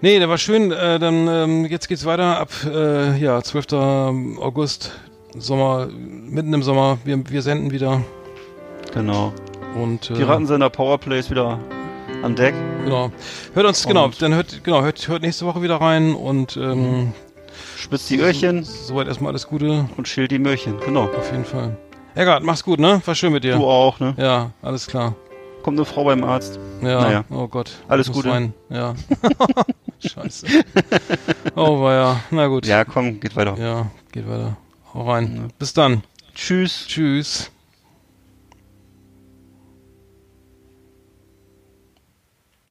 Nee, 0.00 0.18
der 0.20 0.28
war 0.28 0.38
schön. 0.38 0.70
Äh, 0.70 1.00
dann 1.00 1.26
ähm, 1.26 1.64
jetzt 1.64 1.88
geht's 1.88 2.04
weiter 2.06 2.38
ab 2.38 2.50
äh, 2.72 3.18
ja 3.18 3.42
12. 3.42 3.72
August, 3.72 4.92
Sommer, 5.36 5.88
mitten 5.88 6.54
im 6.54 6.62
Sommer. 6.62 6.98
Wir, 7.04 7.20
wir 7.28 7.42
senden 7.42 7.72
wieder 7.72 8.02
Genau. 8.94 9.32
und 9.74 10.10
äh, 10.10 10.14
Piratensender 10.14 10.70
Powerplay 10.70 11.18
ist 11.18 11.30
wieder 11.32 11.58
an 12.22 12.36
Deck. 12.36 12.54
genau. 12.84 13.10
Hört 13.54 13.66
uns 13.66 13.84
genau, 13.84 14.04
Und- 14.04 14.22
dann 14.22 14.34
hört 14.34 14.62
genau 14.62 14.82
hört, 14.82 15.08
hört 15.08 15.22
nächste 15.22 15.46
Woche 15.46 15.62
wieder 15.62 15.76
rein 15.80 16.14
und 16.14 16.56
ähm, 16.56 17.12
Spitzt 17.78 18.10
die 18.10 18.18
Öhrchen 18.18 18.64
soweit 18.64 19.06
erstmal 19.06 19.30
alles 19.30 19.46
Gute 19.46 19.88
und 19.96 20.08
schilt 20.08 20.32
die 20.32 20.40
Möhrchen. 20.40 20.80
Genau. 20.80 21.04
auf 21.04 21.30
jeden 21.30 21.44
Fall. 21.44 21.76
Eggert, 22.16 22.42
mach's 22.42 22.64
gut, 22.64 22.80
ne? 22.80 23.00
War 23.04 23.14
schön 23.14 23.32
mit 23.32 23.44
dir. 23.44 23.54
Du 23.54 23.66
auch, 23.66 24.00
ne? 24.00 24.14
Ja, 24.18 24.50
alles 24.62 24.88
klar. 24.88 25.14
Kommt 25.62 25.78
eine 25.78 25.84
Frau 25.84 26.02
beim 26.02 26.24
Arzt. 26.24 26.58
Ja, 26.82 27.00
Naja. 27.00 27.24
oh 27.30 27.46
Gott. 27.46 27.70
Alles 27.86 28.10
Gute. 28.10 28.30
Rein. 28.30 28.52
Ja. 28.68 28.94
Scheiße. 30.00 30.46
Oh, 31.54 31.80
war 31.80 31.94
ja. 31.94 32.20
Na 32.32 32.48
gut. 32.48 32.66
Ja, 32.66 32.84
komm, 32.84 33.20
geht 33.20 33.36
weiter. 33.36 33.56
Ja, 33.56 33.86
geht 34.10 34.28
weiter. 34.28 34.56
Hau 34.92 35.08
rein. 35.08 35.52
Bis 35.60 35.72
dann. 35.72 36.02
Tschüss. 36.34 36.84
Tschüss. 36.88 37.52